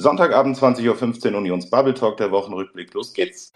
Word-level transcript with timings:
Sonntagabend 0.00 0.56
20.15 0.56 1.32
Uhr 1.32 1.38
Unions 1.38 1.68
Bubble 1.68 1.92
Talk, 1.92 2.18
der 2.18 2.30
Wochenrückblick. 2.30 2.94
Los 2.94 3.12
geht's. 3.12 3.52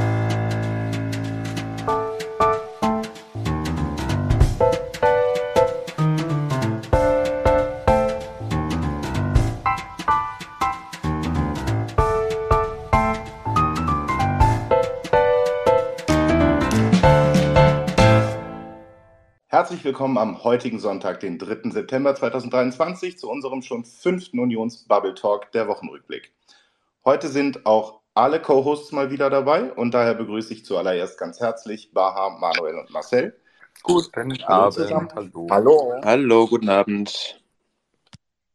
Herzlich 19.82 19.94
willkommen 19.94 20.18
am 20.18 20.44
heutigen 20.44 20.78
Sonntag, 20.78 21.18
den 21.18 21.40
3. 21.40 21.70
September 21.70 22.14
2023, 22.14 23.18
zu 23.18 23.28
unserem 23.28 23.62
schon 23.62 23.84
fünften 23.84 24.38
Unions 24.38 24.84
Bubble 24.86 25.12
Talk, 25.12 25.50
der 25.50 25.66
Wochenrückblick. 25.66 26.32
Heute 27.04 27.26
sind 27.26 27.66
auch 27.66 27.98
alle 28.14 28.40
Co-Hosts 28.40 28.92
mal 28.92 29.10
wieder 29.10 29.28
dabei 29.28 29.72
und 29.72 29.92
daher 29.92 30.14
begrüße 30.14 30.52
ich 30.52 30.64
zuallererst 30.64 31.18
ganz 31.18 31.40
herzlich 31.40 31.92
Baha, 31.92 32.38
Manuel 32.38 32.76
und 32.78 32.90
Marcel. 32.90 33.36
Guten 33.82 34.40
Abend. 34.44 35.12
Hallo. 35.16 35.48
Hallo. 35.50 36.00
Hallo, 36.04 36.46
guten 36.46 36.68
Abend. 36.68 37.42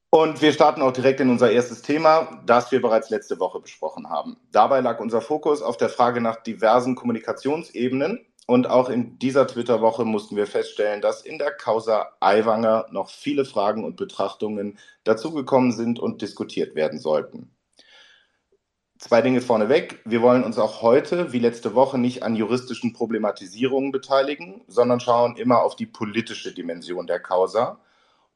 Und 0.09 0.41
wir 0.41 0.53
starten 0.53 0.81
auch 0.81 0.93
direkt 0.93 1.19
in 1.19 1.29
unser 1.29 1.51
erstes 1.51 1.81
Thema, 1.81 2.41
das 2.45 2.71
wir 2.71 2.81
bereits 2.81 3.09
letzte 3.09 3.37
Woche 3.37 3.59
besprochen 3.59 4.09
haben. 4.09 4.37
Dabei 4.53 4.79
lag 4.79 5.01
unser 5.01 5.19
Fokus 5.19 5.61
auf 5.61 5.75
der 5.75 5.89
Frage 5.89 6.21
nach 6.21 6.37
diversen 6.37 6.95
Kommunikationsebenen 6.95 8.25
und 8.47 8.69
auch 8.69 8.89
in 8.89 9.19
dieser 9.19 9.45
Twitter-Woche 9.45 10.05
mussten 10.05 10.37
wir 10.37 10.47
feststellen, 10.47 11.01
dass 11.01 11.21
in 11.21 11.37
der 11.37 11.51
Causa 11.51 12.13
Aiwanger 12.21 12.87
noch 12.91 13.09
viele 13.09 13.43
Fragen 13.43 13.83
und 13.83 13.97
Betrachtungen 13.97 14.79
dazugekommen 15.03 15.73
sind 15.73 15.99
und 15.99 16.21
diskutiert 16.21 16.73
werden 16.73 16.97
sollten. 16.97 17.51
Zwei 18.99 19.21
Dinge 19.21 19.41
vorneweg. 19.41 19.99
Wir 20.05 20.21
wollen 20.21 20.45
uns 20.45 20.57
auch 20.57 20.81
heute, 20.81 21.33
wie 21.33 21.39
letzte 21.39 21.75
Woche, 21.75 21.97
nicht 21.97 22.23
an 22.23 22.37
juristischen 22.37 22.93
Problematisierungen 22.93 23.91
beteiligen, 23.91 24.61
sondern 24.67 25.01
schauen 25.01 25.35
immer 25.35 25.61
auf 25.61 25.75
die 25.75 25.85
politische 25.85 26.53
Dimension 26.53 27.05
der 27.05 27.19
Causa. 27.19 27.81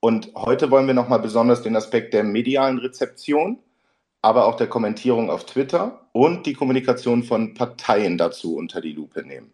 Und 0.02 0.34
heute 0.36 0.72
wollen 0.72 0.88
wir 0.88 0.94
nochmal 0.94 1.20
besonders 1.20 1.62
den 1.62 1.78
Aspekt 1.78 2.14
der 2.14 2.26
medialen 2.26 2.80
Rezeption, 2.80 3.60
aber 4.22 4.46
auch 4.46 4.58
der 4.58 4.68
Kommentierung 4.68 5.30
auf 5.30 5.46
Twitter 5.46 6.06
und 6.12 6.46
die 6.46 6.54
Kommunikation 6.54 7.24
von 7.24 7.54
Parteien 7.54 8.18
dazu 8.18 8.58
unter 8.58 8.82
die 8.82 8.92
Lupe 8.92 9.26
nehmen. 9.26 9.54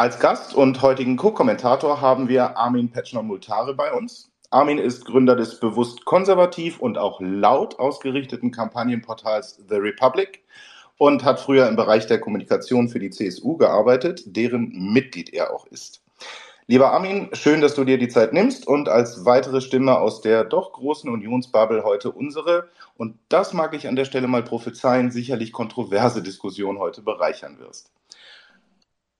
Als 0.00 0.20
Gast 0.20 0.54
und 0.54 0.80
heutigen 0.80 1.16
Co-Kommentator 1.16 2.00
haben 2.00 2.28
wir 2.28 2.56
Armin 2.56 2.88
Petschner-Multare 2.88 3.74
bei 3.74 3.92
uns. 3.92 4.30
Armin 4.48 4.78
ist 4.78 5.04
Gründer 5.04 5.34
des 5.34 5.58
bewusst 5.58 6.04
konservativ 6.04 6.78
und 6.78 6.96
auch 6.98 7.20
laut 7.20 7.80
ausgerichteten 7.80 8.52
Kampagnenportals 8.52 9.60
The 9.68 9.74
Republic 9.74 10.44
und 10.98 11.24
hat 11.24 11.40
früher 11.40 11.66
im 11.66 11.74
Bereich 11.74 12.06
der 12.06 12.20
Kommunikation 12.20 12.88
für 12.88 13.00
die 13.00 13.10
CSU 13.10 13.56
gearbeitet, 13.56 14.22
deren 14.36 14.70
Mitglied 14.92 15.34
er 15.34 15.52
auch 15.52 15.66
ist. 15.66 16.00
Lieber 16.68 16.92
Armin, 16.92 17.30
schön, 17.32 17.60
dass 17.60 17.74
du 17.74 17.82
dir 17.82 17.98
die 17.98 18.06
Zeit 18.06 18.32
nimmst 18.32 18.68
und 18.68 18.88
als 18.88 19.24
weitere 19.24 19.60
Stimme 19.60 19.98
aus 19.98 20.20
der 20.20 20.44
doch 20.44 20.74
großen 20.74 21.10
Unionsbubble 21.10 21.82
heute 21.82 22.12
unsere, 22.12 22.68
und 22.96 23.18
das 23.28 23.52
mag 23.52 23.74
ich 23.74 23.88
an 23.88 23.96
der 23.96 24.04
Stelle 24.04 24.28
mal 24.28 24.44
prophezeien, 24.44 25.10
sicherlich 25.10 25.50
kontroverse 25.50 26.22
Diskussion 26.22 26.78
heute 26.78 27.02
bereichern 27.02 27.58
wirst. 27.58 27.90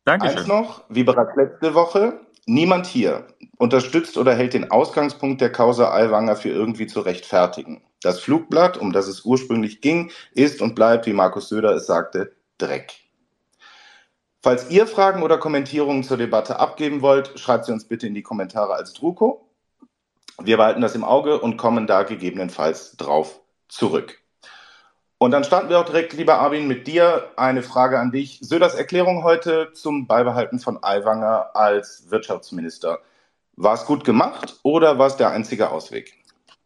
Dankeschön. 0.09 0.39
Eins 0.39 0.47
noch, 0.47 0.85
wie 0.89 1.05
bereits 1.05 1.37
letzte 1.37 1.75
Woche, 1.75 2.21
niemand 2.47 2.87
hier 2.87 3.27
unterstützt 3.59 4.17
oder 4.17 4.35
hält 4.35 4.55
den 4.55 4.71
Ausgangspunkt 4.71 5.43
der 5.43 5.53
Causa 5.53 5.93
Aiwanger 5.93 6.35
für 6.35 6.49
irgendwie 6.49 6.87
zu 6.87 7.01
rechtfertigen. 7.01 7.83
Das 8.01 8.19
Flugblatt, 8.19 8.79
um 8.79 8.95
das 8.95 9.07
es 9.07 9.27
ursprünglich 9.27 9.83
ging, 9.83 10.11
ist 10.33 10.63
und 10.63 10.75
bleibt, 10.75 11.05
wie 11.05 11.13
Markus 11.13 11.51
Söder 11.51 11.75
es 11.75 11.87
sagte, 11.87 12.33
Dreck. 12.57 12.95
Falls 14.41 14.71
ihr 14.71 14.87
Fragen 14.87 15.23
oder 15.23 15.37
Kommentierungen 15.37 16.05
zur 16.05 16.17
Debatte 16.17 16.59
abgeben 16.59 17.03
wollt, 17.03 17.39
schreibt 17.39 17.67
sie 17.67 17.73
uns 17.73 17.85
bitte 17.87 18.07
in 18.07 18.15
die 18.15 18.23
Kommentare 18.23 18.73
als 18.73 18.95
Druko. 18.95 19.51
Wir 20.41 20.57
behalten 20.57 20.81
das 20.81 20.95
im 20.95 21.05
Auge 21.05 21.39
und 21.39 21.59
kommen 21.59 21.87
da 21.87 22.05
gegebenenfalls 22.05 22.97
drauf 22.97 23.43
zurück. 23.69 24.23
Und 25.21 25.33
dann 25.33 25.43
starten 25.43 25.69
wir 25.69 25.81
auch 25.81 25.85
direkt, 25.85 26.13
lieber 26.13 26.39
Armin, 26.39 26.69
mit 26.69 26.87
dir 26.87 27.33
eine 27.37 27.63
Frage 27.63 27.99
an 27.99 28.13
dich. 28.13 28.39
Söders 28.41 28.77
Erklärung 28.77 29.25
heute 29.25 29.73
zum 29.73 30.07
Beibehalten 30.07 30.61
von 30.61 30.79
Aiwanger 30.81 31.57
als 31.57 32.09
Wirtschaftsminister. 32.09 33.01
War 33.57 33.75
es 33.75 33.85
gut 33.85 34.05
gemacht 34.05 34.61
oder 34.63 35.01
war 35.01 35.09
es 35.09 35.17
der 35.17 35.31
einzige 35.31 35.71
Ausweg? 35.71 36.15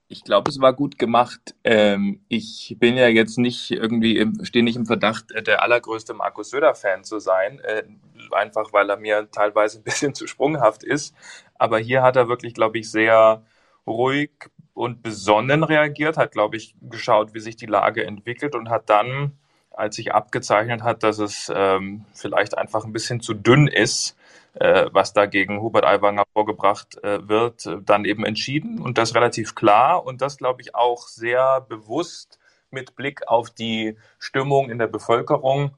Ich 0.08 0.24
glaube, 0.24 0.50
es 0.50 0.60
war 0.60 0.74
gut 0.74 0.98
gemacht. 0.98 1.54
Ähm, 1.64 2.20
ich 2.28 2.76
bin 2.78 2.98
ja 2.98 3.08
jetzt 3.08 3.38
nicht 3.38 3.70
irgendwie, 3.70 4.30
stehe 4.42 4.62
nicht 4.62 4.76
im 4.76 4.84
Verdacht, 4.84 5.32
äh, 5.32 5.42
der 5.42 5.62
allergrößte 5.62 6.12
Markus 6.12 6.50
Söder-Fan 6.50 7.04
zu 7.04 7.18
sein, 7.18 7.58
äh, 7.60 7.84
einfach 8.32 8.74
weil 8.74 8.90
er 8.90 8.98
mir 8.98 9.30
teilweise 9.30 9.78
ein 9.78 9.84
bisschen 9.84 10.14
zu 10.14 10.26
sprunghaft 10.26 10.84
ist. 10.84 11.14
Aber 11.54 11.78
hier 11.78 12.02
hat 12.02 12.16
er 12.16 12.28
wirklich, 12.28 12.52
glaube 12.52 12.78
ich, 12.78 12.90
sehr 12.90 13.42
ruhig, 13.86 14.30
und 14.74 15.02
besonnen 15.02 15.64
reagiert, 15.64 16.16
hat, 16.16 16.32
glaube 16.32 16.56
ich, 16.56 16.74
geschaut, 16.80 17.34
wie 17.34 17.40
sich 17.40 17.56
die 17.56 17.66
Lage 17.66 18.04
entwickelt 18.04 18.54
und 18.54 18.70
hat 18.70 18.88
dann, 18.88 19.32
als 19.70 19.96
sich 19.96 20.14
abgezeichnet 20.14 20.82
hat, 20.82 21.02
dass 21.02 21.18
es 21.18 21.50
ähm, 21.54 22.04
vielleicht 22.14 22.56
einfach 22.56 22.84
ein 22.84 22.92
bisschen 22.92 23.20
zu 23.20 23.34
dünn 23.34 23.66
ist, 23.66 24.16
äh, 24.54 24.86
was 24.92 25.12
da 25.12 25.26
gegen 25.26 25.60
Hubert 25.60 25.84
Aiwanger 25.84 26.24
vorgebracht 26.32 27.02
äh, 27.02 27.26
wird, 27.28 27.68
dann 27.84 28.04
eben 28.04 28.24
entschieden 28.24 28.80
und 28.80 28.98
das 28.98 29.14
relativ 29.14 29.54
klar 29.54 30.04
und 30.04 30.20
das, 30.20 30.36
glaube 30.38 30.62
ich, 30.62 30.74
auch 30.74 31.06
sehr 31.06 31.62
bewusst 31.62 32.38
mit 32.70 32.96
Blick 32.96 33.28
auf 33.28 33.50
die 33.50 33.96
Stimmung 34.18 34.70
in 34.70 34.78
der 34.78 34.86
Bevölkerung 34.88 35.72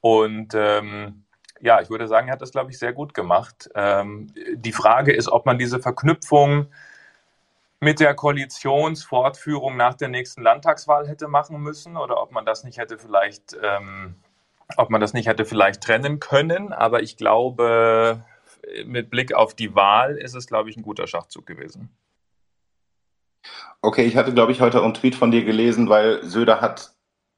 und 0.00 0.54
ähm, 0.54 1.24
ja, 1.60 1.80
ich 1.80 1.90
würde 1.90 2.08
sagen, 2.08 2.28
er 2.28 2.32
hat 2.32 2.42
das, 2.42 2.52
glaube 2.52 2.70
ich, 2.70 2.78
sehr 2.78 2.92
gut 2.92 3.12
gemacht. 3.12 3.68
Ähm, 3.74 4.32
die 4.54 4.72
Frage 4.72 5.12
ist, 5.12 5.28
ob 5.28 5.44
man 5.44 5.58
diese 5.58 5.78
Verknüpfung 5.78 6.68
mit 7.80 7.98
der 7.98 8.14
Koalitionsfortführung 8.14 9.76
nach 9.76 9.94
der 9.94 10.08
nächsten 10.08 10.42
Landtagswahl 10.42 11.08
hätte 11.08 11.28
machen 11.28 11.60
müssen 11.60 11.96
oder 11.96 12.22
ob 12.22 12.30
man 12.30 12.44
das 12.44 12.62
nicht 12.62 12.78
hätte 12.78 12.98
vielleicht, 12.98 13.56
ähm, 13.62 14.16
ob 14.76 14.90
man 14.90 15.00
das 15.00 15.14
nicht 15.14 15.26
hätte 15.26 15.46
vielleicht 15.46 15.82
trennen 15.82 16.20
können. 16.20 16.72
Aber 16.72 17.02
ich 17.02 17.16
glaube, 17.16 18.22
mit 18.84 19.10
Blick 19.10 19.32
auf 19.32 19.54
die 19.54 19.74
Wahl 19.74 20.16
ist 20.16 20.34
es, 20.34 20.46
glaube 20.46 20.68
ich, 20.68 20.76
ein 20.76 20.82
guter 20.82 21.06
Schachzug 21.06 21.46
gewesen. 21.46 21.90
Okay, 23.80 24.04
ich 24.04 24.16
hatte, 24.16 24.34
glaube 24.34 24.52
ich, 24.52 24.60
heute 24.60 24.82
einen 24.82 24.92
Tweet 24.92 25.14
von 25.14 25.30
dir 25.30 25.44
gelesen, 25.44 25.88
weil 25.88 26.22
Söder 26.22 26.60
hat 26.60 26.92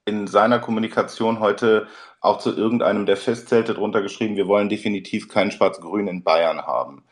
in 0.04 0.26
seiner 0.26 0.58
Kommunikation 0.58 1.38
heute 1.38 1.86
auch 2.20 2.38
zu 2.38 2.56
irgendeinem 2.56 3.06
der 3.06 3.16
Festzelte 3.16 3.74
drunter 3.74 4.02
geschrieben, 4.02 4.36
wir 4.36 4.48
wollen 4.48 4.68
definitiv 4.68 5.28
kein 5.28 5.52
Schwarz-Grün 5.52 6.08
in 6.08 6.24
Bayern 6.24 6.62
haben. 6.62 7.04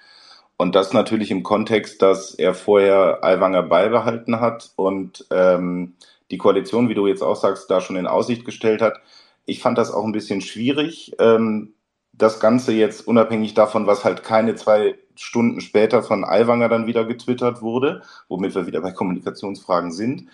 Und 0.60 0.74
das 0.74 0.92
natürlich 0.92 1.30
im 1.30 1.42
Kontext, 1.42 2.02
dass 2.02 2.34
er 2.34 2.52
vorher 2.52 3.24
Aiwanger 3.24 3.62
beibehalten 3.62 4.40
hat 4.40 4.72
und 4.76 5.26
ähm, 5.30 5.94
die 6.30 6.36
Koalition, 6.36 6.90
wie 6.90 6.94
du 6.94 7.06
jetzt 7.06 7.22
auch 7.22 7.36
sagst, 7.36 7.70
da 7.70 7.80
schon 7.80 7.96
in 7.96 8.06
Aussicht 8.06 8.44
gestellt 8.44 8.82
hat. 8.82 9.00
Ich 9.46 9.62
fand 9.62 9.78
das 9.78 9.90
auch 9.90 10.04
ein 10.04 10.12
bisschen 10.12 10.42
schwierig. 10.42 11.12
Ähm, 11.18 11.72
das 12.12 12.40
Ganze 12.40 12.74
jetzt 12.74 13.08
unabhängig 13.08 13.54
davon, 13.54 13.86
was 13.86 14.04
halt 14.04 14.22
keine 14.22 14.54
zwei 14.54 14.98
Stunden 15.16 15.62
später 15.62 16.02
von 16.02 16.26
Aiwanger 16.26 16.68
dann 16.68 16.86
wieder 16.86 17.06
getwittert 17.06 17.62
wurde, 17.62 18.02
womit 18.28 18.54
wir 18.54 18.66
wieder 18.66 18.82
bei 18.82 18.92
Kommunikationsfragen 18.92 19.92
sind, 19.92 20.26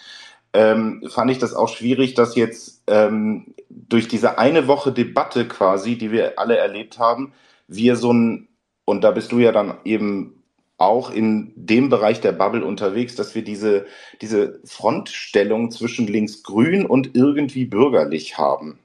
ähm, 0.53 1.05
fand 1.09 1.31
ich 1.31 1.39
das 1.39 1.55
auch 1.55 1.69
schwierig, 1.69 2.15
dass 2.15 2.35
jetzt 2.35 2.83
ähm, 2.89 3.55
durch 3.71 4.09
diese 4.09 4.39
eine 4.39 4.67
Woche 4.67 4.91
Debatte 4.91 5.47
quasi, 5.47 5.97
die 5.97 6.11
wir 6.11 6.37
alle 6.41 6.57
erlebt 6.57 6.99
haben, 6.99 7.33
wir 7.69 7.95
so 7.95 8.13
ein 8.13 8.49
und 8.87 9.05
da 9.05 9.11
bist 9.11 9.31
du 9.33 9.39
ja 9.39 9.53
dann 9.53 9.75
eben 9.85 10.43
auch 10.79 11.11
in 11.11 11.53
dem 11.57 11.89
Bereich 11.89 12.21
der 12.21 12.33
Bubble 12.33 12.65
unterwegs, 12.65 13.17
dass 13.17 13.35
wir 13.35 13.43
diese, 13.43 13.87
diese 14.23 14.61
Frontstellung 14.65 15.71
zwischen 15.71 16.07
linksgrün 16.07 16.87
und 16.87 17.15
irgendwie 17.15 17.65
bürgerlich 17.65 18.39
haben. 18.39 18.79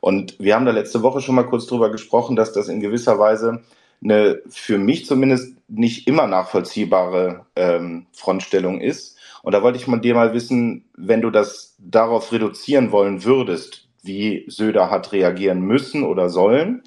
Und 0.00 0.36
wir 0.38 0.54
haben 0.54 0.66
da 0.66 0.72
letzte 0.72 1.02
Woche 1.02 1.20
schon 1.20 1.34
mal 1.34 1.46
kurz 1.46 1.66
drüber 1.66 1.90
gesprochen, 1.90 2.36
dass 2.36 2.52
das 2.52 2.68
in 2.68 2.80
gewisser 2.80 3.18
Weise 3.18 3.62
eine 4.02 4.40
für 4.48 4.78
mich 4.78 5.06
zumindest 5.06 5.56
nicht 5.68 6.06
immer 6.06 6.26
nachvollziehbare 6.26 7.46
ähm, 7.56 8.06
Frontstellung 8.12 8.80
ist. 8.80 9.16
Und 9.42 9.52
da 9.52 9.62
wollte 9.62 9.78
ich 9.78 9.84
von 9.84 10.02
dir 10.02 10.14
mal 10.14 10.34
wissen, 10.34 10.84
wenn 10.96 11.20
du 11.20 11.30
das 11.30 11.74
darauf 11.78 12.32
reduzieren 12.32 12.92
wollen 12.92 13.24
würdest, 13.24 13.88
wie 14.02 14.44
Söder 14.48 14.90
hat 14.90 15.12
reagieren 15.12 15.60
müssen 15.60 16.04
oder 16.04 16.28
sollen, 16.28 16.82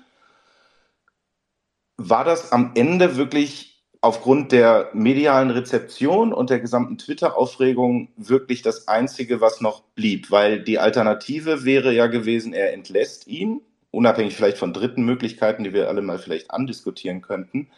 war 2.09 2.23
das 2.23 2.51
am 2.51 2.71
Ende 2.75 3.17
wirklich 3.17 3.71
aufgrund 4.01 4.51
der 4.51 4.89
medialen 4.93 5.51
Rezeption 5.51 6.33
und 6.33 6.49
der 6.49 6.59
gesamten 6.59 6.97
Twitter-Aufregung 6.97 8.09
wirklich 8.17 8.63
das 8.63 8.87
Einzige, 8.87 9.41
was 9.41 9.61
noch 9.61 9.83
blieb? 9.95 10.31
Weil 10.31 10.63
die 10.63 10.79
Alternative 10.79 11.65
wäre 11.65 11.93
ja 11.93 12.07
gewesen, 12.07 12.53
er 12.53 12.73
entlässt 12.73 13.27
ihn, 13.27 13.61
unabhängig 13.91 14.35
vielleicht 14.35 14.57
von 14.57 14.73
dritten 14.73 15.03
Möglichkeiten, 15.03 15.63
die 15.63 15.73
wir 15.73 15.87
alle 15.87 16.01
mal 16.01 16.17
vielleicht 16.17 16.49
andiskutieren 16.49 17.21
könnten. 17.21 17.69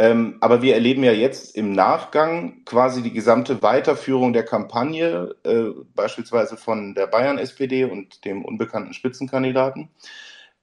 Ähm, 0.00 0.36
aber 0.40 0.62
wir 0.62 0.74
erleben 0.74 1.02
ja 1.02 1.12
jetzt 1.12 1.56
im 1.56 1.72
Nachgang 1.72 2.64
quasi 2.64 3.02
die 3.02 3.12
gesamte 3.12 3.62
Weiterführung 3.62 4.32
der 4.32 4.44
Kampagne, 4.44 5.34
äh, 5.42 5.70
beispielsweise 5.94 6.56
von 6.56 6.94
der 6.94 7.08
Bayern-SPD 7.08 7.84
und 7.84 8.24
dem 8.24 8.44
unbekannten 8.44 8.92
Spitzenkandidaten, 8.92 9.88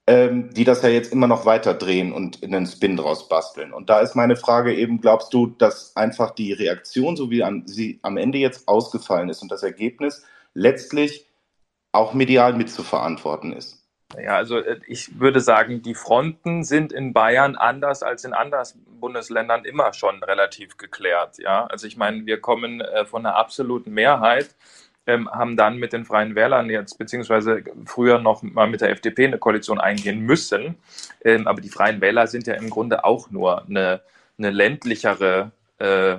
ähm, 0.06 0.50
die 0.54 0.64
das 0.64 0.82
ja 0.82 0.88
jetzt 0.88 1.12
immer 1.12 1.26
noch 1.26 1.46
weiter 1.46 1.74
drehen 1.74 2.12
und 2.12 2.42
in 2.42 2.54
einen 2.54 2.66
Spin 2.66 2.96
draus 2.96 3.28
basteln. 3.28 3.72
Und 3.72 3.90
da 3.90 4.00
ist 4.00 4.14
meine 4.14 4.36
Frage 4.36 4.74
eben, 4.74 5.00
glaubst 5.00 5.34
du, 5.34 5.48
dass 5.48 5.96
einfach 5.96 6.30
die 6.30 6.52
Reaktion, 6.52 7.16
so 7.16 7.30
wie 7.30 7.42
an, 7.42 7.66
sie 7.66 7.98
am 8.02 8.16
Ende 8.16 8.38
jetzt 8.38 8.68
ausgefallen 8.68 9.28
ist 9.28 9.42
und 9.42 9.50
das 9.50 9.62
Ergebnis 9.62 10.24
letztlich 10.54 11.26
auch 11.92 12.14
medial 12.14 12.52
mitzuverantworten 12.52 13.52
ist? 13.52 13.82
Ja, 14.14 14.36
also 14.36 14.58
äh, 14.58 14.78
ich 14.86 15.18
würde 15.18 15.40
sagen, 15.40 15.82
die 15.82 15.94
Fronten 15.94 16.62
sind 16.62 16.92
in 16.92 17.12
Bayern 17.12 17.56
anders 17.56 18.02
als 18.04 18.24
in 18.24 18.32
anderen 18.32 18.66
Bundesländern 19.00 19.64
immer 19.64 19.92
schon 19.92 20.22
relativ 20.22 20.76
geklärt. 20.76 21.38
Ja, 21.38 21.66
also 21.66 21.86
ich 21.86 21.96
meine, 21.96 22.24
wir 22.26 22.40
kommen 22.40 22.80
äh, 22.80 23.04
von 23.04 23.26
einer 23.26 23.34
absoluten 23.34 23.92
Mehrheit, 23.92 24.54
ähm, 25.06 25.30
haben 25.30 25.56
dann 25.56 25.78
mit 25.78 25.92
den 25.92 26.04
Freien 26.04 26.34
Wählern 26.34 26.68
jetzt, 26.70 26.98
beziehungsweise 26.98 27.62
früher 27.84 28.18
noch 28.18 28.42
mal 28.42 28.68
mit 28.68 28.80
der 28.80 28.90
FDP 28.90 29.26
eine 29.26 29.38
Koalition 29.38 29.80
eingehen 29.80 30.20
müssen. 30.20 30.76
Ähm, 31.24 31.46
aber 31.46 31.60
die 31.60 31.68
Freien 31.68 32.00
Wähler 32.00 32.26
sind 32.26 32.46
ja 32.46 32.54
im 32.54 32.70
Grunde 32.70 33.04
auch 33.04 33.30
nur 33.30 33.64
eine, 33.66 34.00
eine 34.38 34.50
ländlichere 34.50 35.52
äh, 35.78 36.16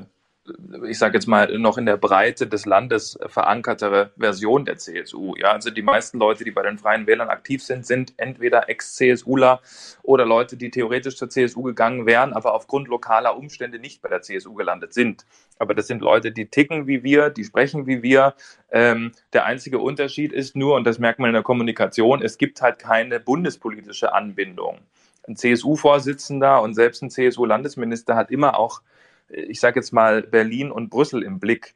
ich 0.88 0.98
sage 0.98 1.16
jetzt 1.16 1.28
mal, 1.28 1.58
noch 1.58 1.78
in 1.78 1.86
der 1.86 1.98
Breite 1.98 2.48
des 2.48 2.66
Landes 2.66 3.18
verankertere 3.28 4.12
Version 4.18 4.66
der 4.66 4.78
CSU. 4.78 5.36
Ja, 5.36 5.52
also 5.52 5.70
die 5.70 5.82
meisten 5.82 6.20
Leute, 6.20 6.44
die 6.44 6.52
bei 6.52 6.64
den 6.64 6.78
Freien 6.78 7.08
Wählern 7.08 7.30
aktiv 7.30 7.64
sind, 7.64 7.86
sind 7.86 8.14
entweder 8.18 8.70
Ex-CSUler 8.70 9.62
oder 10.04 10.26
Leute, 10.26 10.58
die 10.58 10.72
theoretisch 10.72 11.18
zur 11.18 11.30
CSU 11.30 11.64
gegangen 11.64 12.06
wären, 12.06 12.34
aber 12.34 12.54
aufgrund 12.54 12.88
lokaler 12.88 13.38
Umstände 13.38 13.80
nicht 13.80 14.02
bei 14.02 14.10
der 14.10 14.22
CSU 14.22 14.54
gelandet 14.54 14.94
sind. 14.94 15.26
Aber 15.60 15.74
das 15.74 15.88
sind 15.88 16.02
Leute, 16.02 16.32
die 16.32 16.48
ticken 16.48 16.88
wie 16.88 17.04
wir, 17.04 17.30
die 17.30 17.44
sprechen 17.44 17.88
wie 17.88 18.02
wir. 18.02 18.36
Ähm, 18.72 19.12
der 19.34 19.46
einzige 19.46 19.80
Unterschied 19.80 20.32
ist 20.32 20.56
nur, 20.56 20.76
und 20.76 20.86
das 20.86 21.00
merkt 21.00 21.20
man 21.20 21.30
in 21.30 21.34
der 21.34 21.44
Kommunikation, 21.44 22.22
es 22.22 22.38
gibt 22.38 22.62
halt 22.62 22.80
keine 22.80 23.20
bundespolitische 23.20 24.14
Anbindung. 24.14 24.80
Ein 25.28 25.36
CSU-Vorsitzender 25.36 26.62
und 26.62 26.74
selbst 26.74 27.02
ein 27.02 27.10
CSU-Landesminister 27.10 28.16
hat 28.16 28.32
immer 28.32 28.58
auch 28.58 28.82
ich 29.30 29.60
sage 29.60 29.80
jetzt 29.80 29.94
mal, 29.94 30.22
Berlin 30.22 30.72
und 30.72 30.90
Brüssel 30.90 31.24
im 31.24 31.40
Blick 31.40 31.76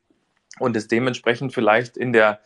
und 0.59 0.75
ist 0.75 0.91
dementsprechend 0.91 1.53
vielleicht 1.53 1.97
in 1.97 2.13
der 2.13 2.41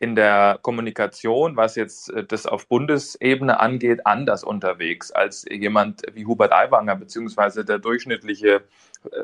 in 0.00 0.14
der 0.14 0.60
Kommunikation, 0.62 1.56
was 1.56 1.74
jetzt 1.74 2.10
äh, 2.12 2.24
das 2.24 2.46
auf 2.46 2.68
Bundesebene 2.68 3.58
angeht, 3.58 4.06
anders 4.06 4.44
unterwegs 4.44 5.10
als 5.10 5.44
jemand 5.50 6.02
wie 6.12 6.24
Hubert 6.24 6.52
Aiwanger 6.52 6.96
beziehungsweise 6.96 7.64
der 7.64 7.78
durchschnittliche 7.78 8.62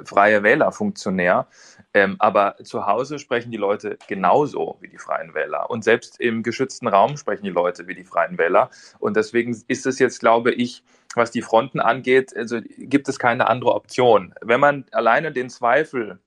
freie 0.04 0.42
Wählerfunktionär. 0.42 1.46
Ähm, 1.92 2.16
aber 2.18 2.56
zu 2.62 2.86
Hause 2.86 3.18
sprechen 3.18 3.50
die 3.50 3.56
Leute 3.56 3.98
genauso 4.08 4.78
wie 4.80 4.88
die 4.88 4.98
Freien 4.98 5.34
Wähler. 5.34 5.70
Und 5.70 5.84
selbst 5.84 6.20
im 6.20 6.42
geschützten 6.42 6.88
Raum 6.88 7.16
sprechen 7.16 7.44
die 7.44 7.50
Leute 7.50 7.86
wie 7.86 7.94
die 7.94 8.04
Freien 8.04 8.36
Wähler. 8.38 8.70
Und 8.98 9.16
deswegen 9.16 9.56
ist 9.68 9.86
es 9.86 9.98
jetzt, 9.98 10.18
glaube 10.20 10.52
ich, 10.52 10.82
was 11.14 11.30
die 11.30 11.42
Fronten 11.42 11.80
angeht, 11.80 12.36
also 12.36 12.60
gibt 12.78 13.08
es 13.08 13.18
keine 13.18 13.48
andere 13.48 13.74
Option. 13.74 14.34
Wenn 14.40 14.58
man 14.58 14.86
alleine 14.90 15.30
den 15.30 15.48
Zweifel 15.48 16.18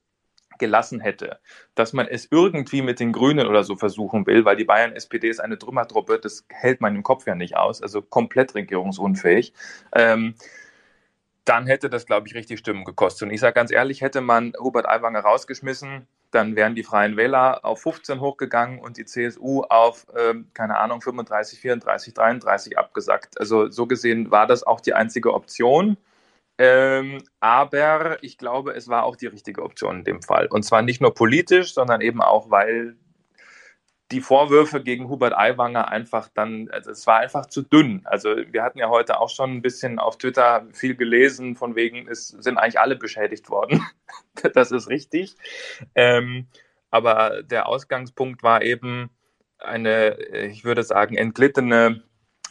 gelassen 0.58 1.00
hätte, 1.00 1.40
dass 1.76 1.94
man 1.94 2.08
es 2.08 2.28
irgendwie 2.32 2.82
mit 2.82 3.00
den 3.00 3.12
Grünen 3.12 3.48
oder 3.48 3.64
so 3.64 3.76
versuchen 3.76 4.26
will, 4.26 4.46
weil 4.46 4.56
die 4.56 4.64
Bayern-SPD 4.64 5.30
ist 5.30 5.40
eine 5.40 5.58
Trümmertruppe, 5.58 6.20
das 6.20 6.46
hält 6.50 6.82
man 6.82 6.96
im 6.96 7.04
Kopf 7.04 7.28
ja 7.28 7.36
nicht 7.36 7.56
aus, 7.56 7.82
also 7.82 8.02
komplett 8.02 8.56
regierungsunfähig. 8.56 9.54
Ähm, 9.94 10.36
dann 11.48 11.66
hätte 11.66 11.90
das, 11.90 12.06
glaube 12.06 12.28
ich, 12.28 12.36
richtig 12.36 12.60
Stimmen 12.60 12.84
gekostet. 12.84 13.28
Und 13.28 13.34
ich 13.34 13.40
sage 13.40 13.54
ganz 13.54 13.72
ehrlich, 13.72 14.02
hätte 14.02 14.22
man 14.22 14.54
Hubert 14.60 14.88
Aiwanger 14.88 15.22
rausgeschmissen, 15.22 16.08
dann 16.32 16.58
wären 16.58 16.76
die 16.76 16.84
Freien 16.84 17.16
Wähler 17.16 17.64
auf 17.64 17.82
15 17.82 18.20
hochgegangen 18.20 18.80
und 18.80 18.98
die 18.98 19.06
CSU 19.06 19.64
auf, 19.64 20.06
ähm, 20.18 20.50
keine 20.54 20.78
Ahnung, 20.78 21.02
35, 21.02 21.60
34, 21.60 22.14
33 22.14 22.78
abgesackt. 22.78 23.40
Also 23.40 23.70
so 23.70 23.88
gesehen 23.88 24.30
war 24.30 24.46
das 24.46 24.64
auch 24.64 24.82
die 24.82 24.94
einzige 24.94 25.34
Option. 25.34 25.96
Ähm, 26.58 27.24
aber 27.40 28.22
ich 28.24 28.38
glaube, 28.38 28.74
es 28.74 28.90
war 28.90 29.04
auch 29.04 29.16
die 29.16 29.28
richtige 29.28 29.64
Option 29.64 30.00
in 30.00 30.04
dem 30.04 30.22
Fall. 30.22 30.48
Und 30.48 30.64
zwar 30.64 30.82
nicht 30.82 31.00
nur 31.00 31.14
politisch, 31.14 31.74
sondern 31.74 32.02
eben 32.02 32.22
auch, 32.22 32.50
weil 32.50 32.98
die 34.12 34.22
Vorwürfe 34.22 34.82
gegen 34.82 35.10
Hubert 35.10 35.38
Aiwanger 35.38 35.90
einfach 35.90 36.30
dann, 36.34 36.70
also 36.72 36.92
es 36.92 37.06
war 37.08 37.18
einfach 37.18 37.48
zu 37.48 37.62
dünn. 37.62 38.02
Also 38.06 38.36
wir 38.52 38.64
hatten 38.64 38.80
ja 38.80 38.90
heute 38.90 39.20
auch 39.20 39.30
schon 39.30 39.52
ein 39.52 39.62
bisschen 39.62 40.00
auf 40.00 40.18
Twitter 40.18 40.66
viel 40.72 40.96
gelesen, 40.96 41.56
von 41.56 41.76
wegen, 41.76 42.08
es 42.08 42.30
sind 42.30 42.58
eigentlich 42.58 42.80
alle 42.80 42.96
beschädigt 42.96 43.50
worden. 43.50 43.86
das 44.54 44.72
ist 44.72 44.88
richtig. 44.88 45.36
Ähm, 45.94 46.48
aber 46.90 47.44
der 47.44 47.68
Ausgangspunkt 47.68 48.44
war 48.44 48.62
eben 48.62 49.10
eine, 49.60 50.18
ich 50.32 50.64
würde 50.64 50.84
sagen, 50.84 51.16
entglittene 51.16 52.04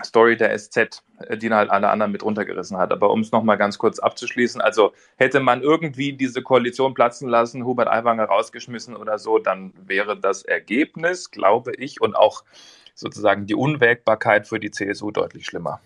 Story 0.04 0.36
der 0.36 0.56
SZ, 0.56 1.02
äh, 1.18 1.36
die 1.36 1.50
halt 1.50 1.70
alle 1.70 1.88
anderen 1.88 2.12
mit 2.12 2.22
runtergerissen 2.22 2.76
hat. 2.76 2.92
Aber 2.92 3.10
um 3.10 3.20
es 3.20 3.32
nochmal 3.32 3.56
ganz 3.56 3.78
kurz 3.78 3.98
abzuschließen, 3.98 4.60
also 4.60 4.92
hätte 5.16 5.40
man 5.40 5.62
irgendwie 5.62 6.12
diese 6.12 6.42
Koalition 6.42 6.94
platzen 6.94 7.28
lassen, 7.28 7.64
Hubert 7.64 7.88
Aiwanger 7.88 8.24
rausgeschmissen 8.24 8.96
oder 8.96 9.18
so, 9.18 9.38
dann 9.38 9.72
wäre 9.76 10.18
das 10.18 10.42
Ergebnis, 10.42 11.30
glaube 11.30 11.72
ich, 11.76 12.00
und 12.00 12.14
auch 12.14 12.44
sozusagen 12.94 13.46
die 13.46 13.54
Unwägbarkeit 13.54 14.46
für 14.46 14.58
die 14.58 14.70
CSU 14.70 15.10
deutlich 15.10 15.46
schlimmer. 15.46 15.80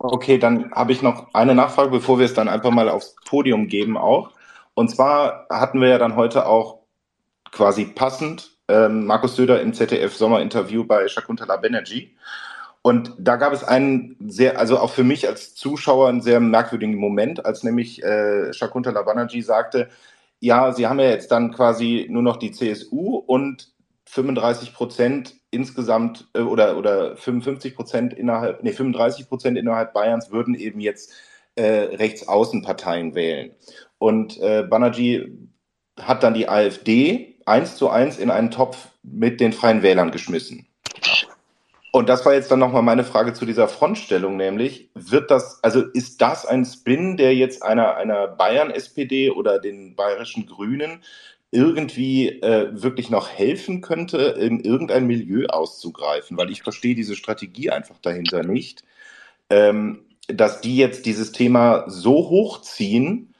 Okay, 0.00 0.38
dann 0.38 0.70
habe 0.72 0.92
ich 0.92 1.02
noch 1.02 1.34
eine 1.34 1.56
Nachfrage, 1.56 1.90
bevor 1.90 2.18
wir 2.18 2.26
es 2.26 2.34
dann 2.34 2.48
einfach 2.48 2.70
mal 2.70 2.88
aufs 2.88 3.16
Podium 3.24 3.66
geben 3.66 3.96
auch. 3.96 4.30
Und 4.74 4.90
zwar 4.90 5.46
hatten 5.50 5.80
wir 5.80 5.88
ja 5.88 5.98
dann 5.98 6.14
heute 6.14 6.46
auch 6.46 6.78
quasi 7.50 7.84
passend 7.84 8.57
ähm, 8.68 9.06
Markus 9.06 9.36
Söder 9.36 9.60
im 9.60 9.72
ZDF-Sommer-Interview 9.74 10.84
bei 10.84 11.08
Shakuntala 11.08 11.56
Banerjee. 11.56 12.10
Und 12.82 13.12
da 13.18 13.36
gab 13.36 13.52
es 13.52 13.64
einen 13.64 14.16
sehr, 14.20 14.58
also 14.58 14.78
auch 14.78 14.90
für 14.90 15.04
mich 15.04 15.26
als 15.26 15.54
Zuschauer 15.54 16.08
einen 16.08 16.20
sehr 16.20 16.40
merkwürdigen 16.40 16.96
Moment, 16.96 17.44
als 17.44 17.62
nämlich 17.62 18.02
äh, 18.02 18.52
Shakuntala 18.52 19.02
Banerjee 19.02 19.40
sagte, 19.40 19.88
ja, 20.40 20.72
sie 20.72 20.86
haben 20.86 21.00
ja 21.00 21.10
jetzt 21.10 21.32
dann 21.32 21.52
quasi 21.52 22.06
nur 22.08 22.22
noch 22.22 22.36
die 22.36 22.52
CSU 22.52 23.16
und 23.16 23.72
35 24.06 24.72
Prozent 24.72 25.34
insgesamt 25.50 26.28
äh, 26.34 26.40
oder, 26.40 26.76
oder 26.76 27.16
55 27.16 27.74
Prozent 27.74 28.14
innerhalb, 28.14 28.62
nee, 28.62 28.72
35 28.72 29.28
Prozent 29.28 29.58
innerhalb 29.58 29.92
Bayerns 29.92 30.30
würden 30.30 30.54
eben 30.54 30.80
jetzt 30.80 31.12
äh, 31.56 31.96
Rechtsaußenparteien 31.96 33.14
wählen. 33.14 33.50
Und 33.98 34.38
äh, 34.40 34.62
Banerjee 34.62 35.32
hat 36.00 36.22
dann 36.22 36.34
die 36.34 36.48
AfD 36.48 37.37
eins 37.48 37.76
zu 37.76 37.90
eins 37.90 38.18
in 38.18 38.30
einen 38.30 38.50
Topf 38.50 38.88
mit 39.02 39.40
den 39.40 39.52
Freien 39.52 39.82
Wählern 39.82 40.10
geschmissen. 40.10 40.66
Und 41.90 42.08
das 42.08 42.24
war 42.26 42.34
jetzt 42.34 42.50
dann 42.50 42.58
nochmal 42.58 42.82
meine 42.82 43.04
Frage 43.04 43.32
zu 43.32 43.46
dieser 43.46 43.66
Frontstellung, 43.66 44.36
nämlich, 44.36 44.90
wird 44.94 45.30
das, 45.30 45.62
also 45.64 45.80
ist 45.80 46.20
das 46.20 46.44
ein 46.44 46.64
Spin, 46.64 47.16
der 47.16 47.34
jetzt 47.34 47.62
einer, 47.62 47.96
einer 47.96 48.28
Bayern-SPD 48.28 49.30
oder 49.30 49.58
den 49.58 49.96
bayerischen 49.96 50.46
Grünen 50.46 51.02
irgendwie 51.50 52.28
äh, 52.28 52.68
wirklich 52.70 53.08
noch 53.08 53.30
helfen 53.30 53.80
könnte, 53.80 54.18
in 54.18 54.60
irgendein 54.60 55.06
Milieu 55.06 55.46
auszugreifen? 55.46 56.36
Weil 56.36 56.50
ich 56.50 56.62
verstehe 56.62 56.94
diese 56.94 57.16
Strategie 57.16 57.70
einfach 57.70 57.96
dahinter 58.02 58.42
nicht, 58.42 58.84
ähm, 59.48 60.04
dass 60.26 60.60
die 60.60 60.76
jetzt 60.76 61.06
dieses 61.06 61.32
Thema 61.32 61.84
so 61.88 62.28
hochziehen, 62.28 63.34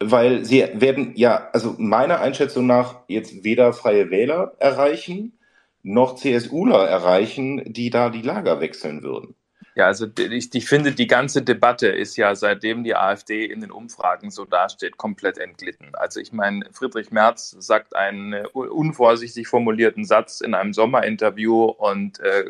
weil 0.00 0.44
sie 0.44 0.66
werden 0.74 1.12
ja, 1.14 1.48
also 1.52 1.74
meiner 1.78 2.20
Einschätzung 2.20 2.66
nach 2.66 3.00
jetzt 3.08 3.44
weder 3.44 3.72
Freie 3.72 4.10
Wähler 4.10 4.54
erreichen, 4.58 5.38
noch 5.82 6.16
CSUler 6.16 6.88
erreichen, 6.88 7.62
die 7.72 7.90
da 7.90 8.10
die 8.10 8.22
Lager 8.22 8.60
wechseln 8.60 9.02
würden. 9.02 9.34
Ja, 9.76 9.86
also 9.86 10.06
ich, 10.16 10.54
ich, 10.54 10.66
finde, 10.66 10.92
die 10.92 11.08
ganze 11.08 11.42
Debatte 11.42 11.88
ist 11.88 12.16
ja, 12.16 12.36
seitdem 12.36 12.84
die 12.84 12.94
AfD 12.94 13.44
in 13.44 13.60
den 13.60 13.72
Umfragen 13.72 14.30
so 14.30 14.44
dasteht, 14.44 14.96
komplett 14.96 15.36
entglitten. 15.36 15.96
Also 15.96 16.20
ich 16.20 16.32
meine, 16.32 16.64
Friedrich 16.72 17.10
Merz 17.10 17.56
sagt 17.58 17.96
einen 17.96 18.46
unvorsichtig 18.52 19.48
formulierten 19.48 20.04
Satz 20.04 20.40
in 20.40 20.54
einem 20.54 20.72
Sommerinterview 20.72 21.64
und 21.64 22.20
äh, 22.20 22.44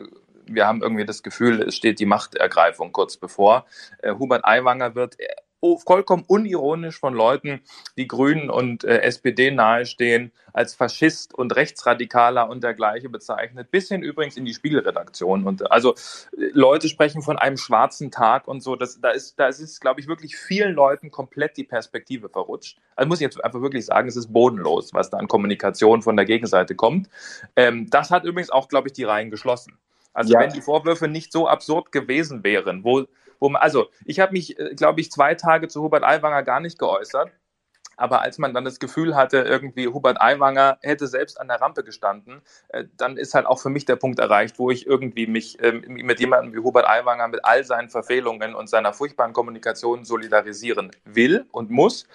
wir 0.47 0.67
haben 0.67 0.83
irgendwie 0.83 1.07
das 1.07 1.23
Gefühl, 1.23 1.63
es 1.63 1.77
steht 1.77 1.99
die 1.99 2.05
Machtergreifung 2.05 2.93
kurz 2.93 3.17
bevor. 3.17 3.65
Äh, 4.03 4.13
Hubert 4.13 4.45
Aiwanger 4.45 4.95
wird 4.95 5.17
vollkommen 5.85 6.25
unironisch 6.27 6.99
von 6.99 7.15
Leuten, 7.15 7.61
die 7.97 8.07
Grünen 8.07 8.51
und 8.51 8.85
äh, 8.85 9.01
SPD 9.01 9.51
nahestehen, 9.51 10.33
als 10.53 10.75
Faschist 10.75 11.35
und 11.35 11.57
Rechtsradikaler 11.57 12.49
und 12.49 12.63
dergleichen 12.63 13.11
bezeichnet, 13.11 13.71
bis 13.71 13.89
hin 13.89 14.03
übrigens 14.03 14.37
in 14.37 14.45
die 14.45 14.55
Spiegelredaktion. 14.55 15.45
Und 15.45 15.71
also 15.71 15.95
äh, 15.95 16.51
Leute 16.53 16.89
sprechen 16.89 17.23
von 17.23 17.39
einem 17.39 17.57
schwarzen 17.57 18.11
Tag 18.11 18.47
und 18.47 18.63
so. 18.63 18.77
Das, 18.77 19.01
da 19.01 19.11
ist, 19.11 19.39
da 19.39 19.49
ist, 19.49 19.81
glaube 19.81 20.01
ich, 20.01 20.07
wirklich 20.07 20.37
vielen 20.37 20.75
Leuten 20.75 21.11
komplett 21.11 21.57
die 21.57 21.65
Perspektive 21.65 22.29
verrutscht. 22.29 22.79
Also 22.95 23.09
muss 23.09 23.19
ich 23.19 23.25
jetzt 23.25 23.43
einfach 23.45 23.61
wirklich 23.61 23.87
sagen, 23.87 24.09
es 24.09 24.17
ist 24.17 24.33
bodenlos, 24.33 24.95
was 24.95 25.11
da 25.11 25.17
an 25.17 25.29
Kommunikation 25.29 26.03
von 26.03 26.17
der 26.17 26.25
Gegenseite 26.27 26.75
kommt. 26.75 27.09
Ähm, 27.57 27.91
das 27.91 28.11
hat 28.11 28.25
übrigens 28.25 28.51
auch, 28.51 28.69
glaube 28.69 28.89
ich, 28.89 28.93
die 28.93 29.05
Reihen 29.05 29.31
geschlossen. 29.31 29.79
Also 30.13 30.35
ja. 30.35 30.41
wenn 30.41 30.53
die 30.53 30.61
Vorwürfe 30.61 31.09
nicht 31.09 31.33
so 31.33 31.49
absurd 31.49 31.91
gewesen 31.91 32.45
wären, 32.45 32.85
wo, 32.85 33.07
wo 33.39 33.49
man, 33.49 33.63
also 33.63 33.89
ich 34.05 34.21
habe 34.21 34.33
mich, 34.33 34.59
äh, 34.59 34.75
glaube 34.75 35.01
ich, 35.01 35.11
zwei 35.11 35.35
Tage 35.35 35.69
zu 35.69 35.83
Hubert 35.83 36.05
Aiwanger 36.05 36.43
gar 36.43 36.61
nicht 36.61 36.79
geäußert. 36.79 37.31
Aber 37.97 38.23
als 38.23 38.39
man 38.39 38.55
dann 38.55 38.65
das 38.65 38.81
Gefühl 38.81 39.15
hatte, 39.15 39.39
irgendwie 39.39 39.89
Hubert 39.89 40.21
Aiwanger 40.21 40.79
hätte 40.83 41.07
selbst 41.07 41.41
an 41.41 41.49
der 41.49 41.61
Rampe 41.61 41.85
gestanden, 41.85 42.43
äh, 42.69 42.85
dann 42.97 43.17
ist 43.17 43.35
halt 43.35 43.47
auch 43.47 43.61
für 43.61 43.71
mich 43.71 43.85
der 43.85 43.97
Punkt 43.97 44.19
erreicht, 44.19 44.59
wo 44.59 44.71
ich 44.71 44.87
irgendwie 44.87 45.27
mich 45.27 45.63
ähm, 45.63 45.85
mit 45.87 46.21
jemandem 46.21 46.53
wie 46.55 46.65
Hubert 46.65 46.89
Aiwanger 46.89 47.29
mit 47.29 47.45
all 47.45 47.65
seinen 47.65 47.89
Verfehlungen 47.89 48.55
und 48.55 48.69
seiner 48.69 48.93
furchtbaren 48.93 49.33
Kommunikation 49.33 50.05
solidarisieren 50.05 50.91
will 51.05 51.47
und 51.53 51.71
muss. 51.71 52.07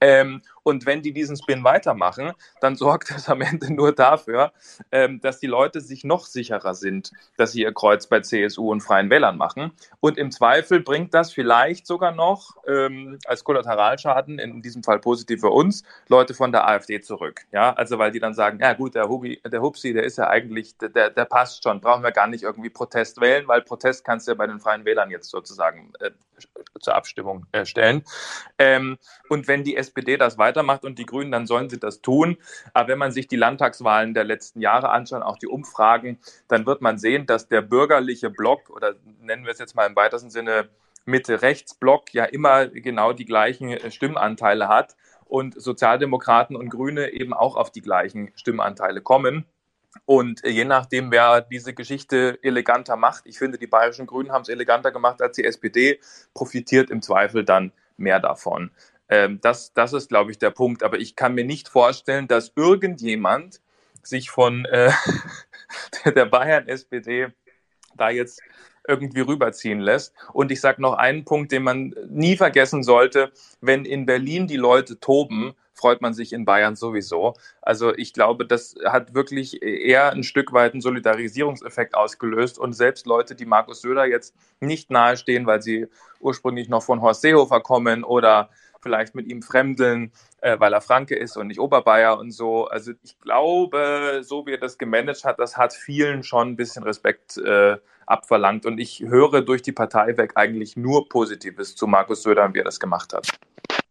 Ähm, 0.00 0.42
und 0.66 0.84
wenn 0.84 1.00
die 1.00 1.12
diesen 1.12 1.36
Spin 1.36 1.62
weitermachen, 1.62 2.32
dann 2.60 2.74
sorgt 2.74 3.12
das 3.12 3.28
am 3.28 3.40
Ende 3.40 3.72
nur 3.72 3.92
dafür, 3.92 4.52
ähm, 4.90 5.20
dass 5.20 5.38
die 5.38 5.46
Leute 5.46 5.80
sich 5.80 6.02
noch 6.02 6.26
sicherer 6.26 6.74
sind, 6.74 7.12
dass 7.36 7.52
sie 7.52 7.62
ihr 7.62 7.72
Kreuz 7.72 8.08
bei 8.08 8.18
CSU 8.18 8.72
und 8.72 8.80
Freien 8.80 9.08
Wählern 9.08 9.36
machen. 9.36 9.70
Und 10.00 10.18
im 10.18 10.32
Zweifel 10.32 10.80
bringt 10.80 11.14
das 11.14 11.32
vielleicht 11.32 11.86
sogar 11.86 12.10
noch 12.10 12.56
ähm, 12.66 13.20
als 13.26 13.44
Kollateralschaden, 13.44 14.40
in 14.40 14.60
diesem 14.60 14.82
Fall 14.82 14.98
positiv 14.98 15.40
für 15.40 15.50
uns, 15.50 15.84
Leute 16.08 16.34
von 16.34 16.50
der 16.50 16.66
AfD 16.66 17.00
zurück. 17.00 17.42
Ja, 17.52 17.72
also 17.74 18.00
weil 18.00 18.10
die 18.10 18.18
dann 18.18 18.34
sagen, 18.34 18.58
ja 18.60 18.72
gut, 18.72 18.96
der, 18.96 19.08
Hubi, 19.08 19.40
der 19.46 19.62
Hupsi, 19.62 19.92
der 19.92 20.02
ist 20.02 20.18
ja 20.18 20.26
eigentlich, 20.26 20.76
der, 20.78 21.10
der 21.10 21.24
passt 21.26 21.62
schon, 21.62 21.80
brauchen 21.80 22.02
wir 22.02 22.10
gar 22.10 22.26
nicht 22.26 22.42
irgendwie 22.42 22.70
Protest 22.70 23.20
wählen, 23.20 23.46
weil 23.46 23.62
Protest 23.62 24.04
kannst 24.04 24.26
du 24.26 24.32
ja 24.32 24.34
bei 24.34 24.48
den 24.48 24.58
Freien 24.58 24.84
Wählern 24.84 25.12
jetzt 25.12 25.30
sozusagen 25.30 25.92
äh, 26.00 26.10
zur 26.80 26.94
Abstimmung 26.94 27.46
äh, 27.52 27.64
stellen. 27.64 28.02
Ähm, 28.58 28.98
und 29.28 29.48
wenn 29.48 29.64
die 29.64 29.76
SPD 29.76 30.16
das 30.16 30.38
weiter 30.38 30.55
weitermacht 30.56 30.84
und 30.84 30.98
die 30.98 31.06
Grünen, 31.06 31.30
dann 31.30 31.46
sollen 31.46 31.68
sie 31.68 31.78
das 31.78 32.00
tun. 32.00 32.38
Aber 32.72 32.88
wenn 32.88 32.98
man 32.98 33.12
sich 33.12 33.28
die 33.28 33.36
Landtagswahlen 33.36 34.14
der 34.14 34.24
letzten 34.24 34.60
Jahre 34.60 34.90
anschaut, 34.90 35.22
auch 35.22 35.38
die 35.38 35.46
Umfragen, 35.46 36.18
dann 36.48 36.66
wird 36.66 36.80
man 36.80 36.98
sehen, 36.98 37.26
dass 37.26 37.48
der 37.48 37.62
bürgerliche 37.62 38.30
Block 38.30 38.70
oder 38.70 38.94
nennen 39.20 39.44
wir 39.44 39.52
es 39.52 39.58
jetzt 39.58 39.74
mal 39.74 39.86
im 39.86 39.96
weitesten 39.96 40.30
Sinne 40.30 40.68
Mitte-Rechts-Block 41.04 42.12
ja 42.14 42.24
immer 42.24 42.66
genau 42.66 43.12
die 43.12 43.26
gleichen 43.26 43.70
äh, 43.70 43.90
Stimmanteile 43.90 44.66
hat 44.66 44.96
und 45.26 45.60
Sozialdemokraten 45.60 46.56
und 46.56 46.70
Grüne 46.70 47.10
eben 47.12 47.32
auch 47.32 47.56
auf 47.56 47.70
die 47.70 47.82
gleichen 47.82 48.32
Stimmanteile 48.34 49.02
kommen. 49.02 49.44
Und 50.04 50.44
äh, 50.44 50.50
je 50.50 50.64
nachdem, 50.64 51.12
wer 51.12 51.42
diese 51.42 51.74
Geschichte 51.74 52.38
eleganter 52.42 52.96
macht, 52.96 53.26
ich 53.26 53.38
finde, 53.38 53.56
die 53.56 53.68
bayerischen 53.68 54.06
Grünen 54.06 54.32
haben 54.32 54.42
es 54.42 54.48
eleganter 54.48 54.90
gemacht 54.90 55.22
als 55.22 55.36
die 55.36 55.44
SPD, 55.44 56.00
profitiert 56.34 56.90
im 56.90 57.02
Zweifel 57.02 57.44
dann 57.44 57.72
mehr 57.96 58.20
davon. 58.20 58.70
Ähm, 59.08 59.40
das, 59.40 59.72
das 59.72 59.92
ist, 59.92 60.08
glaube 60.08 60.30
ich, 60.30 60.38
der 60.38 60.50
Punkt. 60.50 60.82
Aber 60.82 60.98
ich 60.98 61.16
kann 61.16 61.34
mir 61.34 61.44
nicht 61.44 61.68
vorstellen, 61.68 62.28
dass 62.28 62.52
irgendjemand 62.56 63.60
sich 64.02 64.30
von 64.30 64.64
äh, 64.66 64.90
der 66.14 66.26
Bayern-SPD 66.26 67.28
da 67.96 68.10
jetzt 68.10 68.40
irgendwie 68.88 69.20
rüberziehen 69.20 69.80
lässt. 69.80 70.14
Und 70.32 70.52
ich 70.52 70.60
sage 70.60 70.80
noch 70.80 70.94
einen 70.94 71.24
Punkt, 71.24 71.52
den 71.52 71.62
man 71.62 71.94
nie 72.08 72.36
vergessen 72.36 72.82
sollte. 72.82 73.32
Wenn 73.60 73.84
in 73.84 74.06
Berlin 74.06 74.46
die 74.46 74.56
Leute 74.56 75.00
toben, 75.00 75.54
freut 75.72 76.00
man 76.00 76.14
sich 76.14 76.32
in 76.32 76.44
Bayern 76.44 76.74
sowieso. 76.74 77.34
Also 77.60 77.94
ich 77.94 78.12
glaube, 78.12 78.46
das 78.46 78.76
hat 78.84 79.14
wirklich 79.14 79.62
eher 79.62 80.12
ein 80.12 80.22
Stück 80.22 80.52
weit 80.52 80.72
einen 80.72 80.80
Solidarisierungseffekt 80.80 81.94
ausgelöst. 81.94 82.58
Und 82.58 82.72
selbst 82.72 83.06
Leute, 83.06 83.34
die 83.34 83.44
Markus 83.44 83.82
Söder 83.82 84.06
jetzt 84.06 84.34
nicht 84.60 84.90
nahestehen, 84.90 85.46
weil 85.46 85.62
sie 85.62 85.86
ursprünglich 86.20 86.68
noch 86.68 86.82
von 86.82 87.02
Horst 87.02 87.22
Seehofer 87.22 87.60
kommen 87.60 88.04
oder 88.04 88.50
vielleicht 88.86 89.16
mit 89.16 89.26
ihm 89.26 89.42
fremdeln, 89.42 90.12
äh, 90.40 90.60
weil 90.60 90.72
er 90.72 90.80
Franke 90.80 91.16
ist 91.16 91.36
und 91.36 91.48
nicht 91.48 91.58
Oberbayer 91.58 92.20
und 92.20 92.30
so. 92.30 92.68
Also 92.68 92.92
ich 93.02 93.18
glaube, 93.18 94.20
so 94.22 94.46
wie 94.46 94.52
er 94.52 94.58
das 94.58 94.78
gemanagt 94.78 95.24
hat, 95.24 95.40
das 95.40 95.56
hat 95.56 95.72
vielen 95.72 96.22
schon 96.22 96.50
ein 96.50 96.56
bisschen 96.56 96.84
Respekt 96.84 97.36
äh, 97.38 97.78
abverlangt. 98.06 98.64
Und 98.64 98.78
ich 98.78 99.00
höre 99.00 99.42
durch 99.42 99.62
die 99.62 99.72
Partei 99.72 100.16
weg 100.16 100.32
eigentlich 100.36 100.76
nur 100.76 101.08
Positives 101.08 101.74
zu 101.74 101.88
Markus 101.88 102.22
Söder 102.22 102.44
und 102.44 102.54
wie 102.54 102.60
er 102.60 102.64
das 102.64 102.78
gemacht 102.78 103.12
hat. 103.12 103.26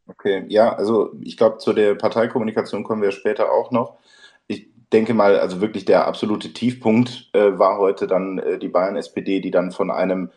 Okay, 0.08 0.46
ja, 0.48 0.74
also 0.74 1.12
ich 1.22 1.36
glaube, 1.36 1.58
zu 1.58 1.74
der 1.74 1.96
Parteikommunikation 1.96 2.86
kommen 2.86 3.02
wir 3.02 3.12
später 3.12 3.52
auch 3.52 3.72
noch. 3.72 3.98
Ich 4.48 4.70
denke 4.94 5.14
mal, 5.14 5.38
also 5.38 5.60
wirklich 5.60 5.84
der 5.84 6.08
absolute 6.08 6.54
Tiefpunkt 6.54 7.30
äh, 7.34 7.60
war 7.60 7.80
heute 7.80 8.08
dann 8.08 8.38
äh, 8.38 8.58
die 8.58 8.70
Bayern-SPD, 8.70 9.42
die 9.42 9.52
dann 9.52 9.74
von 9.74 9.92
einem 9.92 10.32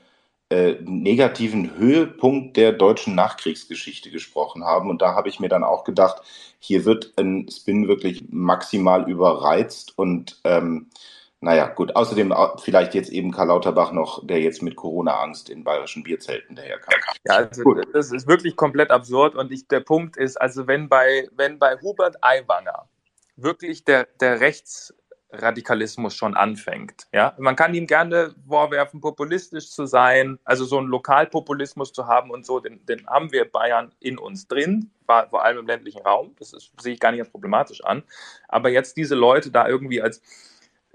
äh, 0.50 0.76
negativen 0.82 1.76
Höhepunkt 1.76 2.56
der 2.56 2.72
deutschen 2.72 3.14
Nachkriegsgeschichte 3.14 4.10
gesprochen 4.10 4.64
haben. 4.64 4.88
Und 4.88 5.02
da 5.02 5.14
habe 5.14 5.28
ich 5.28 5.40
mir 5.40 5.48
dann 5.48 5.64
auch 5.64 5.84
gedacht, 5.84 6.22
hier 6.58 6.84
wird 6.84 7.12
ein 7.16 7.48
Spin 7.50 7.88
wirklich 7.88 8.24
maximal 8.30 9.08
überreizt 9.08 9.98
und 9.98 10.40
ähm, 10.44 10.86
naja, 11.40 11.68
gut. 11.68 11.94
Außerdem 11.94 12.34
vielleicht 12.58 12.94
jetzt 12.94 13.10
eben 13.10 13.30
Karl 13.30 13.48
Lauterbach 13.48 13.92
noch, 13.92 14.26
der 14.26 14.40
jetzt 14.40 14.60
mit 14.60 14.74
Corona-Angst 14.74 15.50
in 15.50 15.62
bayerischen 15.62 16.02
Bierzelten 16.02 16.56
daherkam. 16.56 16.94
Ja, 17.26 17.36
also 17.36 17.62
gut. 17.62 17.86
das 17.92 18.10
ist 18.10 18.26
wirklich 18.26 18.56
komplett 18.56 18.90
absurd. 18.90 19.36
Und 19.36 19.52
ich, 19.52 19.68
der 19.68 19.80
Punkt 19.80 20.16
ist, 20.16 20.40
also 20.40 20.66
wenn 20.66 20.88
bei, 20.88 21.28
wenn 21.36 21.60
bei 21.60 21.76
Hubert 21.80 22.16
Aiwanger 22.22 22.88
wirklich 23.36 23.84
der, 23.84 24.08
der 24.20 24.40
Rechts, 24.40 24.92
Radikalismus 25.30 26.14
schon 26.14 26.36
anfängt. 26.36 27.06
Ja, 27.12 27.34
man 27.38 27.54
kann 27.54 27.74
ihm 27.74 27.86
gerne 27.86 28.34
vorwerfen, 28.46 29.00
populistisch 29.00 29.70
zu 29.70 29.86
sein, 29.86 30.38
also 30.44 30.64
so 30.64 30.78
einen 30.78 30.88
Lokalpopulismus 30.88 31.92
zu 31.92 32.06
haben 32.06 32.30
und 32.30 32.46
so, 32.46 32.60
den, 32.60 32.84
den 32.86 33.06
haben 33.06 33.30
wir 33.30 33.50
Bayern 33.50 33.92
in 34.00 34.18
uns 34.18 34.48
drin, 34.48 34.90
vor 35.06 35.44
allem 35.44 35.58
im 35.58 35.66
ländlichen 35.66 36.02
Raum. 36.02 36.34
Das 36.38 36.52
ist, 36.52 36.72
sehe 36.80 36.94
ich 36.94 37.00
gar 37.00 37.12
nicht 37.12 37.20
als 37.20 37.30
problematisch 37.30 37.84
an. 37.84 38.02
Aber 38.48 38.70
jetzt 38.70 38.96
diese 38.96 39.14
Leute 39.14 39.50
da 39.50 39.68
irgendwie 39.68 40.00
als 40.00 40.22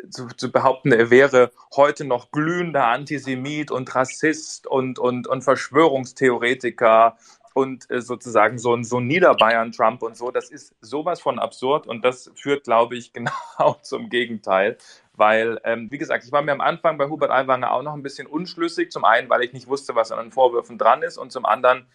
zu, 0.10 0.28
zu, 0.28 0.52
behaupten, 0.52 0.92
er 0.92 1.10
wäre 1.10 1.52
heute 1.76 2.04
noch 2.04 2.32
glühender 2.32 2.88
Antisemit 2.88 3.72
und 3.72 3.94
Rassist 3.94 4.68
und, 4.68 5.00
und, 5.00 5.28
und 5.28 5.44
Verschwörungstheoretiker 5.44 7.18
und 7.54 7.90
äh, 7.90 8.02
sozusagen 8.02 8.58
so 8.58 8.76
ein, 8.76 8.84
so 8.84 9.00
ein 9.00 9.08
Niederbayern-Trump 9.08 10.02
und 10.02 10.18
so, 10.18 10.32
das 10.32 10.50
ist 10.50 10.76
sowas 10.82 11.22
von 11.22 11.40
absurd 11.40 11.88
und 11.88 12.04
das 12.04 12.32
führt, 12.36 12.64
glaube 12.64 12.96
ich, 12.96 13.14
genau 13.14 13.78
zum 13.82 14.10
Gegenteil. 14.10 14.78
Weil, 15.16 15.60
ähm, 15.64 15.92
wie 15.92 16.00
gesagt, 16.00 16.26
ich 16.26 16.32
war 16.32 16.42
mir 16.42 16.54
am 16.54 16.62
Anfang 16.62 16.98
bei 16.98 17.08
Hubert 17.08 17.32
Aiwanger 17.32 17.72
auch 17.72 17.84
noch 17.84 17.94
ein 17.94 18.02
bisschen 18.02 18.26
unschlüssig. 18.26 18.92
Zum 18.92 19.06
einen, 19.06 19.30
weil 19.30 19.44
ich 19.44 19.54
nicht 19.54 19.68
wusste, 19.68 19.96
was 19.96 20.12
an 20.12 20.20
den 20.26 20.32
Vorwürfen 20.32 20.80
dran 20.80 21.04
ist 21.04 21.18
und 21.18 21.32
zum 21.32 21.46
anderen, 21.46 21.86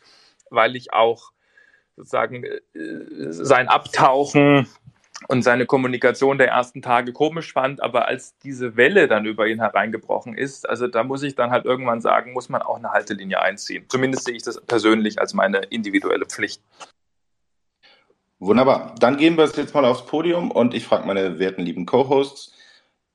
weil 0.51 0.77
ich 0.77 0.93
auch 0.93 1.33
sozusagen 1.97 2.45
äh, 2.45 2.61
sein 3.31 3.69
Abtauchen 3.69 4.69
und 5.27 5.43
seine 5.43 5.67
Kommunikation 5.67 6.39
der 6.39 6.49
ersten 6.49 6.81
Tage 6.81 7.13
komisch 7.13 7.53
fand, 7.53 7.83
aber 7.83 8.07
als 8.07 8.39
diese 8.39 8.77
Welle 8.77 9.09
dann 9.09 9.25
über 9.25 9.49
ihn 9.49 9.59
hereingebrochen 9.59 10.37
ist, 10.37 10.69
also 10.69 10.87
da 10.87 11.03
muss 11.03 11.23
ich 11.25 11.35
dann 11.35 11.51
halt 11.51 11.65
irgendwann 11.65 12.01
sagen, 12.01 12.33
muss 12.33 12.49
man 12.49 12.63
auch 12.63 12.77
eine 12.77 12.91
Haltelinie 12.91 13.41
einziehen. 13.41 13.87
Zumindest 13.89 14.27
sehe 14.27 14.37
ich 14.37 14.45
das 14.45 14.61
persönlich 14.61 15.21
als 15.21 15.35
meine 15.35 15.59
individuelle 15.59 16.27
Pflicht. 16.27 16.63
Wunderbar. 18.39 18.95
Dann 19.01 19.17
gehen 19.17 19.37
wir 19.37 19.47
jetzt 19.47 19.75
mal 19.75 19.85
aufs 19.85 20.07
Podium 20.07 20.53
und 20.53 20.73
ich 20.73 20.85
frage 20.85 21.07
meine 21.07 21.41
werten 21.41 21.63
lieben 21.63 21.87
Co-Hosts, 21.87 22.55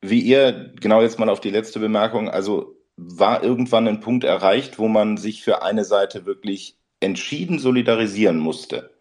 wie 0.02 0.20
ihr, 0.20 0.74
genau 0.78 1.00
jetzt 1.00 1.18
mal 1.18 1.30
auf 1.30 1.40
die 1.40 1.50
letzte 1.50 1.80
Bemerkung, 1.80 2.28
also 2.28 2.76
war 2.96 3.42
irgendwann 3.42 3.88
ein 3.88 4.00
Punkt 4.00 4.24
erreicht, 4.24 4.78
wo 4.78 4.86
man 4.86 5.16
sich 5.16 5.42
für 5.42 5.62
eine 5.62 5.84
Seite 5.84 6.26
wirklich 6.26 6.76
entschieden 7.00 7.58
solidarisieren 7.58 8.38
musste? 8.38 8.93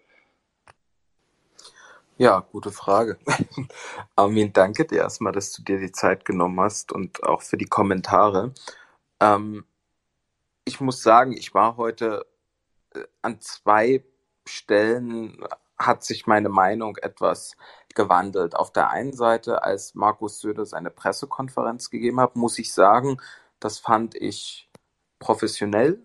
Ja, 2.17 2.41
gute 2.51 2.71
Frage. 2.71 3.17
Armin, 4.15 4.53
danke 4.53 4.85
dir 4.85 4.99
erstmal, 4.99 5.33
dass 5.33 5.51
du 5.51 5.63
dir 5.63 5.79
die 5.79 5.91
Zeit 5.91 6.25
genommen 6.25 6.59
hast 6.59 6.91
und 6.91 7.23
auch 7.23 7.41
für 7.41 7.57
die 7.57 7.65
Kommentare. 7.65 8.53
Ähm, 9.19 9.65
ich 10.65 10.79
muss 10.79 11.01
sagen, 11.01 11.33
ich 11.33 11.53
war 11.55 11.77
heute 11.77 12.25
äh, 12.93 13.03
an 13.23 13.41
zwei 13.41 14.03
Stellen 14.45 15.43
hat 15.79 16.03
sich 16.03 16.27
meine 16.27 16.49
Meinung 16.49 16.97
etwas 16.97 17.57
gewandelt. 17.95 18.55
Auf 18.55 18.71
der 18.71 18.89
einen 18.91 19.13
Seite, 19.13 19.63
als 19.63 19.95
Markus 19.95 20.39
Söder 20.39 20.65
seine 20.65 20.91
Pressekonferenz 20.91 21.89
gegeben 21.89 22.19
hat, 22.19 22.35
muss 22.35 22.59
ich 22.59 22.73
sagen, 22.73 23.17
das 23.59 23.79
fand 23.79 24.15
ich 24.15 24.69
professionell. 25.19 26.01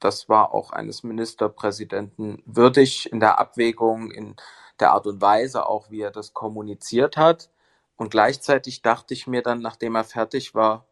Das 0.00 0.28
war 0.28 0.52
auch 0.52 0.70
eines 0.72 1.02
Ministerpräsidenten 1.02 2.42
würdig 2.44 3.10
in 3.10 3.20
der 3.20 3.38
Abwägung, 3.38 4.10
in 4.10 4.36
der 4.80 4.92
Art 4.92 5.06
und 5.06 5.20
Weise 5.20 5.66
auch, 5.66 5.90
wie 5.90 6.00
er 6.00 6.10
das 6.10 6.34
kommuniziert 6.34 7.16
hat. 7.16 7.50
Und 7.96 8.10
gleichzeitig 8.10 8.82
dachte 8.82 9.14
ich 9.14 9.26
mir 9.26 9.42
dann, 9.42 9.60
nachdem 9.60 9.94
er 9.94 10.04
fertig 10.04 10.54
war, 10.54 10.86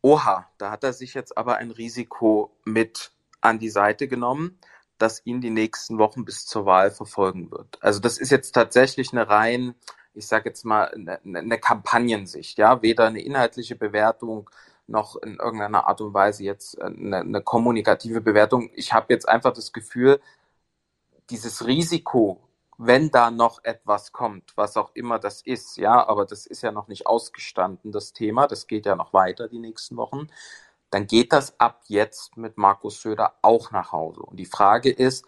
oha, 0.00 0.48
da 0.58 0.70
hat 0.70 0.84
er 0.84 0.92
sich 0.92 1.14
jetzt 1.14 1.36
aber 1.36 1.56
ein 1.56 1.70
Risiko 1.70 2.50
mit 2.64 3.12
an 3.40 3.58
die 3.58 3.70
Seite 3.70 4.08
genommen, 4.08 4.58
das 4.98 5.24
ihn 5.24 5.40
die 5.40 5.50
nächsten 5.50 5.98
Wochen 5.98 6.24
bis 6.24 6.46
zur 6.46 6.66
Wahl 6.66 6.90
verfolgen 6.90 7.50
wird. 7.50 7.78
Also 7.80 8.00
das 8.00 8.18
ist 8.18 8.30
jetzt 8.30 8.52
tatsächlich 8.52 9.12
eine 9.12 9.28
rein, 9.28 9.74
ich 10.14 10.26
sage 10.26 10.48
jetzt 10.48 10.64
mal, 10.64 10.84
eine, 10.84 11.20
eine 11.24 11.58
Kampagnensicht, 11.58 12.58
ja, 12.58 12.82
weder 12.82 13.06
eine 13.06 13.22
inhaltliche 13.22 13.76
Bewertung 13.76 14.48
noch 14.86 15.16
in 15.16 15.36
irgendeiner 15.36 15.86
Art 15.86 16.00
und 16.00 16.14
Weise 16.14 16.44
jetzt 16.44 16.80
eine, 16.80 17.18
eine 17.18 17.42
kommunikative 17.42 18.20
Bewertung. 18.20 18.70
Ich 18.74 18.92
habe 18.92 19.12
jetzt 19.12 19.28
einfach 19.28 19.52
das 19.52 19.72
Gefühl, 19.72 20.20
dieses 21.30 21.66
Risiko 21.66 22.40
wenn 22.78 23.10
da 23.10 23.30
noch 23.30 23.62
etwas 23.64 24.12
kommt, 24.12 24.56
was 24.56 24.76
auch 24.76 24.90
immer 24.94 25.18
das 25.18 25.42
ist, 25.42 25.76
ja, 25.76 26.06
aber 26.06 26.24
das 26.26 26.46
ist 26.46 26.62
ja 26.62 26.72
noch 26.72 26.88
nicht 26.88 27.06
ausgestanden, 27.06 27.92
das 27.92 28.12
Thema, 28.12 28.46
das 28.46 28.66
geht 28.66 28.86
ja 28.86 28.96
noch 28.96 29.12
weiter 29.12 29.48
die 29.48 29.58
nächsten 29.58 29.96
Wochen, 29.96 30.28
dann 30.90 31.06
geht 31.06 31.32
das 31.32 31.58
ab 31.58 31.82
jetzt 31.86 32.36
mit 32.36 32.58
Markus 32.58 33.00
Söder 33.00 33.34
auch 33.42 33.70
nach 33.70 33.92
Hause. 33.92 34.20
Und 34.20 34.36
die 34.36 34.46
Frage 34.46 34.90
ist, 34.90 35.24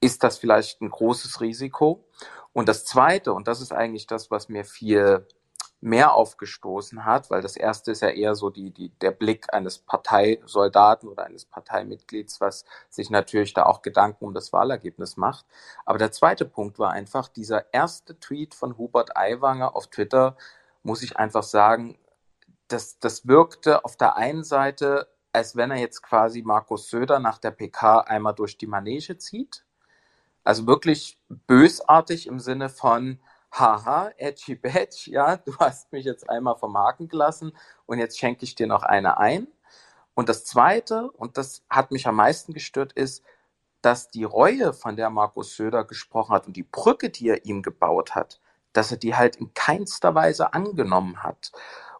ist 0.00 0.24
das 0.24 0.38
vielleicht 0.38 0.80
ein 0.80 0.90
großes 0.90 1.40
Risiko? 1.40 2.04
Und 2.52 2.68
das 2.68 2.84
Zweite, 2.84 3.34
und 3.34 3.48
das 3.48 3.60
ist 3.60 3.72
eigentlich 3.72 4.06
das, 4.06 4.30
was 4.30 4.48
mir 4.48 4.64
viel 4.64 5.26
mehr 5.80 6.14
aufgestoßen 6.14 7.04
hat, 7.04 7.30
weil 7.30 7.42
das 7.42 7.56
erste 7.56 7.92
ist 7.92 8.02
ja 8.02 8.08
eher 8.08 8.34
so 8.34 8.50
die, 8.50 8.70
die, 8.70 8.88
der 9.00 9.10
Blick 9.10 9.52
eines 9.52 9.78
Parteisoldaten 9.78 11.08
oder 11.08 11.24
eines 11.24 11.44
Parteimitglieds, 11.44 12.40
was 12.40 12.64
sich 12.88 13.10
natürlich 13.10 13.52
da 13.52 13.64
auch 13.64 13.82
Gedanken 13.82 14.24
um 14.24 14.34
das 14.34 14.52
Wahlergebnis 14.52 15.16
macht. 15.16 15.44
Aber 15.84 15.98
der 15.98 16.12
zweite 16.12 16.44
Punkt 16.44 16.78
war 16.78 16.90
einfach 16.90 17.28
dieser 17.28 17.72
erste 17.74 18.18
Tweet 18.18 18.54
von 18.54 18.78
Hubert 18.78 19.16
Aiwanger 19.16 19.76
auf 19.76 19.88
Twitter, 19.88 20.36
muss 20.82 21.02
ich 21.02 21.16
einfach 21.18 21.42
sagen, 21.42 21.98
das, 22.68 22.98
das 22.98 23.28
wirkte 23.28 23.84
auf 23.84 23.96
der 23.96 24.16
einen 24.16 24.44
Seite, 24.44 25.08
als 25.32 25.56
wenn 25.56 25.70
er 25.70 25.78
jetzt 25.78 26.02
quasi 26.02 26.42
Markus 26.42 26.88
Söder 26.88 27.18
nach 27.18 27.38
der 27.38 27.50
PK 27.50 28.00
einmal 28.00 28.34
durch 28.34 28.56
die 28.56 28.66
Manege 28.66 29.18
zieht. 29.18 29.64
Also 30.42 30.66
wirklich 30.66 31.18
bösartig 31.28 32.26
im 32.26 32.38
Sinne 32.38 32.68
von, 32.70 33.20
haha, 33.58 34.10
edgy 34.18 34.54
badge, 34.54 35.10
ja, 35.10 35.36
du 35.36 35.56
hast 35.58 35.92
mich 35.92 36.04
jetzt 36.04 36.28
einmal 36.28 36.56
vom 36.56 36.76
Haken 36.76 37.08
gelassen 37.08 37.52
und 37.86 37.98
jetzt 37.98 38.18
schenke 38.18 38.44
ich 38.44 38.54
dir 38.54 38.66
noch 38.66 38.82
eine 38.82 39.18
ein. 39.18 39.48
Und 40.14 40.28
das 40.28 40.44
Zweite, 40.44 41.10
und 41.12 41.36
das 41.36 41.62
hat 41.68 41.90
mich 41.90 42.06
am 42.06 42.16
meisten 42.16 42.54
gestört, 42.54 42.92
ist, 42.94 43.22
dass 43.82 44.10
die 44.10 44.24
Reue, 44.24 44.72
von 44.72 44.96
der 44.96 45.10
Markus 45.10 45.56
Söder 45.56 45.84
gesprochen 45.84 46.34
hat 46.34 46.46
und 46.46 46.56
die 46.56 46.62
Brücke, 46.62 47.10
die 47.10 47.28
er 47.28 47.44
ihm 47.44 47.62
gebaut 47.62 48.14
hat, 48.14 48.40
dass 48.72 48.90
er 48.90 48.96
die 48.96 49.14
halt 49.14 49.36
in 49.36 49.54
keinster 49.54 50.14
Weise 50.14 50.54
angenommen 50.54 51.22
hat. 51.22 51.52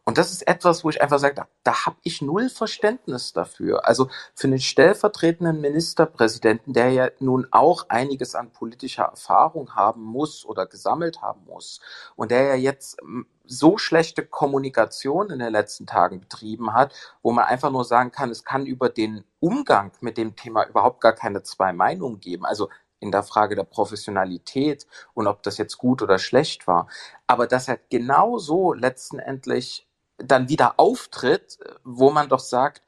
Und 0.09 0.19
das 0.19 0.31
ist 0.31 0.47
etwas, 0.47 0.85
wo 0.85 0.91
ich 0.91 1.03
einfach 1.03 1.19
sage, 1.19 1.35
da, 1.35 1.49
da 1.65 1.85
habe 1.85 1.97
ich 2.05 2.23
null 2.23 2.49
Verständnis 2.49 3.33
dafür. 3.33 3.89
Also 3.89 4.09
für 4.37 4.47
einen 4.47 4.61
stellvertretenden 4.61 5.61
Ministerpräsidenten, 5.61 6.73
der 6.73 6.91
ja 6.91 7.09
nun 7.19 7.49
auch 7.51 7.89
einiges 7.89 8.37
an 8.37 8.53
politischer 8.53 9.03
Erfahrung 9.03 9.75
haben 9.75 10.03
muss 10.05 10.45
oder 10.47 10.67
gesammelt 10.67 11.23
haben 11.23 11.45
muss 11.45 11.81
und 12.15 12.31
der 12.31 12.45
ja 12.45 12.55
jetzt 12.55 13.01
hm, 13.01 13.27
so 13.47 13.79
schlechte 13.79 14.25
Kommunikation 14.25 15.31
in 15.31 15.41
den 15.41 15.53
letzten 15.53 15.87
Tagen 15.87 16.21
betrieben 16.21 16.73
hat, 16.73 16.95
wo 17.23 17.33
man 17.33 17.47
einfach 17.47 17.73
nur 17.73 17.85
sagen 17.85 18.13
kann, 18.13 18.31
es 18.31 18.45
kann 18.45 18.65
über 18.65 18.89
den 18.89 19.25
Umgang 19.41 19.91
mit 20.01 20.19
dem 20.19 20.37
Thema 20.37 20.67
überhaupt 20.69 21.01
gar 21.01 21.15
keine 21.15 21.43
zwei 21.43 21.73
Meinungen 21.73 22.21
geben. 22.21 22.45
Also 22.45 22.69
in 23.01 23.11
der 23.13 23.23
Frage 23.25 23.57
der 23.57 23.65
Professionalität 23.65 24.87
und 25.15 25.27
ob 25.27 25.43
das 25.43 25.59
jetzt 25.59 25.79
gut 25.79 26.01
oder 26.03 26.19
schlecht 26.19 26.67
war. 26.67 26.89
Aber 27.27 27.47
dass 27.47 27.69
er 27.69 27.79
genau 27.91 28.39
so 28.39 28.73
letztendlich 28.73 29.86
dann 30.19 30.49
wieder 30.49 30.79
auftritt, 30.79 31.59
wo 31.85 32.11
man 32.11 32.29
doch 32.29 32.41
sagt, 32.41 32.83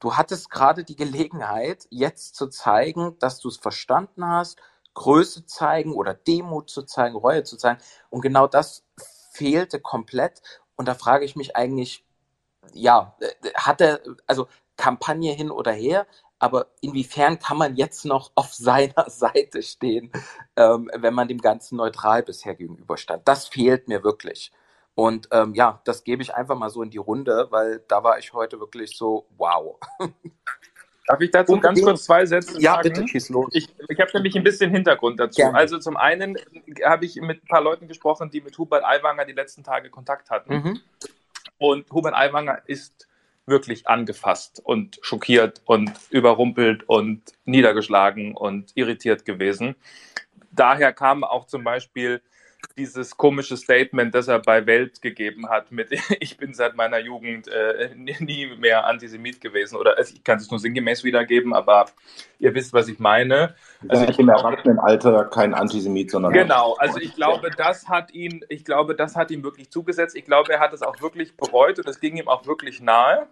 du 0.00 0.16
hattest 0.16 0.50
gerade 0.50 0.84
die 0.84 0.96
Gelegenheit, 0.96 1.86
jetzt 1.90 2.36
zu 2.36 2.48
zeigen, 2.48 3.18
dass 3.18 3.40
du 3.40 3.48
es 3.48 3.56
verstanden 3.56 4.26
hast, 4.26 4.58
Größe 4.94 5.46
zeigen 5.46 5.92
oder 5.92 6.14
Demut 6.14 6.70
zu 6.70 6.82
zeigen, 6.82 7.16
Reue 7.16 7.42
zu 7.42 7.56
zeigen. 7.56 7.80
Und 8.10 8.20
genau 8.20 8.46
das 8.46 8.84
fehlte 9.32 9.80
komplett. 9.80 10.42
Und 10.76 10.88
da 10.88 10.94
frage 10.94 11.24
ich 11.24 11.36
mich 11.36 11.56
eigentlich, 11.56 12.04
ja, 12.72 13.16
hat 13.54 13.80
er, 13.80 14.00
also 14.26 14.48
Kampagne 14.76 15.32
hin 15.32 15.50
oder 15.50 15.72
her, 15.72 16.06
aber 16.38 16.66
inwiefern 16.80 17.38
kann 17.38 17.56
man 17.56 17.76
jetzt 17.76 18.04
noch 18.04 18.32
auf 18.34 18.54
seiner 18.54 19.08
Seite 19.08 19.62
stehen, 19.62 20.12
ähm, 20.56 20.90
wenn 20.94 21.14
man 21.14 21.28
dem 21.28 21.40
Ganzen 21.40 21.76
neutral 21.76 22.22
bisher 22.22 22.54
gegenüberstand? 22.54 23.26
Das 23.26 23.48
fehlt 23.48 23.88
mir 23.88 24.04
wirklich. 24.04 24.52
Und 24.94 25.28
ähm, 25.32 25.54
ja, 25.54 25.80
das 25.84 26.04
gebe 26.04 26.22
ich 26.22 26.34
einfach 26.34 26.56
mal 26.56 26.70
so 26.70 26.82
in 26.82 26.90
die 26.90 26.98
Runde, 26.98 27.48
weil 27.50 27.82
da 27.88 28.04
war 28.04 28.18
ich 28.18 28.32
heute 28.32 28.60
wirklich 28.60 28.96
so, 28.96 29.26
wow. 29.36 29.78
Darf 31.06 31.20
ich 31.20 31.30
dazu 31.30 31.60
ganz 31.60 31.82
kurz 31.82 32.04
zwei 32.04 32.24
Sätze 32.24 32.58
ja, 32.60 32.76
sagen? 32.76 32.88
Ja, 32.88 32.94
bitte, 32.94 33.08
schieß 33.08 33.28
los. 33.28 33.50
Ich, 33.52 33.68
ich 33.88 34.00
habe 34.00 34.10
nämlich 34.14 34.36
ein 34.36 34.44
bisschen 34.44 34.70
Hintergrund 34.70 35.20
dazu. 35.20 35.42
Gerne. 35.42 35.58
Also 35.58 35.78
zum 35.78 35.98
einen 35.98 36.38
habe 36.82 37.04
ich 37.04 37.16
mit 37.16 37.44
ein 37.44 37.46
paar 37.46 37.60
Leuten 37.60 37.88
gesprochen, 37.88 38.30
die 38.30 38.40
mit 38.40 38.56
Hubert 38.56 38.84
Aiwanger 38.84 39.26
die 39.26 39.34
letzten 39.34 39.62
Tage 39.64 39.90
Kontakt 39.90 40.30
hatten. 40.30 40.54
Mhm. 40.54 40.80
Und 41.58 41.90
Hubert 41.90 42.14
Aiwanger 42.14 42.62
ist 42.66 43.06
wirklich 43.44 43.86
angefasst 43.86 44.62
und 44.64 44.98
schockiert 45.02 45.60
und 45.66 45.92
überrumpelt 46.08 46.88
und 46.88 47.20
niedergeschlagen 47.44 48.34
und 48.34 48.72
irritiert 48.74 49.26
gewesen. 49.26 49.74
Daher 50.52 50.94
kam 50.94 51.24
auch 51.24 51.46
zum 51.46 51.64
Beispiel 51.64 52.22
dieses 52.76 53.16
komische 53.16 53.56
Statement, 53.56 54.14
das 54.14 54.28
er 54.28 54.38
bei 54.38 54.66
Welt 54.66 55.02
gegeben 55.02 55.48
hat, 55.48 55.72
mit 55.72 55.90
ich 56.20 56.36
bin 56.36 56.54
seit 56.54 56.76
meiner 56.76 56.98
Jugend 56.98 57.48
äh, 57.48 57.90
nie 57.96 58.46
mehr 58.56 58.86
Antisemit 58.86 59.40
gewesen. 59.40 59.76
Oder 59.76 59.96
also 59.96 60.14
ich 60.14 60.24
kann 60.24 60.38
es 60.38 60.50
nur 60.50 60.58
sinngemäß 60.58 61.04
wiedergeben, 61.04 61.54
aber 61.54 61.86
ihr 62.38 62.54
wisst, 62.54 62.72
was 62.72 62.88
ich 62.88 62.98
meine. 62.98 63.54
Also 63.88 64.06
ich 64.06 64.18
im 64.18 64.28
Erwachsenenalter 64.28 65.24
kein 65.24 65.54
Antisemit, 65.54 66.10
sondern 66.10 66.32
genau. 66.32 66.74
Also 66.78 66.98
ich 66.98 67.14
glaube, 67.14 67.50
das 67.56 67.88
hat 67.88 68.12
ihn, 68.12 68.44
ich 68.48 68.64
glaube, 68.64 68.94
das 68.94 69.16
hat 69.16 69.30
ihm 69.30 69.42
wirklich 69.42 69.70
zugesetzt. 69.70 70.16
Ich 70.16 70.24
glaube, 70.24 70.52
er 70.52 70.60
hat 70.60 70.72
es 70.72 70.82
auch 70.82 71.00
wirklich 71.00 71.36
bereut 71.36 71.78
und 71.78 71.88
es 71.88 72.00
ging 72.00 72.16
ihm 72.16 72.28
auch 72.28 72.46
wirklich 72.46 72.80
nahe. 72.80 73.26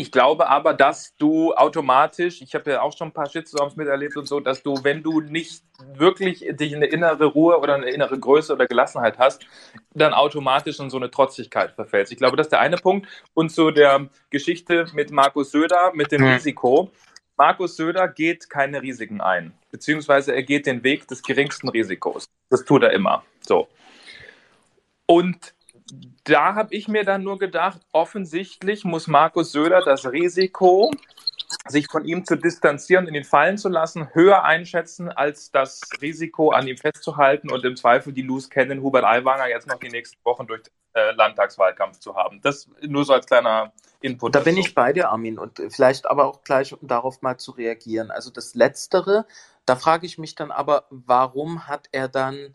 Ich 0.00 0.10
glaube 0.10 0.48
aber, 0.48 0.72
dass 0.72 1.14
du 1.18 1.52
automatisch, 1.52 2.40
ich 2.40 2.54
habe 2.54 2.70
ja 2.70 2.80
auch 2.80 2.96
schon 2.96 3.08
ein 3.08 3.12
paar 3.12 3.28
Shitstorms 3.28 3.76
miterlebt 3.76 4.16
und 4.16 4.26
so, 4.26 4.40
dass 4.40 4.62
du, 4.62 4.82
wenn 4.82 5.02
du 5.02 5.20
nicht 5.20 5.62
wirklich 5.92 6.42
dich 6.52 6.74
eine 6.74 6.86
innere 6.86 7.26
Ruhe 7.26 7.58
oder 7.58 7.74
eine 7.74 7.90
innere 7.90 8.18
Größe 8.18 8.54
oder 8.54 8.66
Gelassenheit 8.66 9.18
hast, 9.18 9.44
dann 9.92 10.14
automatisch 10.14 10.80
in 10.80 10.88
so 10.88 10.96
eine 10.96 11.10
Trotzigkeit 11.10 11.72
verfällst. 11.72 12.12
Ich 12.12 12.16
glaube, 12.16 12.38
das 12.38 12.46
ist 12.46 12.52
der 12.52 12.60
eine 12.60 12.78
Punkt. 12.78 13.08
Und 13.34 13.50
zu 13.50 13.72
der 13.72 14.08
Geschichte 14.30 14.86
mit 14.94 15.10
Markus 15.10 15.50
Söder, 15.50 15.92
mit 15.92 16.12
dem 16.12 16.22
mhm. 16.22 16.28
Risiko. 16.28 16.90
Markus 17.36 17.76
Söder 17.76 18.08
geht 18.08 18.48
keine 18.48 18.80
Risiken 18.80 19.20
ein, 19.20 19.52
beziehungsweise 19.70 20.34
er 20.34 20.44
geht 20.44 20.64
den 20.64 20.82
Weg 20.82 21.08
des 21.08 21.22
geringsten 21.22 21.68
Risikos. 21.68 22.24
Das 22.48 22.64
tut 22.64 22.84
er 22.84 22.94
immer. 22.94 23.22
So. 23.42 23.68
Und 25.04 25.52
da 26.24 26.54
habe 26.54 26.74
ich 26.74 26.88
mir 26.88 27.04
dann 27.04 27.22
nur 27.22 27.38
gedacht, 27.38 27.80
offensichtlich 27.92 28.84
muss 28.84 29.06
Markus 29.06 29.52
Söder 29.52 29.82
das 29.82 30.10
Risiko, 30.10 30.90
sich 31.68 31.88
von 31.88 32.04
ihm 32.04 32.24
zu 32.24 32.36
distanzieren 32.36 33.06
und 33.06 33.14
ihn 33.14 33.24
fallen 33.24 33.58
zu 33.58 33.68
lassen, 33.68 34.14
höher 34.14 34.44
einschätzen, 34.44 35.08
als 35.08 35.50
das 35.50 35.80
Risiko, 36.00 36.50
an 36.50 36.68
ihm 36.68 36.76
festzuhalten 36.76 37.50
und 37.50 37.64
im 37.64 37.76
Zweifel 37.76 38.12
die 38.12 38.22
Loose 38.22 38.48
kennen, 38.48 38.82
Hubert 38.82 39.04
Aiwanger 39.04 39.48
jetzt 39.48 39.66
noch 39.66 39.78
die 39.78 39.88
nächsten 39.88 40.24
Wochen 40.24 40.46
durch 40.46 40.62
den 40.62 40.72
äh, 40.94 41.12
Landtagswahlkampf 41.12 41.98
zu 41.98 42.14
haben. 42.14 42.40
Das 42.42 42.68
nur 42.82 43.04
so 43.04 43.12
als 43.12 43.26
kleiner 43.26 43.72
Input. 44.00 44.34
Da 44.34 44.40
bin 44.40 44.56
ich 44.56 44.74
bei 44.74 44.92
dir, 44.92 45.10
Armin, 45.10 45.38
und 45.38 45.60
vielleicht 45.70 46.06
aber 46.06 46.26
auch 46.26 46.42
gleich, 46.42 46.72
um 46.72 46.86
darauf 46.88 47.22
mal 47.22 47.36
zu 47.36 47.52
reagieren. 47.52 48.10
Also 48.10 48.30
das 48.30 48.54
Letztere, 48.54 49.26
da 49.66 49.76
frage 49.76 50.06
ich 50.06 50.18
mich 50.18 50.34
dann 50.34 50.50
aber, 50.50 50.86
warum 50.90 51.66
hat 51.66 51.88
er 51.92 52.08
dann 52.08 52.54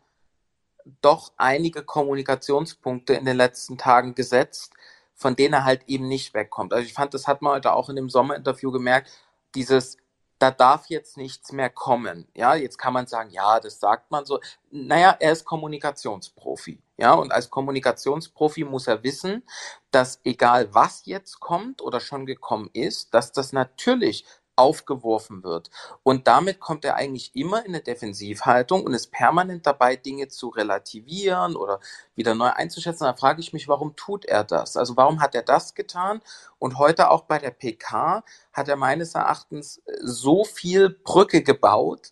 doch 1.01 1.33
einige 1.37 1.83
Kommunikationspunkte 1.83 3.13
in 3.13 3.25
den 3.25 3.37
letzten 3.37 3.77
Tagen 3.77 4.15
gesetzt, 4.15 4.73
von 5.15 5.35
denen 5.35 5.53
er 5.53 5.65
halt 5.65 5.83
eben 5.87 6.07
nicht 6.07 6.33
wegkommt. 6.33 6.73
Also 6.73 6.85
ich 6.85 6.93
fand, 6.93 7.13
das 7.13 7.27
hat 7.27 7.41
man 7.41 7.53
heute 7.53 7.73
auch 7.73 7.89
in 7.89 7.95
dem 7.95 8.09
Sommerinterview 8.09 8.71
gemerkt, 8.71 9.11
dieses, 9.55 9.97
da 10.39 10.51
darf 10.51 10.87
jetzt 10.87 11.17
nichts 11.17 11.51
mehr 11.51 11.69
kommen. 11.69 12.27
Ja, 12.35 12.55
jetzt 12.55 12.77
kann 12.77 12.93
man 12.93 13.07
sagen, 13.07 13.29
ja, 13.29 13.59
das 13.59 13.79
sagt 13.79 14.11
man 14.11 14.25
so. 14.25 14.39
Naja, 14.69 15.15
er 15.19 15.31
ist 15.31 15.45
Kommunikationsprofi. 15.45 16.81
Ja, 16.97 17.13
und 17.13 17.31
als 17.31 17.49
Kommunikationsprofi 17.49 18.63
muss 18.65 18.87
er 18.87 19.03
wissen, 19.03 19.43
dass 19.91 20.19
egal 20.23 20.73
was 20.73 21.05
jetzt 21.05 21.39
kommt 21.39 21.81
oder 21.81 21.99
schon 21.99 22.25
gekommen 22.25 22.69
ist, 22.73 23.13
dass 23.13 23.31
das 23.31 23.53
natürlich 23.53 24.25
aufgeworfen 24.55 25.43
wird. 25.43 25.69
Und 26.03 26.27
damit 26.27 26.59
kommt 26.59 26.85
er 26.85 26.95
eigentlich 26.95 27.35
immer 27.35 27.65
in 27.65 27.73
eine 27.73 27.81
Defensivhaltung 27.81 28.83
und 28.83 28.93
ist 28.93 29.11
permanent 29.11 29.65
dabei, 29.65 29.95
Dinge 29.95 30.27
zu 30.27 30.49
relativieren 30.49 31.55
oder 31.55 31.79
wieder 32.15 32.35
neu 32.35 32.49
einzuschätzen. 32.49 33.05
Da 33.05 33.13
frage 33.13 33.41
ich 33.41 33.53
mich, 33.53 33.67
warum 33.67 33.95
tut 33.95 34.25
er 34.25 34.43
das? 34.43 34.77
Also 34.77 34.95
warum 34.97 35.21
hat 35.21 35.35
er 35.35 35.43
das 35.43 35.75
getan? 35.75 36.21
Und 36.59 36.77
heute 36.77 37.09
auch 37.11 37.23
bei 37.23 37.39
der 37.39 37.51
PK 37.51 38.23
hat 38.53 38.67
er 38.67 38.75
meines 38.75 39.15
Erachtens 39.15 39.81
so 40.01 40.45
viel 40.45 40.89
Brücke 40.89 41.43
gebaut 41.43 42.11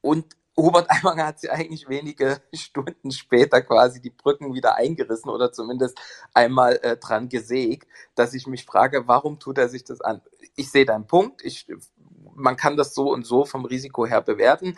und 0.00 0.36
Hubert 0.56 0.90
Aiwanger 0.90 1.26
hat 1.26 1.40
sie 1.40 1.50
eigentlich 1.50 1.88
wenige 1.88 2.40
Stunden 2.54 3.10
später 3.10 3.60
quasi 3.62 4.00
die 4.00 4.10
Brücken 4.10 4.54
wieder 4.54 4.76
eingerissen 4.76 5.30
oder 5.30 5.52
zumindest 5.52 5.98
einmal 6.32 6.78
äh, 6.82 6.96
dran 6.96 7.28
gesägt, 7.28 7.88
dass 8.14 8.34
ich 8.34 8.46
mich 8.46 8.64
frage, 8.64 9.06
warum 9.06 9.38
tut 9.38 9.58
er 9.58 9.68
sich 9.68 9.84
das 9.84 10.00
an? 10.00 10.22
Ich 10.54 10.70
sehe 10.70 10.86
deinen 10.86 11.06
Punkt. 11.06 11.44
Ich, 11.44 11.66
man 12.34 12.56
kann 12.56 12.76
das 12.76 12.94
so 12.94 13.12
und 13.12 13.26
so 13.26 13.44
vom 13.44 13.64
Risiko 13.66 14.06
her 14.06 14.22
bewerten. 14.22 14.76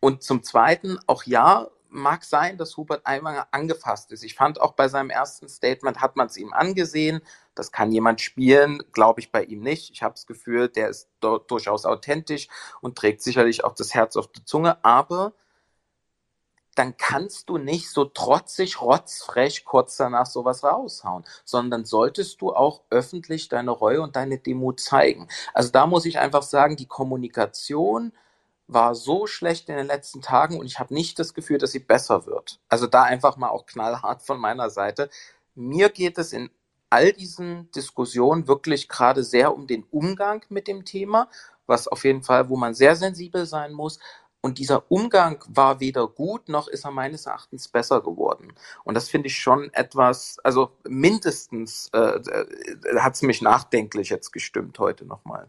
Und 0.00 0.22
zum 0.22 0.42
Zweiten, 0.42 0.98
auch 1.06 1.24
ja, 1.24 1.68
mag 1.88 2.24
sein, 2.24 2.58
dass 2.58 2.76
Hubert 2.76 3.06
Aiwanger 3.06 3.48
angefasst 3.50 4.12
ist. 4.12 4.22
Ich 4.22 4.34
fand 4.34 4.60
auch 4.60 4.72
bei 4.72 4.88
seinem 4.88 5.10
ersten 5.10 5.48
Statement 5.48 6.00
hat 6.00 6.16
man 6.16 6.26
es 6.26 6.36
ihm 6.36 6.52
angesehen. 6.52 7.20
Das 7.56 7.72
kann 7.72 7.90
jemand 7.90 8.20
spielen, 8.20 8.82
glaube 8.92 9.20
ich 9.20 9.32
bei 9.32 9.42
ihm 9.42 9.60
nicht. 9.60 9.90
Ich 9.90 10.02
habe 10.02 10.14
das 10.14 10.26
Gefühl, 10.26 10.68
der 10.68 10.88
ist 10.90 11.08
durchaus 11.20 11.84
authentisch 11.84 12.48
und 12.80 12.96
trägt 12.96 13.22
sicherlich 13.22 13.64
auch 13.64 13.74
das 13.74 13.94
Herz 13.94 14.16
auf 14.16 14.28
der 14.28 14.44
Zunge. 14.44 14.84
Aber 14.84 15.32
dann 16.76 16.98
kannst 16.98 17.48
du 17.48 17.56
nicht 17.56 17.88
so 17.90 18.04
trotzig, 18.04 18.82
rotzfrech 18.82 19.64
kurz 19.64 19.96
danach 19.96 20.26
sowas 20.26 20.62
raushauen, 20.62 21.24
sondern 21.44 21.86
solltest 21.86 22.42
du 22.42 22.54
auch 22.54 22.82
öffentlich 22.90 23.48
deine 23.48 23.70
Reue 23.70 24.02
und 24.02 24.14
deine 24.14 24.38
Demut 24.38 24.78
zeigen. 24.78 25.28
Also 25.54 25.70
da 25.70 25.86
muss 25.86 26.04
ich 26.04 26.18
einfach 26.18 26.42
sagen, 26.42 26.76
die 26.76 26.86
Kommunikation 26.86 28.12
war 28.66 28.94
so 28.94 29.26
schlecht 29.26 29.70
in 29.70 29.76
den 29.76 29.86
letzten 29.86 30.20
Tagen 30.20 30.60
und 30.60 30.66
ich 30.66 30.78
habe 30.78 30.92
nicht 30.92 31.18
das 31.18 31.32
Gefühl, 31.32 31.56
dass 31.56 31.72
sie 31.72 31.78
besser 31.78 32.26
wird. 32.26 32.60
Also 32.68 32.86
da 32.86 33.04
einfach 33.04 33.38
mal 33.38 33.48
auch 33.48 33.64
knallhart 33.64 34.22
von 34.22 34.38
meiner 34.38 34.68
Seite. 34.68 35.08
Mir 35.54 35.88
geht 35.88 36.18
es 36.18 36.34
in 36.34 36.50
all 36.90 37.12
diesen 37.12 37.70
Diskussionen 37.72 38.48
wirklich 38.48 38.88
gerade 38.88 39.24
sehr 39.24 39.54
um 39.54 39.66
den 39.66 39.84
Umgang 39.90 40.44
mit 40.48 40.68
dem 40.68 40.84
Thema, 40.84 41.28
was 41.66 41.88
auf 41.88 42.04
jeden 42.04 42.22
Fall, 42.22 42.48
wo 42.48 42.56
man 42.56 42.74
sehr 42.74 42.96
sensibel 42.96 43.46
sein 43.46 43.72
muss. 43.72 43.98
Und 44.40 44.58
dieser 44.58 44.90
Umgang 44.92 45.42
war 45.48 45.80
weder 45.80 46.06
gut, 46.06 46.48
noch 46.48 46.68
ist 46.68 46.84
er 46.84 46.92
meines 46.92 47.26
Erachtens 47.26 47.66
besser 47.66 48.00
geworden. 48.00 48.52
Und 48.84 48.94
das 48.94 49.08
finde 49.08 49.26
ich 49.26 49.36
schon 49.36 49.72
etwas, 49.72 50.38
also 50.44 50.70
mindestens 50.84 51.90
äh, 51.92 51.98
äh, 51.98 52.98
hat 52.98 53.14
es 53.14 53.22
mich 53.22 53.42
nachdenklich 53.42 54.10
jetzt 54.10 54.32
gestimmt 54.32 54.78
heute 54.78 55.04
nochmal. 55.04 55.48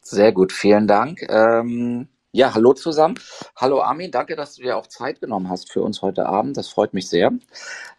Sehr 0.00 0.32
gut, 0.32 0.52
vielen 0.52 0.86
Dank. 0.86 1.20
Ähm, 1.28 2.08
ja, 2.34 2.52
hallo 2.52 2.72
zusammen. 2.72 3.14
Hallo 3.54 3.80
Armin, 3.80 4.10
danke, 4.10 4.34
dass 4.34 4.56
du 4.56 4.62
dir 4.62 4.76
auch 4.76 4.88
Zeit 4.88 5.20
genommen 5.20 5.48
hast 5.48 5.70
für 5.70 5.82
uns 5.82 6.02
heute 6.02 6.26
Abend. 6.26 6.56
Das 6.56 6.68
freut 6.68 6.92
mich 6.92 7.08
sehr. 7.08 7.30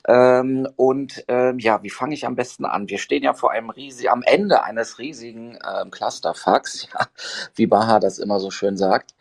Ähm, 0.09 0.67
und 0.75 1.23
ähm, 1.29 1.57
ja, 1.57 1.81
wie 1.83 1.89
fange 1.89 2.15
ich 2.15 2.25
am 2.25 2.35
besten 2.35 2.65
an? 2.65 2.89
Wir 2.89 2.97
stehen 2.97 3.23
ja 3.23 3.33
vor 3.33 3.51
einem 3.51 3.69
riesigen, 3.69 4.09
am 4.09 4.23
Ende 4.23 4.61
eines 4.63 4.99
riesigen 4.99 5.57
ähm, 5.65 5.89
Clusterfucks, 5.89 6.89
ja, 6.93 7.07
wie 7.55 7.65
Baha 7.65 7.99
das 7.99 8.19
immer 8.19 8.41
so 8.41 8.51
schön 8.51 8.75
sagt, 8.75 9.15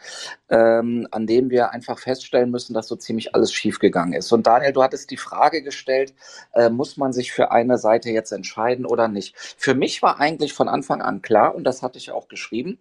ähm, 0.49 1.07
an 1.11 1.27
dem 1.27 1.51
wir 1.51 1.71
einfach 1.71 1.99
feststellen 1.99 2.51
müssen, 2.51 2.75
dass 2.75 2.89
so 2.89 2.97
ziemlich 2.97 3.35
alles 3.35 3.53
schiefgegangen 3.53 4.15
ist. 4.15 4.33
Und 4.33 4.47
Daniel, 4.47 4.73
du 4.73 4.83
hattest 4.83 5.11
die 5.11 5.17
Frage 5.17 5.63
gestellt, 5.63 6.15
äh, 6.53 6.71
muss 6.71 6.97
man 6.97 7.13
sich 7.13 7.33
für 7.33 7.51
eine 7.51 7.79
Seite 7.79 8.11
jetzt 8.11 8.33
entscheiden 8.33 8.87
oder 8.87 9.09
nicht? 9.09 9.35
Für 9.57 9.75
mich 9.75 10.03
war 10.03 10.21
eigentlich 10.21 10.53
von 10.53 10.69
Anfang 10.69 11.03
an 11.03 11.23
klar, 11.23 11.55
und 11.55 11.65
das 11.65 11.83
hatte 11.83 11.99
ich 11.99 12.11
auch 12.11 12.29
geschrieben, 12.29 12.79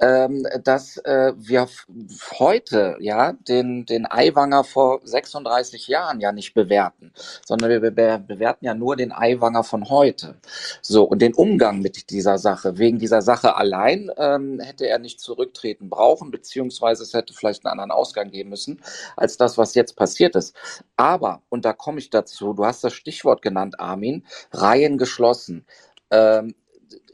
ähm, 0.00 0.46
dass 0.64 0.98
äh, 0.98 1.32
wir 1.36 1.68
heute 2.38 2.96
ja 3.00 3.32
den, 3.32 3.86
den 3.86 4.06
Eiwanger 4.06 4.64
vor 4.64 5.00
36 5.04 5.88
Jahren 5.88 6.20
ja 6.20 6.32
nicht 6.32 6.54
bewerten 6.54 7.12
sondern 7.46 7.70
wir 7.70 7.90
bewerten 7.90 8.64
ja 8.64 8.74
nur 8.74 8.96
den 8.96 9.12
Eiwanger 9.12 9.64
von 9.64 9.88
heute. 9.88 10.36
So, 10.82 11.04
und 11.04 11.20
den 11.20 11.34
Umgang 11.34 11.80
mit 11.80 12.10
dieser 12.10 12.38
Sache. 12.38 12.78
Wegen 12.78 12.98
dieser 12.98 13.22
Sache 13.22 13.56
allein 13.56 14.10
ähm, 14.16 14.60
hätte 14.60 14.86
er 14.86 14.98
nicht 14.98 15.20
zurücktreten 15.20 15.88
brauchen, 15.88 16.30
beziehungsweise 16.30 17.04
es 17.08 17.14
hätte 17.14 17.34
vielleicht 17.34 17.64
einen 17.64 17.72
anderen 17.72 17.90
Ausgang 17.90 18.30
geben 18.30 18.50
müssen, 18.50 18.82
als 19.16 19.36
das, 19.36 19.58
was 19.58 19.74
jetzt 19.74 19.96
passiert 19.96 20.36
ist. 20.36 20.54
Aber, 20.96 21.42
und 21.48 21.64
da 21.64 21.72
komme 21.72 21.98
ich 21.98 22.10
dazu, 22.10 22.52
du 22.52 22.64
hast 22.64 22.84
das 22.84 22.94
Stichwort 22.94 23.42
genannt, 23.42 23.80
Armin, 23.80 24.26
Reihen 24.52 24.98
geschlossen. 24.98 25.66
Ähm, 26.10 26.54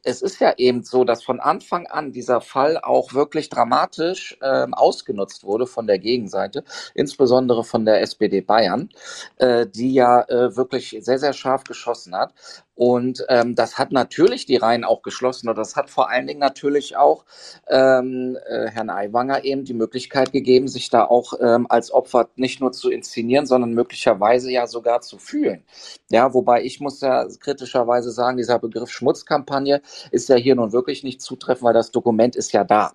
es 0.05 0.23
ist 0.23 0.39
ja 0.41 0.53
eben 0.59 0.85
so, 0.85 1.05
dass 1.05 1.25
von 1.25 1.41
Anfang 1.41 1.87
an 1.87 2.13
dieser 2.13 2.41
Fall 2.41 2.79
auch 2.79 3.15
wirklich 3.15 3.49
dramatisch 3.49 4.37
ähm, 4.43 4.75
ausgenutzt 4.75 5.45
wurde 5.45 5.67
von 5.67 5.87
der 5.87 5.99
Gegenseite, 5.99 6.63
insbesondere 6.95 7.65
von 7.65 7.85
der 7.87 8.03
SPD 8.03 8.43
Bayern, 8.43 8.91
äh, 9.37 9.67
die 9.67 9.95
ja 9.95 10.23
äh, 10.29 10.57
wirklich 10.57 10.97
sehr, 11.01 11.19
sehr 11.19 11.33
scharf 11.33 11.65
geschossen 11.65 12.15
hat. 12.15 12.35
Und 12.75 13.25
ähm, 13.29 13.55
das 13.55 13.79
hat 13.79 13.93
natürlich 13.93 14.47
die 14.47 14.57
Reihen 14.57 14.85
auch 14.85 15.03
geschlossen 15.03 15.49
und 15.49 15.57
das 15.57 15.77
hat 15.77 15.91
vor 15.91 16.11
allen 16.11 16.27
Dingen 16.27 16.41
natürlich 16.41 16.97
auch 16.97 17.25
ähm, 17.69 18.37
äh, 18.47 18.69
Herrn 18.69 18.91
Aiwanger 18.91 19.45
eben 19.45 19.65
die 19.65 19.75
Möglichkeit 19.75 20.33
gegeben, 20.33 20.67
sich 20.67 20.91
da 20.91 21.05
auch 21.05 21.35
ähm, 21.41 21.67
als 21.69 21.93
Opfer 21.93 22.29
nicht 22.35 22.61
nur 22.61 22.73
zu 22.73 22.91
inszenieren, 22.91 23.47
sondern 23.47 23.75
möglicherweise 23.75 24.51
ja 24.51 24.67
sogar 24.67 25.03
zu 25.03 25.19
fühlen. 25.19 25.63
Ja, 26.11 26.35
wobei 26.35 26.65
ich 26.65 26.81
muss 26.81 27.01
ja 27.01 27.27
kritischerweise 27.41 28.11
sagen, 28.11 28.37
dieser 28.39 28.59
Begriff 28.59 28.91
Schmutzkampagne 28.91 29.81
ist 30.11 30.29
ja 30.29 30.37
hier 30.37 30.57
nun 30.57 30.73
wirklich 30.73 31.05
nicht 31.05 31.23
zutreffend, 31.23 31.65
weil 31.65 31.75
das 31.75 31.93
Dokument 31.93 32.35
ist 32.35 32.53
ja 32.53 32.65
da. 32.65 32.95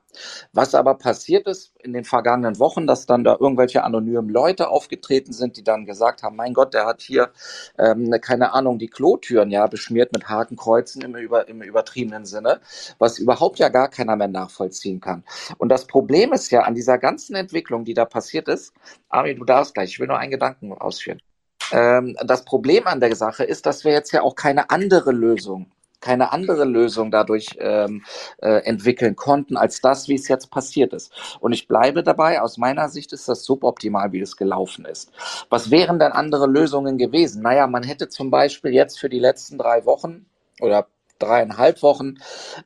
Was 0.51 0.75
aber 0.75 0.95
passiert 0.95 1.47
ist 1.47 1.71
in 1.81 1.93
den 1.93 2.03
vergangenen 2.03 2.59
Wochen, 2.59 2.85
dass 2.85 3.05
dann 3.05 3.23
da 3.23 3.37
irgendwelche 3.39 3.83
anonymen 3.83 4.29
Leute 4.29 4.69
aufgetreten 4.69 5.31
sind, 5.31 5.55
die 5.55 5.63
dann 5.63 5.85
gesagt 5.85 6.23
haben, 6.23 6.35
mein 6.35 6.53
Gott, 6.53 6.73
der 6.73 6.85
hat 6.85 7.01
hier 7.01 7.29
ähm, 7.77 8.11
keine 8.21 8.53
Ahnung, 8.53 8.77
die 8.77 8.87
Klotüren 8.87 9.51
ja 9.51 9.68
beschmiert 9.69 10.11
mit 10.13 10.27
Hakenkreuzen 10.27 11.01
im, 11.01 11.15
über, 11.15 11.47
im 11.47 11.61
übertriebenen 11.61 12.25
Sinne, 12.25 12.59
was 12.97 13.19
überhaupt 13.19 13.59
ja 13.59 13.69
gar 13.69 13.89
keiner 13.89 14.15
mehr 14.15 14.27
nachvollziehen 14.27 14.99
kann. 14.99 15.23
Und 15.57 15.69
das 15.69 15.85
Problem 15.85 16.33
ist 16.33 16.51
ja 16.51 16.61
an 16.61 16.75
dieser 16.75 16.97
ganzen 16.97 17.35
Entwicklung, 17.35 17.85
die 17.85 17.93
da 17.93 18.05
passiert 18.05 18.47
ist, 18.47 18.73
Ari, 19.09 19.35
du 19.35 19.45
darfst 19.45 19.73
gleich, 19.73 19.91
ich 19.91 19.99
will 19.99 20.07
nur 20.07 20.19
einen 20.19 20.31
Gedanken 20.31 20.73
ausführen. 20.73 21.21
Ähm, 21.71 22.15
das 22.25 22.45
Problem 22.45 22.87
an 22.87 22.99
der 22.99 23.15
Sache 23.15 23.43
ist, 23.43 23.65
dass 23.65 23.83
wir 23.83 23.91
jetzt 23.91 24.11
ja 24.11 24.21
auch 24.21 24.35
keine 24.35 24.69
andere 24.69 25.11
Lösung 25.11 25.71
keine 25.99 26.31
andere 26.31 26.65
Lösung 26.65 27.11
dadurch 27.11 27.57
ähm, 27.59 28.03
äh, 28.41 28.63
entwickeln 28.65 29.15
konnten, 29.15 29.57
als 29.57 29.81
das, 29.81 30.07
wie 30.07 30.15
es 30.15 30.27
jetzt 30.27 30.51
passiert 30.51 30.93
ist. 30.93 31.11
Und 31.39 31.53
ich 31.53 31.67
bleibe 31.67 32.03
dabei, 32.03 32.41
aus 32.41 32.57
meiner 32.57 32.89
Sicht 32.89 33.13
ist 33.13 33.27
das 33.27 33.43
suboptimal, 33.43 34.11
wie 34.11 34.21
es 34.21 34.37
gelaufen 34.37 34.85
ist. 34.85 35.11
Was 35.49 35.71
wären 35.71 35.99
denn 35.99 36.11
andere 36.11 36.47
Lösungen 36.47 36.97
gewesen? 36.97 37.41
Naja, 37.41 37.67
man 37.67 37.83
hätte 37.83 38.09
zum 38.09 38.31
Beispiel 38.31 38.73
jetzt 38.73 38.99
für 38.99 39.09
die 39.09 39.19
letzten 39.19 39.57
drei 39.57 39.85
Wochen 39.85 40.25
oder 40.61 40.87
dreieinhalb 41.19 41.83
Wochen 41.83 42.15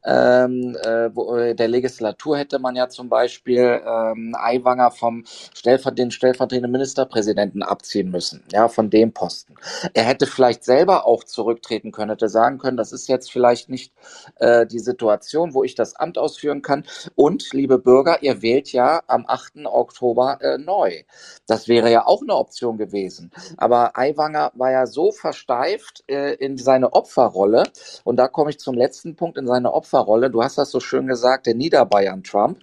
ähm, 0.06 0.76
äh, 0.84 1.16
wo, 1.16 1.36
äh, 1.36 1.56
der 1.56 1.68
Legislatur 1.68 2.38
hätte 2.38 2.60
man 2.60 2.76
ja 2.76 2.90
zum 2.90 3.10
Beispiel 3.10 3.82
ähm, 3.86 4.36
Aiwanger 4.38 4.92
vom 4.92 5.24
Stellver 5.54 5.92
den 5.92 6.12
stellvertretenden 6.12 6.72
Ministerpräsidenten 6.72 7.64
abziehen 7.64 8.12
müssen, 8.12 8.44
ja, 8.52 8.68
von 8.68 8.90
dem 8.90 9.14
Posten. 9.14 9.56
Er 9.94 10.04
hätte 10.04 10.28
vielleicht 10.28 10.64
selber 10.64 11.06
auch 11.06 11.24
zurücktreten 11.24 11.92
können, 11.92 12.12
hätte 12.12 12.30
sagen 12.30 12.58
können, 12.58 12.78
das 12.78 12.92
ist 12.92 13.08
jetzt 13.08 13.32
vielleicht 13.32 13.70
nicht 13.70 13.94
äh, 14.40 14.66
die 14.66 14.80
Situation, 14.80 15.54
wo 15.54 15.64
ich 15.64 15.76
das 15.76 15.96
Amt 15.96 16.18
ausführen 16.18 16.62
kann. 16.62 16.86
Und, 17.16 17.54
liebe 17.54 17.80
Bürger, 17.80 18.22
ihr 18.24 18.42
wählt 18.42 18.72
ja 18.72 19.02
am 19.08 19.26
8. 19.28 19.66
Oktober 19.66 20.40
äh, 20.42 20.58
neu. 20.58 21.04
Das 21.48 21.68
wäre 21.68 21.92
ja 21.92 22.06
auch 22.06 22.22
eine 22.22 22.36
Option 22.36 22.78
gewesen. 22.78 23.32
Aber 23.58 23.98
Aiwanger 23.98 24.52
war 24.56 24.72
ja 24.72 24.86
so 24.86 25.12
versteift 25.12 26.04
äh, 26.08 26.34
in 26.36 26.58
seine 26.58 26.94
Opferrolle 26.94 27.64
und 28.04 28.18
da 28.18 28.28
kommt 28.28 28.43
komme 28.44 28.52
ich 28.52 28.60
zum 28.60 28.76
letzten 28.76 29.16
Punkt 29.16 29.38
in 29.38 29.48
seiner 29.48 29.74
Opferrolle. 29.74 30.30
Du 30.30 30.44
hast 30.44 30.58
das 30.58 30.70
so 30.70 30.82
schön 30.82 31.08
gesagt, 31.08 31.46
der 31.46 31.56
Niederbayern-Trump. 31.56 32.60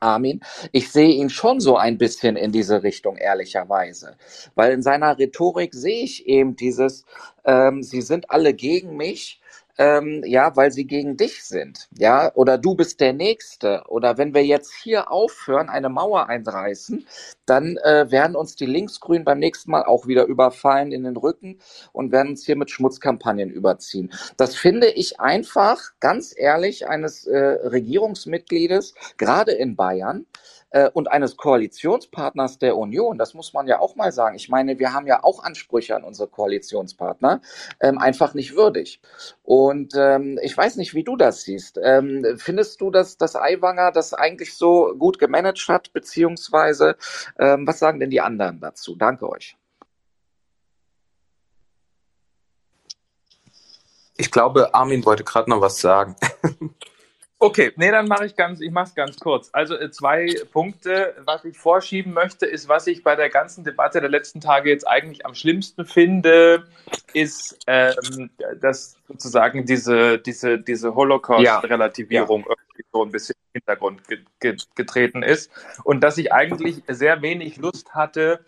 Armin, 0.00 0.40
ich 0.72 0.90
sehe 0.90 1.10
ihn 1.10 1.30
schon 1.30 1.60
so 1.60 1.76
ein 1.76 1.98
bisschen 1.98 2.34
in 2.34 2.50
diese 2.50 2.82
Richtung, 2.82 3.16
ehrlicherweise. 3.16 4.16
Weil 4.56 4.72
in 4.72 4.82
seiner 4.82 5.16
Rhetorik 5.16 5.72
sehe 5.72 6.02
ich 6.02 6.26
eben 6.26 6.56
dieses, 6.56 7.04
ähm, 7.44 7.84
sie 7.84 8.00
sind 8.02 8.28
alle 8.32 8.54
gegen 8.54 8.96
mich 8.96 9.40
ähm, 9.78 10.22
ja, 10.26 10.54
weil 10.56 10.70
sie 10.70 10.86
gegen 10.86 11.16
dich 11.16 11.44
sind, 11.44 11.88
ja, 11.96 12.32
oder 12.34 12.58
du 12.58 12.74
bist 12.74 13.00
der 13.00 13.12
Nächste, 13.12 13.84
oder 13.88 14.18
wenn 14.18 14.34
wir 14.34 14.44
jetzt 14.44 14.72
hier 14.74 15.10
aufhören, 15.10 15.68
eine 15.68 15.88
Mauer 15.88 16.28
einreißen, 16.28 17.06
dann 17.46 17.76
äh, 17.78 18.10
werden 18.10 18.36
uns 18.36 18.56
die 18.56 18.66
Linksgrünen 18.66 19.24
beim 19.24 19.38
nächsten 19.38 19.70
Mal 19.70 19.84
auch 19.84 20.06
wieder 20.06 20.26
überfallen 20.26 20.92
in 20.92 21.04
den 21.04 21.16
Rücken 21.16 21.58
und 21.92 22.12
werden 22.12 22.30
uns 22.30 22.44
hier 22.44 22.56
mit 22.56 22.70
Schmutzkampagnen 22.70 23.50
überziehen. 23.50 24.12
Das 24.36 24.54
finde 24.54 24.88
ich 24.88 25.20
einfach, 25.20 25.78
ganz 26.00 26.34
ehrlich, 26.36 26.88
eines 26.88 27.26
äh, 27.26 27.38
Regierungsmitgliedes, 27.38 28.94
gerade 29.16 29.52
in 29.52 29.76
Bayern, 29.76 30.26
äh, 30.72 30.90
und 30.92 31.10
eines 31.10 31.36
Koalitionspartners 31.36 32.58
der 32.58 32.76
Union, 32.76 33.18
das 33.18 33.34
muss 33.34 33.52
man 33.52 33.66
ja 33.66 33.78
auch 33.78 33.96
mal 33.96 34.12
sagen. 34.12 34.36
Ich 34.36 34.48
meine, 34.48 34.78
wir 34.78 34.92
haben 34.92 35.06
ja 35.06 35.22
auch 35.22 35.44
Ansprüche 35.44 35.94
an 35.94 36.04
unsere 36.04 36.28
Koalitionspartner, 36.28 37.40
ähm, 37.80 37.98
einfach 37.98 38.34
nicht 38.34 38.56
würdig. 38.56 39.00
Und 39.42 39.94
ähm, 39.96 40.38
ich 40.42 40.56
weiß 40.56 40.76
nicht, 40.76 40.94
wie 40.94 41.04
du 41.04 41.16
das 41.16 41.42
siehst. 41.42 41.78
Ähm, 41.82 42.24
findest 42.36 42.80
du, 42.80 42.90
dass 42.90 43.16
das 43.16 43.36
Aiwanger 43.36 43.92
das 43.92 44.14
eigentlich 44.14 44.54
so 44.54 44.94
gut 44.98 45.18
gemanagt 45.18 45.68
hat, 45.68 45.92
beziehungsweise 45.92 46.96
ähm, 47.38 47.66
was 47.66 47.78
sagen 47.78 48.00
denn 48.00 48.10
die 48.10 48.20
anderen 48.20 48.60
dazu? 48.60 48.96
Danke 48.96 49.28
euch. 49.28 49.56
Ich 54.16 54.30
glaube, 54.30 54.74
Armin 54.74 55.04
wollte 55.04 55.24
gerade 55.24 55.50
noch 55.50 55.60
was 55.60 55.80
sagen. 55.80 56.16
Okay, 57.42 57.72
nee, 57.74 57.90
dann 57.90 58.06
mache 58.06 58.24
ich 58.24 58.36
ganz, 58.36 58.60
ich 58.60 58.70
mache 58.70 58.84
es 58.90 58.94
ganz 58.94 59.18
kurz. 59.18 59.50
Also 59.52 59.74
äh, 59.76 59.90
zwei 59.90 60.32
Punkte, 60.52 61.16
was 61.24 61.44
ich 61.44 61.58
vorschieben 61.58 62.12
möchte, 62.12 62.46
ist, 62.46 62.68
was 62.68 62.86
ich 62.86 63.02
bei 63.02 63.16
der 63.16 63.30
ganzen 63.30 63.64
Debatte 63.64 64.00
der 64.00 64.10
letzten 64.10 64.40
Tage 64.40 64.70
jetzt 64.70 64.86
eigentlich 64.86 65.26
am 65.26 65.34
schlimmsten 65.34 65.84
finde, 65.84 66.68
ist, 67.14 67.58
ähm, 67.66 68.30
dass 68.60 68.96
sozusagen 69.08 69.66
diese, 69.66 70.18
diese, 70.18 70.60
diese 70.60 70.94
Holocaust-Relativierung 70.94 72.42
ja. 72.42 72.50
irgendwie 72.50 72.84
so 72.92 73.04
ein 73.04 73.10
bisschen 73.10 73.34
im 73.52 73.60
Hintergrund 73.60 74.06
ge 74.06 74.20
ge 74.38 74.56
getreten 74.76 75.24
ist 75.24 75.50
und 75.82 76.00
dass 76.00 76.18
ich 76.18 76.32
eigentlich 76.32 76.84
sehr 76.86 77.22
wenig 77.22 77.56
Lust 77.56 77.92
hatte, 77.92 78.44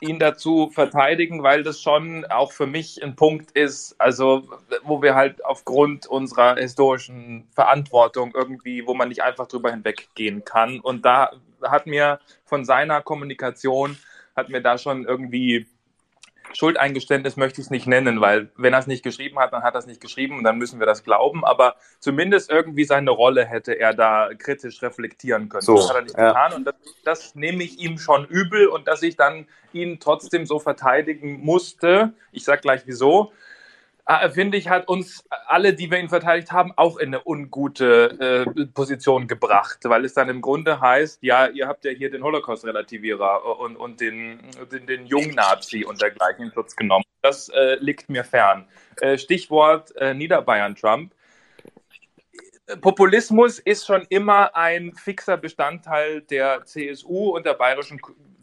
ihn 0.00 0.18
dazu 0.18 0.70
verteidigen, 0.72 1.42
weil 1.42 1.62
das 1.62 1.80
schon 1.80 2.24
auch 2.26 2.52
für 2.52 2.66
mich 2.66 3.02
ein 3.02 3.16
Punkt 3.16 3.50
ist, 3.52 3.94
also 3.98 4.48
wo 4.82 5.02
wir 5.02 5.14
halt 5.14 5.44
aufgrund 5.44 6.06
unserer 6.06 6.56
historischen 6.56 7.48
Verantwortung 7.54 8.32
irgendwie, 8.34 8.86
wo 8.86 8.94
man 8.94 9.08
nicht 9.08 9.22
einfach 9.22 9.46
drüber 9.46 9.70
hinweggehen 9.70 10.44
kann. 10.44 10.80
Und 10.80 11.04
da 11.04 11.30
hat 11.62 11.86
mir 11.86 12.20
von 12.44 12.64
seiner 12.64 13.02
Kommunikation, 13.02 13.96
hat 14.36 14.48
mir 14.48 14.62
da 14.62 14.78
schon 14.78 15.04
irgendwie 15.04 15.66
Schuldeingeständnis 16.52 17.36
möchte 17.36 17.60
ich 17.60 17.66
es 17.66 17.70
nicht 17.70 17.86
nennen, 17.86 18.20
weil 18.20 18.50
wenn 18.56 18.72
er 18.72 18.80
es 18.80 18.86
nicht 18.86 19.02
geschrieben 19.02 19.38
hat, 19.38 19.52
dann 19.52 19.62
hat 19.62 19.74
er 19.74 19.78
es 19.78 19.86
nicht 19.86 20.00
geschrieben 20.00 20.38
und 20.38 20.44
dann 20.44 20.58
müssen 20.58 20.78
wir 20.78 20.86
das 20.86 21.04
glauben. 21.04 21.44
Aber 21.44 21.76
zumindest 21.98 22.50
irgendwie 22.50 22.84
seine 22.84 23.10
Rolle 23.10 23.44
hätte 23.44 23.78
er 23.78 23.94
da 23.94 24.30
kritisch 24.36 24.82
reflektieren 24.82 25.48
können. 25.48 25.62
So, 25.62 25.76
das 25.76 25.88
hat 25.88 25.96
er 25.96 26.02
nicht 26.02 26.16
ja. 26.16 26.28
getan 26.28 26.52
und 26.54 26.64
das, 26.64 26.74
das 27.04 27.34
nehme 27.34 27.62
ich 27.62 27.78
ihm 27.78 27.98
schon 27.98 28.26
übel 28.26 28.66
und 28.66 28.88
dass 28.88 29.02
ich 29.02 29.16
dann 29.16 29.46
ihn 29.72 30.00
trotzdem 30.00 30.46
so 30.46 30.58
verteidigen 30.58 31.40
musste. 31.40 32.12
Ich 32.32 32.44
sage 32.44 32.60
gleich 32.62 32.82
wieso 32.86 33.32
finde 34.32 34.58
ich, 34.58 34.68
hat 34.68 34.88
uns 34.88 35.24
alle, 35.46 35.74
die 35.74 35.90
wir 35.90 35.98
ihn 35.98 36.08
verteidigt 36.08 36.50
haben, 36.52 36.72
auch 36.76 36.96
in 36.96 37.14
eine 37.14 37.22
ungute 37.24 38.44
äh, 38.56 38.66
Position 38.66 39.28
gebracht, 39.28 39.78
weil 39.84 40.04
es 40.04 40.14
dann 40.14 40.28
im 40.28 40.40
Grunde 40.40 40.80
heißt, 40.80 41.22
ja, 41.22 41.46
ihr 41.46 41.68
habt 41.68 41.84
ja 41.84 41.92
hier 41.92 42.10
den 42.10 42.22
Holocaust-Relativierer 42.22 43.58
und, 43.60 43.76
und 43.76 44.00
den, 44.00 44.40
den, 44.72 44.86
den 44.86 45.06
Jungnazi 45.06 45.84
und 45.84 46.02
dergleichen 46.02 46.46
in 46.46 46.52
Schutz 46.52 46.74
genommen. 46.74 47.04
Das 47.22 47.48
äh, 47.50 47.76
liegt 47.80 48.08
mir 48.08 48.24
fern. 48.24 48.66
Äh, 49.00 49.16
Stichwort 49.18 49.94
äh, 49.96 50.14
Niederbayern-Trump. 50.14 51.12
Populismus 52.80 53.58
ist 53.58 53.86
schon 53.86 54.06
immer 54.08 54.54
ein 54.56 54.94
fixer 54.94 55.36
Bestandteil 55.36 56.22
der 56.22 56.64
CSU 56.64 57.30
und 57.30 57.44
der 57.46 57.54
bayerischen 57.54 58.00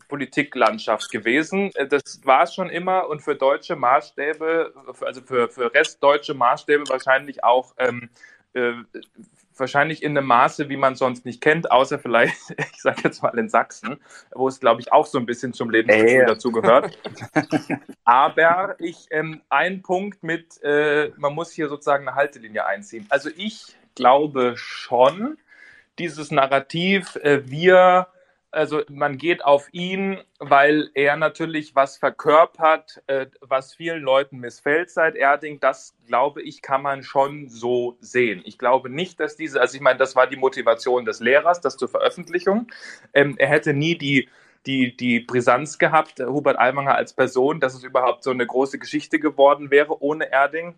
Politiklandschaft 0.08 1.12
gewesen. 1.12 1.72
Äh, 1.76 1.88
das 1.88 2.22
war 2.24 2.43
es 2.43 2.54
schon 2.54 2.70
immer 2.70 3.10
und 3.10 3.22
für 3.22 3.36
deutsche 3.36 3.76
Maßstäbe, 3.76 4.74
also 5.02 5.22
für, 5.22 5.50
für 5.50 5.74
restdeutsche 5.74 6.34
Maßstäbe 6.34 6.84
wahrscheinlich 6.88 7.43
auch 7.43 7.74
ähm, 7.78 8.10
äh, 8.54 8.74
wahrscheinlich 9.60 10.04
in 10.04 10.17
einem 10.17 10.28
Maße, 10.28 10.70
wie 10.70 10.78
man 10.78 10.93
es 10.93 11.00
sonst 11.00 11.26
nicht 11.26 11.41
kennt, 11.41 11.72
außer 11.72 12.00
vielleicht, 12.00 12.36
ich 12.74 12.82
sage 12.82 13.02
jetzt 13.04 13.22
mal 13.22 13.38
in 13.38 13.50
Sachsen, 13.50 14.00
wo 14.34 14.48
es, 14.48 14.60
glaube 14.60 14.82
ich, 14.82 14.91
auch 14.91 15.06
so 15.06 15.17
ein 15.17 15.26
bisschen 15.26 15.54
zum 15.54 15.70
Lebensgefühl 15.70 16.26
dazu 16.26 16.52
gehört. 16.52 16.98
Aber 18.06 18.76
ich, 18.80 19.08
ähm, 19.12 19.41
ein 19.50 19.82
Punkt 19.82 20.24
mit, 20.24 20.62
äh, 20.63 21.12
man 21.17 21.34
muss 21.34 21.52
hier 21.52 21.70
sozusagen 21.70 22.08
eine 22.08 22.15
Haltelinie 22.15 22.65
einziehen. 22.65 23.06
Also 23.10 23.30
ich 23.36 23.76
glaube 23.96 24.54
schon, 24.56 25.38
dieses 26.00 26.32
Narrativ, 26.32 27.15
äh, 27.17 27.50
wir 27.50 28.08
also 28.51 28.81
man 28.89 29.17
geht 29.17 29.43
auf 29.43 29.67
ihn, 29.71 30.19
weil 30.39 30.89
er 30.93 31.17
natürlich 31.17 31.75
was 31.75 31.97
verkörpert, 31.97 33.01
äh, 33.07 33.27
was 33.41 33.73
vielen 33.73 34.01
Leuten 34.01 34.39
missfällt 34.39 34.89
seit 34.89 35.15
Erding. 35.15 35.60
Das, 35.60 35.95
glaube 36.07 36.41
ich, 36.41 36.62
kann 36.62 36.81
man 36.81 37.03
schon 37.03 37.49
so 37.49 37.97
sehen. 37.99 38.41
Ich 38.45 38.57
glaube 38.57 38.89
nicht, 38.89 39.19
dass 39.19 39.36
diese, 39.36 39.60
also 39.60 39.75
ich 39.75 39.81
meine, 39.81 39.99
das 39.99 40.15
war 40.15 40.27
die 40.27 40.38
Motivation 40.38 41.05
des 41.05 41.19
Lehrers, 41.19 41.62
das 41.62 41.77
zur 41.77 41.89
Veröffentlichung. 41.89 42.67
Ähm, 43.13 43.36
er 43.38 43.49
hätte 43.49 43.73
nie 43.73 43.97
die, 43.97 44.29
die, 44.65 44.95
die 44.95 45.19
Brisanz 45.19 45.77
gehabt, 45.77 46.19
Hubert 46.19 46.60
Aiwanger 46.60 46.95
als 46.95 47.13
Person, 47.13 47.60
dass 47.60 47.75
es 47.75 47.83
überhaupt 47.83 48.23
so 48.23 48.31
eine 48.31 48.45
große 48.45 48.79
Geschichte 48.79 49.19
geworden 49.19 49.71
wäre 49.71 50.01
ohne 50.01 50.31
Erding. 50.31 50.75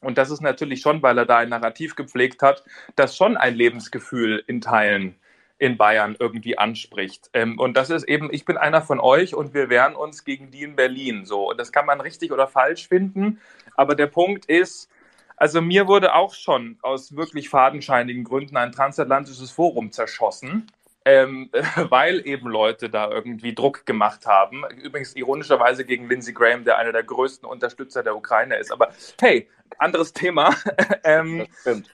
Und 0.00 0.18
das 0.18 0.30
ist 0.30 0.40
natürlich 0.40 0.80
schon, 0.80 1.02
weil 1.02 1.18
er 1.18 1.26
da 1.26 1.38
ein 1.38 1.48
Narrativ 1.48 1.96
gepflegt 1.96 2.42
hat, 2.42 2.64
das 2.96 3.16
schon 3.16 3.36
ein 3.36 3.54
Lebensgefühl 3.54 4.44
in 4.46 4.60
Teilen 4.60 5.18
in 5.58 5.76
Bayern 5.76 6.16
irgendwie 6.18 6.56
anspricht. 6.58 7.30
Ähm, 7.32 7.58
und 7.58 7.76
das 7.76 7.90
ist 7.90 8.04
eben, 8.04 8.32
ich 8.32 8.44
bin 8.44 8.56
einer 8.56 8.82
von 8.82 9.00
euch 9.00 9.34
und 9.34 9.54
wir 9.54 9.68
wehren 9.68 9.96
uns 9.96 10.24
gegen 10.24 10.50
die 10.50 10.62
in 10.62 10.76
Berlin. 10.76 11.24
So, 11.24 11.50
und 11.50 11.58
das 11.58 11.72
kann 11.72 11.86
man 11.86 12.00
richtig 12.00 12.32
oder 12.32 12.46
falsch 12.46 12.88
finden. 12.88 13.40
Aber 13.74 13.94
der 13.94 14.06
Punkt 14.06 14.46
ist, 14.46 14.90
also 15.36 15.60
mir 15.60 15.86
wurde 15.86 16.14
auch 16.14 16.34
schon 16.34 16.78
aus 16.82 17.14
wirklich 17.16 17.48
fadenscheinigen 17.48 18.24
Gründen 18.24 18.56
ein 18.56 18.72
transatlantisches 18.72 19.50
Forum 19.50 19.92
zerschossen 19.92 20.68
ähm, 21.08 21.48
weil 21.88 22.26
eben 22.26 22.48
Leute 22.48 22.90
da 22.90 23.10
irgendwie 23.10 23.54
Druck 23.54 23.86
gemacht 23.86 24.26
haben. 24.26 24.64
Übrigens 24.82 25.16
ironischerweise 25.16 25.84
gegen 25.84 26.08
Lindsey 26.08 26.34
Graham, 26.34 26.64
der 26.64 26.76
einer 26.76 26.92
der 26.92 27.02
größten 27.02 27.48
Unterstützer 27.48 28.02
der 28.02 28.14
Ukraine 28.14 28.56
ist. 28.56 28.70
Aber 28.70 28.90
hey, 29.20 29.48
anderes 29.78 30.12
Thema. 30.12 30.54
ähm, 31.04 31.46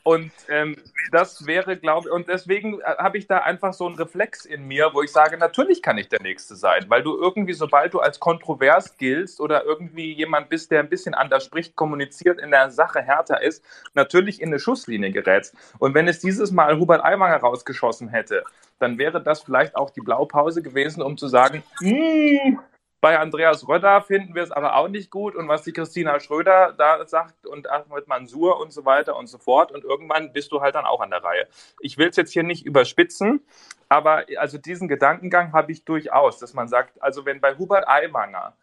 und 0.02 0.32
ähm, 0.48 0.76
das 1.12 1.46
wäre, 1.46 1.76
glaube 1.76 2.08
ich, 2.08 2.14
und 2.14 2.28
deswegen 2.28 2.80
äh, 2.80 2.84
habe 2.98 3.18
ich 3.18 3.26
da 3.26 3.38
einfach 3.38 3.72
so 3.72 3.86
einen 3.86 3.96
Reflex 3.96 4.44
in 4.44 4.66
mir, 4.66 4.90
wo 4.92 5.02
ich 5.02 5.12
sage, 5.12 5.36
natürlich 5.36 5.82
kann 5.82 5.98
ich 5.98 6.08
der 6.08 6.22
Nächste 6.22 6.56
sein, 6.56 6.86
weil 6.88 7.02
du 7.02 7.16
irgendwie, 7.16 7.52
sobald 7.52 7.94
du 7.94 8.00
als 8.00 8.20
kontrovers 8.20 8.96
giltst 8.96 9.40
oder 9.40 9.64
irgendwie 9.64 10.12
jemand 10.12 10.48
bist, 10.48 10.70
der 10.70 10.80
ein 10.80 10.88
bisschen 10.88 11.14
anders 11.14 11.44
spricht, 11.44 11.76
kommuniziert, 11.76 12.40
in 12.40 12.50
der 12.50 12.70
Sache 12.70 13.02
härter 13.02 13.42
ist, 13.42 13.64
natürlich 13.94 14.40
in 14.40 14.48
eine 14.48 14.58
Schusslinie 14.58 15.10
gerätst. 15.10 15.54
Und 15.78 15.94
wenn 15.94 16.08
es 16.08 16.20
dieses 16.20 16.50
Mal 16.52 16.78
Hubert 16.78 17.04
Aiwanger 17.04 17.36
rausgeschossen 17.36 18.08
hätte, 18.08 18.44
dann 18.78 18.98
wäre 18.98 19.22
das 19.22 19.42
vielleicht 19.42 19.76
auch 19.76 19.90
die 19.90 20.00
Blaupause 20.00 20.62
gewesen, 20.62 21.02
um 21.02 21.16
zu 21.16 21.28
sagen, 21.28 21.62
hm, 21.80 22.58
bei 23.04 23.18
Andreas 23.18 23.68
Röder 23.68 24.00
finden 24.00 24.34
wir 24.34 24.42
es 24.42 24.50
aber 24.50 24.76
auch 24.76 24.88
nicht 24.88 25.10
gut 25.10 25.36
und 25.36 25.46
was 25.46 25.60
die 25.60 25.74
Christina 25.74 26.18
Schröder 26.20 26.72
da 26.72 27.06
sagt 27.06 27.46
und 27.46 27.70
Ahmed 27.70 28.08
Mansour 28.08 28.58
und 28.58 28.72
so 28.72 28.86
weiter 28.86 29.16
und 29.16 29.26
so 29.26 29.36
fort 29.36 29.72
und 29.72 29.84
irgendwann 29.84 30.32
bist 30.32 30.50
du 30.52 30.62
halt 30.62 30.74
dann 30.74 30.86
auch 30.86 31.02
an 31.02 31.10
der 31.10 31.22
Reihe. 31.22 31.46
Ich 31.80 31.98
will 31.98 32.08
es 32.08 32.16
jetzt 32.16 32.32
hier 32.32 32.44
nicht 32.44 32.64
überspitzen, 32.64 33.42
aber 33.90 34.24
also 34.38 34.56
diesen 34.56 34.88
Gedankengang 34.88 35.52
habe 35.52 35.70
ich 35.70 35.84
durchaus, 35.84 36.38
dass 36.38 36.54
man 36.54 36.66
sagt, 36.66 37.02
also 37.02 37.26
wenn 37.26 37.42
bei 37.42 37.58
Hubert 37.58 37.86
Aiwanger 37.86 38.54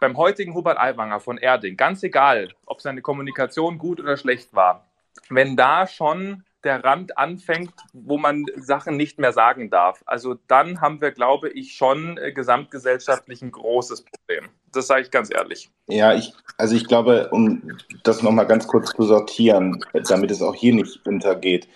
beim 0.00 0.16
heutigen 0.16 0.52
Hubert 0.52 0.80
Aiwanger 0.80 1.20
von 1.20 1.38
Erding, 1.38 1.76
ganz 1.76 2.02
egal, 2.02 2.52
ob 2.64 2.80
seine 2.80 3.00
Kommunikation 3.00 3.78
gut 3.78 4.00
oder 4.00 4.16
schlecht 4.16 4.56
war, 4.56 4.88
wenn 5.28 5.56
da 5.56 5.86
schon 5.86 6.42
der 6.66 6.84
Rand 6.84 7.16
anfängt, 7.16 7.72
wo 7.94 8.18
man 8.18 8.44
Sachen 8.56 8.96
nicht 8.98 9.18
mehr 9.18 9.32
sagen 9.32 9.70
darf. 9.70 10.02
Also 10.04 10.36
dann 10.48 10.82
haben 10.82 11.00
wir, 11.00 11.12
glaube 11.12 11.48
ich, 11.48 11.74
schon 11.76 12.18
äh, 12.18 12.32
gesamtgesellschaftlich 12.32 13.40
ein 13.40 13.52
großes 13.52 14.04
Problem. 14.04 14.50
Das 14.72 14.88
sage 14.88 15.02
ich 15.02 15.10
ganz 15.10 15.32
ehrlich. 15.32 15.70
Ja, 15.86 16.14
ich, 16.14 16.34
also 16.58 16.74
ich 16.74 16.86
glaube, 16.86 17.28
um 17.30 17.78
das 18.02 18.22
nochmal 18.22 18.46
ganz 18.46 18.66
kurz 18.66 18.90
zu 18.90 19.04
sortieren, 19.04 19.82
damit 20.08 20.30
es 20.30 20.42
auch 20.42 20.54
hier 20.54 20.74
nicht 20.74 21.06
untergeht. 21.06 21.68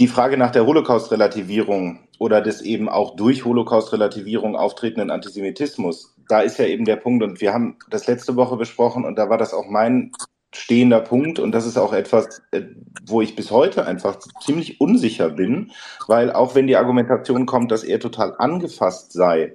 Die 0.00 0.08
Frage 0.08 0.36
nach 0.36 0.50
der 0.50 0.66
Holocaust-Relativierung 0.66 2.00
oder 2.18 2.40
des 2.40 2.60
eben 2.60 2.88
auch 2.88 3.16
durch 3.16 3.44
Holocaust-Relativierung 3.44 4.56
auftretenden 4.56 5.10
Antisemitismus, 5.10 6.14
da 6.28 6.40
ist 6.40 6.58
ja 6.58 6.66
eben 6.66 6.84
der 6.84 6.96
Punkt, 6.96 7.22
und 7.22 7.40
wir 7.40 7.54
haben 7.54 7.78
das 7.88 8.06
letzte 8.06 8.36
Woche 8.36 8.56
besprochen, 8.56 9.04
und 9.04 9.16
da 9.16 9.30
war 9.30 9.38
das 9.38 9.54
auch 9.54 9.66
mein 9.66 10.12
stehender 10.54 11.00
Punkt. 11.00 11.38
Und 11.38 11.52
das 11.52 11.66
ist 11.66 11.76
auch 11.76 11.92
etwas, 11.92 12.42
äh, 12.50 12.62
wo 13.06 13.20
ich 13.20 13.36
bis 13.36 13.50
heute 13.50 13.86
einfach 13.86 14.18
ziemlich 14.40 14.80
unsicher 14.80 15.30
bin, 15.30 15.72
weil 16.06 16.32
auch 16.32 16.54
wenn 16.54 16.66
die 16.66 16.76
Argumentation 16.76 17.46
kommt, 17.46 17.70
dass 17.70 17.84
er 17.84 18.00
total 18.00 18.34
angefasst 18.38 19.12
sei, 19.12 19.54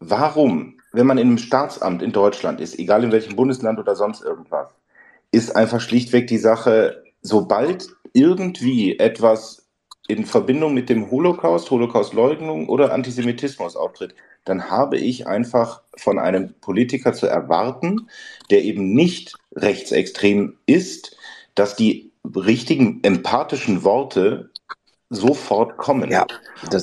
warum, 0.00 0.78
wenn 0.92 1.06
man 1.06 1.18
in 1.18 1.28
einem 1.28 1.38
Staatsamt 1.38 2.02
in 2.02 2.12
Deutschland 2.12 2.60
ist, 2.60 2.78
egal 2.78 3.04
in 3.04 3.12
welchem 3.12 3.36
Bundesland 3.36 3.78
oder 3.78 3.96
sonst 3.96 4.22
irgendwas, 4.22 4.68
ist 5.32 5.56
einfach 5.56 5.80
schlichtweg 5.80 6.26
die 6.28 6.38
Sache, 6.38 7.02
sobald 7.22 7.88
irgendwie 8.12 8.98
etwas 8.98 9.63
in 10.06 10.26
Verbindung 10.26 10.74
mit 10.74 10.88
dem 10.88 11.10
Holocaust, 11.10 11.70
Holocaustleugnung 11.70 12.68
oder 12.68 12.92
Antisemitismus 12.92 13.76
auftritt, 13.76 14.14
dann 14.44 14.70
habe 14.70 14.98
ich 14.98 15.26
einfach 15.26 15.82
von 15.96 16.18
einem 16.18 16.54
Politiker 16.60 17.14
zu 17.14 17.26
erwarten, 17.26 18.08
der 18.50 18.62
eben 18.62 18.92
nicht 18.92 19.34
rechtsextrem 19.56 20.58
ist, 20.66 21.16
dass 21.54 21.76
die 21.76 22.12
richtigen 22.34 23.00
empathischen 23.02 23.84
Worte 23.84 24.50
sofort 25.10 25.76
kommen. 25.76 26.10
Ja, 26.10 26.26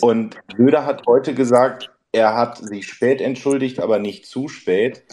und 0.01 0.37
Söder 0.55 0.85
hat 0.85 1.05
heute 1.05 1.33
gesagt, 1.33 1.91
er 2.11 2.35
hat 2.35 2.57
sich 2.57 2.87
spät 2.87 3.21
entschuldigt, 3.21 3.79
aber 3.79 3.99
nicht 3.99 4.25
zu 4.25 4.47
spät. 4.47 5.03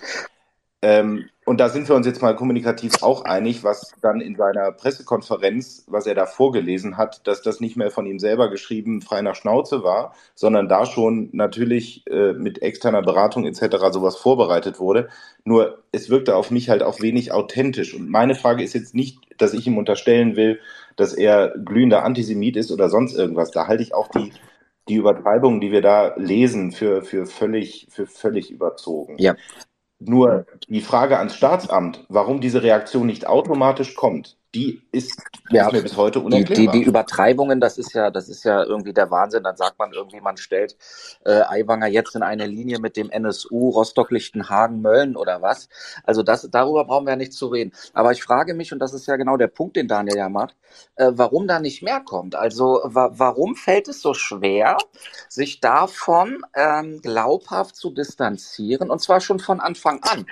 Ähm, 0.80 1.28
und 1.44 1.58
da 1.58 1.70
sind 1.70 1.88
wir 1.88 1.96
uns 1.96 2.06
jetzt 2.06 2.22
mal 2.22 2.36
kommunikativ 2.36 3.02
auch 3.02 3.24
einig, 3.24 3.64
was 3.64 3.92
dann 4.00 4.20
in 4.20 4.36
seiner 4.36 4.70
Pressekonferenz, 4.70 5.84
was 5.88 6.06
er 6.06 6.14
da 6.14 6.26
vorgelesen 6.26 6.96
hat, 6.96 7.26
dass 7.26 7.42
das 7.42 7.58
nicht 7.58 7.76
mehr 7.76 7.90
von 7.90 8.06
ihm 8.06 8.18
selber 8.18 8.48
geschrieben 8.50 9.00
frei 9.00 9.22
nach 9.22 9.34
Schnauze 9.34 9.82
war, 9.82 10.14
sondern 10.34 10.68
da 10.68 10.86
schon 10.86 11.30
natürlich 11.32 12.06
äh, 12.06 12.34
mit 12.34 12.62
externer 12.62 13.02
Beratung 13.02 13.44
etc. 13.44 13.78
sowas 13.90 14.16
vorbereitet 14.16 14.78
wurde. 14.78 15.08
Nur 15.42 15.82
es 15.90 16.10
wirkte 16.10 16.36
auf 16.36 16.50
mich 16.50 16.68
halt 16.68 16.82
auch 16.82 17.00
wenig 17.00 17.32
authentisch. 17.32 17.94
Und 17.94 18.08
meine 18.08 18.36
Frage 18.36 18.62
ist 18.62 18.74
jetzt 18.74 18.94
nicht, 18.94 19.18
dass 19.38 19.54
ich 19.54 19.66
ihm 19.66 19.78
unterstellen 19.78 20.36
will, 20.36 20.60
dass 20.96 21.14
er 21.14 21.54
glühender 21.64 22.04
Antisemit 22.04 22.56
ist 22.56 22.70
oder 22.70 22.88
sonst 22.88 23.16
irgendwas. 23.16 23.50
Da 23.50 23.66
halte 23.66 23.82
ich 23.82 23.94
auch 23.94 24.08
die 24.08 24.32
die 24.88 24.94
Übertreibungen, 24.94 25.60
die 25.60 25.70
wir 25.70 25.82
da 25.82 26.14
lesen, 26.16 26.72
für, 26.72 27.02
für, 27.02 27.26
völlig, 27.26 27.88
für 27.90 28.06
völlig 28.06 28.50
überzogen. 28.50 29.16
Ja. 29.18 29.36
Nur 30.00 30.46
die 30.68 30.80
Frage 30.80 31.18
ans 31.18 31.34
Staatsamt, 31.34 32.04
warum 32.08 32.40
diese 32.40 32.62
Reaktion 32.62 33.06
nicht 33.06 33.26
automatisch 33.26 33.94
kommt, 33.94 34.36
die 34.54 34.82
ist, 34.92 35.20
ja, 35.50 35.70
mir 35.70 35.82
bis 35.82 35.96
heute 35.96 36.20
unerklärbar. 36.20 36.56
Die, 36.56 36.66
die, 36.66 36.84
die, 36.84 36.88
Übertreibungen, 36.88 37.60
das 37.60 37.76
ist 37.76 37.92
ja, 37.92 38.10
das 38.10 38.28
ist 38.28 38.44
ja 38.44 38.64
irgendwie 38.64 38.94
der 38.94 39.10
Wahnsinn. 39.10 39.42
Dann 39.42 39.56
sagt 39.56 39.78
man 39.78 39.92
irgendwie, 39.92 40.20
man 40.20 40.38
stellt 40.38 40.76
äh, 41.26 41.42
Aiwanger 41.42 41.86
jetzt 41.86 42.16
in 42.16 42.22
eine 42.22 42.46
Linie 42.46 42.78
mit 42.78 42.96
dem 42.96 43.10
NSU, 43.10 43.68
Rostock, 43.68 44.10
Lichtenhagen, 44.10 44.80
Mölln 44.80 45.16
oder 45.16 45.42
was. 45.42 45.68
Also 46.04 46.22
das, 46.22 46.48
darüber 46.50 46.86
brauchen 46.86 47.06
wir 47.06 47.12
ja 47.12 47.16
nicht 47.16 47.34
zu 47.34 47.48
reden. 47.48 47.72
Aber 47.92 48.12
ich 48.12 48.22
frage 48.22 48.54
mich, 48.54 48.72
und 48.72 48.78
das 48.78 48.94
ist 48.94 49.06
ja 49.06 49.16
genau 49.16 49.36
der 49.36 49.48
Punkt, 49.48 49.76
den 49.76 49.86
Daniel 49.86 50.16
ja 50.16 50.28
macht, 50.30 50.56
äh, 50.96 51.12
warum 51.14 51.46
da 51.46 51.60
nicht 51.60 51.82
mehr 51.82 52.00
kommt. 52.00 52.34
Also 52.34 52.80
wa 52.84 53.10
warum 53.12 53.54
fällt 53.54 53.88
es 53.88 54.00
so 54.00 54.14
schwer, 54.14 54.78
sich 55.28 55.60
davon 55.60 56.42
ähm, 56.54 57.00
glaubhaft 57.02 57.76
zu 57.76 57.90
distanzieren, 57.90 58.90
und 58.90 59.00
zwar 59.00 59.20
schon 59.20 59.40
von 59.40 59.60
Anfang 59.60 60.00
an, 60.02 60.26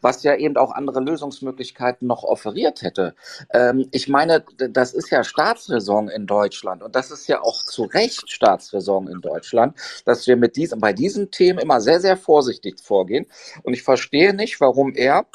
was 0.00 0.22
ja 0.22 0.34
eben 0.34 0.56
auch 0.56 0.72
andere 0.72 1.00
Lösungsmöglichkeiten 1.00 2.06
noch 2.06 2.22
offeriert 2.22 2.82
hätte. 2.82 3.14
Äh, 3.48 3.71
ähm, 3.72 3.88
ich 3.90 4.08
meine, 4.08 4.44
das 4.56 4.94
ist 4.94 5.10
ja 5.10 5.24
Staatsräson 5.24 6.08
in 6.08 6.26
Deutschland 6.26 6.82
und 6.82 6.94
das 6.96 7.10
ist 7.10 7.28
ja 7.28 7.40
auch 7.40 7.64
zu 7.64 7.84
Recht 7.84 8.30
Staatsräson 8.30 9.08
in 9.08 9.20
Deutschland, 9.20 9.76
dass 10.04 10.26
wir 10.26 10.36
mit 10.36 10.56
diesem, 10.56 10.80
bei 10.80 10.92
diesen 10.92 11.30
Themen 11.30 11.58
immer 11.58 11.80
sehr, 11.80 12.00
sehr 12.00 12.16
vorsichtig 12.16 12.80
vorgehen. 12.80 13.26
Und 13.62 13.74
ich 13.74 13.82
verstehe 13.82 14.34
nicht, 14.34 14.60
warum 14.60 14.94
er 14.94 15.26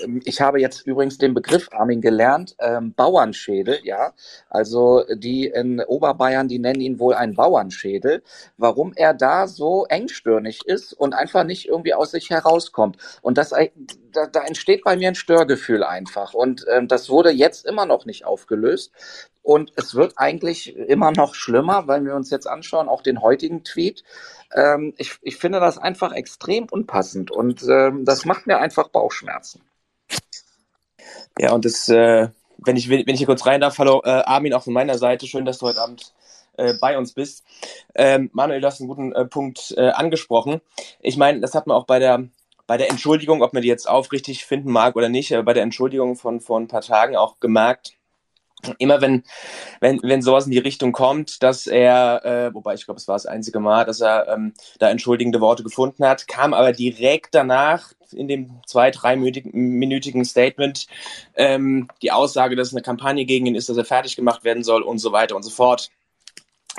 ähm, 0.00 0.20
ich 0.24 0.40
habe 0.40 0.60
jetzt 0.60 0.86
übrigens 0.86 1.18
den 1.18 1.34
Begriff, 1.34 1.68
Armin, 1.72 2.00
gelernt, 2.00 2.56
ähm, 2.58 2.94
Bauernschädel, 2.94 3.80
ja. 3.84 4.12
Also 4.48 5.04
die 5.14 5.46
in 5.46 5.80
Oberbayern, 5.80 6.48
die 6.48 6.58
nennen 6.58 6.80
ihn 6.80 6.98
wohl 6.98 7.14
einen 7.14 7.34
Bauernschädel. 7.34 8.22
Warum 8.56 8.92
er 8.96 9.14
da 9.14 9.46
so 9.46 9.86
engstirnig 9.86 10.60
ist 10.66 10.92
und 10.94 11.14
einfach 11.14 11.44
nicht 11.44 11.68
irgendwie 11.68 11.94
aus 11.94 12.12
sich 12.12 12.30
herauskommt. 12.30 12.96
Und 13.22 13.38
das, 13.38 13.52
da, 14.12 14.26
da 14.26 14.40
entsteht 14.42 14.84
bei 14.84 14.96
mir 14.96 15.08
ein 15.08 15.14
Störgefühl 15.14 15.82
einfach. 15.82 16.34
Und 16.34 16.64
ähm, 16.70 16.88
das 16.88 17.08
wurde 17.08 17.30
jetzt 17.30 17.66
immer 17.66 17.86
noch 17.86 18.04
nicht 18.04 18.24
aufgelöst. 18.24 18.92
Und 19.42 19.72
es 19.76 19.94
wird 19.94 20.14
eigentlich 20.16 20.76
immer 20.76 21.10
noch 21.10 21.34
schlimmer, 21.34 21.88
weil 21.88 22.04
wir 22.04 22.14
uns 22.14 22.30
jetzt 22.30 22.46
anschauen, 22.46 22.88
auch 22.88 23.02
den 23.02 23.20
heutigen 23.20 23.64
Tweet. 23.64 24.04
Ähm, 24.54 24.94
ich, 24.98 25.18
ich 25.22 25.36
finde 25.36 25.58
das 25.58 25.78
einfach 25.78 26.12
extrem 26.12 26.66
unpassend 26.70 27.30
und 27.30 27.62
ähm, 27.64 28.04
das 28.04 28.24
macht 28.24 28.46
mir 28.46 28.58
einfach 28.58 28.88
Bauchschmerzen. 28.88 29.62
Ja, 31.38 31.52
und 31.52 31.64
das, 31.64 31.88
äh, 31.88 32.28
wenn 32.58 32.76
ich, 32.76 32.88
wenn 32.88 33.08
ich 33.08 33.18
hier 33.18 33.26
kurz 33.26 33.46
rein 33.46 33.60
darf, 33.60 33.78
hallo 33.78 34.02
äh, 34.04 34.10
Armin 34.10 34.54
auch 34.54 34.62
von 34.62 34.74
meiner 34.74 34.98
Seite, 34.98 35.26
schön, 35.26 35.44
dass 35.44 35.58
du 35.58 35.66
heute 35.66 35.80
Abend 35.80 36.12
äh, 36.56 36.74
bei 36.80 36.96
uns 36.96 37.12
bist. 37.12 37.44
Ähm, 37.94 38.30
Manuel, 38.32 38.60
du 38.60 38.66
hast 38.66 38.80
einen 38.80 38.88
guten 38.88 39.12
äh, 39.12 39.24
Punkt 39.24 39.74
äh, 39.76 39.88
angesprochen. 39.90 40.60
Ich 41.00 41.16
meine, 41.16 41.40
das 41.40 41.54
hat 41.54 41.66
man 41.66 41.76
auch 41.76 41.86
bei 41.86 41.98
der 41.98 42.28
bei 42.66 42.76
der 42.76 42.90
Entschuldigung, 42.90 43.42
ob 43.42 43.52
man 43.52 43.62
die 43.62 43.68
jetzt 43.68 43.88
aufrichtig 43.88 44.44
finden 44.44 44.70
mag 44.70 44.96
oder 44.96 45.08
nicht, 45.08 45.30
bei 45.44 45.52
der 45.52 45.62
Entschuldigung 45.62 46.16
von 46.16 46.40
vor 46.40 46.58
ein 46.58 46.68
paar 46.68 46.80
Tagen 46.80 47.16
auch 47.16 47.40
gemerkt, 47.40 47.94
immer 48.78 49.00
wenn, 49.00 49.24
wenn, 49.80 50.00
wenn 50.02 50.22
sowas 50.22 50.44
in 50.44 50.52
die 50.52 50.58
Richtung 50.58 50.92
kommt, 50.92 51.42
dass 51.42 51.66
er, 51.66 52.24
äh, 52.24 52.54
wobei 52.54 52.74
ich 52.74 52.84
glaube, 52.84 52.98
es 52.98 53.08
war 53.08 53.16
das 53.16 53.26
einzige 53.26 53.60
Mal, 53.60 53.84
dass 53.84 54.00
er 54.00 54.28
ähm, 54.28 54.54
da 54.78 54.90
entschuldigende 54.90 55.40
Worte 55.40 55.62
gefunden 55.62 56.04
hat, 56.06 56.28
kam 56.28 56.54
aber 56.54 56.72
direkt 56.72 57.34
danach 57.34 57.92
in 58.12 58.28
dem 58.28 58.60
zwei, 58.66 58.90
dreiminütigen 58.90 60.24
Statement 60.24 60.86
ähm, 61.34 61.88
die 62.02 62.12
Aussage, 62.12 62.56
dass 62.56 62.68
es 62.68 62.74
eine 62.74 62.82
Kampagne 62.82 63.24
gegen 63.24 63.46
ihn 63.46 63.54
ist, 63.54 63.68
dass 63.68 63.76
er 63.76 63.84
fertig 63.84 64.16
gemacht 64.16 64.44
werden 64.44 64.62
soll 64.62 64.82
und 64.82 64.98
so 64.98 65.12
weiter 65.12 65.34
und 65.34 65.42
so 65.42 65.50
fort. 65.50 65.90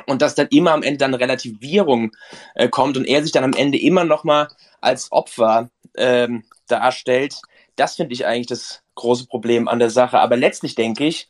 Und 0.08 0.24
dass 0.24 0.34
dann 0.34 0.48
immer 0.48 0.72
am 0.72 0.82
Ende 0.82 0.98
dann 0.98 1.14
eine 1.14 1.22
Relativierung 1.22 2.12
äh, 2.56 2.68
kommt 2.68 2.98
und 2.98 3.06
er 3.06 3.22
sich 3.22 3.32
dann 3.32 3.44
am 3.44 3.54
Ende 3.54 3.80
immer 3.80 4.06
noch 4.06 4.24
mal 4.24 4.48
als 4.84 5.12
Opfer 5.12 5.70
ähm, 5.96 6.44
darstellt, 6.68 7.42
das 7.76 7.96
finde 7.96 8.14
ich 8.14 8.26
eigentlich 8.26 8.48
das 8.48 8.82
große 8.96 9.28
Problem 9.28 9.68
an 9.68 9.80
der 9.80 9.90
Sache. 9.90 10.20
Aber 10.20 10.38
letztlich 10.38 10.76
denke 10.76 11.06
ich, 11.06 11.30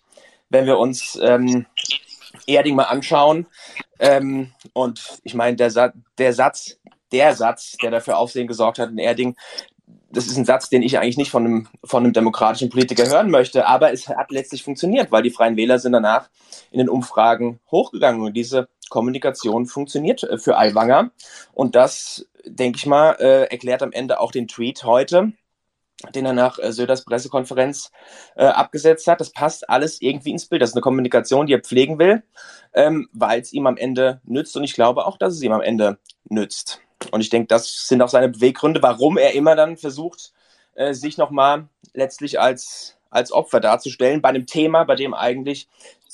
wenn 0.49 0.65
wir 0.65 0.77
uns 0.77 1.17
ähm, 1.21 1.65
Erding 2.47 2.75
mal 2.75 2.83
anschauen. 2.83 3.47
Ähm, 3.99 4.51
und 4.73 5.19
ich 5.23 5.33
meine, 5.33 5.55
der, 5.55 5.71
Sa 5.71 5.93
der 6.17 6.33
Satz, 6.33 6.77
der 7.11 7.35
Satz, 7.35 7.77
der 7.81 7.91
dafür 7.91 8.17
Aufsehen 8.17 8.47
gesorgt 8.47 8.79
hat 8.79 8.89
in 8.89 8.97
Erding, 8.97 9.35
das 10.09 10.27
ist 10.27 10.37
ein 10.37 10.45
Satz, 10.45 10.69
den 10.69 10.83
ich 10.83 10.99
eigentlich 10.99 11.17
nicht 11.17 11.31
von 11.31 11.45
einem, 11.45 11.67
von 11.83 12.03
einem 12.03 12.13
demokratischen 12.13 12.69
Politiker 12.69 13.07
hören 13.07 13.31
möchte, 13.31 13.67
aber 13.67 13.91
es 13.91 14.07
hat 14.07 14.31
letztlich 14.31 14.63
funktioniert, 14.63 15.11
weil 15.11 15.23
die 15.23 15.31
Freien 15.31 15.57
Wähler 15.57 15.79
sind 15.79 15.93
danach 15.93 16.29
in 16.71 16.77
den 16.77 16.89
Umfragen 16.89 17.59
hochgegangen 17.71 18.21
und 18.21 18.33
diese 18.33 18.67
Kommunikation 18.93 19.65
funktioniert 19.65 20.21
äh, 20.23 20.37
für 20.37 20.55
Aiwanger. 20.55 21.11
Und 21.51 21.75
das, 21.75 22.29
denke 22.45 22.77
ich 22.77 22.85
mal, 22.85 23.13
äh, 23.19 23.49
erklärt 23.49 23.81
am 23.81 23.91
Ende 23.91 24.19
auch 24.19 24.31
den 24.31 24.47
Tweet 24.47 24.83
heute, 24.83 25.33
den 26.13 26.25
er 26.25 26.33
nach 26.33 26.59
äh, 26.59 26.71
Söders 26.71 27.03
Pressekonferenz 27.03 27.91
äh, 28.35 28.45
abgesetzt 28.45 29.07
hat. 29.07 29.19
Das 29.19 29.31
passt 29.31 29.67
alles 29.67 29.99
irgendwie 29.99 30.29
ins 30.29 30.45
Bild. 30.45 30.61
Das 30.61 30.69
ist 30.69 30.75
eine 30.75 30.81
Kommunikation, 30.81 31.47
die 31.47 31.53
er 31.53 31.61
pflegen 31.61 31.97
will, 31.97 32.21
ähm, 32.75 33.09
weil 33.13 33.41
es 33.41 33.51
ihm 33.51 33.65
am 33.65 33.77
Ende 33.77 34.21
nützt. 34.25 34.55
Und 34.55 34.63
ich 34.63 34.75
glaube 34.75 35.07
auch, 35.07 35.17
dass 35.17 35.33
es 35.33 35.41
ihm 35.41 35.53
am 35.53 35.61
Ende 35.61 35.97
nützt. 36.29 36.79
Und 37.09 37.21
ich 37.21 37.31
denke, 37.31 37.47
das 37.47 37.87
sind 37.87 38.01
auch 38.03 38.09
seine 38.09 38.29
Beweggründe, 38.29 38.83
warum 38.83 39.17
er 39.17 39.33
immer 39.33 39.55
dann 39.55 39.75
versucht, 39.75 40.33
äh, 40.75 40.93
sich 40.93 41.17
nochmal 41.17 41.67
letztlich 41.93 42.39
als, 42.39 42.95
als 43.09 43.31
Opfer 43.31 43.59
darzustellen 43.59 44.21
bei 44.21 44.29
einem 44.29 44.45
Thema, 44.45 44.83
bei 44.83 44.95
dem 44.95 45.15
eigentlich 45.15 45.67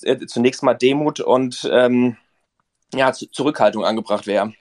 äh, 0.03 0.25
zunächst 0.27 0.63
mal 0.63 0.75
Demut 0.75 1.19
und 1.19 1.69
ähm, 1.69 2.15
ja, 2.93 3.11
Zurückhaltung 3.13 3.85
angebracht 3.85 4.27
wäre. 4.27 4.53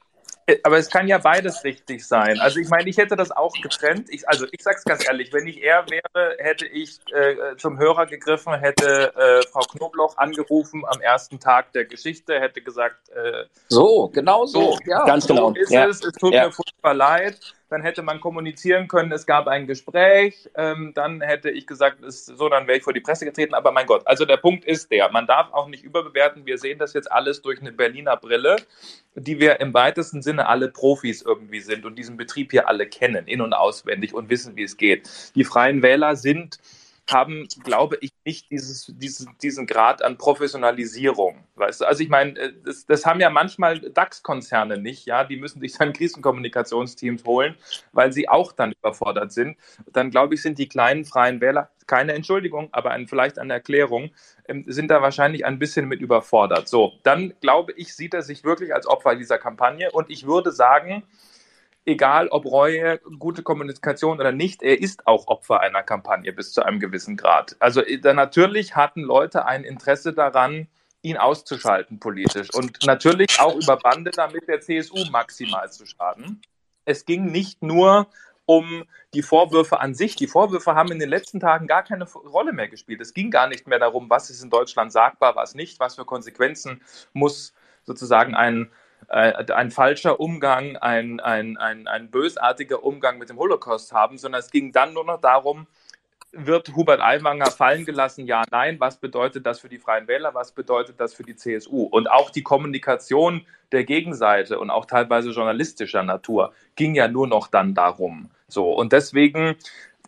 Äh, 0.49 0.59
aber 0.63 0.79
es 0.79 0.89
kann 0.89 1.07
ja 1.07 1.19
beides 1.19 1.63
richtig 1.63 2.07
sein. 2.07 2.41
Also 2.41 2.59
ich 2.59 2.69
meine, 2.69 2.89
ich 2.89 2.97
hätte 2.97 3.17
das 3.17 3.31
auch 3.31 3.53
getrennt. 3.63 4.09
Ich, 4.11 4.27
also 4.29 4.47
ich 4.51 4.63
sage 4.63 4.77
es 4.79 4.85
ganz 4.85 5.07
ehrlich, 5.07 5.33
wenn 5.33 5.47
ich 5.47 5.63
er 5.63 5.85
wäre, 5.89 6.37
hätte 6.39 6.67
ich 6.67 6.99
äh, 7.13 7.57
zum 7.59 7.79
Hörer 7.79 8.07
gegriffen, 8.07 8.55
hätte 8.55 9.15
äh, 9.15 9.47
Frau 9.53 9.61
Knobloch 9.61 10.17
angerufen 10.17 10.85
am 10.87 11.01
ersten 11.01 11.39
Tag 11.39 11.73
der 11.73 11.85
Geschichte, 11.85 12.41
hätte 12.41 12.63
gesagt, 12.63 13.11
äh, 13.11 13.45
so, 13.69 14.09
genau 14.09 14.47
so, 14.47 14.73
so 14.73 14.79
ja, 14.87 15.05
ganz 15.05 15.27
genau. 15.27 15.51
So 15.51 15.61
ist 15.61 15.71
ja. 15.71 15.87
es, 15.87 16.03
es 16.03 16.15
tut 16.15 16.33
ja. 16.33 16.47
mir 16.47 16.53
furchtbar 16.53 16.95
leid 16.95 17.55
dann 17.69 17.83
hätte 17.83 18.03
man 18.03 18.21
kommunizieren 18.21 18.89
können, 18.89 19.13
es 19.13 19.27
gab 19.27 19.47
ein 19.47 19.67
Gespräch, 19.67 20.49
ähm, 20.57 20.93
dann 20.95 21.21
hätte 21.21 21.51
ich 21.51 21.67
gesagt, 21.67 22.03
ist, 22.03 22.27
so, 22.27 22.49
dann 22.49 22.67
wäre 22.67 22.79
ich 22.79 22.85
vor 22.85 22.93
die 22.93 23.01
Presse 23.01 23.25
getreten, 23.25 23.55
aber 23.55 23.73
mein 23.73 23.87
Gott, 23.87 24.07
also 24.07 24.25
der 24.25 24.39
Punkt 24.39 24.65
ist 24.65 24.91
der, 24.91 25.11
man 25.11 25.27
darf 25.27 25.53
auch 25.53 25.69
nicht 25.69 25.85
überbewerten, 25.85 26.47
wir 26.47 26.59
sehen 26.59 26.79
das 26.79 26.95
jetzt 26.95 27.11
alles 27.13 27.43
durch 27.43 27.61
eine 27.61 27.73
Berliner 27.73 28.17
Brille, 28.17 28.57
die 29.15 29.39
wir 29.39 29.61
im 29.61 29.75
weitesten 29.75 30.23
Sinne 30.23 30.49
alle 30.49 30.69
Profis 30.69 31.23
irgendwie 31.23 31.61
sind 31.61 31.85
und 31.85 31.97
diesen 31.97 32.17
Betrieb 32.17 32.53
hier 32.53 32.69
alle 32.69 32.87
kennen, 32.87 33.27
in- 33.27 33.41
und 33.41 33.53
auswendig 33.53 34.15
und 34.15 34.31
wissen, 34.31 34.57
wie 34.57 34.63
es 34.63 34.77
geht. 34.77 35.33
Die 35.35 35.45
Freien 35.45 35.83
Wähler 35.83 36.17
sind 36.17 36.59
haben, 37.11 37.49
glaube 37.65 37.99
ich, 38.01 38.13
nicht 38.25 38.51
dieses, 38.51 38.93
dieses, 38.97 39.27
diesen 39.43 39.67
Grad 39.67 40.03
an 40.03 40.19
Professionalisierung. 40.19 41.45
Weißt 41.57 41.81
du? 41.81 41.85
Also 41.87 42.03
ich 42.03 42.09
meine, 42.09 42.39
äh, 42.39 42.53
das, 42.65 42.87
das 42.87 43.07
haben 43.07 43.21
ja 43.21 43.31
manchmal 43.31 43.81
DAX-Konzerne 43.81 44.79
nicht, 44.79 45.07
ja, 45.07 45.25
die 45.25 45.37
müssen 45.37 45.61
sich 45.61 45.77
dann 45.77 45.93
Krisenkommunikationsteams 45.95 47.25
holen, 47.25 47.57
weil 47.93 48.13
sie 48.13 48.29
auch 48.29 48.53
dann 48.53 48.73
überfordert 48.73 49.33
sind. 49.33 49.57
Dann 49.93 50.11
glaube 50.11 50.35
ich, 50.35 50.43
sind 50.43 50.59
die 50.59 50.69
kleinen 50.69 51.05
freien 51.05 51.41
Wähler, 51.41 51.71
keine 51.87 52.13
Entschuldigung, 52.13 52.69
aber 52.73 52.91
ein, 52.91 53.09
vielleicht 53.09 53.39
eine 53.39 53.55
Erklärung, 53.55 54.11
ähm, 54.47 54.65
sind 54.67 54.91
da 54.91 55.01
wahrscheinlich 55.01 55.47
ein 55.47 55.59
bisschen 55.59 55.89
mit 55.89 56.01
überfordert. 56.01 56.69
So, 56.69 56.93
dann 57.03 57.35
glaube 57.41 57.73
ich, 57.73 57.95
sieht 57.95 58.15
er 58.15 58.23
sich 58.23 58.45
wirklich 58.45 58.75
als 58.75 58.87
Opfer 58.87 59.17
dieser 59.17 59.39
Kampagne 59.39 59.91
und 59.91 60.11
ich 60.11 60.27
würde 60.27 60.53
sagen, 60.53 61.03
egal 61.85 62.29
ob 62.29 62.45
Reue, 62.45 62.99
gute 63.19 63.43
Kommunikation 63.43 64.21
oder 64.21 64.33
nicht, 64.33 64.63
er 64.63 64.81
ist 64.81 65.07
auch 65.07 65.27
Opfer 65.27 65.61
einer 65.61 65.83
Kampagne 65.83 66.33
bis 66.33 66.53
zu 66.53 66.63
einem 66.63 66.81
gewissen 66.81 67.17
Grad. 67.17 67.57
Also 67.61 67.83
äh, 67.83 67.99
natürlich 68.13 68.77
hatten 68.77 69.03
Leute 69.03 69.47
ein 69.47 69.65
Interesse 69.65 70.13
daran, 70.13 70.69
ihn 71.03 71.17
auszuschalten 71.17 72.01
politisch 72.01 72.53
und 72.53 72.85
natürlich 72.87 73.39
auch 73.41 73.55
über 73.55 73.77
Bande 73.77 74.11
damit 74.11 74.49
der 74.49 74.61
CSU 74.61 75.05
maximal 75.11 75.71
zu 75.71 75.87
schaden. 75.87 76.43
Es 76.85 77.05
ging 77.05 77.27
nicht 77.27 77.63
nur 77.63 78.09
um 78.47 78.85
die 79.13 79.23
Vorwürfe 79.23 79.79
an 79.81 79.95
sich. 79.95 80.17
Die 80.17 80.27
Vorwürfe 80.27 80.75
haben 80.75 80.91
in 80.91 80.99
den 80.99 81.11
letzten 81.11 81.39
Tagen 81.39 81.67
gar 81.67 81.83
keine 81.83 82.05
Rolle 82.05 82.53
mehr 82.53 82.69
gespielt. 82.69 83.01
Es 83.01 83.13
ging 83.13 83.31
gar 83.31 83.47
nicht 83.47 83.67
mehr 83.67 83.79
darum, 83.79 84.09
was 84.09 84.31
ist 84.31 84.43
in 84.43 84.49
Deutschland 84.49 84.91
sagbar, 84.91 85.37
was 85.37 85.55
nicht, 85.55 85.79
was 85.81 85.97
für 85.97 86.07
Konsequenzen 86.07 86.81
muss 87.13 87.53
sozusagen 87.85 88.35
ein 88.35 88.71
ein 89.09 89.71
falscher 89.71 90.21
Umgang, 90.21 90.77
ein, 90.77 91.21
ein, 91.21 91.57
ein, 91.57 91.89
ein 91.89 92.11
bösartiger 92.11 92.85
Umgang 92.85 93.19
mit 93.19 93.31
dem 93.31 93.39
Holocaust 93.39 93.93
haben, 93.93 94.19
sondern 94.19 94.41
es 94.41 94.51
ging 94.51 94.73
dann 94.73 94.93
nur 94.93 95.05
noch 95.05 95.21
darum, 95.21 95.67
wird 96.33 96.75
Hubert 96.75 97.01
Aiwanger 97.01 97.51
fallen 97.51 97.85
gelassen? 97.85 98.27
Ja, 98.27 98.45
nein. 98.51 98.79
Was 98.81 98.99
bedeutet 98.99 99.47
das 99.47 99.61
für 99.61 99.69
die 99.69 99.79
Freien 99.79 100.09
Wähler? 100.09 100.35
Was 100.35 100.53
bedeutet 100.53 101.01
das 101.01 101.15
für 101.15 101.23
die 101.23 101.37
CSU? 101.37 101.85
Und 101.85 102.11
auch 102.11 102.31
die 102.31 102.43
Kommunikation 102.43 103.47
der 103.73 103.85
Gegenseite 103.85 104.59
und 104.59 104.71
auch 104.71 104.85
teilweise 104.85 105.31
journalistischer 105.31 106.03
Natur 106.03 106.53
ging 106.77 106.95
ja 106.95 107.09
nur 107.09 107.27
noch 107.27 107.49
dann 107.49 107.75
darum. 107.75 108.31
So. 108.47 108.73
Und 108.73 108.93
deswegen, 108.93 109.57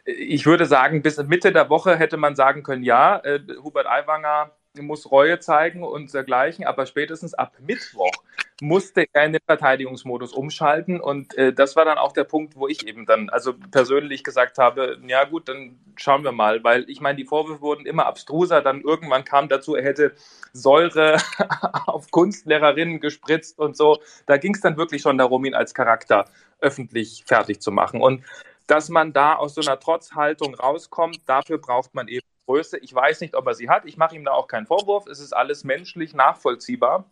ich 0.04 0.46
würde 0.46 0.66
sagen, 0.66 1.02
bis 1.02 1.16
Mitte 1.24 1.52
der 1.52 1.70
Woche 1.70 1.96
hätte 1.96 2.16
man 2.16 2.36
sagen 2.36 2.62
können, 2.62 2.84
ja, 2.84 3.18
äh, 3.18 3.40
Hubert 3.62 3.86
Aiwanger 3.86 4.50
muss 4.78 5.10
Reue 5.10 5.40
zeigen 5.40 5.82
und 5.82 6.12
dergleichen, 6.14 6.64
aber 6.64 6.86
spätestens 6.86 7.34
ab 7.34 7.54
Mittwoch 7.60 8.12
musste 8.60 9.06
er 9.12 9.24
in 9.24 9.32
den 9.32 9.42
Verteidigungsmodus 9.46 10.32
umschalten. 10.32 11.00
Und 11.00 11.36
äh, 11.36 11.52
das 11.52 11.76
war 11.76 11.84
dann 11.84 11.98
auch 11.98 12.12
der 12.12 12.24
Punkt, 12.24 12.56
wo 12.56 12.68
ich 12.68 12.86
eben 12.86 13.06
dann, 13.06 13.30
also 13.30 13.54
persönlich 13.70 14.24
gesagt 14.24 14.58
habe, 14.58 14.98
ja 15.06 15.24
gut, 15.24 15.48
dann 15.48 15.78
schauen 15.96 16.24
wir 16.24 16.32
mal, 16.32 16.62
weil 16.64 16.88
ich 16.88 17.00
meine, 17.00 17.16
die 17.16 17.24
Vorwürfe 17.24 17.60
wurden 17.60 17.86
immer 17.86 18.06
abstruser. 18.06 18.62
Dann 18.62 18.80
irgendwann 18.80 19.24
kam 19.24 19.48
dazu, 19.48 19.74
er 19.74 19.84
hätte 19.84 20.14
Säure 20.52 21.18
auf 21.86 22.10
Kunstlehrerinnen 22.10 23.00
gespritzt 23.00 23.58
und 23.58 23.76
so. 23.76 23.98
Da 24.26 24.36
ging 24.36 24.54
es 24.54 24.60
dann 24.60 24.76
wirklich 24.76 25.02
schon 25.02 25.18
darum, 25.18 25.44
ihn 25.44 25.54
als 25.54 25.74
Charakter 25.74 26.26
öffentlich 26.60 27.24
fertig 27.26 27.60
zu 27.60 27.70
machen. 27.70 28.00
Und 28.00 28.24
dass 28.66 28.88
man 28.88 29.12
da 29.12 29.34
aus 29.34 29.54
so 29.54 29.62
einer 29.62 29.80
Trotzhaltung 29.80 30.54
rauskommt, 30.54 31.20
dafür 31.26 31.58
braucht 31.58 31.94
man 31.94 32.08
eben 32.08 32.26
Größe. 32.46 32.78
Ich 32.78 32.94
weiß 32.94 33.20
nicht, 33.20 33.34
ob 33.34 33.46
er 33.46 33.54
sie 33.54 33.68
hat. 33.68 33.84
Ich 33.84 33.96
mache 33.96 34.16
ihm 34.16 34.24
da 34.24 34.32
auch 34.32 34.48
keinen 34.48 34.66
Vorwurf. 34.66 35.06
Es 35.06 35.20
ist 35.20 35.32
alles 35.32 35.64
menschlich 35.64 36.14
nachvollziehbar. 36.14 37.04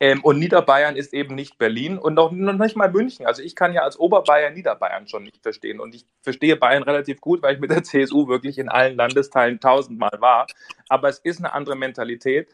Ähm, 0.00 0.22
und 0.24 0.38
Niederbayern 0.38 0.96
ist 0.96 1.14
eben 1.14 1.34
nicht 1.34 1.56
Berlin 1.56 1.98
und 1.98 2.14
noch, 2.14 2.32
noch, 2.32 2.52
nicht 2.54 2.76
mal 2.76 2.90
München. 2.90 3.26
Also 3.26 3.42
ich 3.42 3.54
kann 3.54 3.72
ja 3.72 3.82
als 3.82 3.98
Oberbayern 3.98 4.54
Niederbayern 4.54 5.06
schon 5.06 5.22
nicht 5.22 5.42
verstehen. 5.42 5.80
Und 5.80 5.94
ich 5.94 6.04
verstehe 6.20 6.56
Bayern 6.56 6.82
relativ 6.82 7.20
gut, 7.20 7.42
weil 7.42 7.54
ich 7.54 7.60
mit 7.60 7.70
der 7.70 7.82
CSU 7.84 8.26
wirklich 8.26 8.58
in 8.58 8.68
allen 8.68 8.96
Landesteilen 8.96 9.60
tausendmal 9.60 10.16
war. 10.20 10.46
Aber 10.88 11.08
es 11.08 11.18
ist 11.20 11.38
eine 11.38 11.52
andere 11.52 11.76
Mentalität. 11.76 12.48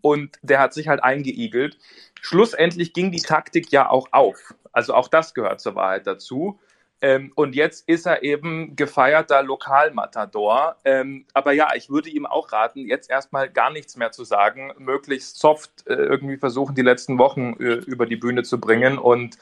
Und 0.00 0.38
der 0.42 0.60
hat 0.60 0.72
sich 0.72 0.86
halt 0.88 1.02
eingeigelt. 1.02 1.78
Schlussendlich 2.20 2.92
ging 2.92 3.10
die 3.10 3.22
Taktik 3.22 3.72
ja 3.72 3.90
auch 3.90 4.08
auf. 4.12 4.54
Also 4.72 4.94
auch 4.94 5.08
das 5.08 5.34
gehört 5.34 5.60
zur 5.60 5.74
Wahrheit 5.74 6.06
dazu. 6.06 6.60
Ähm, 7.02 7.32
und 7.34 7.54
jetzt 7.54 7.88
ist 7.88 8.06
er 8.06 8.22
eben 8.22 8.74
gefeierter 8.74 9.42
Lokalmatador. 9.42 10.76
Ähm, 10.84 11.26
aber 11.34 11.52
ja, 11.52 11.68
ich 11.74 11.90
würde 11.90 12.08
ihm 12.08 12.24
auch 12.24 12.52
raten, 12.52 12.86
jetzt 12.86 13.10
erstmal 13.10 13.50
gar 13.50 13.70
nichts 13.70 13.96
mehr 13.96 14.12
zu 14.12 14.24
sagen, 14.24 14.72
möglichst 14.78 15.38
soft 15.38 15.86
äh, 15.86 15.94
irgendwie 15.94 16.38
versuchen, 16.38 16.74
die 16.74 16.82
letzten 16.82 17.18
Wochen 17.18 17.54
äh, 17.60 17.74
über 17.74 18.06
die 18.06 18.16
Bühne 18.16 18.42
zu 18.44 18.58
bringen 18.58 18.98
und 18.98 19.36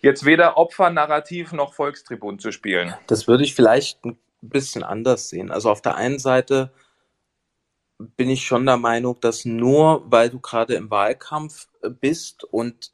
jetzt 0.00 0.24
weder 0.24 0.56
Opfernarrativ 0.56 1.52
noch 1.52 1.74
Volkstribun 1.74 2.38
zu 2.38 2.52
spielen. 2.52 2.94
Das 3.06 3.28
würde 3.28 3.44
ich 3.44 3.54
vielleicht 3.54 4.04
ein 4.04 4.18
bisschen 4.40 4.82
anders 4.82 5.28
sehen. 5.28 5.50
Also 5.50 5.70
auf 5.70 5.82
der 5.82 5.96
einen 5.96 6.18
Seite 6.18 6.72
bin 8.16 8.30
ich 8.30 8.44
schon 8.44 8.66
der 8.66 8.78
Meinung, 8.78 9.20
dass 9.20 9.44
nur 9.44 10.10
weil 10.10 10.30
du 10.30 10.40
gerade 10.40 10.74
im 10.74 10.90
Wahlkampf 10.90 11.68
äh, 11.82 11.90
bist 11.90 12.44
und 12.44 12.92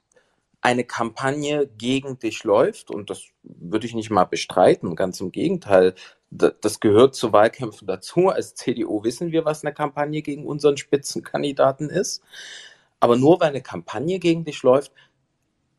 eine 0.69 0.85
Kampagne 0.85 1.67
gegen 1.79 2.19
dich 2.19 2.45
läuft, 2.45 2.91
und 2.91 3.09
das 3.09 3.23
würde 3.43 3.87
ich 3.87 3.95
nicht 3.95 4.11
mal 4.11 4.27
bestreiten, 4.27 4.97
ganz 4.97 5.19
im 5.19 5.33
Gegenteil, 5.33 5.95
das 6.31 6.81
gehört 6.81 7.15
zu 7.15 7.33
Wahlkämpfen 7.33 7.87
dazu. 7.87 8.29
Als 8.29 8.55
CDU 8.55 9.03
wissen 9.03 9.33
wir, 9.33 9.47
was 9.47 9.65
eine 9.65 9.73
Kampagne 9.73 10.21
gegen 10.21 10.45
unseren 10.45 10.77
Spitzenkandidaten 10.77 11.89
ist. 11.89 12.23
Aber 13.01 13.17
nur 13.17 13.41
weil 13.41 13.49
eine 13.49 13.63
Kampagne 13.63 14.19
gegen 14.19 14.45
dich 14.45 14.63
läuft, 14.63 14.93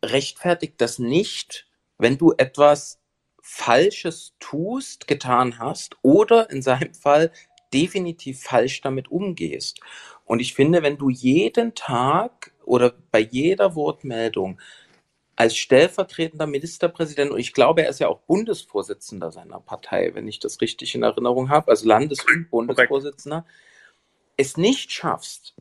rechtfertigt 0.03 0.81
das 0.81 0.97
nicht, 0.97 1.67
wenn 1.99 2.17
du 2.17 2.33
etwas 2.35 2.99
Falsches 3.43 4.33
tust, 4.39 5.07
getan 5.07 5.59
hast 5.59 5.97
oder 6.01 6.49
in 6.49 6.63
seinem 6.63 6.95
Fall 6.95 7.31
definitiv 7.71 8.41
falsch 8.41 8.81
damit 8.81 9.11
umgehst. 9.11 9.81
Und 10.25 10.39
ich 10.39 10.55
finde, 10.55 10.81
wenn 10.81 10.97
du 10.97 11.11
jeden 11.11 11.75
Tag 11.75 12.53
oder 12.69 12.93
bei 13.11 13.19
jeder 13.19 13.75
Wortmeldung 13.75 14.61
als 15.35 15.55
stellvertretender 15.55 16.47
Ministerpräsident, 16.47 17.31
und 17.31 17.39
ich 17.39 17.53
glaube, 17.53 17.83
er 17.83 17.89
ist 17.89 17.99
ja 17.99 18.09
auch 18.09 18.19
Bundesvorsitzender 18.19 19.31
seiner 19.31 19.59
Partei, 19.59 20.13
wenn 20.13 20.27
ich 20.27 20.39
das 20.39 20.59
richtig 20.59 20.93
in 20.95 21.03
Erinnerung 21.03 21.49
habe, 21.49 21.71
also 21.71 21.87
Landes- 21.87 22.25
und 22.25 22.49
Bundesvorsitzender, 22.49 23.45
es 24.35 24.57
nicht 24.57 24.91
schaffst, 24.91 25.55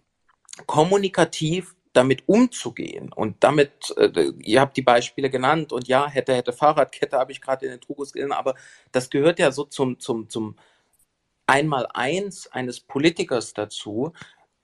kommunikativ 0.67 1.77
damit 1.93 2.25
umzugehen 2.27 3.13
und 3.13 3.37
damit, 3.41 3.95
äh, 3.97 4.33
ihr 4.43 4.61
habt 4.61 4.77
die 4.77 4.83
Beispiele 4.83 5.31
genannt 5.31 5.73
und 5.73 5.89
ja, 5.89 6.09
hätte, 6.09 6.35
hätte 6.35 6.53
Fahrradkette 6.53 7.17
habe 7.17 7.33
ich 7.33 7.41
gerade 7.41 7.67
in 7.67 7.73
den 7.73 7.81
Trugus 7.81 8.13
gelesen, 8.13 8.33
aber 8.33 8.55
das 8.93 9.11
gehört 9.11 9.39
ja 9.39 9.53
so 9.53 9.65
zum, 9.65 9.99
zum, 10.01 10.29
zum 10.29 10.57
Einmaleins 11.47 12.49
eines 12.49 12.81
Politikers 12.81 13.55
dazu, 13.55 14.13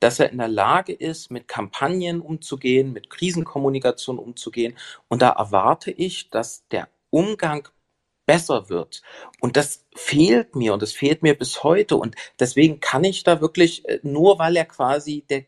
dass 0.00 0.20
er 0.20 0.30
in 0.30 0.38
der 0.38 0.48
Lage 0.48 0.92
ist, 0.92 1.30
mit 1.30 1.48
Kampagnen 1.48 2.20
umzugehen, 2.20 2.92
mit 2.92 3.10
Krisenkommunikation 3.10 4.18
umzugehen. 4.18 4.76
Und 5.08 5.22
da 5.22 5.30
erwarte 5.30 5.90
ich, 5.90 6.30
dass 6.30 6.66
der 6.68 6.88
Umgang 7.10 7.68
besser 8.26 8.68
wird. 8.68 9.02
Und 9.40 9.56
das 9.56 9.84
fehlt 9.94 10.56
mir 10.56 10.72
und 10.72 10.82
das 10.82 10.92
fehlt 10.92 11.22
mir 11.22 11.36
bis 11.36 11.62
heute. 11.62 11.96
Und 11.96 12.16
deswegen 12.38 12.80
kann 12.80 13.04
ich 13.04 13.22
da 13.24 13.40
wirklich, 13.40 13.86
äh, 13.88 14.00
nur 14.02 14.38
weil 14.38 14.56
er 14.56 14.64
quasi 14.64 15.24
der, 15.28 15.44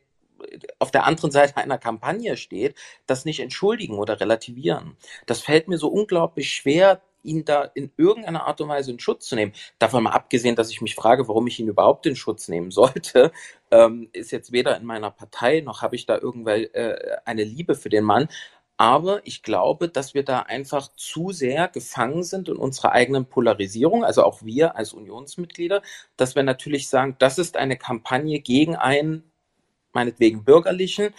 auf 0.79 0.91
der 0.91 1.05
anderen 1.05 1.31
Seite 1.31 1.57
einer 1.57 1.79
Kampagne 1.79 2.37
steht, 2.37 2.77
das 3.07 3.25
nicht 3.25 3.41
entschuldigen 3.41 3.99
oder 3.99 4.21
relativieren. 4.21 4.97
Das 5.27 5.41
fällt 5.41 5.69
mir 5.69 5.79
so 5.79 5.89
unglaublich 5.89 6.53
schwer, 6.53 7.01
ihn 7.27 7.45
da 7.45 7.63
in 7.63 7.93
irgendeiner 7.97 8.47
Art 8.47 8.61
und 8.61 8.69
Weise 8.69 8.91
in 8.91 9.01
Schutz 9.01 9.27
zu 9.27 9.35
nehmen. 9.35 9.53
Davon 9.79 10.05
mal 10.05 10.13
abgesehen, 10.13 10.57
dass 10.57 10.71
ich 10.71 10.81
mich 10.81 10.95
frage, 10.95 11.29
warum 11.29 11.47
ich 11.47 11.61
ihn 11.61 11.69
überhaupt 11.69 12.07
in 12.07 12.17
Schutz 12.17 12.49
nehmen 12.49 12.71
sollte, 12.71 13.33
ähm, 13.71 14.09
ist 14.13 14.33
jetzt 14.33 14.53
weder 14.53 14.77
in 14.77 14.87
meiner 14.87 15.11
Partei 15.11 15.61
noch 15.61 15.83
habe 15.83 15.97
ich 15.97 16.07
da 16.07 16.19
irgendwelche 16.19 16.75
äh, 16.75 17.17
eine 17.25 17.45
Liebe 17.45 17.75
für 17.75 17.89
den 17.89 18.05
Mann. 18.05 18.29
Aber 18.79 19.27
ich 19.27 19.43
glaube, 19.43 19.89
dass 19.89 20.13
wir 20.13 20.23
da 20.23 20.41
einfach 20.41 20.89
zu 20.97 21.33
sehr 21.33 21.69
gefangen 21.69 22.23
sind 22.23 22.49
in 22.51 22.57
unserer 22.57 22.93
eigenen 22.93 23.25
Polarisierung, 23.25 24.05
also 24.05 24.23
auch 24.23 24.43
wir 24.43 24.77
als 24.77 24.93
Unionsmitglieder, 24.93 25.81
dass 26.19 26.35
wir 26.35 26.43
natürlich 26.43 26.89
sagen, 26.89 27.17
das 27.19 27.39
ist 27.39 27.57
eine 27.57 27.79
Kampagne 27.79 28.41
gegen 28.41 28.77
einen, 28.77 29.25
meinetwegen 29.93 30.45
bürgerlichen, 30.45 31.15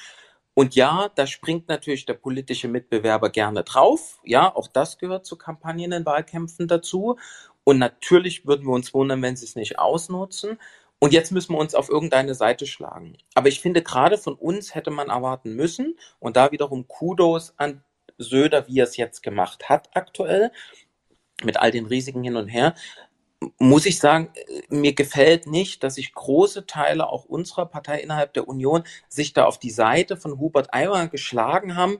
und 0.57 0.73
ja, 0.73 1.11
da 1.13 1.27
springt 1.27 1.67
natürlich 1.67 2.07
der 2.07 2.15
politische 2.15 2.67
Mitbewerber 2.67 3.29
gerne 3.29 3.63
drauf. 3.63 4.19
Ja, 4.23 4.55
auch 4.55 4.67
das 4.67 4.97
gehört 4.97 5.23
zu 5.23 5.35
Kampagnen 5.37 5.91
in 5.91 6.03
Wahlkämpfen 6.03 6.67
dazu. 6.67 7.15
Und 7.63 7.77
natürlich 7.77 8.47
würden 8.47 8.65
wir 8.65 8.73
uns 8.73 8.91
wundern, 8.91 9.21
wenn 9.21 9.35
sie 9.35 9.45
es 9.45 9.55
nicht 9.55 9.77
ausnutzen. 9.77 10.57
Und 10.97 11.13
jetzt 11.13 11.31
müssen 11.31 11.53
wir 11.53 11.59
uns 11.59 11.75
auf 11.75 11.89
irgendeine 11.89 12.33
Seite 12.33 12.65
schlagen. 12.65 13.19
Aber 13.35 13.49
ich 13.49 13.61
finde, 13.61 13.83
gerade 13.83 14.17
von 14.17 14.33
uns 14.33 14.73
hätte 14.73 14.89
man 14.89 15.09
erwarten 15.09 15.55
müssen, 15.55 15.95
und 16.17 16.37
da 16.37 16.51
wiederum 16.51 16.87
Kudos 16.87 17.53
an 17.57 17.83
Söder, 18.17 18.67
wie 18.67 18.79
er 18.79 18.85
es 18.85 18.97
jetzt 18.97 19.21
gemacht 19.21 19.69
hat 19.69 19.91
aktuell, 19.93 20.51
mit 21.43 21.57
all 21.57 21.69
den 21.69 21.85
Risiken 21.85 22.23
hin 22.23 22.35
und 22.35 22.47
her, 22.47 22.73
muss 23.59 23.85
ich 23.85 23.99
sagen, 23.99 24.29
mir 24.69 24.93
gefällt 24.93 25.47
nicht, 25.47 25.83
dass 25.83 25.95
sich 25.95 26.13
große 26.13 26.65
Teile 26.65 27.07
auch 27.09 27.25
unserer 27.25 27.65
Partei 27.65 27.99
innerhalb 27.99 28.33
der 28.33 28.47
Union 28.47 28.83
sich 29.09 29.33
da 29.33 29.45
auf 29.45 29.59
die 29.59 29.69
Seite 29.69 30.17
von 30.17 30.39
Hubert 30.39 30.73
Aiwanger 30.73 31.07
geschlagen 31.09 31.75
haben. 31.75 31.99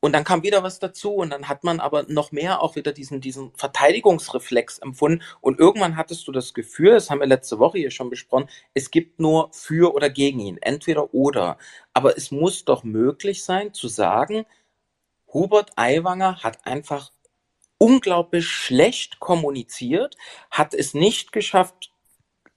Und 0.00 0.14
dann 0.14 0.24
kam 0.24 0.42
wieder 0.42 0.64
was 0.64 0.80
dazu 0.80 1.14
und 1.14 1.30
dann 1.30 1.48
hat 1.48 1.62
man 1.62 1.78
aber 1.78 2.04
noch 2.08 2.32
mehr 2.32 2.60
auch 2.60 2.74
wieder 2.74 2.92
diesen, 2.92 3.20
diesen 3.20 3.52
Verteidigungsreflex 3.54 4.78
empfunden. 4.78 5.22
Und 5.40 5.60
irgendwann 5.60 5.96
hattest 5.96 6.26
du 6.26 6.32
das 6.32 6.54
Gefühl, 6.54 6.92
das 6.94 7.08
haben 7.08 7.20
wir 7.20 7.26
letzte 7.28 7.60
Woche 7.60 7.78
hier 7.78 7.92
schon 7.92 8.10
besprochen, 8.10 8.48
es 8.74 8.90
gibt 8.90 9.20
nur 9.20 9.50
für 9.52 9.94
oder 9.94 10.10
gegen 10.10 10.40
ihn, 10.40 10.58
entweder 10.58 11.14
oder. 11.14 11.56
Aber 11.92 12.16
es 12.16 12.32
muss 12.32 12.64
doch 12.64 12.82
möglich 12.82 13.44
sein 13.44 13.74
zu 13.74 13.86
sagen, 13.86 14.44
Hubert 15.32 15.70
Aiwanger 15.76 16.42
hat 16.42 16.66
einfach 16.66 17.12
unglaublich 17.82 18.46
schlecht 18.46 19.18
kommuniziert, 19.18 20.16
hat 20.52 20.72
es 20.72 20.94
nicht 20.94 21.32
geschafft, 21.32 21.90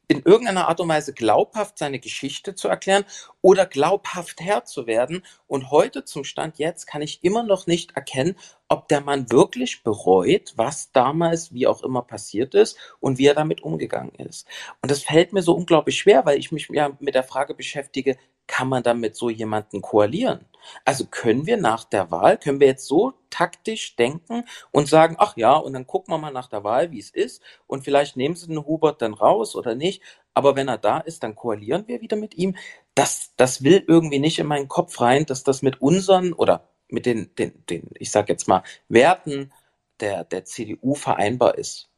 in 0.08 0.22
irgendeiner 0.22 0.68
Art 0.68 0.80
und 0.80 0.90
Weise 0.90 1.14
glaubhaft 1.14 1.80
seine 1.80 1.98
Geschichte 1.98 2.54
zu 2.54 2.68
erklären 2.68 3.06
oder 3.42 3.66
glaubhaft 3.66 4.40
Herr 4.40 4.66
zu 4.66 4.86
werden. 4.86 5.26
Und 5.48 5.72
heute 5.72 6.06
zum 6.06 6.26
Stand 6.26 6.60
jetzt 6.60 6.86
kann 6.86 7.02
ich 7.02 7.24
immer 7.24 7.42
noch 7.42 7.66
nicht 7.66 7.96
erkennen, 7.96 8.36
ob 8.68 8.88
der 8.88 9.02
Mann 9.02 9.32
wirklich 9.32 9.82
bereut, 9.82 10.54
was 10.58 10.92
damals 10.92 11.52
wie 11.52 11.66
auch 11.66 11.82
immer 11.82 12.04
passiert 12.04 12.54
ist 12.54 12.78
und 13.00 13.18
wie 13.18 13.26
er 13.26 13.34
damit 13.34 13.64
umgegangen 13.64 14.14
ist. 14.14 14.48
Und 14.84 14.92
das 14.92 15.02
fällt 15.02 15.34
mir 15.34 15.42
so 15.42 15.56
unglaublich 15.56 15.98
schwer, 15.98 16.24
weil 16.28 16.38
ich 16.38 16.52
mich 16.52 16.70
ja 16.70 16.96
mit 17.00 17.16
der 17.16 17.24
Frage 17.24 17.56
beschäftige, 17.56 18.16
kann 18.48 18.70
man 18.70 18.84
dann 18.84 19.00
mit 19.00 19.16
so 19.16 19.30
jemanden 19.30 19.82
koalieren? 19.82 20.46
Also 20.84 21.06
können 21.06 21.46
wir 21.46 21.58
nach 21.58 21.84
der 21.84 22.12
Wahl, 22.12 22.38
können 22.38 22.60
wir 22.60 22.68
jetzt 22.68 22.88
so 22.88 23.14
taktisch 23.30 23.96
denken 23.96 24.46
und 24.72 24.88
sagen, 24.88 25.16
ach 25.20 25.38
ja, 25.38 25.54
und 25.54 25.74
dann 25.74 25.88
gucken 25.88 26.14
wir 26.14 26.18
mal 26.18 26.32
nach 26.32 26.48
der 26.48 26.64
Wahl, 26.64 26.92
wie 26.92 27.00
es 27.00 27.12
ist 27.12 27.42
und 27.68 27.84
vielleicht 27.84 28.18
nehmen 28.18 28.36
sie 28.36 28.48
den 28.48 28.66
Hubert 28.66 29.02
dann 29.02 29.14
raus 29.14 29.56
oder 29.56 29.76
nicht, 29.76 30.02
aber 30.34 30.56
wenn 30.56 30.68
er 30.68 30.78
da 30.78 31.00
ist, 31.00 31.24
dann 31.24 31.36
koalieren 31.36 31.88
wir 31.88 32.02
wieder 32.02 32.18
mit 32.18 32.36
ihm. 32.36 32.56
Das, 32.94 33.34
das 33.38 33.64
will 33.64 33.84
irgendwie 33.88 34.20
nicht 34.20 34.40
in 34.40 34.48
meinen 34.48 34.68
Kopf 34.68 35.00
rein, 35.02 35.26
dass 35.26 35.44
das 35.44 35.62
mit 35.62 35.82
unseren 35.82 36.34
oder 36.34 36.68
mit 36.90 37.06
den, 37.06 37.34
den, 37.36 37.66
den 37.68 37.90
ich 38.00 38.12
sag 38.12 38.30
jetzt 38.30 38.48
mal, 38.48 38.64
Werten 38.90 39.52
der, 40.00 40.24
der 40.24 40.46
CDU 40.46 40.94
vereinbar 40.94 41.58
ist. 41.58 41.90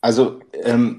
Also 0.00 0.40
ähm, 0.52 0.98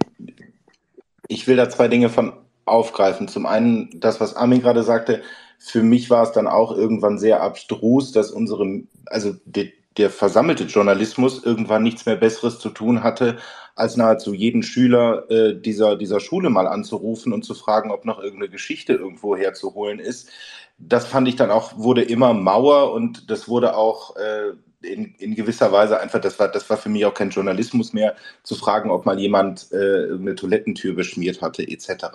ich 1.28 1.48
will 1.48 1.56
da 1.56 1.70
zwei 1.70 1.88
Dinge 1.88 2.10
von 2.10 2.45
aufgreifen. 2.66 3.28
Zum 3.28 3.45
einen 3.45 3.89
das, 3.99 4.20
was 4.20 4.36
Armin 4.36 4.61
gerade 4.61 4.84
sagte, 4.84 5.22
für 5.57 5.84
mich 5.84 6.09
war 6.09 6.24
es 6.24 6.32
dann 6.32 6.47
auch 6.47 6.76
irgendwann 6.76 7.18
sehr 7.18 7.41
abstrus, 7.41 8.11
dass 8.11 8.32
unsere, 8.32 8.84
also 9.05 9.34
die, 9.45 9.74
der 9.97 10.09
versammelte 10.09 10.66
Journalismus 10.66 11.43
irgendwann 11.43 11.84
nichts 11.84 12.05
mehr 12.05 12.18
Besseres 12.18 12.59
zu 12.59 12.70
tun 12.70 13.03
hatte, 13.03 13.38
als 13.76 13.97
nahezu 13.97 14.34
jeden 14.34 14.63
Schüler 14.63 15.30
äh, 15.30 15.59
dieser, 15.59 15.95
dieser 15.95 16.20
Schule 16.20 16.49
mal 16.49 16.68
anzurufen 16.68 17.34
und 17.34 17.43
zu 17.43 17.53
fragen, 17.53 17.91
ob 17.91 18.05
noch 18.05 18.20
irgendeine 18.20 18.49
Geschichte 18.49 18.93
irgendwo 18.93 19.36
herzuholen 19.36 19.99
ist. 19.99 20.30
Das 20.78 21.05
fand 21.05 21.28
ich 21.28 21.36
dann 21.36 21.51
auch, 21.51 21.78
wurde 21.78 22.01
immer 22.01 22.34
Mauer 22.34 22.91
und 22.91 23.30
das 23.30 23.47
wurde 23.47 23.78
auch 23.78 24.16
äh, 24.18 24.53
in, 24.86 25.16
in 25.16 25.36
gewisser 25.36 25.72
Weise 25.72 26.00
einfach, 26.00 26.22
das 26.22 26.40
war, 26.40 26.48
das 26.48 26.70
war 26.70 26.78
für 26.78 26.90
mich 26.90 27.06
auch 27.06 27.14
kein 27.14 27.30
Journalismus 27.30 27.94
mehr, 27.94 28.16
zu 28.44 28.56
fragen, 28.56 28.92
ob 28.92 29.06
mal 29.06 29.20
jemand 29.20 29.72
äh, 29.72 30.14
eine 30.14 30.36
Toilettentür 30.36 30.94
beschmiert 30.94 31.42
hatte, 31.42 31.64
etc. 31.68 32.06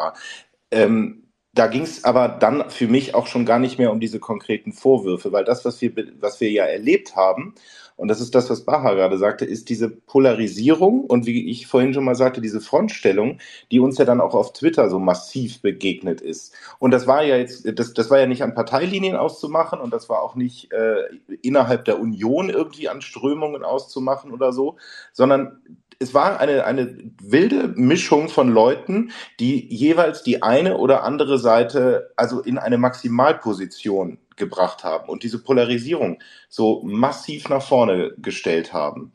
Ähm, 0.71 1.25
da 1.53 1.67
ging 1.67 1.83
es 1.83 2.05
aber 2.05 2.29
dann 2.29 2.71
für 2.71 2.87
mich 2.87 3.15
auch 3.15 3.27
schon 3.27 3.45
gar 3.45 3.59
nicht 3.59 3.79
mehr 3.79 3.91
um 3.91 3.99
diese 3.99 4.21
konkreten 4.21 4.73
Vorwürfe, 4.73 5.33
weil 5.33 5.45
das, 5.45 5.65
was 5.65 5.81
wir, 5.81 5.93
was 6.21 6.41
wir 6.41 6.51
ja 6.51 6.65
erlebt 6.65 7.17
haben, 7.17 7.55
und 8.01 8.09
das 8.09 8.23
ist 8.23 8.35
das, 8.35 8.49
was 8.49 8.65
Baha 8.65 8.95
gerade 8.95 9.19
sagte, 9.19 9.45
ist 9.45 9.69
diese 9.69 9.91
Polarisierung 9.91 11.05
und 11.05 11.27
wie 11.27 11.51
ich 11.51 11.67
vorhin 11.67 11.93
schon 11.93 12.05
mal 12.05 12.15
sagte, 12.15 12.41
diese 12.41 12.63
Frontstellung, 12.63 13.41
die 13.71 13.79
uns 13.79 13.99
ja 13.99 14.07
dann 14.07 14.23
auch 14.23 14.35
auf 14.35 14.55
Twitter 14.55 14.89
so 14.89 14.99
massiv 14.99 15.61
begegnet 15.61 16.23
ist. 16.23 16.55
Und 16.79 16.93
das 16.93 17.07
war 17.07 17.23
ja 17.23 17.37
jetzt, 17.37 17.71
das, 17.79 17.93
das 17.93 18.09
war 18.09 18.19
ja 18.19 18.27
nicht 18.27 18.43
an 18.43 18.55
Parteilinien 18.55 19.17
auszumachen 19.17 19.81
und 19.81 19.93
das 19.93 20.09
war 20.09 20.23
auch 20.23 20.35
nicht 20.35 20.73
äh, 20.73 21.11
innerhalb 21.43 21.85
der 21.85 22.01
Union 22.01 22.49
irgendwie 22.49 22.89
an 22.89 23.03
Strömungen 23.03 23.65
auszumachen 23.65 24.33
oder 24.33 24.55
so, 24.55 24.79
sondern 25.13 25.61
es 25.99 26.15
war 26.15 26.41
eine, 26.41 26.65
eine 26.65 26.97
wilde 27.23 27.69
Mischung 27.77 28.31
von 28.31 28.49
Leuten, 28.49 29.11
die 29.41 29.69
jeweils 29.69 30.23
die 30.23 30.43
eine 30.43 30.79
oder 30.79 31.05
andere 31.05 31.39
Seite 31.39 32.13
also 32.17 32.41
in 32.41 32.57
eine 32.57 32.79
Maximalposition 32.79 34.17
gebracht 34.41 34.83
haben 34.83 35.09
und 35.09 35.23
diese 35.23 35.41
Polarisierung 35.41 36.19
so 36.49 36.83
massiv 36.83 37.49
nach 37.49 37.63
vorne 37.63 38.13
gestellt 38.19 38.73
haben. 38.73 39.13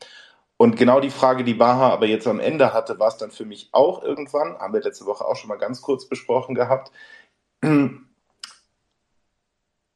Und 0.56 0.76
genau 0.76 1.00
die 1.00 1.10
Frage, 1.10 1.44
die 1.44 1.52
Baha 1.52 1.90
aber 1.90 2.06
jetzt 2.06 2.26
am 2.26 2.40
Ende 2.40 2.72
hatte, 2.72 2.98
war 2.98 3.08
es 3.08 3.18
dann 3.18 3.30
für 3.30 3.44
mich 3.44 3.68
auch 3.72 4.02
irgendwann, 4.02 4.56
haben 4.58 4.72
wir 4.72 4.80
letzte 4.80 5.04
Woche 5.04 5.26
auch 5.26 5.36
schon 5.36 5.48
mal 5.48 5.58
ganz 5.58 5.82
kurz 5.82 6.08
besprochen 6.08 6.54
gehabt. 6.54 6.90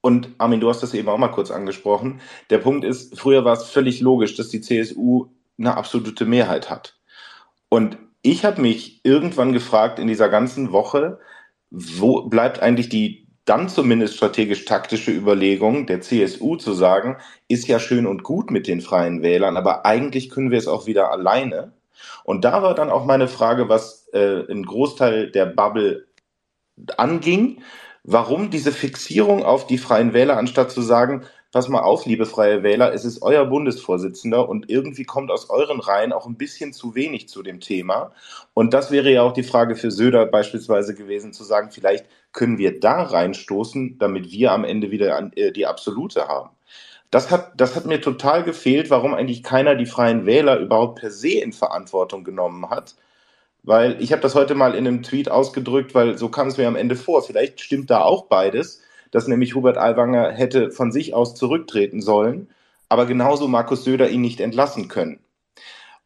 Und 0.02 0.28
Armin, 0.38 0.60
du 0.60 0.68
hast 0.68 0.82
das 0.82 0.92
eben 0.92 1.08
auch 1.08 1.18
mal 1.18 1.28
kurz 1.28 1.50
angesprochen. 1.50 2.20
Der 2.50 2.58
Punkt 2.58 2.84
ist, 2.84 3.18
früher 3.18 3.44
war 3.44 3.54
es 3.54 3.64
völlig 3.64 4.00
logisch, 4.00 4.36
dass 4.36 4.48
die 4.48 4.60
CSU 4.60 5.28
eine 5.58 5.76
absolute 5.76 6.26
Mehrheit 6.26 6.68
hat. 6.68 6.98
Und 7.70 7.98
ich 8.22 8.44
habe 8.44 8.60
mich 8.60 9.00
irgendwann 9.04 9.52
gefragt 9.52 9.98
in 9.98 10.08
dieser 10.08 10.28
ganzen 10.28 10.72
Woche, 10.72 11.20
wo 11.70 12.22
bleibt 12.28 12.60
eigentlich 12.60 12.88
die 12.88 13.29
dann 13.44 13.68
zumindest 13.68 14.16
strategisch-taktische 14.16 15.10
Überlegung 15.10 15.86
der 15.86 16.00
CSU 16.00 16.56
zu 16.56 16.72
sagen, 16.72 17.16
ist 17.48 17.66
ja 17.68 17.78
schön 17.78 18.06
und 18.06 18.22
gut 18.22 18.50
mit 18.50 18.66
den 18.66 18.80
freien 18.80 19.22
Wählern, 19.22 19.56
aber 19.56 19.86
eigentlich 19.86 20.30
können 20.30 20.50
wir 20.50 20.58
es 20.58 20.68
auch 20.68 20.86
wieder 20.86 21.10
alleine. 21.10 21.72
Und 22.24 22.44
da 22.44 22.62
war 22.62 22.74
dann 22.74 22.90
auch 22.90 23.04
meine 23.04 23.28
Frage, 23.28 23.68
was 23.68 24.08
äh, 24.12 24.50
ein 24.50 24.64
Großteil 24.64 25.30
der 25.30 25.46
Bubble 25.46 26.06
anging, 26.96 27.62
warum 28.04 28.50
diese 28.50 28.72
Fixierung 28.72 29.44
auf 29.44 29.66
die 29.66 29.78
freien 29.78 30.12
Wähler, 30.12 30.36
anstatt 30.36 30.70
zu 30.70 30.82
sagen, 30.82 31.26
pass 31.52 31.68
mal 31.68 31.80
auf, 31.80 32.06
liebe 32.06 32.26
Freie 32.26 32.62
Wähler, 32.62 32.92
es 32.94 33.04
ist 33.04 33.22
euer 33.22 33.46
Bundesvorsitzender 33.46 34.48
und 34.48 34.70
irgendwie 34.70 35.04
kommt 35.04 35.30
aus 35.30 35.50
euren 35.50 35.80
Reihen 35.80 36.12
auch 36.12 36.26
ein 36.26 36.36
bisschen 36.36 36.72
zu 36.72 36.94
wenig 36.94 37.28
zu 37.28 37.42
dem 37.42 37.60
Thema. 37.60 38.12
Und 38.54 38.72
das 38.72 38.90
wäre 38.90 39.10
ja 39.10 39.22
auch 39.22 39.32
die 39.32 39.42
Frage 39.42 39.74
für 39.74 39.90
Söder 39.90 40.26
beispielsweise 40.26 40.94
gewesen, 40.94 41.32
zu 41.32 41.42
sagen, 41.44 41.70
vielleicht 41.72 42.06
können 42.32 42.58
wir 42.58 42.78
da 42.78 43.02
reinstoßen, 43.02 43.98
damit 43.98 44.30
wir 44.30 44.52
am 44.52 44.64
Ende 44.64 44.90
wieder 44.90 45.30
äh, 45.36 45.50
die 45.52 45.66
Absolute 45.66 46.28
haben. 46.28 46.50
Das 47.10 47.30
hat, 47.32 47.60
das 47.60 47.74
hat 47.74 47.86
mir 47.86 48.00
total 48.00 48.44
gefehlt, 48.44 48.88
warum 48.90 49.14
eigentlich 49.14 49.42
keiner 49.42 49.74
die 49.74 49.86
Freien 49.86 50.26
Wähler 50.26 50.58
überhaupt 50.60 51.00
per 51.00 51.10
se 51.10 51.40
in 51.40 51.52
Verantwortung 51.52 52.22
genommen 52.22 52.70
hat. 52.70 52.94
Weil 53.64 54.00
ich 54.00 54.12
habe 54.12 54.22
das 54.22 54.36
heute 54.36 54.54
mal 54.54 54.74
in 54.74 54.86
einem 54.86 55.02
Tweet 55.02 55.30
ausgedrückt, 55.30 55.94
weil 55.94 56.16
so 56.16 56.28
kam 56.28 56.48
es 56.48 56.56
mir 56.56 56.68
am 56.68 56.76
Ende 56.76 56.96
vor. 56.96 57.22
Vielleicht 57.22 57.60
stimmt 57.60 57.90
da 57.90 58.02
auch 58.02 58.26
beides 58.26 58.80
dass 59.10 59.28
nämlich 59.28 59.54
Hubert 59.54 59.78
Aiwanger 59.78 60.30
hätte 60.32 60.70
von 60.70 60.92
sich 60.92 61.14
aus 61.14 61.34
zurücktreten 61.34 62.00
sollen, 62.00 62.48
aber 62.88 63.06
genauso 63.06 63.48
Markus 63.48 63.84
Söder 63.84 64.10
ihn 64.10 64.20
nicht 64.20 64.40
entlassen 64.40 64.88
können. 64.88 65.20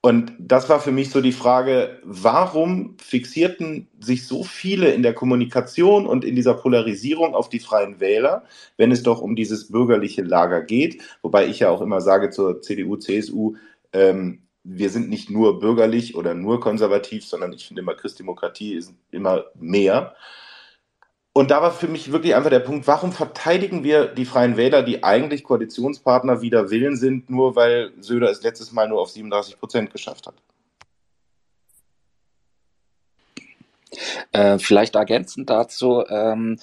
Und 0.04 0.34
das 0.38 0.68
war 0.68 0.80
für 0.80 0.92
mich 0.92 1.08
so 1.08 1.22
die 1.22 1.32
Frage, 1.32 1.98
warum 2.04 2.94
fixierten 2.98 3.88
sich 4.00 4.26
so 4.26 4.44
viele 4.44 4.90
in 4.90 5.02
der 5.02 5.14
Kommunikation 5.14 6.06
und 6.06 6.26
in 6.26 6.36
dieser 6.36 6.52
Polarisierung 6.52 7.34
auf 7.34 7.48
die 7.48 7.58
freien 7.58 8.00
Wähler, 8.00 8.44
wenn 8.76 8.92
es 8.92 9.02
doch 9.02 9.22
um 9.22 9.34
dieses 9.34 9.72
bürgerliche 9.72 10.20
Lager 10.20 10.60
geht? 10.60 11.00
Wobei 11.22 11.46
ich 11.46 11.60
ja 11.60 11.70
auch 11.70 11.80
immer 11.80 12.02
sage 12.02 12.28
zur 12.28 12.60
CDU, 12.60 12.96
CSU, 12.96 13.54
ähm, 13.94 14.42
wir 14.62 14.90
sind 14.90 15.08
nicht 15.08 15.30
nur 15.30 15.58
bürgerlich 15.58 16.16
oder 16.16 16.34
nur 16.34 16.60
konservativ, 16.60 17.24
sondern 17.24 17.54
ich 17.54 17.66
finde 17.66 17.80
immer, 17.80 17.94
Christdemokratie 17.94 18.74
ist 18.74 18.92
immer 19.10 19.44
mehr. 19.54 20.14
Und 21.36 21.50
da 21.50 21.60
war 21.60 21.72
für 21.72 21.88
mich 21.88 22.12
wirklich 22.12 22.36
einfach 22.36 22.50
der 22.50 22.60
Punkt, 22.60 22.86
warum 22.86 23.10
verteidigen 23.10 23.82
wir 23.82 24.06
die 24.06 24.24
Freien 24.24 24.56
Wähler, 24.56 24.84
die 24.84 25.02
eigentlich 25.02 25.42
Koalitionspartner 25.42 26.42
wider 26.42 26.70
Willen 26.70 26.96
sind, 26.96 27.28
nur 27.28 27.56
weil 27.56 27.92
Söder 28.00 28.30
es 28.30 28.44
letztes 28.44 28.70
Mal 28.70 28.88
nur 28.88 29.00
auf 29.00 29.10
37 29.10 29.58
Prozent 29.58 29.90
geschafft 29.90 30.28
hat? 30.28 30.34
Äh, 34.32 34.58
vielleicht 34.58 34.94
ergänzend 34.94 35.50
dazu, 35.50 36.04
ähm, 36.08 36.58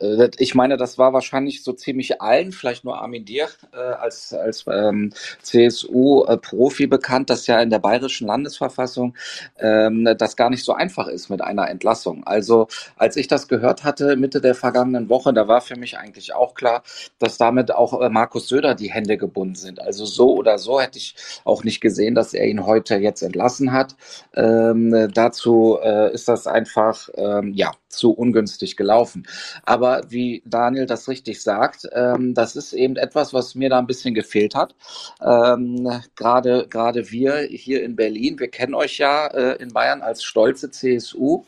äh, 0.00 0.30
ich 0.38 0.54
meine, 0.54 0.76
das 0.76 0.98
war 0.98 1.12
wahrscheinlich 1.12 1.62
so 1.62 1.72
ziemlich 1.72 2.20
allen, 2.20 2.52
vielleicht 2.52 2.84
nur 2.84 3.00
Armin 3.00 3.24
Dir 3.24 3.48
äh, 3.72 3.76
als, 3.76 4.32
als 4.32 4.64
ähm, 4.70 5.12
CSU-Profi 5.42 6.86
bekannt, 6.86 7.30
dass 7.30 7.46
ja 7.46 7.60
in 7.60 7.70
der 7.70 7.78
bayerischen 7.78 8.26
Landesverfassung 8.26 9.14
ähm, 9.58 10.08
das 10.18 10.36
gar 10.36 10.50
nicht 10.50 10.64
so 10.64 10.72
einfach 10.72 11.08
ist 11.08 11.28
mit 11.30 11.42
einer 11.42 11.68
Entlassung. 11.68 12.24
Also 12.24 12.68
als 12.96 13.16
ich 13.16 13.28
das 13.28 13.48
gehört 13.48 13.84
hatte 13.84 14.16
Mitte 14.16 14.40
der 14.40 14.54
vergangenen 14.54 15.08
Woche, 15.08 15.32
da 15.32 15.48
war 15.48 15.60
für 15.60 15.76
mich 15.76 15.98
eigentlich 15.98 16.34
auch 16.34 16.54
klar, 16.54 16.82
dass 17.18 17.38
damit 17.38 17.72
auch 17.74 18.00
äh, 18.00 18.08
Markus 18.08 18.48
Söder 18.48 18.74
die 18.74 18.90
Hände 18.90 19.16
gebunden 19.16 19.54
sind. 19.54 19.80
Also 19.80 20.04
so 20.04 20.34
oder 20.34 20.58
so 20.58 20.80
hätte 20.80 20.98
ich 20.98 21.14
auch 21.44 21.64
nicht 21.64 21.80
gesehen, 21.80 22.14
dass 22.14 22.34
er 22.34 22.46
ihn 22.46 22.66
heute 22.66 22.96
jetzt 22.96 23.22
entlassen 23.22 23.72
hat. 23.72 23.96
Ähm, 24.34 25.10
dazu 25.12 25.78
ist 26.12 26.28
das 26.28 26.46
einfach 26.46 26.69
einfach 26.70 27.08
ähm, 27.16 27.52
ja 27.54 27.72
zu 27.88 28.12
ungünstig 28.12 28.76
gelaufen. 28.76 29.26
Aber 29.64 30.02
wie 30.08 30.42
Daniel 30.44 30.86
das 30.86 31.08
richtig 31.08 31.42
sagt, 31.42 31.88
ähm, 31.92 32.34
das 32.34 32.56
ist 32.56 32.72
eben 32.72 32.96
etwas, 32.96 33.34
was 33.34 33.54
mir 33.54 33.68
da 33.68 33.78
ein 33.78 33.86
bisschen 33.86 34.14
gefehlt 34.14 34.54
hat. 34.54 34.74
Ähm, 35.20 36.00
gerade 36.16 36.66
gerade 36.68 37.10
wir 37.10 37.38
hier 37.40 37.82
in 37.82 37.96
Berlin, 37.96 38.38
wir 38.38 38.48
kennen 38.48 38.74
euch 38.74 38.98
ja 38.98 39.26
äh, 39.26 39.60
in 39.60 39.72
Bayern 39.72 40.02
als 40.02 40.22
stolze 40.22 40.70
CSU. 40.70 41.44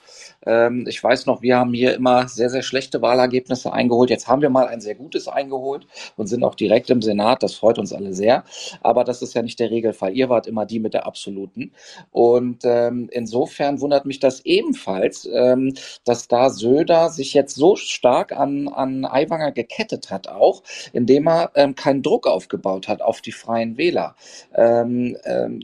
Ähm, 0.47 0.87
ich 0.89 1.03
weiß 1.03 1.27
noch, 1.27 1.43
wir 1.43 1.57
haben 1.57 1.73
hier 1.73 1.95
immer 1.95 2.29
sehr, 2.29 2.51
sehr 2.51 2.63
schlechte 2.63 3.03
Wahlergebnisse 3.03 3.73
eingeholt. 3.73 4.11
Jetzt 4.11 4.29
haben 4.29 4.43
wir 4.43 4.51
mal 4.51 4.67
ein 4.69 4.81
sehr 4.81 4.95
gutes 4.95 5.29
eingeholt 5.29 5.87
und 6.17 6.27
sind 6.27 6.45
auch 6.45 6.55
direkt 6.55 6.91
im 6.91 7.03
Senat. 7.03 7.43
Das 7.43 7.55
freut 7.55 7.79
uns 7.79 7.93
alle 7.93 8.15
sehr. 8.15 8.45
Aber 8.81 9.05
das 9.05 9.23
ist 9.23 9.35
ja 9.35 9.43
nicht 9.43 9.61
der 9.61 9.71
Regelfall. 9.71 10.15
Ihr 10.15 10.29
wart 10.29 10.47
immer 10.47 10.67
die 10.67 10.81
mit 10.81 10.95
der 10.95 11.07
absoluten. 11.07 11.73
Und 12.11 12.61
ähm, 12.65 13.09
insofern 13.13 13.81
wundert 13.81 14.07
mich 14.07 14.21
das 14.21 14.45
ebenfalls, 14.45 15.29
ähm, 15.33 15.75
dass 16.05 16.29
da 16.29 16.51
Söder 16.51 17.11
sich 17.11 17.35
jetzt 17.35 17.57
so 17.57 17.77
stark 17.77 18.33
an, 18.33 18.69
an 18.69 19.05
Aiwanger 19.05 19.53
gekettet 19.53 20.11
hat, 20.11 20.29
auch 20.29 20.63
indem 20.93 21.29
er 21.29 21.51
ähm, 21.55 21.75
keinen 21.75 22.03
Druck 22.03 22.27
aufgebaut 22.27 22.89
hat 22.89 23.03
auf 23.03 23.21
die 23.21 23.33
freien 23.33 23.77
Wähler. 23.77 24.17
Ähm, 24.55 25.17
ähm, 25.25 25.61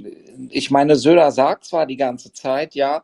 ich 0.51 0.71
meine, 0.71 0.97
Söder 0.97 1.31
sagt 1.33 1.65
zwar 1.65 1.87
die 1.87 1.97
ganze 1.97 2.33
Zeit, 2.33 2.75
ja, 2.75 3.03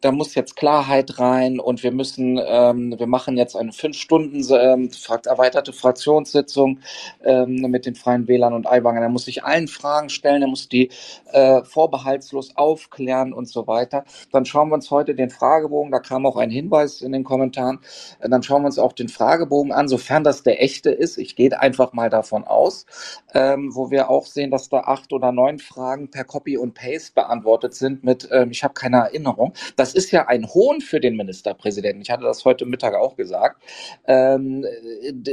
da 0.00 0.12
muss 0.12 0.34
jetzt 0.34 0.56
Klarheit 0.56 1.18
rein 1.18 1.58
und 1.58 1.82
wir 1.82 1.92
müssen, 1.92 2.40
ähm, 2.44 2.94
wir 2.98 3.06
machen 3.06 3.36
jetzt 3.36 3.56
eine 3.56 3.72
fünf 3.72 3.96
Stunden 3.96 4.44
ähm, 4.50 4.90
erweiterte 5.26 5.72
Fraktionssitzung 5.72 6.80
ähm, 7.24 7.56
mit 7.68 7.86
den 7.86 7.94
Freien 7.94 8.28
Wählern 8.28 8.52
und 8.52 8.66
Aiwanger. 8.66 9.00
Er 9.00 9.08
muss 9.08 9.24
sich 9.24 9.44
allen 9.44 9.68
Fragen 9.68 10.08
stellen, 10.08 10.42
er 10.42 10.48
muss 10.48 10.68
die 10.68 10.90
äh, 11.32 11.62
vorbehaltslos 11.64 12.56
aufklären 12.56 13.32
und 13.32 13.48
so 13.48 13.66
weiter. 13.66 14.04
Dann 14.32 14.44
schauen 14.44 14.68
wir 14.68 14.74
uns 14.74 14.90
heute 14.90 15.14
den 15.14 15.30
Fragebogen, 15.30 15.90
da 15.90 15.98
kam 16.00 16.26
auch 16.26 16.36
ein 16.36 16.50
Hinweis 16.50 17.02
in 17.02 17.12
den 17.12 17.24
Kommentaren, 17.24 17.80
äh, 18.20 18.28
dann 18.28 18.42
schauen 18.42 18.62
wir 18.62 18.66
uns 18.66 18.78
auch 18.78 18.92
den 18.92 19.08
Fragebogen 19.08 19.72
an, 19.72 19.88
sofern 19.88 20.24
das 20.24 20.42
der 20.42 20.62
echte 20.62 20.90
ist. 20.90 21.18
Ich 21.18 21.34
gehe 21.34 21.58
einfach 21.58 21.92
mal 21.92 22.10
davon 22.10 22.44
aus, 22.44 22.86
ähm, 23.34 23.74
wo 23.74 23.90
wir 23.90 24.10
auch 24.10 24.26
sehen, 24.26 24.50
dass 24.50 24.68
da 24.68 24.80
acht 24.80 25.12
oder 25.12 25.32
neun 25.32 25.58
Fragen 25.58 26.10
per 26.10 26.24
Copy 26.24 26.56
und 26.56 26.74
Paste 26.74 27.12
beantwortet 27.14 27.74
sind 27.74 28.04
mit, 28.04 28.28
ähm, 28.30 28.50
ich 28.50 28.62
habe 28.62 28.74
keine 28.74 28.98
Erinnerung. 28.98 29.54
Das 29.76 29.87
das 29.88 29.94
ist 29.94 30.10
ja 30.10 30.26
ein 30.28 30.46
Hohn 30.52 30.82
für 30.82 31.00
den 31.00 31.16
Ministerpräsidenten. 31.16 32.02
Ich 32.02 32.10
hatte 32.10 32.24
das 32.24 32.44
heute 32.44 32.66
Mittag 32.66 32.94
auch 32.94 33.16
gesagt. 33.16 33.62
Ähm, 34.06 34.66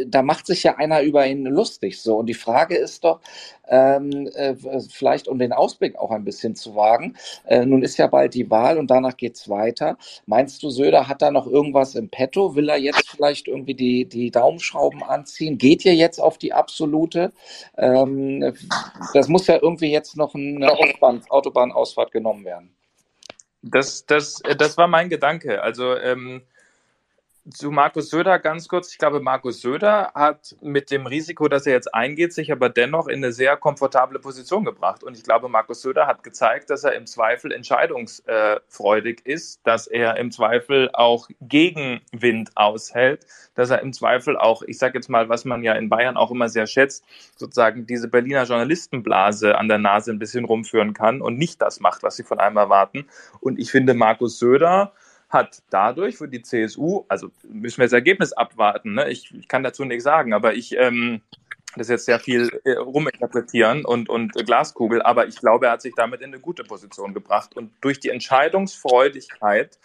da 0.07 0.21
macht 0.21 0.47
sich 0.47 0.63
ja 0.63 0.77
einer 0.77 1.01
über 1.01 1.27
ihn 1.27 1.43
lustig 1.43 2.01
so. 2.01 2.15
Und 2.19 2.27
die 2.27 2.33
Frage 2.33 2.77
ist 2.77 3.03
doch, 3.03 3.19
ähm, 3.67 4.29
äh, 4.33 4.55
vielleicht 4.89 5.27
um 5.27 5.39
den 5.39 5.51
Ausblick 5.51 5.97
auch 5.97 6.11
ein 6.11 6.23
bisschen 6.23 6.55
zu 6.55 6.73
wagen. 6.73 7.17
Äh, 7.45 7.65
nun 7.65 7.83
ist 7.83 7.97
ja 7.97 8.07
bald 8.07 8.33
die 8.33 8.49
Wahl 8.49 8.77
und 8.77 8.89
danach 8.89 9.17
geht's 9.17 9.49
weiter. 9.49 9.97
Meinst 10.25 10.63
du, 10.63 10.69
Söder 10.69 11.09
hat 11.09 11.21
da 11.21 11.31
noch 11.31 11.47
irgendwas 11.47 11.95
im 11.95 12.07
Petto? 12.07 12.55
Will 12.55 12.69
er 12.69 12.77
jetzt 12.77 13.09
vielleicht 13.09 13.49
irgendwie 13.49 13.75
die, 13.75 14.05
die 14.05 14.31
Daumenschrauben 14.31 15.03
anziehen? 15.03 15.57
Geht 15.57 15.83
ihr 15.83 15.95
jetzt 15.95 16.19
auf 16.19 16.37
die 16.37 16.53
absolute? 16.53 17.33
Ähm, 17.77 18.53
das 19.13 19.27
muss 19.27 19.47
ja 19.47 19.59
irgendwie 19.61 19.91
jetzt 19.91 20.15
noch 20.15 20.33
eine 20.33 20.71
Autobahn, 20.71 21.23
Autobahnausfahrt 21.27 22.13
genommen 22.13 22.45
werden. 22.45 22.71
Das, 23.67 24.05
das, 24.05 24.41
das 24.57 24.77
war 24.77 24.87
mein 24.87 25.09
Gedanke. 25.09 25.61
Also 25.63 25.95
ähm, 25.97 26.43
zu 27.49 27.69
Markus 27.69 28.09
Söder 28.09 28.39
ganz 28.39 28.67
kurz. 28.67 28.91
Ich 28.91 28.97
glaube, 28.97 29.19
Markus 29.19 29.61
Söder 29.61 30.11
hat 30.15 30.55
mit 30.61 30.89
dem 30.89 31.05
Risiko, 31.05 31.47
dass 31.47 31.67
er 31.67 31.73
jetzt 31.73 31.93
eingeht, 31.93 32.33
sich 32.33 32.51
aber 32.51 32.69
dennoch 32.69 33.07
in 33.07 33.23
eine 33.23 33.31
sehr 33.31 33.55
komfortable 33.55 34.19
Position 34.19 34.65
gebracht. 34.65 35.03
Und 35.03 35.15
ich 35.15 35.23
glaube, 35.23 35.47
Markus 35.47 35.81
Söder 35.81 36.07
hat 36.07 36.23
gezeigt, 36.23 36.69
dass 36.71 36.83
er 36.83 36.93
im 36.95 37.05
Zweifel 37.05 37.51
entscheidungsfreudig 37.51 39.25
ist, 39.25 39.61
dass 39.63 39.85
er 39.85 40.17
im 40.17 40.31
Zweifel 40.31 40.89
auch 40.93 41.29
Gegenwind 41.41 42.51
aushält, 42.55 43.25
dass 43.53 43.69
er 43.69 43.81
im 43.81 43.93
Zweifel 43.93 44.37
auch, 44.37 44.63
ich 44.63 44.79
sage 44.79 44.97
jetzt 44.97 45.09
mal, 45.09 45.29
was 45.29 45.45
man 45.45 45.63
ja 45.63 45.73
in 45.73 45.89
Bayern 45.89 46.17
auch 46.17 46.31
immer 46.31 46.49
sehr 46.49 46.65
schätzt, 46.65 47.05
sozusagen 47.35 47.85
diese 47.85 48.07
Berliner 48.07 48.43
Journalistenblase 48.43 49.57
an 49.57 49.67
der 49.67 49.77
Nase 49.77 50.11
ein 50.11 50.19
bisschen 50.19 50.45
rumführen 50.45 50.93
kann 50.93 51.21
und 51.21 51.37
nicht 51.37 51.61
das 51.61 51.79
macht, 51.79 52.01
was 52.01 52.15
sie 52.15 52.23
von 52.23 52.39
einem 52.39 52.57
erwarten. 52.57 53.05
Und 53.39 53.59
ich 53.59 53.69
finde, 53.69 53.93
Markus 53.93 54.39
Söder 54.39 54.93
hat 55.35 55.61
dadurch 55.69 56.17
für 56.17 56.27
die 56.27 56.41
CSU, 56.41 57.05
also 57.07 57.29
müssen 57.43 57.77
wir 57.77 57.85
das 57.85 57.93
Ergebnis 57.93 58.33
abwarten, 58.33 58.95
ne? 58.95 59.09
ich, 59.09 59.31
ich 59.35 59.47
kann 59.47 59.61
dazu 59.61 59.85
nichts 59.85 60.03
sagen, 60.03 60.33
aber 60.33 60.55
ich 60.55 60.75
ähm, 60.75 61.21
das 61.77 61.89
jetzt 61.89 62.05
sehr 62.05 62.19
viel 62.19 62.49
äh, 62.63 62.71
ruminterpretieren 62.71 63.85
und, 63.85 64.09
und 64.09 64.33
Glaskugel, 64.33 65.01
aber 65.01 65.27
ich 65.27 65.39
glaube, 65.39 65.67
er 65.67 65.73
hat 65.73 65.81
sich 65.81 65.93
damit 65.95 66.21
in 66.21 66.27
eine 66.27 66.39
gute 66.39 66.63
Position 66.63 67.13
gebracht. 67.13 67.55
Und 67.55 67.71
durch 67.81 67.99
die 67.99 68.09
Entscheidungsfreudigkeit 68.09 69.77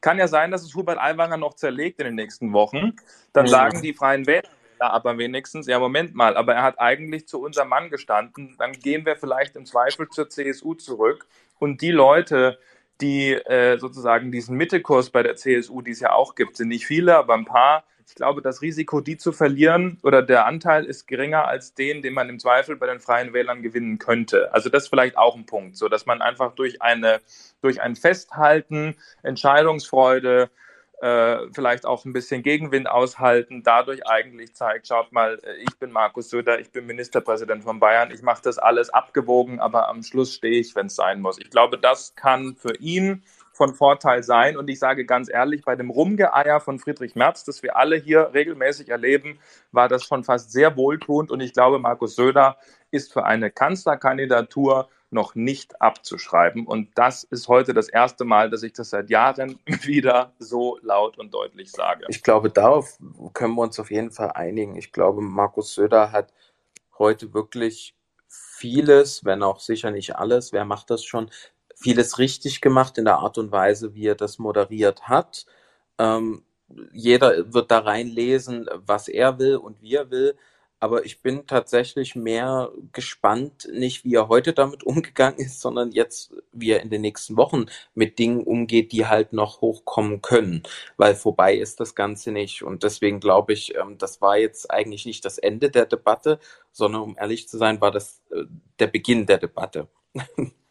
kann 0.00 0.18
ja 0.18 0.28
sein, 0.28 0.50
dass 0.50 0.62
es 0.62 0.74
Hubert 0.74 0.98
Aiwanger 0.98 1.36
noch 1.36 1.54
zerlegt 1.54 2.00
in 2.00 2.06
den 2.06 2.16
nächsten 2.16 2.52
Wochen. 2.52 2.94
Dann 3.32 3.46
sagen 3.46 3.80
die 3.80 3.94
Freien 3.94 4.26
Wähler 4.26 4.48
aber 4.78 5.16
wenigstens, 5.18 5.66
ja, 5.66 5.78
Moment 5.78 6.14
mal, 6.14 6.36
aber 6.36 6.54
er 6.54 6.62
hat 6.62 6.78
eigentlich 6.78 7.26
zu 7.26 7.40
unserem 7.40 7.68
Mann 7.68 7.88
gestanden. 7.90 8.56
Dann 8.58 8.72
gehen 8.72 9.06
wir 9.06 9.16
vielleicht 9.16 9.56
im 9.56 9.64
Zweifel 9.64 10.08
zur 10.10 10.28
CSU 10.28 10.74
zurück. 10.74 11.26
Und 11.58 11.80
die 11.80 11.92
Leute, 11.92 12.58
die 13.00 13.32
äh, 13.32 13.78
sozusagen 13.78 14.32
diesen 14.32 14.56
Mittelkurs 14.56 15.10
bei 15.10 15.22
der 15.22 15.36
CSU, 15.36 15.82
die 15.82 15.90
es 15.90 16.00
ja 16.00 16.12
auch 16.12 16.34
gibt, 16.34 16.56
sind 16.56 16.68
nicht 16.68 16.86
viele, 16.86 17.16
aber 17.16 17.34
ein 17.34 17.44
paar. 17.44 17.84
Ich 18.08 18.14
glaube, 18.14 18.40
das 18.40 18.62
Risiko, 18.62 19.00
die 19.00 19.16
zu 19.16 19.32
verlieren 19.32 19.98
oder 20.04 20.22
der 20.22 20.46
Anteil 20.46 20.84
ist 20.84 21.08
geringer 21.08 21.48
als 21.48 21.74
den, 21.74 22.02
den 22.02 22.14
man 22.14 22.28
im 22.28 22.38
Zweifel 22.38 22.76
bei 22.76 22.86
den 22.86 23.00
Freien 23.00 23.32
Wählern 23.32 23.62
gewinnen 23.62 23.98
könnte. 23.98 24.54
Also 24.54 24.70
das 24.70 24.84
ist 24.84 24.88
vielleicht 24.90 25.18
auch 25.18 25.34
ein 25.34 25.44
Punkt, 25.44 25.76
so 25.76 25.88
dass 25.88 26.06
man 26.06 26.22
einfach 26.22 26.54
durch 26.54 26.80
eine 26.82 27.20
durch 27.62 27.80
ein 27.82 27.96
Festhalten, 27.96 28.94
Entscheidungsfreude, 29.24 30.50
äh, 31.00 31.38
vielleicht 31.52 31.84
auch 31.84 32.04
ein 32.04 32.12
bisschen 32.12 32.42
Gegenwind 32.42 32.88
aushalten, 32.88 33.62
dadurch 33.62 34.06
eigentlich 34.06 34.54
zeigt, 34.54 34.86
schaut 34.88 35.12
mal, 35.12 35.38
äh, 35.42 35.56
ich 35.56 35.78
bin 35.78 35.92
Markus 35.92 36.30
Söder, 36.30 36.58
ich 36.58 36.70
bin 36.70 36.86
Ministerpräsident 36.86 37.64
von 37.64 37.80
Bayern, 37.80 38.10
ich 38.10 38.22
mache 38.22 38.42
das 38.42 38.58
alles 38.58 38.90
abgewogen, 38.90 39.60
aber 39.60 39.88
am 39.88 40.02
Schluss 40.02 40.34
stehe 40.34 40.60
ich, 40.60 40.74
wenn 40.74 40.86
es 40.86 40.96
sein 40.96 41.20
muss. 41.20 41.38
Ich 41.38 41.50
glaube, 41.50 41.78
das 41.78 42.14
kann 42.14 42.56
für 42.56 42.76
ihn 42.76 43.22
von 43.56 43.74
Vorteil 43.74 44.22
sein. 44.22 44.56
Und 44.56 44.68
ich 44.68 44.78
sage 44.78 45.06
ganz 45.06 45.30
ehrlich, 45.30 45.64
bei 45.64 45.76
dem 45.76 45.90
Rumgeeier 45.90 46.60
von 46.60 46.78
Friedrich 46.78 47.16
Merz, 47.16 47.44
das 47.44 47.62
wir 47.62 47.76
alle 47.76 47.96
hier 47.96 48.30
regelmäßig 48.34 48.90
erleben, 48.90 49.38
war 49.72 49.88
das 49.88 50.04
schon 50.04 50.24
fast 50.24 50.52
sehr 50.52 50.76
wohltuend. 50.76 51.30
Und 51.30 51.40
ich 51.40 51.52
glaube, 51.52 51.78
Markus 51.78 52.16
Söder 52.16 52.58
ist 52.90 53.12
für 53.12 53.24
eine 53.24 53.50
Kanzlerkandidatur 53.50 54.88
noch 55.10 55.34
nicht 55.34 55.80
abzuschreiben. 55.80 56.66
Und 56.66 56.90
das 56.96 57.24
ist 57.24 57.48
heute 57.48 57.74
das 57.74 57.88
erste 57.88 58.24
Mal, 58.24 58.50
dass 58.50 58.62
ich 58.62 58.72
das 58.72 58.90
seit 58.90 59.10
Jahren 59.10 59.58
wieder 59.82 60.32
so 60.38 60.78
laut 60.82 61.18
und 61.18 61.32
deutlich 61.32 61.70
sage. 61.70 62.06
Ich 62.08 62.22
glaube, 62.22 62.50
darauf 62.50 62.98
können 63.32 63.54
wir 63.54 63.62
uns 63.62 63.78
auf 63.78 63.90
jeden 63.90 64.10
Fall 64.10 64.32
einigen. 64.32 64.76
Ich 64.76 64.92
glaube, 64.92 65.20
Markus 65.20 65.74
Söder 65.74 66.12
hat 66.12 66.32
heute 66.98 67.34
wirklich 67.34 67.94
vieles, 68.28 69.24
wenn 69.24 69.42
auch 69.42 69.60
sicher 69.60 69.90
nicht 69.90 70.16
alles, 70.16 70.52
wer 70.52 70.64
macht 70.64 70.90
das 70.90 71.04
schon, 71.04 71.30
vieles 71.74 72.18
richtig 72.18 72.60
gemacht 72.60 72.98
in 72.98 73.04
der 73.04 73.18
Art 73.18 73.38
und 73.38 73.52
Weise, 73.52 73.94
wie 73.94 74.06
er 74.06 74.14
das 74.14 74.38
moderiert 74.38 75.08
hat. 75.08 75.46
Ähm, 75.98 76.42
jeder 76.92 77.52
wird 77.52 77.70
da 77.70 77.78
reinlesen, 77.78 78.68
was 78.74 79.08
er 79.08 79.38
will 79.38 79.56
und 79.56 79.80
wie 79.82 79.94
er 79.94 80.10
will. 80.10 80.36
Aber 80.78 81.06
ich 81.06 81.22
bin 81.22 81.46
tatsächlich 81.46 82.16
mehr 82.16 82.70
gespannt, 82.92 83.68
nicht 83.72 84.04
wie 84.04 84.14
er 84.14 84.28
heute 84.28 84.52
damit 84.52 84.82
umgegangen 84.86 85.38
ist, 85.38 85.60
sondern 85.60 85.92
jetzt, 85.92 86.34
wie 86.52 86.70
er 86.70 86.82
in 86.82 86.90
den 86.90 87.00
nächsten 87.02 87.36
Wochen 87.36 87.66
mit 87.94 88.18
Dingen 88.18 88.44
umgeht, 88.44 88.92
die 88.92 89.06
halt 89.06 89.32
noch 89.32 89.60
hochkommen 89.60 90.20
können. 90.22 90.62
Weil 90.96 91.14
vorbei 91.14 91.54
ist 91.56 91.80
das 91.80 91.94
Ganze 91.94 92.32
nicht. 92.32 92.62
Und 92.62 92.82
deswegen 92.82 93.20
glaube 93.20 93.52
ich, 93.52 93.74
ähm, 93.74 93.98
das 93.98 94.20
war 94.20 94.36
jetzt 94.38 94.70
eigentlich 94.70 95.06
nicht 95.06 95.24
das 95.24 95.38
Ende 95.38 95.70
der 95.70 95.86
Debatte, 95.86 96.38
sondern 96.72 97.02
um 97.02 97.16
ehrlich 97.18 97.48
zu 97.48 97.58
sein, 97.58 97.80
war 97.80 97.90
das 97.90 98.22
äh, 98.30 98.44
der 98.78 98.88
Beginn 98.88 99.26
der 99.26 99.38
Debatte. 99.38 99.88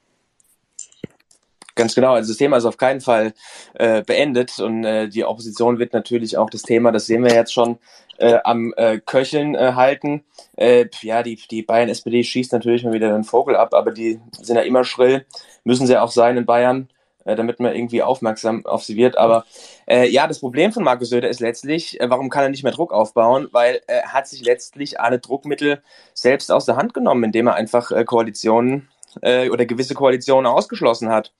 Ganz 1.75 1.93
genau. 1.93 2.13
Also 2.13 2.31
das 2.31 2.37
Thema 2.37 2.57
ist 2.57 2.65
auf 2.65 2.77
keinen 2.77 3.01
Fall 3.01 3.33
äh, 3.73 4.01
beendet 4.01 4.59
und 4.59 4.85
äh, 4.85 5.09
die 5.09 5.25
Opposition 5.25 5.77
wird 5.77 5.91
natürlich 5.93 6.37
auch 6.37 6.49
das 6.49 6.61
Thema, 6.61 6.91
das 6.93 7.05
sehen 7.05 7.23
wir 7.23 7.33
jetzt 7.33 7.53
schon, 7.53 7.77
äh, 8.17 8.39
am 8.45 8.73
äh, 8.77 8.99
Köcheln 8.99 9.55
äh, 9.55 9.73
halten. 9.75 10.23
Äh, 10.55 10.85
ja, 11.01 11.21
die, 11.21 11.35
die 11.35 11.63
Bayern 11.63 11.89
SPD 11.89 12.23
schießt 12.23 12.53
natürlich 12.53 12.83
mal 12.85 12.93
wieder 12.93 13.11
den 13.11 13.25
Vogel 13.25 13.57
ab, 13.57 13.73
aber 13.73 13.91
die 13.91 14.21
sind 14.39 14.55
ja 14.55 14.61
immer 14.61 14.85
schrill, 14.85 15.25
müssen 15.65 15.85
sie 15.85 15.97
auch 15.97 16.11
sein 16.11 16.37
in 16.37 16.45
Bayern, 16.45 16.87
äh, 17.25 17.35
damit 17.35 17.59
man 17.59 17.75
irgendwie 17.75 18.01
aufmerksam 18.03 18.65
auf 18.65 18.83
sie 18.85 18.95
wird. 18.95 19.17
Aber 19.17 19.45
äh, 19.85 20.07
ja, 20.07 20.27
das 20.27 20.39
Problem 20.39 20.71
von 20.71 20.83
Markus 20.83 21.09
Söder 21.09 21.29
ist 21.29 21.41
letztlich, 21.41 21.99
äh, 21.99 22.09
warum 22.09 22.29
kann 22.29 22.43
er 22.43 22.49
nicht 22.49 22.63
mehr 22.63 22.71
Druck 22.71 22.93
aufbauen? 22.93 23.49
Weil 23.51 23.81
er 23.87 24.13
hat 24.13 24.27
sich 24.27 24.45
letztlich 24.45 24.99
alle 24.99 25.19
Druckmittel 25.19 25.81
selbst 26.13 26.51
aus 26.51 26.65
der 26.65 26.77
Hand 26.77 26.93
genommen, 26.93 27.25
indem 27.25 27.47
er 27.47 27.55
einfach 27.55 27.91
äh, 27.91 28.05
Koalitionen 28.05 28.87
äh, 29.21 29.49
oder 29.49 29.65
gewisse 29.65 29.93
Koalitionen 29.93 30.49
ausgeschlossen 30.49 31.09
hat. 31.09 31.33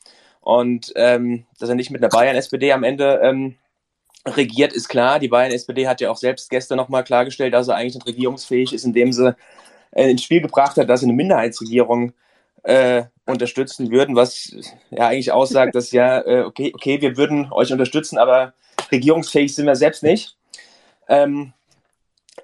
Und 0.46 0.94
ähm, 0.96 1.48
dass 1.60 1.70
er 1.70 1.76
nicht 1.76 1.90
mit 1.90 2.04
einer 2.04 2.10
Bayern-SPD 2.10 2.72
am 2.72 2.84
Ende 2.84 3.20
ähm, 3.24 3.56
regiert, 4.28 4.74
ist 4.74 4.90
klar. 4.90 5.18
Die 5.18 5.28
Bayern-SPD 5.28 5.88
hat 5.88 6.02
ja 6.02 6.12
auch 6.12 6.18
selbst 6.18 6.52
gestern 6.52 6.78
nochmal 6.78 7.04
klargestellt, 7.04 7.52
dass 7.56 7.68
er 7.68 7.76
eigentlich 7.76 7.96
nicht 7.96 8.06
regierungsfähig 8.06 8.72
ist, 8.72 8.86
indem 8.86 9.12
sie 9.12 9.36
äh, 9.90 10.08
ins 10.08 10.22
Spiel 10.22 10.42
gebracht 10.42 10.78
hat, 10.78 10.88
dass 10.88 11.00
sie 11.00 11.08
eine 11.08 11.16
Minderheitsregierung 11.16 12.14
äh, 12.62 13.06
unterstützen 13.26 13.90
würden, 13.90 14.16
was 14.16 14.56
ja 14.92 15.08
eigentlich 15.08 15.32
aussagt, 15.32 15.74
dass 15.74 15.92
ja, 15.92 16.22
äh, 16.22 16.44
okay, 16.44 16.72
okay, 16.76 17.02
wir 17.02 17.18
würden 17.18 17.52
euch 17.52 17.72
unterstützen, 17.72 18.20
aber 18.20 18.54
regierungsfähig 18.92 19.56
sind 19.56 19.66
wir 19.66 19.76
selbst 19.76 20.04
nicht. 20.04 20.38
Ähm, 21.10 21.54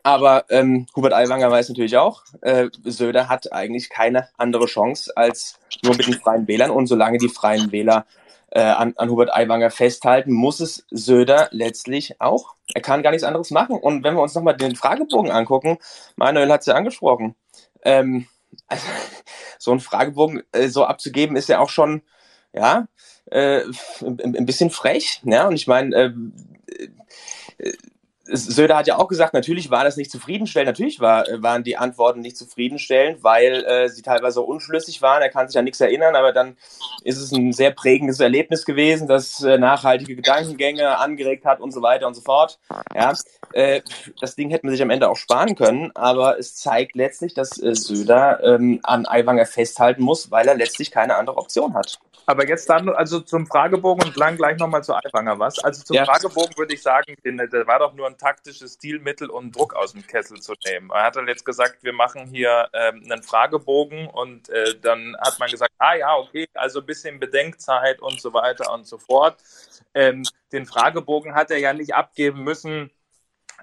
aber 0.03 0.45
ähm, 0.49 0.87
Hubert 0.95 1.13
Aiwanger 1.13 1.51
weiß 1.51 1.69
natürlich 1.69 1.97
auch, 1.97 2.23
äh, 2.41 2.69
Söder 2.83 3.29
hat 3.29 3.51
eigentlich 3.51 3.89
keine 3.89 4.29
andere 4.37 4.65
Chance 4.65 5.11
als 5.15 5.59
nur 5.83 5.95
mit 5.95 6.07
den 6.07 6.19
Freien 6.19 6.47
Wählern. 6.47 6.71
Und 6.71 6.87
solange 6.87 7.17
die 7.17 7.29
Freien 7.29 7.71
Wähler 7.71 8.05
äh, 8.51 8.61
an, 8.61 8.93
an 8.97 9.09
Hubert 9.09 9.33
Aiwanger 9.33 9.69
festhalten, 9.69 10.31
muss 10.31 10.59
es 10.59 10.85
Söder 10.89 11.49
letztlich 11.51 12.19
auch. 12.19 12.55
Er 12.73 12.81
kann 12.81 13.03
gar 13.03 13.11
nichts 13.11 13.23
anderes 13.23 13.51
machen. 13.51 13.75
Und 13.77 14.03
wenn 14.03 14.15
wir 14.15 14.21
uns 14.21 14.35
nochmal 14.35 14.57
den 14.57 14.75
Fragebogen 14.75 15.31
angucken, 15.31 15.77
Manuel 16.15 16.51
hat 16.51 16.61
es 16.61 16.67
ja 16.67 16.75
angesprochen, 16.75 17.35
ähm, 17.83 18.27
also, 18.67 18.85
so 19.59 19.71
ein 19.71 19.79
Fragebogen 19.79 20.43
äh, 20.51 20.67
so 20.67 20.85
abzugeben, 20.85 21.35
ist 21.35 21.49
ja 21.49 21.59
auch 21.59 21.69
schon, 21.69 22.01
ja, 22.53 22.87
äh, 23.25 23.61
ein, 24.01 24.35
ein 24.35 24.45
bisschen 24.45 24.69
frech. 24.69 25.21
Ja? 25.23 25.47
Und 25.47 25.55
ich 25.55 25.67
meine, 25.67 25.95
äh, 25.95 26.13
äh 27.59 27.73
Söder 28.31 28.77
hat 28.77 28.87
ja 28.87 28.97
auch 28.97 29.07
gesagt, 29.07 29.33
natürlich 29.33 29.71
war 29.71 29.83
das 29.83 29.97
nicht 29.97 30.11
zufriedenstellend, 30.11 30.67
natürlich 30.67 30.99
war, 30.99 31.25
waren 31.37 31.63
die 31.63 31.77
Antworten 31.77 32.21
nicht 32.21 32.37
zufriedenstellend, 32.37 33.23
weil 33.23 33.63
äh, 33.65 33.89
sie 33.89 34.01
teilweise 34.01 34.41
unschlüssig 34.41 35.01
waren. 35.01 35.21
Er 35.21 35.29
kann 35.29 35.47
sich 35.47 35.57
an 35.57 35.65
nichts 35.65 35.81
erinnern, 35.81 36.15
aber 36.15 36.31
dann 36.31 36.57
ist 37.03 37.17
es 37.17 37.31
ein 37.31 37.51
sehr 37.53 37.71
prägendes 37.71 38.19
Erlebnis 38.19 38.65
gewesen, 38.65 39.07
das 39.07 39.41
äh, 39.43 39.57
nachhaltige 39.57 40.15
Gedankengänge 40.15 40.97
angeregt 40.97 41.45
hat 41.45 41.59
und 41.59 41.71
so 41.71 41.81
weiter 41.81 42.07
und 42.07 42.13
so 42.13 42.21
fort. 42.21 42.59
Ja, 42.95 43.13
äh, 43.53 43.81
das 44.19 44.35
Ding 44.35 44.49
hätte 44.49 44.65
man 44.65 44.73
sich 44.73 44.81
am 44.81 44.89
Ende 44.89 45.09
auch 45.09 45.17
sparen 45.17 45.55
können, 45.55 45.91
aber 45.95 46.39
es 46.39 46.55
zeigt 46.55 46.95
letztlich, 46.95 47.33
dass 47.33 47.61
äh, 47.61 47.75
Söder 47.75 48.43
ähm, 48.43 48.79
an 48.83 49.05
Aiwanger 49.05 49.45
festhalten 49.45 50.03
muss, 50.03 50.31
weil 50.31 50.47
er 50.47 50.55
letztlich 50.55 50.91
keine 50.91 51.15
andere 51.15 51.37
Option 51.37 51.73
hat. 51.73 51.99
Aber 52.25 52.47
jetzt 52.47 52.69
dann, 52.69 52.89
also 52.89 53.19
zum 53.19 53.47
Fragebogen 53.47 54.05
und 54.05 54.15
lang 54.15 54.37
gleich 54.37 54.57
nochmal 54.57 54.83
zu 54.83 54.93
Aiwanger 54.93 55.39
was. 55.39 55.59
Also 55.59 55.83
zum 55.83 55.95
ja. 55.95 56.05
Fragebogen 56.05 56.55
würde 56.57 56.73
ich 56.73 56.81
sagen, 56.81 57.15
der 57.23 57.67
war 57.67 57.79
doch 57.79 57.93
nur 57.93 58.07
ein 58.07 58.17
taktisches 58.21 58.75
Stilmittel, 58.75 59.29
um 59.29 59.51
Druck 59.51 59.73
aus 59.73 59.93
dem 59.93 60.05
Kessel 60.05 60.39
zu 60.39 60.53
nehmen. 60.65 60.91
Er 60.91 61.03
hat 61.03 61.15
dann 61.15 61.27
jetzt 61.27 61.43
gesagt, 61.43 61.83
wir 61.83 61.93
machen 61.93 62.27
hier 62.27 62.69
ähm, 62.73 63.01
einen 63.03 63.23
Fragebogen 63.23 64.07
und 64.07 64.49
äh, 64.49 64.79
dann 64.79 65.17
hat 65.19 65.39
man 65.39 65.49
gesagt, 65.49 65.73
ah 65.79 65.95
ja, 65.95 66.15
okay, 66.15 66.47
also 66.53 66.79
ein 66.79 66.85
bisschen 66.85 67.19
Bedenkzeit 67.19 68.01
und 68.01 68.21
so 68.21 68.33
weiter 68.33 68.71
und 68.71 68.85
so 68.85 68.97
fort. 68.97 69.41
Ähm, 69.93 70.23
den 70.51 70.65
Fragebogen 70.65 71.33
hat 71.33 71.51
er 71.51 71.57
ja 71.57 71.73
nicht 71.73 71.95
abgeben 71.95 72.43
müssen, 72.43 72.91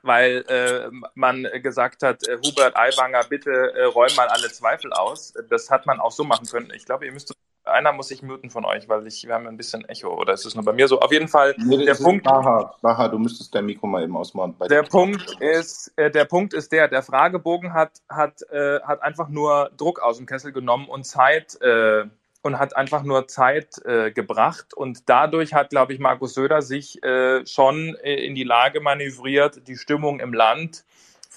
weil 0.03 0.45
äh, 0.49 0.91
man 1.15 1.45
gesagt 1.63 2.03
hat, 2.03 2.27
äh, 2.27 2.39
Hubert 2.39 2.77
Aiwanger, 2.77 3.25
bitte 3.25 3.51
äh, 3.51 3.85
räum 3.85 4.15
mal 4.17 4.29
alle 4.29 4.51
Zweifel 4.51 4.93
aus. 4.93 5.35
Das 5.49 5.71
hat 5.71 5.87
man 5.87 6.01
auch 6.01 6.13
so 6.13 6.25
machen 6.25 6.47
können. 6.47 6.71
Ich 6.75 6.85
glaube, 6.85 7.07
ihr 7.07 7.13
müsst 7.13 7.33
einer 7.71 7.93
muss 7.93 8.09
sich 8.09 8.23
muten 8.23 8.51
von 8.51 8.65
euch, 8.65 8.89
weil 8.89 9.07
ich, 9.07 9.27
wir 9.27 9.35
haben 9.35 9.47
ein 9.47 9.57
bisschen 9.57 9.85
Echo. 9.89 10.09
Oder 10.15 10.35
ist 10.35 10.45
es 10.45 10.55
nur 10.55 10.65
bei 10.65 10.73
mir 10.73 10.89
so? 10.89 11.01
Auf 11.01 11.13
jeden 11.13 11.29
Fall, 11.29 11.55
nee, 11.59 11.85
der 11.85 11.95
Punkt. 11.95 12.25
Baha, 12.25 12.75
Baha, 12.83 13.09
du 13.09 13.19
müsstest 13.19 13.55
dein 13.55 13.67
Mikro 13.67 13.87
mal 13.87 14.03
eben 14.03 14.17
ausmachen. 14.17 14.55
Der 14.69 14.83
Punkt 14.83 15.37
ist, 15.41 15.93
äh, 15.97 16.11
der 16.11 16.25
Punkt 16.25 16.55
ist 16.55 16.73
der, 16.73 16.89
der 16.89 17.03
Fragebogen 17.03 17.73
hat, 17.73 17.93
hat, 18.09 18.43
äh, 18.51 18.81
hat 18.81 19.03
einfach 19.03 19.29
nur 19.29 19.71
Druck 19.77 20.01
aus 20.01 20.17
dem 20.17 20.27
Kessel 20.27 20.53
genommen 20.53 20.89
und 20.89 21.05
Zeit, 21.05 21.61
äh, 21.61 22.05
und 22.43 22.59
hat 22.59 22.77
einfach 22.77 23.03
nur 23.03 23.29
Zeit 23.29 23.85
äh, 23.85 24.11
gebracht. 24.11 24.73
Und 24.75 25.09
dadurch 25.09 25.55
hat, 25.55 25.71
glaube 25.71 25.93
ich, 25.93 25.99
Markus 25.99 26.35
Söder 26.35 26.63
sich 26.63 27.03
äh, 27.03 27.45
schon 27.47 27.97
äh, 27.97 28.15
in 28.25 28.35
die 28.35 28.45
Lage 28.45 28.81
manövriert, 28.81 29.67
die 29.67 29.77
Stimmung 29.77 30.21
im 30.21 30.33
Land 30.33 30.85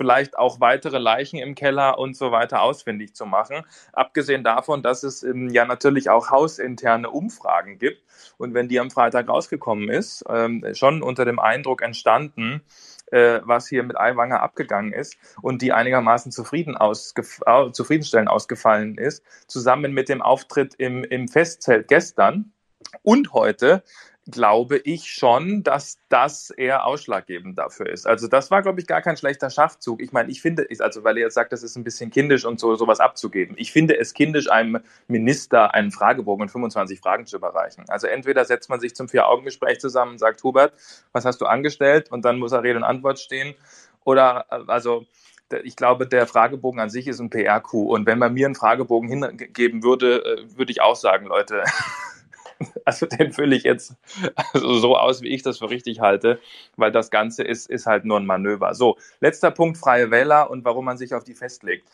vielleicht 0.02 0.36
auch 0.36 0.60
weitere 0.60 0.98
Leichen 0.98 1.38
im 1.38 1.54
Keller 1.54 2.00
und 2.00 2.18
so 2.18 2.32
weiter 2.32 2.64
ausfindig 2.64 3.14
zu 3.14 3.28
machen. 3.28 3.64
Abgesehen 3.94 4.44
davon, 4.44 4.82
dass 4.82 5.04
es 5.04 5.22
ähm, 5.22 5.50
ja 5.50 5.64
natürlich 5.64 6.10
auch 6.10 6.32
hausinterne 6.32 7.08
Umfragen 7.08 7.78
gibt. 7.78 8.02
Und 8.40 8.56
wenn 8.56 8.68
die 8.68 8.80
am 8.80 8.90
Freitag 8.90 9.30
rausgekommen 9.30 9.90
ist, 9.90 10.26
ähm, 10.28 10.66
schon 10.74 11.04
unter 11.04 11.24
dem 11.24 11.38
Eindruck 11.38 11.84
entstanden, 11.84 12.64
äh, 13.12 13.42
was 13.44 13.68
hier 13.68 13.84
mit 13.84 13.96
Aiwanger 13.96 14.42
abgegangen 14.42 14.92
ist 14.92 15.18
und 15.44 15.62
die 15.62 15.72
einigermaßen 15.72 16.32
zufrieden 16.32 16.76
ausgef 16.76 17.42
zufriedenstellend 17.72 18.30
ausgefallen 18.30 18.98
ist, 18.98 19.24
zusammen 19.46 19.94
mit 19.94 20.10
dem 20.10 20.24
Auftritt 20.24 20.74
im, 20.80 21.04
im 21.04 21.28
Festzelt 21.28 21.88
gestern 21.88 22.54
und 23.04 23.34
heute, 23.34 23.84
glaube 24.30 24.78
ich 24.78 25.12
schon, 25.12 25.64
dass 25.64 25.98
das 26.10 26.52
eher 26.52 26.86
ausschlaggebend 26.86 27.58
dafür 27.58 27.90
ist. 27.90 28.06
Also 28.06 28.28
das 28.28 28.52
war, 28.52 28.62
glaube 28.62 28.80
ich, 28.80 28.86
gar 28.86 29.02
kein 29.02 29.18
schlechter 29.18 29.50
Schachzug. 29.50 30.02
Ich 30.02 30.12
meine, 30.12 30.30
ich 30.30 30.42
finde, 30.42 30.68
also 30.80 31.04
weil 31.04 31.18
ihr 31.18 31.24
jetzt 31.24 31.34
sagt, 31.34 31.52
das 31.52 31.64
ist 31.64 31.76
ein 31.76 31.84
bisschen 31.84 32.12
kindisch 32.12 32.46
und 32.46 32.60
so 32.60 32.76
sowas 32.76 33.00
abzugeben. 33.00 33.56
Ich 33.58 33.72
finde 33.72 33.98
es 33.98 34.14
kindisch, 34.14 34.50
einem 34.52 34.80
Minister 35.08 35.74
einen 35.74 35.92
Fragebogen 35.92 36.44
und 36.44 36.50
25 36.50 37.00
Fragen 37.00 37.26
zu 37.26 37.38
überreichen. 37.38 37.86
Also 37.88 38.08
entweder 38.08 38.46
setzt 38.46 38.70
man 38.70 38.80
sich 38.80 38.96
zum 38.96 39.10
Vier-Augen-Gespräch 39.10 39.80
zusammen 39.80 40.12
und 40.12 40.18
sagt, 40.20 40.44
Hubert, 40.44 40.74
was 41.14 41.26
hast 41.26 41.42
du 41.42 41.46
angestellt? 41.48 42.12
Und 42.12 42.24
dann 42.24 42.38
muss 42.38 42.52
er 42.52 42.64
Rede 42.64 42.78
und 42.78 42.84
Antwort 42.84 43.20
stehen. 43.20 43.56
Oder 44.04 44.46
also 44.70 45.06
ich 45.64 45.76
glaube, 45.76 46.08
der 46.08 46.28
Fragebogen 46.28 46.80
an 46.80 46.90
sich 46.90 47.08
ist 47.08 47.20
ein 47.20 47.30
PR-Coup. 47.30 47.90
Und 47.90 48.06
wenn 48.06 48.20
man 48.20 48.34
mir 48.34 48.46
einen 48.46 48.56
Fragebogen 48.56 49.10
hingeben 49.10 49.84
würde, 49.84 50.24
äh, 50.24 50.58
würde 50.58 50.72
ich 50.72 50.82
auch 50.82 50.96
sagen, 50.96 51.26
Leute, 51.26 51.64
Also 52.86 53.06
den 53.06 53.32
fülle 53.32 53.56
ich 53.56 53.64
jetzt 53.64 53.96
so 54.54 54.98
aus, 54.98 55.22
wie 55.22 55.30
ich 55.30 55.44
das 55.44 55.60
für 55.60 55.70
richtig 55.70 56.00
halte, 56.00 56.40
weil 56.76 56.92
das 56.92 57.10
Ganze 57.10 57.44
ist, 57.44 57.70
ist 57.70 57.86
halt 57.86 58.06
nur 58.06 58.20
ein 58.20 58.26
Manöver. 58.26 58.74
So, 58.76 58.98
letzter 59.20 59.52
Punkt, 59.52 59.78
freie 59.78 60.12
Wähler 60.12 60.50
und 60.50 60.66
warum 60.66 60.86
man 60.86 60.98
sich 60.98 61.14
auf 61.14 61.24
die 61.24 61.36
festlegt. 61.36 61.88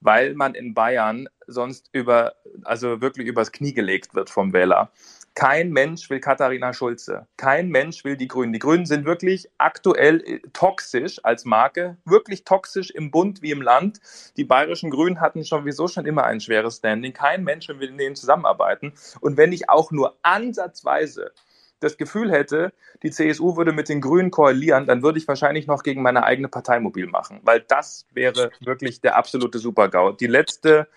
Weil 0.00 0.34
man 0.34 0.54
in 0.54 0.74
Bayern 0.74 1.28
sonst 1.46 1.88
über, 1.92 2.34
also 2.64 3.00
wirklich 3.00 3.26
übers 3.26 3.52
Knie 3.52 3.72
gelegt 3.72 4.14
wird 4.14 4.28
vom 4.30 4.52
Wähler. 4.52 4.90
Kein 5.34 5.70
Mensch 5.70 6.08
will 6.10 6.20
Katharina 6.20 6.72
Schulze. 6.72 7.26
Kein 7.36 7.68
Mensch 7.68 8.04
will 8.04 8.16
die 8.16 8.28
Grünen. 8.28 8.52
Die 8.52 8.60
Grünen 8.60 8.86
sind 8.86 9.04
wirklich 9.04 9.50
aktuell 9.58 10.22
äh, 10.24 10.40
toxisch 10.52 11.20
als 11.24 11.44
Marke, 11.44 11.96
wirklich 12.04 12.44
toxisch 12.44 12.90
im 12.90 13.10
Bund 13.10 13.42
wie 13.42 13.50
im 13.50 13.60
Land. 13.60 14.00
Die 14.36 14.44
bayerischen 14.44 14.90
Grünen 14.90 15.20
hatten 15.20 15.42
sowieso 15.42 15.88
schon 15.88 16.06
immer 16.06 16.24
ein 16.24 16.40
schweres 16.40 16.76
Standing. 16.76 17.12
Kein 17.12 17.42
Mensch 17.42 17.68
will 17.68 17.76
mit 17.76 17.98
denen 17.98 18.14
zusammenarbeiten. 18.14 18.92
Und 19.20 19.36
wenn 19.36 19.52
ich 19.52 19.68
auch 19.68 19.90
nur 19.90 20.16
ansatzweise 20.22 21.32
das 21.80 21.96
Gefühl 21.96 22.30
hätte, 22.30 22.72
die 23.02 23.10
CSU 23.10 23.56
würde 23.56 23.72
mit 23.72 23.88
den 23.88 24.00
Grünen 24.00 24.30
koalieren, 24.30 24.86
dann 24.86 25.02
würde 25.02 25.18
ich 25.18 25.28
wahrscheinlich 25.28 25.66
noch 25.66 25.82
gegen 25.82 26.02
meine 26.02 26.24
eigene 26.24 26.48
Partei 26.48 26.80
mobil 26.80 27.06
machen, 27.06 27.40
weil 27.42 27.60
das 27.60 28.06
wäre 28.12 28.50
wirklich 28.60 29.00
der 29.00 29.16
absolute 29.16 29.58
Supergau. 29.58 30.12
Die 30.12 30.26
letzte 30.26 30.88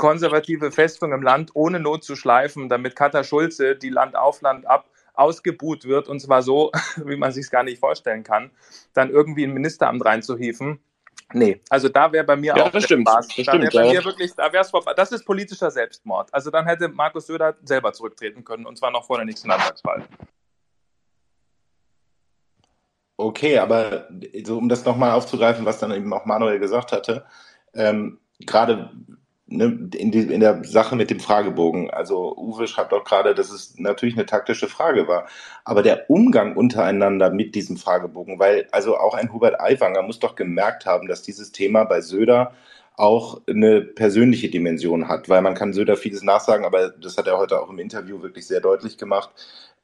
konservative 0.00 0.72
Festung 0.72 1.12
im 1.12 1.20
Land 1.20 1.50
ohne 1.52 1.78
Not 1.78 2.04
zu 2.04 2.16
schleifen, 2.16 2.70
damit 2.70 2.96
Katha 2.96 3.22
Schulze, 3.22 3.76
die 3.76 3.90
Land 3.90 4.16
auf 4.16 4.40
Land 4.40 4.66
ab, 4.66 4.88
ausgebuht 5.12 5.84
wird 5.84 6.08
und 6.08 6.20
zwar 6.20 6.42
so, 6.42 6.72
wie 7.04 7.16
man 7.16 7.32
sich 7.32 7.44
es 7.44 7.50
gar 7.50 7.64
nicht 7.64 7.78
vorstellen 7.78 8.22
kann, 8.24 8.50
dann 8.94 9.10
irgendwie 9.10 9.44
ein 9.44 9.52
Ministeramt 9.52 10.02
reinzuhieven. 10.02 10.80
Nee, 11.34 11.60
also 11.68 11.90
da 11.90 12.10
wäre 12.12 12.24
bei 12.24 12.36
mir 12.36 12.56
ja, 12.56 12.64
auch 12.64 12.70
das 12.70 12.84
stimmt, 12.84 13.10
Spaß. 13.10 13.28
Das 13.28 13.36
da 13.36 13.52
stimmt, 13.52 13.74
bei 13.74 13.84
ja. 13.84 13.92
mir 13.92 14.04
wirklich, 14.06 14.34
da 14.34 14.50
wär's 14.50 14.70
vorbei. 14.70 14.94
Das 14.96 15.12
ist 15.12 15.26
politischer 15.26 15.70
Selbstmord. 15.70 16.32
Also 16.32 16.50
dann 16.50 16.64
hätte 16.64 16.88
Markus 16.88 17.26
Söder 17.26 17.54
selber 17.62 17.92
zurücktreten 17.92 18.42
können 18.42 18.64
und 18.64 18.78
zwar 18.78 18.90
noch 18.90 19.04
vor 19.04 19.18
der 19.18 19.26
nächsten 19.26 19.48
Landtagswahl. 19.48 20.08
Okay, 23.18 23.58
aber 23.58 24.08
so, 24.44 24.56
um 24.56 24.70
das 24.70 24.86
nochmal 24.86 25.10
aufzugreifen, 25.10 25.66
was 25.66 25.78
dann 25.78 25.92
eben 25.92 26.10
auch 26.14 26.24
Manuel 26.24 26.58
gesagt 26.58 26.90
hatte, 26.90 27.26
ähm, 27.74 28.18
gerade 28.40 28.90
ne, 29.50 29.88
in, 29.96 30.10
die, 30.10 30.20
in 30.20 30.40
der 30.40 30.64
Sache 30.64 30.96
mit 30.96 31.10
dem 31.10 31.20
Fragebogen. 31.20 31.90
Also 31.90 32.36
Uwe 32.36 32.66
schreibt 32.66 32.92
auch 32.92 33.04
gerade, 33.04 33.34
dass 33.34 33.50
es 33.50 33.78
natürlich 33.78 34.14
eine 34.14 34.26
taktische 34.26 34.68
Frage 34.68 35.08
war. 35.08 35.26
Aber 35.64 35.82
der 35.82 36.08
Umgang 36.08 36.56
untereinander 36.56 37.30
mit 37.30 37.54
diesem 37.54 37.76
Fragebogen, 37.76 38.38
weil 38.38 38.66
also 38.72 38.96
auch 38.96 39.14
ein 39.14 39.32
Hubert 39.32 39.60
Aiwanger 39.60 40.02
muss 40.02 40.20
doch 40.20 40.36
gemerkt 40.36 40.86
haben, 40.86 41.08
dass 41.08 41.22
dieses 41.22 41.52
Thema 41.52 41.84
bei 41.84 42.00
Söder 42.00 42.52
auch 42.96 43.40
eine 43.48 43.80
persönliche 43.80 44.50
Dimension 44.50 45.08
hat, 45.08 45.28
weil 45.28 45.42
man 45.42 45.54
kann 45.54 45.72
Söder 45.72 45.96
vieles 45.96 46.22
nachsagen, 46.22 46.66
aber 46.66 46.90
das 46.90 47.16
hat 47.16 47.26
er 47.26 47.38
heute 47.38 47.60
auch 47.60 47.70
im 47.70 47.78
Interview 47.78 48.20
wirklich 48.22 48.46
sehr 48.46 48.60
deutlich 48.60 48.98
gemacht. 48.98 49.30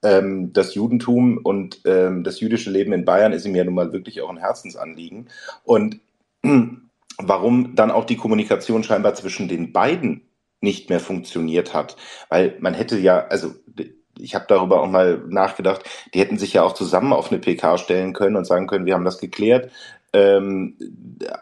Ähm, 0.03 0.53
das 0.53 0.75
Judentum 0.75 1.39
und 1.39 1.81
ähm, 1.87 2.25
das 2.25 2.41
jüdische 2.41 2.71
Leben 2.71 2.93
in 2.93 3.07
Bayern 3.07 3.33
ist 3.33 3.47
ihm 3.47 3.55
ja 3.55 3.65
nun 3.65 3.75
mal 3.75 3.93
wirklich 3.93 4.21
auch 4.21 4.29
ein 4.29 4.37
Herzensanliegen. 4.37 5.29
Und 5.65 6.01
warum 7.19 7.75
dann 7.75 7.91
auch 7.91 8.05
die 8.05 8.17
Kommunikation 8.17 8.83
scheinbar 8.85 9.15
zwischen 9.15 9.49
den 9.49 9.73
beiden 9.73 10.29
nicht 10.61 10.89
mehr 10.91 11.01
funktioniert 11.01 11.75
hat. 11.75 11.97
Weil 12.29 12.57
man 12.61 12.75
hätte 12.75 12.99
ja, 12.99 13.27
also 13.27 13.55
ich 14.19 14.35
habe 14.35 14.47
darüber 14.49 14.83
auch 14.83 14.89
mal 14.89 15.23
nachgedacht, 15.29 15.85
die 16.15 16.21
hätten 16.21 16.39
sich 16.39 16.55
ja 16.55 16.63
auch 16.63 16.73
zusammen 16.73 17.13
auf 17.13 17.31
eine 17.31 17.41
PK 17.41 17.79
stellen 17.79 18.13
können 18.13 18.37
und 18.37 18.47
sagen 18.47 18.67
können, 18.67 18.87
wir 18.87 18.95
haben 18.95 19.05
das 19.05 19.19
geklärt. 19.19 19.71
Ähm, 20.13 20.79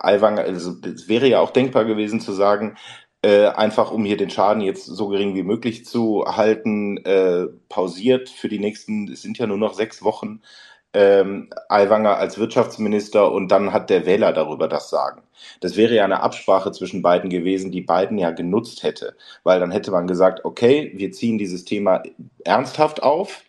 Aiwanger, 0.00 0.42
also 0.42 0.74
es 0.82 1.08
wäre 1.08 1.28
ja 1.28 1.40
auch 1.40 1.50
denkbar 1.50 1.84
gewesen 1.84 2.20
zu 2.20 2.32
sagen, 2.32 2.76
äh, 3.22 3.46
einfach 3.46 3.90
um 3.90 4.04
hier 4.04 4.16
den 4.16 4.30
Schaden 4.30 4.62
jetzt 4.62 4.84
so 4.84 5.08
gering 5.08 5.34
wie 5.34 5.42
möglich 5.42 5.86
zu 5.86 6.24
halten, 6.26 6.98
äh, 6.98 7.46
pausiert 7.68 8.28
für 8.28 8.48
die 8.48 8.58
nächsten, 8.58 9.08
es 9.08 9.22
sind 9.22 9.38
ja 9.38 9.46
nur 9.46 9.56
noch 9.56 9.74
sechs 9.74 10.02
Wochen, 10.02 10.42
ähm, 10.94 11.50
Aiwanger 11.68 12.16
als 12.16 12.38
Wirtschaftsminister 12.38 13.30
und 13.30 13.48
dann 13.48 13.72
hat 13.72 13.90
der 13.90 14.06
Wähler 14.06 14.32
darüber 14.32 14.68
das 14.68 14.90
Sagen. 14.90 15.22
Das 15.60 15.76
wäre 15.76 15.94
ja 15.94 16.04
eine 16.04 16.22
Absprache 16.22 16.72
zwischen 16.72 17.02
beiden 17.02 17.30
gewesen, 17.30 17.72
die 17.72 17.82
beiden 17.82 18.16
ja 18.18 18.30
genutzt 18.30 18.82
hätte, 18.82 19.16
weil 19.42 19.60
dann 19.60 19.72
hätte 19.72 19.90
man 19.90 20.06
gesagt, 20.06 20.44
okay, 20.44 20.92
wir 20.94 21.12
ziehen 21.12 21.38
dieses 21.38 21.64
Thema 21.64 22.02
ernsthaft 22.44 23.02
auf 23.02 23.42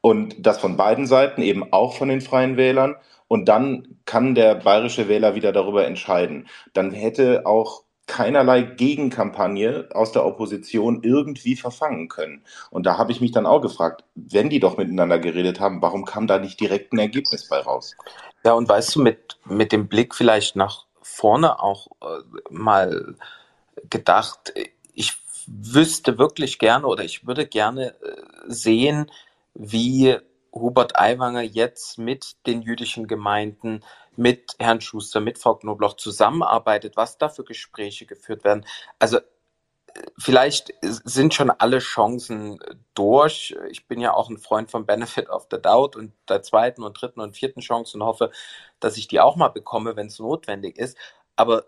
und 0.00 0.34
das 0.46 0.58
von 0.58 0.76
beiden 0.76 1.06
Seiten, 1.06 1.42
eben 1.42 1.72
auch 1.72 1.94
von 1.94 2.08
den 2.08 2.20
freien 2.20 2.56
Wählern 2.56 2.96
und 3.28 3.48
dann 3.48 3.98
kann 4.04 4.34
der 4.34 4.56
bayerische 4.56 5.08
Wähler 5.08 5.34
wieder 5.34 5.52
darüber 5.52 5.86
entscheiden. 5.86 6.48
Dann 6.72 6.90
hätte 6.90 7.46
auch 7.46 7.82
keinerlei 8.08 8.62
Gegenkampagne 8.62 9.88
aus 9.92 10.10
der 10.10 10.26
Opposition 10.26 11.02
irgendwie 11.04 11.54
verfangen 11.54 12.08
können. 12.08 12.42
Und 12.70 12.86
da 12.86 12.98
habe 12.98 13.12
ich 13.12 13.20
mich 13.20 13.30
dann 13.30 13.46
auch 13.46 13.60
gefragt, 13.60 14.02
wenn 14.16 14.50
die 14.50 14.58
doch 14.58 14.76
miteinander 14.76 15.20
geredet 15.20 15.60
haben, 15.60 15.80
warum 15.80 16.04
kam 16.04 16.26
da 16.26 16.38
nicht 16.38 16.58
direkt 16.58 16.92
ein 16.92 16.98
Ergebnis 16.98 17.48
bei 17.48 17.60
raus? 17.60 17.94
Ja, 18.44 18.54
und 18.54 18.68
weißt 18.68 18.96
du, 18.96 19.02
mit, 19.02 19.38
mit 19.44 19.70
dem 19.70 19.88
Blick 19.88 20.14
vielleicht 20.14 20.56
nach 20.56 20.86
vorne 21.02 21.62
auch 21.62 21.88
äh, 22.02 22.22
mal 22.50 23.14
gedacht, 23.90 24.52
ich 24.94 25.12
wüsste 25.46 26.18
wirklich 26.18 26.58
gerne 26.58 26.86
oder 26.86 27.04
ich 27.04 27.26
würde 27.26 27.46
gerne 27.46 27.90
äh, 27.90 28.22
sehen, 28.46 29.10
wie 29.54 30.16
Hubert 30.52 30.98
Aiwanger 30.98 31.42
jetzt 31.42 31.98
mit 31.98 32.36
den 32.46 32.62
jüdischen 32.62 33.06
Gemeinden 33.06 33.82
mit 34.18 34.56
Herrn 34.58 34.80
Schuster, 34.80 35.20
mit 35.20 35.38
Frau 35.38 35.54
Knobloch 35.54 35.94
zusammenarbeitet, 35.94 36.96
was 36.96 37.18
da 37.18 37.28
für 37.28 37.44
Gespräche 37.44 38.04
geführt 38.04 38.44
werden. 38.44 38.66
Also 38.98 39.20
vielleicht 40.18 40.74
sind 40.82 41.34
schon 41.34 41.50
alle 41.50 41.78
Chancen 41.78 42.58
durch. 42.94 43.56
Ich 43.70 43.86
bin 43.86 44.00
ja 44.00 44.12
auch 44.12 44.28
ein 44.28 44.38
Freund 44.38 44.70
vom 44.70 44.86
Benefit 44.86 45.28
of 45.30 45.46
the 45.50 45.60
Doubt 45.60 45.94
und 45.94 46.12
der 46.28 46.42
zweiten 46.42 46.82
und 46.82 47.00
dritten 47.00 47.20
und 47.20 47.36
vierten 47.36 47.60
Chance 47.60 47.96
und 47.96 48.04
hoffe, 48.04 48.30
dass 48.80 48.96
ich 48.96 49.06
die 49.06 49.20
auch 49.20 49.36
mal 49.36 49.48
bekomme, 49.48 49.94
wenn 49.96 50.08
es 50.08 50.18
notwendig 50.18 50.78
ist. 50.78 50.96
Aber 51.36 51.66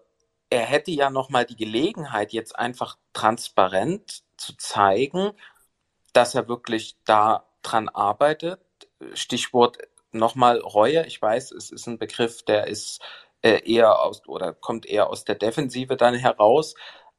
er 0.50 0.62
hätte 0.62 0.90
ja 0.90 1.08
noch 1.10 1.30
mal 1.30 1.44
die 1.44 1.56
Gelegenheit, 1.56 2.32
jetzt 2.32 2.58
einfach 2.58 2.98
transparent 3.12 4.24
zu 4.36 4.56
zeigen, 4.56 5.32
dass 6.12 6.34
er 6.34 6.48
wirklich 6.48 6.96
da 7.04 7.46
dran 7.62 7.88
arbeitet. 7.88 8.60
Stichwort 9.14 9.78
nochmal 10.12 10.58
Reue, 10.58 11.06
ich 11.06 11.20
weiß, 11.20 11.52
es 11.52 11.70
ist 11.70 11.86
ein 11.86 11.98
Begriff, 11.98 12.42
der 12.42 12.66
ist 12.66 13.00
äh, 13.42 13.60
eher 13.64 14.00
aus 14.00 14.26
oder 14.26 14.52
kommt 14.52 14.86
eher 14.86 15.08
aus 15.08 15.24
der 15.24 15.34
Defensive 15.34 15.96
dann 15.96 16.14
heraus, 16.14 16.74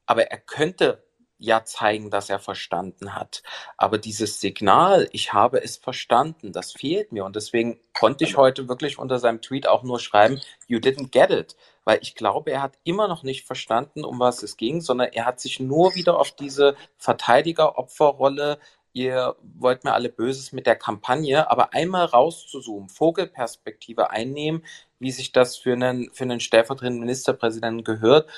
aber 0.06 0.28
er 0.32 0.40
könnte 0.40 1.04
ja 1.42 1.66
zeigen, 1.66 2.12
dass 2.12 2.30
er 2.30 2.40
verstanden 2.40 3.16
hat. 3.16 3.42
Aber 3.76 3.98
dieses 3.98 4.40
Signal, 4.40 5.10
ich 5.12 5.34
habe 5.34 5.62
es 5.62 5.76
verstanden, 5.76 6.52
das 6.54 6.72
fehlt 6.72 7.12
mir. 7.12 7.26
Und 7.26 7.36
deswegen 7.36 7.80
konnte 7.98 8.24
ich 8.24 8.38
heute 8.38 8.70
wirklich 8.70 9.00
unter 9.00 9.18
seinem 9.18 9.42
Tweet 9.42 9.68
auch 9.68 9.82
nur 9.82 10.00
schreiben, 10.00 10.40
you 10.68 10.78
didn't 10.78 11.10
get 11.10 11.32
it. 11.32 11.56
Weil 11.84 11.98
ich 12.04 12.14
glaube, 12.14 12.52
er 12.52 12.62
hat 12.62 12.78
immer 12.84 13.08
noch 13.08 13.24
nicht 13.24 13.48
verstanden, 13.48 14.06
um 14.06 14.20
was 14.20 14.44
es 14.44 14.56
ging, 14.56 14.82
sondern 14.82 15.10
er 15.14 15.26
hat 15.26 15.40
sich 15.40 15.60
nur 15.60 15.96
wieder 15.96 16.20
auf 16.20 16.32
diese 16.32 16.76
Verteidiger-Opferrolle 16.98 18.60
ihr 18.94 19.36
wollt 19.42 19.84
mir 19.84 19.94
alle 19.94 20.10
Böses 20.10 20.52
mit 20.52 20.66
der 20.66 20.76
Kampagne, 20.76 21.50
aber 21.50 21.74
einmal 21.74 22.06
rauszuzoomen, 22.06 22.90
Vogelperspektive 22.90 24.10
einnehmen, 24.10 24.64
wie 25.00 25.12
sich 25.12 25.32
das 25.32 25.58
für 25.58 25.74
einen, 25.74 26.12
für 26.14 26.24
einen 26.24 26.40
stellvertretenden 26.40 27.00
Ministerpräsidenten 27.02 27.84
gehört 27.84 28.30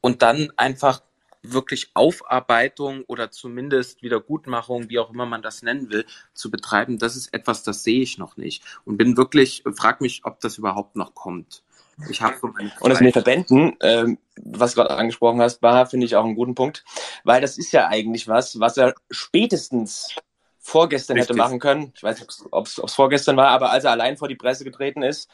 und 0.00 0.22
dann 0.22 0.52
einfach 0.56 1.02
wirklich 1.42 1.90
Aufarbeitung 1.94 3.04
oder 3.06 3.30
zumindest 3.30 4.02
Wiedergutmachung, 4.02 4.90
wie 4.90 4.98
auch 4.98 5.10
immer 5.10 5.26
man 5.26 5.42
das 5.42 5.62
nennen 5.62 5.90
will, 5.90 6.04
zu 6.34 6.50
betreiben, 6.50 6.98
das 6.98 7.16
ist 7.16 7.32
etwas, 7.32 7.62
das 7.62 7.82
sehe 7.82 8.02
ich 8.02 8.18
noch 8.18 8.36
nicht. 8.36 8.62
Und 8.84 8.98
bin 8.98 9.16
wirklich, 9.16 9.64
frag 9.74 10.00
mich, 10.00 10.22
ob 10.24 10.40
das 10.40 10.58
überhaupt 10.58 10.96
noch 10.96 11.14
kommt. 11.14 11.62
Ich 12.08 12.22
habe 12.22 12.36
Und 12.40 12.72
das 12.80 13.00
mit 13.00 13.08
den 13.08 13.12
Verbänden, 13.12 13.76
ähm, 13.82 14.18
was 14.36 14.72
du 14.74 14.82
gerade 14.82 14.96
angesprochen 14.96 15.40
hast, 15.40 15.62
war, 15.62 15.86
finde 15.86 16.06
ich 16.06 16.16
auch 16.16 16.24
einen 16.24 16.34
guten 16.34 16.54
Punkt, 16.54 16.84
weil 17.24 17.40
das 17.40 17.58
ist 17.58 17.72
ja 17.72 17.88
eigentlich 17.88 18.28
was, 18.28 18.58
was 18.58 18.76
er 18.76 18.94
spätestens 19.10 20.14
vorgestern 20.58 21.16
Richtig. 21.16 21.36
hätte 21.36 21.38
machen 21.38 21.58
können. 21.58 21.92
Ich 21.94 22.02
weiß 22.02 22.20
nicht, 22.20 22.32
ob 22.50 22.66
es 22.66 22.94
vorgestern 22.94 23.36
war, 23.36 23.48
aber 23.48 23.70
als 23.70 23.84
er 23.84 23.90
allein 23.90 24.16
vor 24.16 24.28
die 24.28 24.36
Presse 24.36 24.64
getreten 24.64 25.02
ist, 25.02 25.28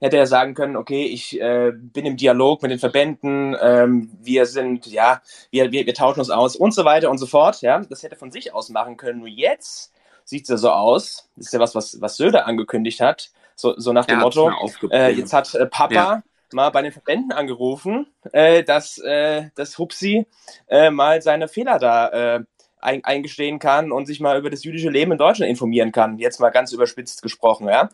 hätte 0.00 0.16
er 0.16 0.26
sagen 0.26 0.54
können, 0.54 0.76
okay, 0.76 1.04
ich 1.06 1.40
äh, 1.40 1.72
bin 1.74 2.06
im 2.06 2.16
Dialog 2.16 2.62
mit 2.62 2.70
den 2.70 2.78
Verbänden, 2.78 3.56
ähm, 3.60 4.10
wir 4.20 4.46
sind, 4.46 4.86
ja, 4.86 5.22
wir, 5.50 5.72
wir, 5.72 5.86
wir 5.86 5.94
tauschen 5.94 6.20
uns 6.20 6.30
aus 6.30 6.56
und 6.56 6.74
so 6.74 6.84
weiter 6.84 7.10
und 7.10 7.18
so 7.18 7.26
fort. 7.26 7.62
Ja, 7.62 7.80
das 7.80 8.02
hätte 8.02 8.16
von 8.16 8.30
sich 8.30 8.52
aus 8.52 8.68
machen 8.68 8.96
können. 8.96 9.20
Nur 9.20 9.28
jetzt 9.28 9.92
sieht 10.24 10.42
es 10.42 10.48
ja 10.48 10.56
so 10.56 10.70
aus, 10.70 11.28
das 11.36 11.46
ist 11.46 11.52
ja 11.52 11.60
was, 11.60 11.74
was, 11.74 12.00
was 12.00 12.16
Söder 12.16 12.46
angekündigt 12.46 13.00
hat, 13.00 13.30
so, 13.56 13.74
so 13.78 13.92
nach 13.92 14.04
dem 14.04 14.20
Motto, 14.20 14.52
äh, 14.90 15.12
jetzt 15.12 15.32
hat 15.32 15.54
äh, 15.54 15.66
Papa 15.66 15.94
ja. 15.94 16.22
mal 16.52 16.70
bei 16.70 16.82
den 16.82 16.92
Verbänden 16.92 17.32
angerufen, 17.32 18.06
äh, 18.32 18.62
dass, 18.62 18.98
äh, 18.98 19.48
dass 19.54 19.78
Hupsi 19.78 20.26
äh, 20.68 20.90
mal 20.90 21.22
seine 21.22 21.48
Fehler 21.48 21.78
da 21.78 22.08
äh, 22.36 22.44
ein, 22.78 23.02
eingestehen 23.02 23.58
kann 23.58 23.92
und 23.92 24.06
sich 24.06 24.20
mal 24.20 24.38
über 24.38 24.50
das 24.50 24.62
jüdische 24.62 24.90
Leben 24.90 25.12
in 25.12 25.18
Deutschland 25.18 25.50
informieren 25.50 25.90
kann. 25.90 26.18
Jetzt 26.18 26.38
mal 26.38 26.50
ganz 26.50 26.72
überspitzt 26.72 27.22
gesprochen, 27.22 27.66
ja. 27.68 27.88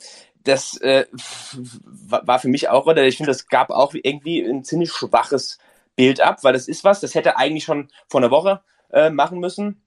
Das 0.44 0.76
äh, 0.78 1.06
war 1.86 2.40
für 2.40 2.48
mich 2.48 2.68
auch, 2.68 2.86
oder 2.86 3.04
ich 3.04 3.16
finde, 3.16 3.30
das 3.30 3.46
gab 3.46 3.70
auch 3.70 3.94
irgendwie 3.94 4.40
ein 4.40 4.64
ziemlich 4.64 4.92
schwaches 4.92 5.58
Bild 5.94 6.20
ab, 6.20 6.42
weil 6.42 6.52
das 6.52 6.66
ist 6.66 6.82
was, 6.82 7.00
das 7.00 7.14
hätte 7.14 7.36
eigentlich 7.36 7.64
schon 7.64 7.88
vor 8.08 8.20
einer 8.20 8.32
Woche 8.32 8.60
äh, 8.92 9.10
machen 9.10 9.38
müssen 9.38 9.81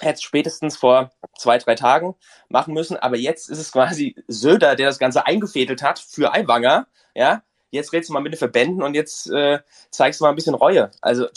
hätte 0.00 0.22
spätestens 0.22 0.76
vor 0.76 1.10
zwei, 1.36 1.58
drei 1.58 1.74
Tagen 1.74 2.14
machen 2.48 2.74
müssen. 2.74 2.96
Aber 2.96 3.16
jetzt 3.16 3.48
ist 3.50 3.58
es 3.58 3.72
quasi 3.72 4.16
Söder, 4.26 4.76
der 4.76 4.86
das 4.86 4.98
Ganze 4.98 5.26
eingefädelt 5.26 5.82
hat 5.82 5.98
für 5.98 6.32
Aiwanger. 6.32 6.86
Ja, 7.14 7.42
jetzt 7.70 7.92
redest 7.92 8.10
du 8.10 8.14
mal 8.14 8.20
mit 8.20 8.32
den 8.32 8.38
Verbänden 8.38 8.82
und 8.82 8.94
jetzt 8.94 9.30
äh, 9.30 9.60
zeigst 9.90 10.20
du 10.20 10.24
mal 10.24 10.30
ein 10.30 10.36
bisschen 10.36 10.54
Reue. 10.54 10.90
Also, 11.00 11.28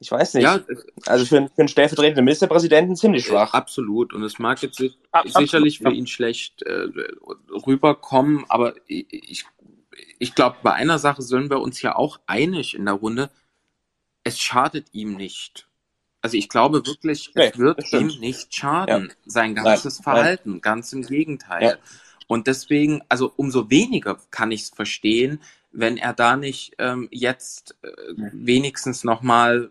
ich 0.00 0.10
weiß 0.10 0.34
nicht. 0.34 0.44
Ja, 0.44 0.60
also 1.06 1.24
für, 1.24 1.48
für 1.48 1.58
einen 1.58 1.68
stellvertretenden 1.68 2.24
Ministerpräsidenten 2.24 2.96
ziemlich 2.96 3.26
schwach. 3.26 3.54
Absolut. 3.54 4.12
Und 4.12 4.22
es 4.22 4.38
mag 4.38 4.62
jetzt 4.62 4.82
sicherlich 5.24 5.78
für 5.78 5.90
ihn 5.90 6.06
schlecht 6.06 6.62
äh, 6.62 6.86
rüberkommen, 7.66 8.44
aber 8.48 8.74
ich, 8.86 9.44
ich 10.18 10.34
glaube, 10.34 10.56
bei 10.62 10.72
einer 10.72 10.98
Sache 10.98 11.22
sind 11.22 11.50
wir 11.50 11.60
uns 11.60 11.82
ja 11.82 11.96
auch 11.96 12.20
einig 12.26 12.74
in 12.74 12.84
der 12.84 12.94
Runde. 12.94 13.30
Es 14.24 14.38
schadet 14.38 14.88
ihm 14.92 15.16
nicht 15.16 15.67
also 16.20 16.36
ich 16.36 16.48
glaube 16.48 16.84
wirklich, 16.86 17.30
nee, 17.34 17.50
es 17.52 17.58
wird 17.58 17.92
ihm 17.92 18.08
nicht 18.20 18.54
schaden, 18.54 19.08
ja. 19.08 19.14
sein 19.26 19.54
ganzes 19.54 19.98
Nein. 19.98 20.04
Verhalten, 20.04 20.50
Nein. 20.52 20.60
ganz 20.60 20.92
im 20.92 21.02
Gegenteil. 21.02 21.62
Ja. 21.62 21.76
Und 22.26 22.46
deswegen, 22.46 23.02
also 23.08 23.32
umso 23.36 23.70
weniger 23.70 24.18
kann 24.30 24.50
ich 24.50 24.62
es 24.62 24.70
verstehen, 24.70 25.40
wenn 25.72 25.96
er 25.96 26.12
da 26.12 26.36
nicht 26.36 26.74
ähm, 26.78 27.08
jetzt 27.10 27.76
äh, 27.82 27.88
wenigstens 28.32 29.04
nochmal 29.04 29.70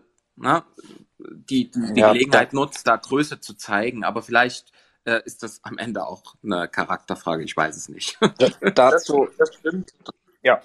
die, 1.18 1.70
die 1.70 2.00
ja, 2.00 2.12
Gelegenheit 2.12 2.52
nutzt, 2.52 2.86
da 2.86 2.96
Größe 2.96 3.40
zu 3.40 3.54
zeigen. 3.54 4.04
Aber 4.04 4.22
vielleicht 4.22 4.72
äh, 5.04 5.20
ist 5.24 5.42
das 5.42 5.62
am 5.64 5.78
Ende 5.78 6.06
auch 6.06 6.34
eine 6.42 6.68
Charakterfrage, 6.68 7.44
ich 7.44 7.56
weiß 7.56 7.76
es 7.76 7.88
nicht. 7.88 8.18
dazu, 8.74 9.28
das 9.38 9.54
stimmt. 9.54 9.92
Ja, 10.42 10.62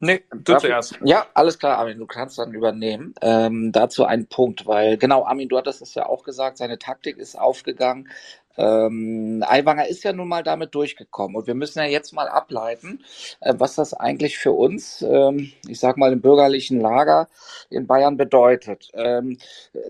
Nee, 0.00 0.24
du 0.32 0.56
zuerst. 0.56 0.98
Ja, 1.04 1.26
alles 1.34 1.58
klar, 1.58 1.78
Armin, 1.78 1.98
du 1.98 2.06
kannst 2.06 2.38
dann 2.38 2.52
übernehmen. 2.52 3.14
Ähm, 3.20 3.72
dazu 3.72 4.04
ein 4.04 4.26
Punkt, 4.26 4.66
weil 4.66 4.96
genau, 4.96 5.24
Armin, 5.24 5.48
du 5.48 5.56
hattest 5.56 5.82
es 5.82 5.94
ja 5.94 6.06
auch 6.06 6.24
gesagt, 6.24 6.58
seine 6.58 6.78
Taktik 6.78 7.18
ist 7.18 7.38
aufgegangen. 7.38 8.08
Ähm, 8.56 9.44
Aiwanger 9.46 9.88
ist 9.88 10.04
ja 10.04 10.12
nun 10.12 10.28
mal 10.28 10.42
damit 10.42 10.74
durchgekommen 10.74 11.36
und 11.36 11.46
wir 11.46 11.54
müssen 11.54 11.78
ja 11.80 11.86
jetzt 11.86 12.12
mal 12.12 12.28
ableiten, 12.28 13.04
äh, 13.40 13.54
was 13.56 13.74
das 13.74 13.94
eigentlich 13.94 14.38
für 14.38 14.52
uns, 14.52 15.02
ähm, 15.02 15.52
ich 15.68 15.80
sag 15.80 15.96
mal 15.96 16.12
im 16.12 16.20
bürgerlichen 16.20 16.80
Lager 16.80 17.28
in 17.70 17.86
Bayern 17.86 18.16
bedeutet. 18.16 18.90
Ähm, 18.94 19.38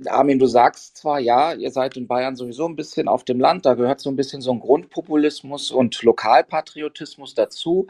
Armin, 0.07 0.39
du 0.39 0.47
sagst 0.47 0.97
zwar, 0.97 1.21
ja, 1.21 1.53
ihr 1.53 1.71
seid 1.71 1.97
in 1.97 2.07
Bayern 2.07 2.37
sowieso 2.37 2.67
ein 2.67 2.77
bisschen 2.77 3.09
auf 3.09 3.25
dem 3.25 3.41
Land, 3.41 3.67
da 3.67 3.75
gehört 3.75 4.01
so 4.01 4.11
ein 4.11 4.17
bisschen 4.17 4.41
so 4.41 4.53
ein 4.53 4.61
Grundpopulismus 4.61 5.71
und 5.71 6.03
Lokalpatriotismus 6.03 7.35
dazu. 7.35 7.87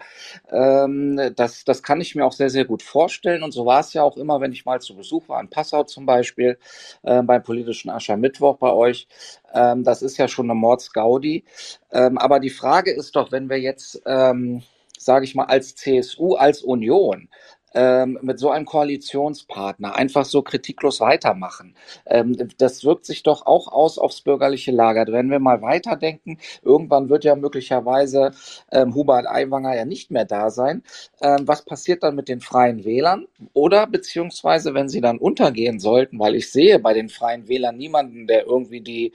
Ähm, 0.51 1.21
das, 1.37 1.65
das 1.65 1.83
kann 1.83 2.01
ich 2.01 2.15
mir 2.15 2.25
auch 2.25 2.33
sehr, 2.33 2.51
sehr 2.51 2.65
gut 2.65 2.83
vorstellen 2.83 3.43
und 3.43 3.53
so 3.53 3.67
war 3.67 3.81
es 3.81 3.93
ja 3.93 4.03
auch 4.03 4.17
immer, 4.17 4.41
wenn 4.41 4.53
ich 4.53 4.65
mal 4.65 4.81
zu 4.81 4.97
Besuch 4.97 5.29
war 5.29 5.41
in 5.41 5.51
Passau 5.51 5.85
zum 5.85 6.07
Beispiel, 6.07 6.59
äh, 7.03 7.23
beim 7.23 7.43
politischen 7.43 7.91
Aschermittwoch 7.91 8.57
bei 8.59 8.73
euch. 8.73 9.09
Ähm, 9.55 9.85
das 9.85 10.03
ist 10.03 10.19
ja 10.19 10.29
schon 10.29 10.47
eine 10.47 10.59
Mordsgaudi. 10.59 11.45
Ähm, 11.93 12.19
aber 12.19 12.41
die 12.41 12.51
Frage 12.51 12.93
ist 12.93 13.17
doch, 13.17 13.33
wenn 13.33 13.49
wir 13.49 13.61
jetzt, 13.61 14.03
ähm, 14.07 14.63
sage 14.99 15.25
ich 15.25 15.35
mal, 15.35 15.45
als 15.45 15.75
CSU, 15.77 16.35
als 16.35 16.63
Union 16.63 17.29
ähm, 17.75 18.19
mit 18.23 18.39
so 18.39 18.51
einem 18.51 18.65
Koalitionspartner 18.65 19.95
einfach 19.95 20.25
so 20.25 20.43
kritiklos 20.43 21.01
weitermachen. 21.01 21.75
Ähm, 22.07 22.37
das 22.59 22.85
wirkt 22.85 23.05
sich 23.07 23.23
doch 23.23 23.47
auch 23.47 23.69
aus 23.69 23.99
aufs 23.99 24.21
bürgerliche 24.23 24.73
Lager. 24.73 25.07
Wenn 25.09 25.31
wir 25.31 25.41
mal 25.41 25.63
weiterdenken, 25.63 26.39
irgendwann 26.63 27.09
wird 27.09 27.25
ja 27.25 27.37
möglicherweise 27.37 28.33
ähm, 28.71 28.95
Hubert 28.95 29.27
Aiwanger 29.27 29.77
ja 29.77 29.85
nicht 29.85 30.11
mehr 30.11 30.25
da 30.25 30.51
sein. 30.51 30.83
Ähm, 31.21 31.47
was 31.47 31.65
passiert 31.65 32.03
dann 32.03 32.15
mit 32.15 32.29
den 32.29 32.41
freien 32.41 32.85
Wählern? 32.85 33.27
Oder 33.53 33.87
beziehungsweise, 33.87 34.75
wenn 34.75 34.89
sie 34.89 35.01
dann 35.01 35.19
untergehen 35.19 35.81
sollten, 35.81 36.19
weil 36.19 36.35
ich 36.35 36.51
sehe 36.51 36.79
bei 36.79 36.95
den 36.95 37.09
freien 37.09 37.49
Wählern 37.49 37.77
niemanden, 37.77 38.27
der 38.27 38.47
irgendwie 38.47 38.81
die 38.81 39.13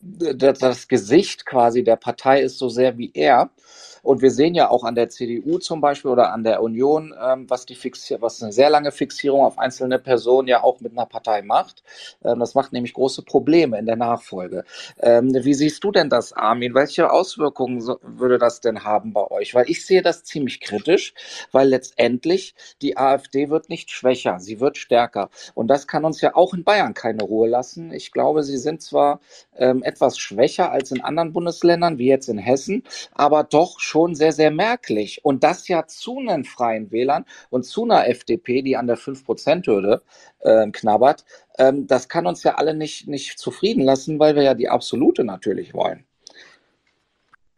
das 0.00 0.88
Gesicht 0.88 1.44
quasi 1.44 1.82
der 1.82 1.96
Partei 1.96 2.40
ist 2.40 2.58
so 2.58 2.68
sehr 2.68 2.98
wie 2.98 3.10
er. 3.14 3.50
Und 4.02 4.22
wir 4.22 4.30
sehen 4.30 4.54
ja 4.54 4.70
auch 4.70 4.84
an 4.84 4.94
der 4.94 5.08
CDU 5.08 5.58
zum 5.58 5.80
Beispiel 5.80 6.10
oder 6.10 6.32
an 6.32 6.44
der 6.44 6.62
Union, 6.62 7.14
ähm, 7.20 7.48
was 7.48 7.66
die 7.66 7.74
Fixierung, 7.74 8.22
was 8.22 8.42
eine 8.42 8.52
sehr 8.52 8.70
lange 8.70 8.92
Fixierung 8.92 9.42
auf 9.42 9.58
einzelne 9.58 9.98
Personen 9.98 10.48
ja 10.48 10.62
auch 10.62 10.80
mit 10.80 10.92
einer 10.92 11.06
Partei 11.06 11.42
macht. 11.42 11.82
Ähm, 12.24 12.38
das 12.38 12.54
macht 12.54 12.72
nämlich 12.72 12.94
große 12.94 13.22
Probleme 13.22 13.78
in 13.78 13.86
der 13.86 13.96
Nachfolge. 13.96 14.64
Ähm, 15.00 15.32
wie 15.34 15.54
siehst 15.54 15.82
du 15.84 15.92
denn 15.92 16.10
das, 16.10 16.32
Armin? 16.32 16.74
Welche 16.74 17.10
Auswirkungen 17.10 17.80
so, 17.80 17.98
würde 18.02 18.38
das 18.38 18.60
denn 18.60 18.84
haben 18.84 19.12
bei 19.12 19.30
euch? 19.30 19.54
Weil 19.54 19.68
ich 19.68 19.84
sehe 19.86 20.02
das 20.02 20.24
ziemlich 20.24 20.60
kritisch, 20.60 21.14
weil 21.52 21.68
letztendlich 21.68 22.54
die 22.82 22.96
AfD 22.96 23.50
wird 23.50 23.68
nicht 23.68 23.90
schwächer, 23.90 24.38
sie 24.40 24.60
wird 24.60 24.76
stärker. 24.78 25.30
Und 25.54 25.68
das 25.68 25.86
kann 25.86 26.04
uns 26.04 26.20
ja 26.20 26.34
auch 26.34 26.54
in 26.54 26.64
Bayern 26.64 26.94
keine 26.94 27.22
Ruhe 27.22 27.48
lassen. 27.48 27.92
Ich 27.92 28.12
glaube, 28.12 28.42
sie 28.42 28.58
sind 28.58 28.82
zwar 28.82 29.20
ähm, 29.56 29.82
etwas 29.82 30.18
schwächer 30.18 30.70
als 30.70 30.90
in 30.90 31.02
anderen 31.02 31.32
Bundesländern, 31.32 31.98
wie 31.98 32.08
jetzt 32.08 32.28
in 32.28 32.38
Hessen, 32.38 32.84
aber 33.12 33.44
doch 33.44 33.80
schon 33.88 34.14
sehr, 34.14 34.32
sehr 34.32 34.50
merklich. 34.50 35.24
Und 35.24 35.42
das 35.42 35.66
ja 35.68 35.86
zu 35.86 36.18
einen 36.18 36.44
freien 36.44 36.92
Wählern 36.92 37.24
und 37.50 37.64
zu 37.64 37.84
einer 37.84 38.06
FDP, 38.06 38.62
die 38.62 38.76
an 38.76 38.86
der 38.86 38.98
5%-Hürde 38.98 40.02
äh, 40.40 40.70
knabbert. 40.70 41.24
Ähm, 41.58 41.86
das 41.86 42.08
kann 42.08 42.26
uns 42.26 42.42
ja 42.42 42.54
alle 42.56 42.74
nicht, 42.74 43.08
nicht 43.08 43.38
zufrieden 43.38 43.82
lassen, 43.82 44.18
weil 44.18 44.36
wir 44.36 44.42
ja 44.42 44.54
die 44.54 44.68
absolute 44.68 45.24
natürlich 45.24 45.74
wollen. 45.74 46.04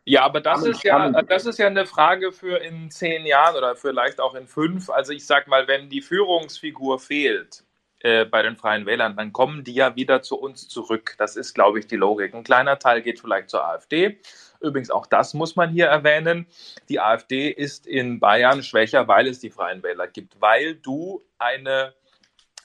Ja, 0.05 0.23
aber 0.23 0.41
das 0.41 0.65
ist 0.65 0.83
ja, 0.83 1.11
das 1.23 1.47
ist 1.47 1.59
ja 1.59 1.67
eine 1.67 1.87
Frage 1.87 2.33
für 2.33 2.57
in 2.57 2.91
zehn 2.91 3.27
Jahren 3.27 3.55
oder 3.55 3.77
vielleicht 3.77 4.19
auch 4.21 4.35
in 4.35 4.49
fünf. 4.49 4.89
Also 4.91 5.13
ich 5.13 5.27
sag 5.27 5.47
mal, 5.47 5.69
wenn 5.69 5.91
die 5.91 6.01
Führungsfigur 6.01 6.99
fehlt, 6.99 7.65
äh, 8.03 8.25
bei 8.25 8.43
den 8.43 8.57
Freien 8.57 8.87
Wählern, 8.87 9.15
dann 9.15 9.33
kommen 9.33 9.63
die 9.63 9.75
ja 9.75 9.95
wieder 9.95 10.23
zu 10.23 10.41
uns 10.41 10.69
zurück. 10.69 11.17
Das 11.19 11.37
ist, 11.37 11.53
glaube 11.53 11.79
ich, 11.79 11.87
die 11.87 11.97
Logik. 11.97 12.35
Ein 12.35 12.45
kleiner 12.45 12.79
Teil 12.79 13.03
geht 13.03 13.21
vielleicht 13.21 13.51
zur 13.51 13.63
AfD. 13.63 14.19
Übrigens, 14.61 14.91
auch 14.91 15.07
das 15.07 15.35
muss 15.35 15.57
man 15.57 15.71
hier 15.71 15.87
erwähnen. 15.87 16.47
Die 16.89 17.01
AfD 17.01 17.49
ist 17.51 17.87
in 17.87 18.21
Bayern 18.21 18.63
schwächer, 18.63 19.09
weil 19.09 19.27
es 19.27 19.41
die 19.41 19.51
Freien 19.51 19.83
Wähler 19.83 20.07
gibt, 20.07 20.41
weil 20.41 20.75
du 20.75 21.23
eine 21.39 21.95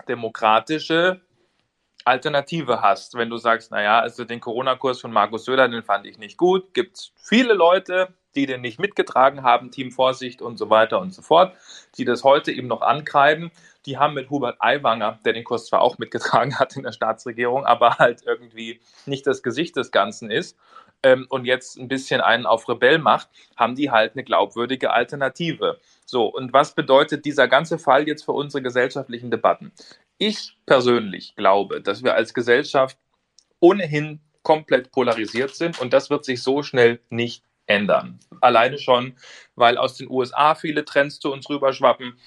demokratische 0.08 1.22
Alternative 2.04 2.82
hast. 2.82 3.16
Wenn 3.16 3.30
du 3.30 3.38
sagst, 3.38 3.72
naja, 3.72 4.00
also 4.00 4.26
den 4.26 4.40
Corona-Kurs 4.40 5.02
von 5.02 5.12
Markus 5.12 5.46
Söder, 5.46 5.68
den 5.68 5.84
fand 5.84 6.06
ich 6.06 6.18
nicht 6.18 6.38
gut, 6.38 6.74
gibt 6.74 6.98
es 6.98 7.12
viele 7.16 7.54
Leute, 7.54 8.10
die 8.36 8.46
den 8.46 8.62
nicht 8.62 8.80
mitgetragen 8.80 9.44
haben, 9.44 9.72
Team 9.72 9.92
Vorsicht 9.92 10.42
und 10.42 10.58
so 10.58 10.70
weiter 10.70 11.00
und 11.00 11.14
so 11.14 11.22
fort, 11.22 11.56
die 11.98 12.06
das 12.06 12.24
heute 12.24 12.52
eben 12.52 12.68
noch 12.68 12.82
ankreiden, 12.82 13.52
die 13.86 13.98
haben 13.98 14.14
mit 14.14 14.30
Hubert 14.30 14.58
Aiwanger, 14.60 15.20
der 15.24 15.34
den 15.34 15.46
Kurs 15.46 15.68
zwar 15.68 15.82
auch 15.82 15.98
mitgetragen 15.98 16.60
hat 16.60 16.76
in 16.76 16.84
der 16.84 16.92
Staatsregierung, 16.92 17.66
aber 17.66 17.98
halt 17.98 18.24
irgendwie 18.26 18.82
nicht 19.06 19.26
das 19.26 19.42
Gesicht 19.42 19.76
des 19.78 19.92
Ganzen 19.92 20.30
ist 20.30 20.58
ähm, 21.06 21.28
und 21.30 21.46
jetzt 21.46 21.78
ein 21.78 21.88
bisschen 21.88 22.20
einen 22.20 22.48
auf 22.48 22.68
Rebell 22.68 22.98
macht, 22.98 23.30
haben 23.56 23.76
die 23.76 23.92
halt 23.92 24.14
eine 24.14 24.24
glaubwürdige 24.24 24.92
Alternative. 24.92 25.80
So, 26.04 26.26
und 26.26 26.52
was 26.52 26.74
bedeutet 26.74 27.26
dieser 27.26 27.48
ganze 27.48 27.78
Fall 27.78 28.08
jetzt 28.08 28.26
für 28.26 28.32
unsere 28.32 28.64
gesellschaftlichen 28.64 29.30
Debatten? 29.30 29.72
Ich 30.18 30.58
persönlich 30.66 31.36
glaube, 31.36 31.82
dass 31.82 32.04
wir 32.04 32.16
als 32.16 32.34
Gesellschaft 32.34 32.98
ohnehin 33.60 34.20
komplett 34.42 34.92
polarisiert 34.92 35.56
sind 35.56 35.80
und 35.80 35.94
das 35.94 36.10
wird 36.10 36.26
sich 36.26 36.42
so 36.42 36.64
schnell 36.64 37.00
nicht 37.10 37.44
ändern. 37.68 38.20
Alleine 38.42 38.80
schon, 38.80 39.16
weil 39.56 39.78
aus 39.78 39.98
den 39.98 40.10
USA 40.10 40.56
viele 40.56 40.86
Trends 40.86 41.20
zu 41.20 41.32
uns 41.32 41.48
rüberschwappen. 41.50 42.18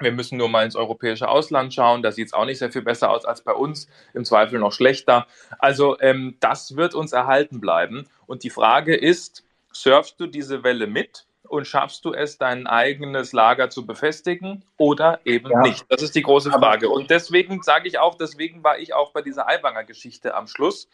Wir 0.00 0.12
müssen 0.12 0.38
nur 0.38 0.48
mal 0.48 0.64
ins 0.64 0.76
europäische 0.76 1.28
Ausland 1.28 1.74
schauen. 1.74 2.02
Da 2.02 2.12
sieht 2.12 2.28
es 2.28 2.32
auch 2.32 2.44
nicht 2.44 2.58
sehr 2.58 2.70
viel 2.70 2.82
besser 2.82 3.10
aus 3.10 3.24
als 3.24 3.42
bei 3.42 3.52
uns. 3.52 3.88
Im 4.14 4.24
Zweifel 4.24 4.58
noch 4.60 4.72
schlechter. 4.72 5.26
Also 5.58 5.98
ähm, 6.00 6.36
das 6.40 6.76
wird 6.76 6.94
uns 6.94 7.12
erhalten 7.12 7.60
bleiben. 7.60 8.06
Und 8.26 8.44
die 8.44 8.50
Frage 8.50 8.96
ist, 8.96 9.44
surfst 9.72 10.14
du 10.18 10.26
diese 10.26 10.62
Welle 10.62 10.86
mit 10.86 11.26
und 11.48 11.66
schaffst 11.66 12.04
du 12.04 12.12
es, 12.12 12.38
dein 12.38 12.66
eigenes 12.66 13.32
Lager 13.32 13.70
zu 13.70 13.86
befestigen 13.86 14.64
oder 14.76 15.20
eben 15.24 15.50
ja. 15.50 15.60
nicht? 15.62 15.86
Das 15.88 16.02
ist 16.02 16.14
die 16.14 16.22
große 16.22 16.50
Frage. 16.50 16.90
Und 16.90 17.10
deswegen 17.10 17.62
sage 17.62 17.88
ich 17.88 17.98
auch, 17.98 18.16
deswegen 18.16 18.62
war 18.62 18.78
ich 18.78 18.94
auch 18.94 19.12
bei 19.12 19.22
dieser 19.22 19.48
Aiwanger 19.48 19.84
Geschichte 19.84 20.34
am 20.34 20.46
Schluss 20.46 20.88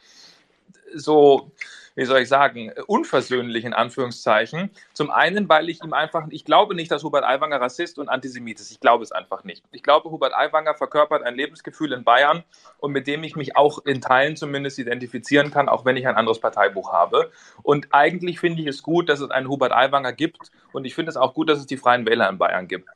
so, 0.95 1.53
wie 1.95 2.05
soll 2.05 2.21
ich 2.21 2.29
sagen, 2.29 2.73
unversöhnlich 2.87 3.65
in 3.65 3.73
Anführungszeichen. 3.73 4.71
Zum 4.93 5.11
einen, 5.11 5.49
weil 5.49 5.69
ich 5.69 5.83
ihm 5.83 5.93
einfach, 5.93 6.27
ich 6.31 6.45
glaube 6.45 6.75
nicht, 6.75 6.91
dass 6.91 7.05
Hubert 7.05 7.25
Aiwanger 7.25 7.61
Rassist 7.61 7.99
und 7.99 8.09
Antisemit 8.09 8.59
ist. 8.61 8.71
Ich 8.71 8.81
glaube 8.81 9.05
es 9.05 9.13
einfach 9.13 9.45
nicht. 9.45 9.65
Ich 9.71 9.83
glaube, 9.83 10.11
Hubert 10.11 10.35
Aiwanger 10.35 10.75
verkörpert 10.75 11.23
ein 11.23 11.35
Lebensgefühl 11.35 11.93
in 11.93 12.05
Bayern 12.05 12.43
und 12.79 12.93
mit 12.93 13.07
dem 13.07 13.23
ich 13.23 13.37
mich 13.37 13.57
auch 13.57 13.79
in 13.85 14.01
Teilen 14.01 14.37
zumindest 14.37 14.79
identifizieren 14.79 15.51
kann, 15.51 15.69
auch 15.69 15.85
wenn 15.85 15.97
ich 15.97 16.07
ein 16.09 16.17
anderes 16.17 16.41
Parteibuch 16.41 16.93
habe. 16.93 17.31
Und 17.63 17.89
eigentlich 17.93 18.41
finde 18.41 18.63
ich 18.63 18.69
es 18.69 18.83
gut, 18.83 19.09
dass 19.09 19.21
es 19.21 19.31
einen 19.31 19.49
Hubert 19.49 19.73
Aiwanger 19.73 20.13
gibt 20.13 20.51
und 20.73 20.85
ich 20.85 20.95
finde 20.95 21.11
es 21.11 21.17
auch 21.17 21.35
gut, 21.35 21.49
dass 21.49 21.59
es 21.61 21.67
die 21.67 21.77
Freien 21.77 22.07
Wähler 22.07 22.29
in 22.29 22.39
Bayern 22.39 22.67
gibt. 22.67 22.89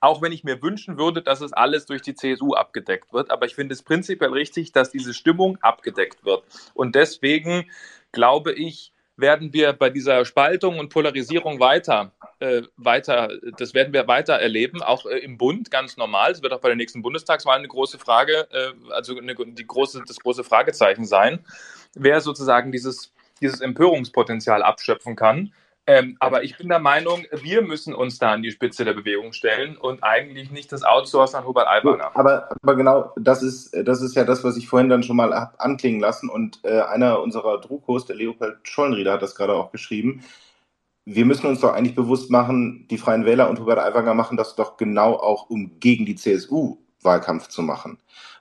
Auch 0.00 0.22
wenn 0.22 0.32
ich 0.32 0.44
mir 0.44 0.62
wünschen 0.62 0.98
würde, 0.98 1.22
dass 1.22 1.40
es 1.40 1.52
alles 1.52 1.86
durch 1.86 2.02
die 2.02 2.14
CSU 2.14 2.54
abgedeckt 2.54 3.12
wird. 3.12 3.30
Aber 3.30 3.46
ich 3.46 3.54
finde 3.54 3.74
es 3.74 3.82
prinzipiell 3.82 4.32
richtig, 4.32 4.72
dass 4.72 4.90
diese 4.90 5.14
Stimmung 5.14 5.58
abgedeckt 5.62 6.24
wird. 6.24 6.44
Und 6.74 6.94
deswegen 6.94 7.66
glaube 8.12 8.52
ich, 8.52 8.92
werden 9.16 9.52
wir 9.52 9.72
bei 9.72 9.90
dieser 9.90 10.24
Spaltung 10.24 10.78
und 10.78 10.90
Polarisierung 10.90 11.58
weiter, 11.58 12.12
äh, 12.38 12.62
weiter, 12.76 13.30
das 13.56 13.72
werden 13.72 13.92
wir 13.92 14.06
weiter 14.06 14.34
erleben, 14.34 14.82
auch 14.82 15.06
äh, 15.06 15.18
im 15.18 15.38
Bund 15.38 15.70
ganz 15.70 15.96
normal. 15.96 16.32
Es 16.32 16.42
wird 16.42 16.52
auch 16.52 16.60
bei 16.60 16.68
der 16.68 16.76
nächsten 16.76 17.02
Bundestagswahl 17.02 17.58
eine 17.58 17.68
große 17.68 17.98
Frage, 17.98 18.46
äh, 18.50 18.72
also 18.92 19.16
eine, 19.16 19.34
die 19.34 19.66
große, 19.66 20.02
das 20.06 20.20
große 20.20 20.44
Fragezeichen 20.44 21.06
sein, 21.06 21.44
wer 21.94 22.20
sozusagen 22.20 22.72
dieses, 22.72 23.12
dieses 23.40 23.60
Empörungspotenzial 23.60 24.62
abschöpfen 24.62 25.16
kann. 25.16 25.52
Ähm, 25.88 26.16
aber 26.18 26.42
ich 26.42 26.56
bin 26.56 26.68
der 26.68 26.80
Meinung, 26.80 27.26
wir 27.30 27.62
müssen 27.62 27.94
uns 27.94 28.18
da 28.18 28.32
an 28.32 28.42
die 28.42 28.50
Spitze 28.50 28.84
der 28.84 28.94
Bewegung 28.94 29.32
stellen 29.32 29.76
und 29.76 30.02
eigentlich 30.02 30.50
nicht 30.50 30.72
das 30.72 30.82
Outsourcen 30.82 31.38
an 31.38 31.46
Hubert 31.46 31.68
Aiwanger. 31.68 32.10
Aber, 32.14 32.48
aber 32.60 32.74
genau, 32.74 33.12
das 33.16 33.42
ist, 33.42 33.70
das 33.84 34.02
ist 34.02 34.16
ja 34.16 34.24
das, 34.24 34.42
was 34.42 34.56
ich 34.56 34.66
vorhin 34.66 34.88
dann 34.88 35.04
schon 35.04 35.16
mal 35.16 35.32
habe 35.32 35.60
anklingen 35.60 36.00
lassen. 36.00 36.28
Und 36.28 36.58
äh, 36.64 36.80
einer 36.80 37.20
unserer 37.20 37.60
Druckos, 37.60 38.04
der 38.04 38.16
Leopold 38.16 38.58
Schollenrieder, 38.64 39.12
hat 39.12 39.22
das 39.22 39.36
gerade 39.36 39.54
auch 39.54 39.70
geschrieben. 39.70 40.24
Wir 41.04 41.24
müssen 41.24 41.46
uns 41.46 41.60
doch 41.60 41.72
eigentlich 41.72 41.94
bewusst 41.94 42.32
machen, 42.32 42.88
die 42.90 42.98
Freien 42.98 43.24
Wähler 43.24 43.48
und 43.48 43.60
Hubert 43.60 43.78
Aiwanger 43.78 44.14
machen 44.14 44.36
das 44.36 44.56
doch 44.56 44.76
genau 44.76 45.14
auch, 45.14 45.48
um 45.50 45.78
gegen 45.78 46.04
die 46.04 46.16
CSU 46.16 46.78
Wahlkampf 47.02 47.46
zu 47.46 47.62
machen 47.62 47.98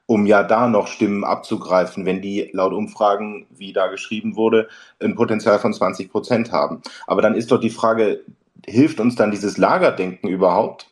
um 0.07 0.25
ja 0.25 0.43
da 0.43 0.67
noch 0.67 0.87
Stimmen 0.87 1.23
abzugreifen, 1.23 2.05
wenn 2.05 2.21
die 2.21 2.49
laut 2.53 2.73
Umfragen, 2.73 3.47
wie 3.49 3.73
da 3.73 3.87
geschrieben 3.87 4.35
wurde, 4.35 4.67
ein 4.99 5.15
Potenzial 5.15 5.59
von 5.59 5.73
20 5.73 6.11
Prozent 6.11 6.51
haben. 6.51 6.81
Aber 7.07 7.21
dann 7.21 7.35
ist 7.35 7.51
doch 7.51 7.59
die 7.59 7.69
Frage, 7.69 8.23
hilft 8.65 8.99
uns 8.99 9.15
dann 9.15 9.31
dieses 9.31 9.57
Lagerdenken 9.57 10.29
überhaupt? 10.29 10.91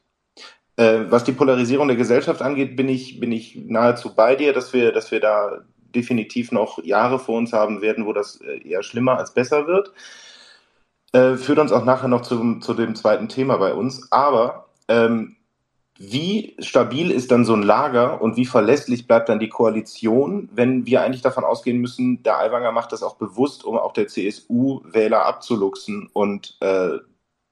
Äh, 0.75 1.01
was 1.09 1.23
die 1.23 1.33
Polarisierung 1.33 1.87
der 1.87 1.97
Gesellschaft 1.97 2.41
angeht, 2.41 2.75
bin 2.75 2.89
ich, 2.89 3.19
bin 3.19 3.31
ich 3.31 3.55
nahezu 3.67 4.15
bei 4.15 4.35
dir, 4.35 4.53
dass 4.53 4.73
wir, 4.73 4.91
dass 4.91 5.11
wir 5.11 5.19
da 5.19 5.61
definitiv 5.93 6.51
noch 6.51 6.83
Jahre 6.83 7.19
vor 7.19 7.37
uns 7.37 7.53
haben 7.53 7.81
werden, 7.81 8.07
wo 8.07 8.13
das 8.13 8.41
äh, 8.41 8.67
eher 8.67 8.81
schlimmer 8.81 9.17
als 9.19 9.33
besser 9.33 9.67
wird. 9.67 9.93
Äh, 11.11 11.35
führt 11.35 11.59
uns 11.59 11.71
auch 11.71 11.85
nachher 11.85 12.07
noch 12.07 12.21
zu, 12.21 12.59
zu 12.59 12.73
dem 12.73 12.95
zweiten 12.95 13.29
Thema 13.29 13.57
bei 13.57 13.75
uns. 13.75 14.11
Aber 14.11 14.69
ähm, 14.87 15.35
wie 15.97 16.55
stabil 16.59 17.11
ist 17.11 17.31
dann 17.31 17.45
so 17.45 17.53
ein 17.53 17.61
Lager 17.61 18.21
und 18.21 18.35
wie 18.35 18.45
verlässlich 18.45 19.07
bleibt 19.07 19.29
dann 19.29 19.39
die 19.39 19.49
Koalition, 19.49 20.49
wenn 20.51 20.85
wir 20.85 21.01
eigentlich 21.01 21.21
davon 21.21 21.43
ausgehen 21.43 21.79
müssen, 21.79 22.23
der 22.23 22.39
Aiwanger 22.39 22.71
macht 22.71 22.91
das 22.91 23.03
auch 23.03 23.15
bewusst, 23.15 23.63
um 23.63 23.77
auch 23.77 23.93
der 23.93 24.07
CSU-Wähler 24.07 25.25
abzuluxen 25.25 26.09
und 26.11 26.57
äh, 26.61 26.97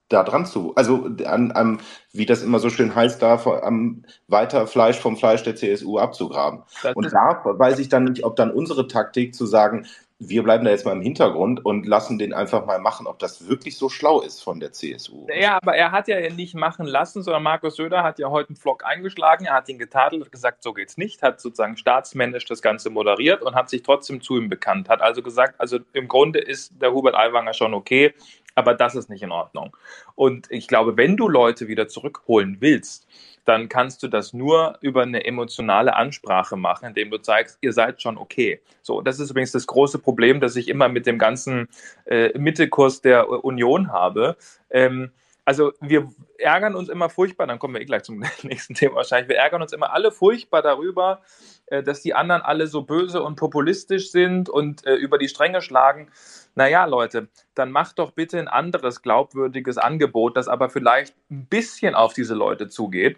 da 0.09 0.23
dran 0.23 0.45
zu, 0.45 0.73
also 0.75 1.09
an, 1.25 1.51
an, 1.51 1.79
wie 2.11 2.25
das 2.25 2.43
immer 2.43 2.59
so 2.59 2.69
schön 2.69 2.93
heißt, 2.93 3.21
da 3.21 3.41
am 3.61 4.03
weiter 4.27 4.67
Fleisch 4.67 4.99
vom 4.99 5.15
Fleisch 5.15 5.43
der 5.43 5.55
CSU 5.55 5.99
abzugraben. 5.99 6.63
Das 6.83 6.95
und 6.95 7.13
da 7.13 7.41
weiß 7.45 7.79
ich 7.79 7.89
dann 7.89 8.05
nicht, 8.05 8.25
ob 8.25 8.35
dann 8.35 8.51
unsere 8.51 8.87
Taktik 8.87 9.33
zu 9.33 9.45
sagen, 9.45 9.85
wir 10.23 10.43
bleiben 10.43 10.63
da 10.63 10.69
jetzt 10.69 10.85
mal 10.85 10.91
im 10.91 11.01
Hintergrund 11.01 11.65
und 11.65 11.87
lassen 11.87 12.19
den 12.19 12.31
einfach 12.31 12.67
mal 12.67 12.79
machen, 12.79 13.07
ob 13.07 13.17
das 13.17 13.49
wirklich 13.49 13.75
so 13.75 13.89
schlau 13.89 14.21
ist 14.21 14.43
von 14.43 14.59
der 14.59 14.71
CSU. 14.71 15.25
Ja, 15.33 15.57
aber 15.59 15.75
er 15.75 15.91
hat 15.91 16.07
ja 16.07 16.29
nicht 16.29 16.53
machen 16.53 16.85
lassen, 16.85 17.23
sondern 17.23 17.41
Markus 17.41 17.77
Söder 17.77 18.03
hat 18.03 18.19
ja 18.19 18.29
heute 18.29 18.49
einen 18.49 18.55
Vlog 18.55 18.85
eingeschlagen, 18.85 19.45
er 19.45 19.55
hat 19.55 19.67
ihn 19.67 19.79
getadelt, 19.79 20.31
gesagt, 20.31 20.61
so 20.61 20.73
geht's 20.73 20.95
nicht, 20.95 21.23
hat 21.23 21.41
sozusagen 21.41 21.75
staatsmännisch 21.75 22.45
das 22.45 22.61
Ganze 22.61 22.91
moderiert 22.91 23.41
und 23.41 23.55
hat 23.55 23.71
sich 23.71 23.81
trotzdem 23.81 24.21
zu 24.21 24.37
ihm 24.37 24.47
bekannt, 24.47 24.89
hat 24.89 25.01
also 25.01 25.23
gesagt, 25.23 25.59
also 25.59 25.79
im 25.93 26.07
Grunde 26.07 26.37
ist 26.37 26.79
der 26.79 26.93
Hubert 26.93 27.15
Aiwanger 27.15 27.53
schon 27.53 27.73
okay, 27.73 28.13
aber 28.53 28.75
das 28.75 28.93
ist 28.93 29.09
nicht 29.09 29.23
in 29.23 29.31
Ordnung. 29.31 29.75
Und 30.13 30.51
ich 30.51 30.67
glaube, 30.67 30.97
wenn 30.97 31.17
du 31.17 31.29
Leute 31.29 31.67
wieder 31.67 31.87
zurückholen 31.87 32.57
willst, 32.59 33.07
dann 33.45 33.69
kannst 33.69 34.03
du 34.03 34.07
das 34.07 34.33
nur 34.33 34.77
über 34.81 35.01
eine 35.01 35.25
emotionale 35.25 35.95
Ansprache 35.95 36.57
machen, 36.57 36.87
indem 36.87 37.09
du 37.11 37.17
zeigst, 37.17 37.57
ihr 37.61 37.73
seid 37.73 38.01
schon 38.01 38.17
okay. 38.17 38.61
So, 38.81 39.01
das 39.01 39.19
ist 39.19 39.31
übrigens 39.31 39.51
das 39.51 39.67
große 39.67 39.99
Problem, 39.99 40.39
das 40.39 40.55
ich 40.55 40.67
immer 40.67 40.89
mit 40.89 41.05
dem 41.05 41.17
ganzen 41.17 41.67
äh, 42.05 42.37
Mittelkurs 42.37 43.01
der 43.01 43.29
Union 43.43 43.91
habe. 43.91 44.37
Ähm, 44.69 45.11
also 45.43 45.73
wir 45.81 46.09
ärgern 46.37 46.75
uns 46.75 46.87
immer 46.87 47.09
furchtbar, 47.09 47.47
dann 47.47 47.59
kommen 47.59 47.73
wir 47.73 47.81
eh 47.81 47.85
gleich 47.85 48.03
zum 48.03 48.23
nächsten 48.43 48.75
Thema 48.75 48.95
wahrscheinlich, 48.95 49.29
wir 49.29 49.37
ärgern 49.37 49.61
uns 49.61 49.73
immer 49.73 49.91
alle 49.91 50.11
furchtbar 50.11 50.61
darüber, 50.61 51.21
äh, 51.65 51.81
dass 51.81 52.01
die 52.01 52.13
anderen 52.13 52.41
alle 52.41 52.67
so 52.67 52.83
böse 52.83 53.23
und 53.23 53.35
populistisch 53.35 54.11
sind 54.11 54.49
und 54.49 54.85
äh, 54.85 54.95
über 54.95 55.17
die 55.17 55.27
Stränge 55.27 55.61
schlagen. 55.61 56.11
Naja, 56.53 56.85
Leute, 56.85 57.29
dann 57.55 57.71
macht 57.71 57.97
doch 57.97 58.11
bitte 58.11 58.37
ein 58.37 58.47
anderes 58.47 59.01
glaubwürdiges 59.01 59.77
Angebot, 59.77 60.37
das 60.37 60.47
aber 60.47 60.69
vielleicht 60.69 61.15
ein 61.31 61.47
bisschen 61.47 61.95
auf 61.95 62.13
diese 62.13 62.35
Leute 62.35 62.67
zugeht. 62.67 63.17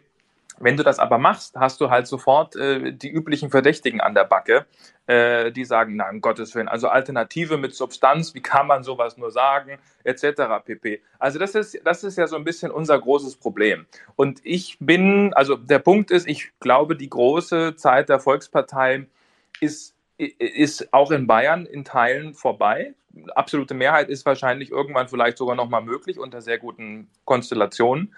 Wenn 0.60 0.78
du 0.78 0.84
das 0.84 1.00
aber 1.00 1.18
machst, 1.18 1.56
hast 1.56 1.82
du 1.82 1.90
halt 1.90 2.08
sofort 2.08 2.56
äh, 2.56 2.94
die 2.94 3.10
üblichen 3.10 3.50
Verdächtigen 3.50 4.02
an 4.02 4.14
der 4.14 4.26
Backe, 4.26 4.66
äh, 5.08 5.52
die 5.52 5.66
sagen, 5.66 5.96
na, 5.96 6.10
um 6.10 6.22
Gottes 6.22 6.54
Willen, 6.56 6.68
also 6.68 6.88
Alternative 6.88 7.58
mit 7.58 7.76
Substanz, 7.76 8.34
wie 8.34 8.42
kann 8.42 8.68
man 8.68 8.84
sowas 8.84 9.18
nur 9.18 9.32
sagen, 9.32 9.80
etc. 10.04 10.64
pp. 10.64 11.02
Also 11.20 11.40
das 11.40 11.56
ist, 11.56 11.80
das 11.84 12.04
ist 12.04 12.18
ja 12.18 12.28
so 12.28 12.36
ein 12.36 12.44
bisschen 12.44 12.72
unser 12.72 13.00
großes 13.00 13.38
Problem. 13.38 13.86
Und 14.16 14.40
ich 14.44 14.78
bin, 14.80 15.34
also 15.34 15.56
der 15.56 15.80
Punkt 15.80 16.12
ist, 16.12 16.28
ich 16.28 16.52
glaube, 16.60 16.96
die 16.96 17.10
große 17.10 17.76
Zeit 17.76 18.10
der 18.10 18.20
Volkspartei 18.20 19.08
ist, 19.60 19.96
ist 20.18 20.94
auch 20.94 21.12
in 21.12 21.28
Bayern 21.28 21.66
in 21.66 21.84
Teilen 21.84 22.34
vorbei. 22.34 22.94
Absolute 23.36 23.74
Mehrheit 23.74 24.10
ist 24.10 24.26
wahrscheinlich 24.26 24.72
irgendwann 24.72 25.08
vielleicht 25.08 25.38
sogar 25.38 25.56
nochmal 25.56 25.82
möglich 25.82 26.18
unter 26.18 26.42
sehr 26.42 26.58
guten 26.58 27.10
Konstellationen 27.26 28.14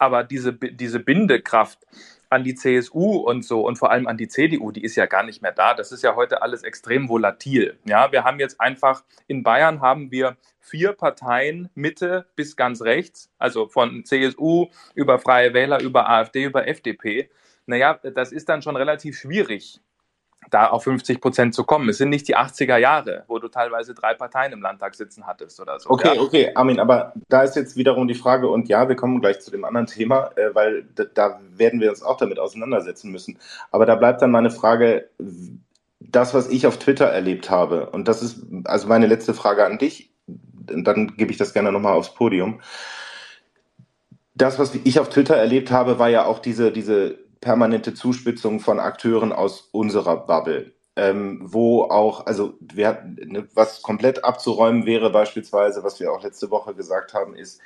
aber 0.00 0.24
diese, 0.24 0.54
diese 0.54 0.98
Bindekraft 0.98 1.86
an 2.30 2.42
die 2.42 2.54
CSU 2.54 3.16
und 3.16 3.44
so 3.44 3.66
und 3.66 3.76
vor 3.76 3.90
allem 3.90 4.06
an 4.06 4.16
die 4.16 4.28
CDU, 4.28 4.70
die 4.70 4.82
ist 4.82 4.96
ja 4.96 5.06
gar 5.06 5.24
nicht 5.24 5.42
mehr 5.42 5.52
da. 5.52 5.74
Das 5.74 5.92
ist 5.92 6.02
ja 6.02 6.16
heute 6.16 6.42
alles 6.42 6.62
extrem 6.62 7.08
volatil. 7.08 7.78
Ja, 7.84 8.10
wir 8.10 8.24
haben 8.24 8.40
jetzt 8.40 8.60
einfach 8.60 9.04
in 9.26 9.42
Bayern 9.42 9.80
haben 9.80 10.10
wir 10.10 10.36
vier 10.58 10.92
Parteien 10.92 11.68
Mitte 11.74 12.26
bis 12.34 12.56
ganz 12.56 12.82
rechts, 12.82 13.30
also 13.38 13.68
von 13.68 14.04
CSU 14.04 14.68
über 14.94 15.18
Freie 15.18 15.52
Wähler, 15.52 15.82
über 15.82 16.08
AfD, 16.08 16.44
über 16.44 16.66
FDP. 16.66 17.28
Naja, 17.66 18.00
das 18.02 18.32
ist 18.32 18.48
dann 18.48 18.62
schon 18.62 18.76
relativ 18.76 19.18
schwierig, 19.18 19.80
da 20.48 20.68
auf 20.68 20.84
50 20.84 21.20
Prozent 21.20 21.54
zu 21.54 21.64
kommen. 21.64 21.88
Es 21.88 21.98
sind 21.98 22.08
nicht 22.08 22.26
die 22.26 22.36
80er 22.36 22.76
Jahre, 22.76 23.24
wo 23.28 23.38
du 23.38 23.48
teilweise 23.48 23.94
drei 23.94 24.14
Parteien 24.14 24.52
im 24.52 24.62
Landtag 24.62 24.94
sitzen 24.94 25.26
hattest 25.26 25.60
oder 25.60 25.78
so. 25.78 25.90
Okay, 25.90 26.16
ja. 26.16 26.20
okay, 26.20 26.50
Armin, 26.54 26.80
aber 26.80 27.12
da 27.28 27.42
ist 27.42 27.56
jetzt 27.56 27.76
wiederum 27.76 28.08
die 28.08 28.14
Frage, 28.14 28.48
und 28.48 28.68
ja, 28.68 28.88
wir 28.88 28.96
kommen 28.96 29.20
gleich 29.20 29.40
zu 29.40 29.50
dem 29.50 29.64
anderen 29.64 29.86
Thema, 29.86 30.30
äh, 30.36 30.54
weil 30.54 30.84
da 31.14 31.40
werden 31.56 31.80
wir 31.80 31.90
uns 31.90 32.02
auch 32.02 32.16
damit 32.16 32.38
auseinandersetzen 32.38 33.10
müssen. 33.12 33.38
Aber 33.70 33.86
da 33.86 33.94
bleibt 33.94 34.22
dann 34.22 34.30
meine 34.30 34.50
Frage, 34.50 35.08
das, 36.00 36.34
was 36.34 36.48
ich 36.48 36.66
auf 36.66 36.78
Twitter 36.78 37.06
erlebt 37.06 37.50
habe, 37.50 37.90
und 37.90 38.08
das 38.08 38.22
ist 38.22 38.42
also 38.64 38.88
meine 38.88 39.06
letzte 39.06 39.34
Frage 39.34 39.64
an 39.64 39.78
dich, 39.78 40.10
dann 40.26 41.16
gebe 41.16 41.30
ich 41.30 41.36
das 41.36 41.52
gerne 41.52 41.72
nochmal 41.72 41.94
aufs 41.94 42.14
Podium. 42.14 42.60
Das, 44.34 44.58
was 44.58 44.74
ich 44.74 44.98
auf 44.98 45.10
Twitter 45.10 45.36
erlebt 45.36 45.70
habe, 45.70 45.98
war 45.98 46.08
ja 46.08 46.24
auch 46.24 46.38
diese, 46.38 46.72
diese 46.72 47.18
permanente 47.40 47.94
Zuspitzung 47.94 48.60
von 48.60 48.80
Akteuren 48.80 49.32
aus 49.32 49.68
unserer 49.72 50.16
Bubble. 50.26 50.72
Ähm, 50.96 51.40
wo 51.42 51.84
auch, 51.84 52.26
also 52.26 52.54
wir, 52.60 53.02
ne, 53.16 53.48
was 53.54 53.82
komplett 53.82 54.24
abzuräumen 54.24 54.86
wäre 54.86 55.10
beispielsweise, 55.10 55.84
was 55.84 56.00
wir 56.00 56.12
auch 56.12 56.22
letzte 56.22 56.50
Woche 56.50 56.74
gesagt 56.74 57.14
haben, 57.14 57.34
ist, 57.36 57.60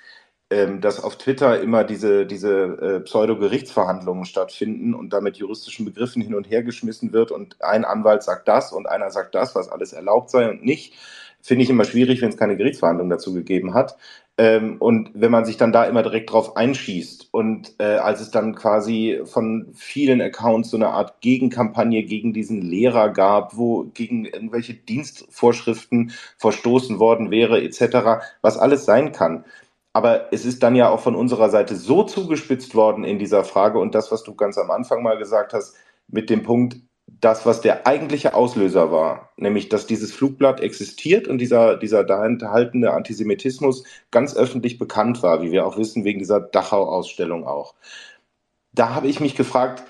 ähm, 0.51 0.81
dass 0.81 1.03
auf 1.03 1.17
Twitter 1.17 1.61
immer 1.61 1.85
diese, 1.85 2.27
diese 2.27 2.51
äh, 2.51 3.01
Pseudo-Gerichtsverhandlungen 3.01 4.27
stattfinden 4.27 4.95
und 4.95 5.13
da 5.13 5.21
mit 5.21 5.39
juristischen 5.39 5.87
Begriffen 5.87 6.23
hin 6.23 6.35
und 6.35 6.49
her 6.51 6.63
geschmissen 6.63 7.13
wird 7.13 7.31
und 7.33 7.61
ein 7.63 7.85
Anwalt 7.85 8.23
sagt 8.23 8.47
das 8.47 8.73
und 8.73 8.87
einer 8.87 9.11
sagt 9.11 9.35
das, 9.35 9.55
was 9.55 9.69
alles 9.69 9.93
erlaubt 9.93 10.31
sei 10.31 10.49
und 10.51 10.63
nicht. 10.65 10.95
Finde 11.41 11.65
ich 11.65 11.71
immer 11.71 11.85
schwierig, 11.85 12.23
wenn 12.23 12.31
es 12.31 12.37
keine 12.37 12.57
Gerichtsverhandlung 12.57 13.11
dazu 13.11 13.35
gegeben 13.35 13.75
hat. 13.75 13.97
Ähm, 14.37 14.79
und 14.81 15.11
wenn 15.15 15.31
man 15.31 15.45
sich 15.45 15.57
dann 15.59 15.73
da 15.73 15.85
immer 15.85 16.03
direkt 16.03 16.33
drauf 16.33 16.57
einschießt 16.57 17.29
und 17.33 17.75
äh, 17.79 17.99
als 17.99 18.21
es 18.21 18.33
dann 18.33 18.57
quasi 18.57 19.21
von 19.25 19.69
vielen 19.75 20.21
Accounts 20.21 20.71
so 20.71 20.77
eine 20.77 20.89
Art 20.89 21.21
Gegenkampagne 21.21 22.03
gegen 22.03 22.33
diesen 22.33 22.61
Lehrer 22.61 23.11
gab, 23.11 23.57
wo 23.57 23.85
gegen 23.95 24.25
irgendwelche 24.25 24.75
Dienstvorschriften 24.75 26.13
verstoßen 26.39 26.99
worden 26.99 27.31
wäre, 27.31 27.63
etc., 27.63 28.25
was 28.43 28.59
alles 28.59 28.85
sein 28.85 29.13
kann. 29.13 29.45
Aber 29.93 30.33
es 30.33 30.45
ist 30.45 30.65
dann 30.65 30.75
ja 30.75 30.89
auch 30.91 31.01
von 31.01 31.15
unserer 31.15 31.51
Seite 31.51 31.77
so 31.77 32.03
zugespitzt 32.03 32.75
worden 32.75 33.05
in 33.05 33.21
dieser 33.21 33.45
Frage 33.45 33.79
und 33.79 33.95
das, 33.95 34.11
was 34.11 34.25
du 34.25 34.35
ganz 34.35 34.59
am 34.59 34.71
Anfang 34.73 35.05
mal 35.05 35.17
gesagt 35.17 35.53
hast, 35.53 35.77
mit 36.09 36.29
dem 36.31 36.43
Punkt, 36.43 36.79
das, 37.07 37.47
was 37.47 37.61
der 37.61 37.87
eigentliche 37.87 38.35
Auslöser 38.35 38.91
war, 38.91 39.33
nämlich 39.37 39.69
dass 39.69 39.87
dieses 39.87 40.13
Flugblatt 40.13 40.61
existiert 40.61 41.29
und 41.29 41.39
dieser, 41.39 41.77
dieser 41.77 42.05
da 42.05 42.25
enthaltene 42.25 42.93
Antisemitismus 42.93 43.85
ganz 44.11 44.37
öffentlich 44.37 44.79
bekannt 44.79 45.23
war, 45.23 45.43
wie 45.43 45.53
wir 45.53 45.67
auch 45.67 45.77
wissen, 45.77 46.05
wegen 46.05 46.19
dieser 46.19 46.41
Dachau-Ausstellung 46.41 47.47
auch. 47.47 47.75
Da 48.73 48.95
habe 48.95 49.09
ich 49.09 49.21
mich 49.21 49.37
gefragt, 49.37 49.85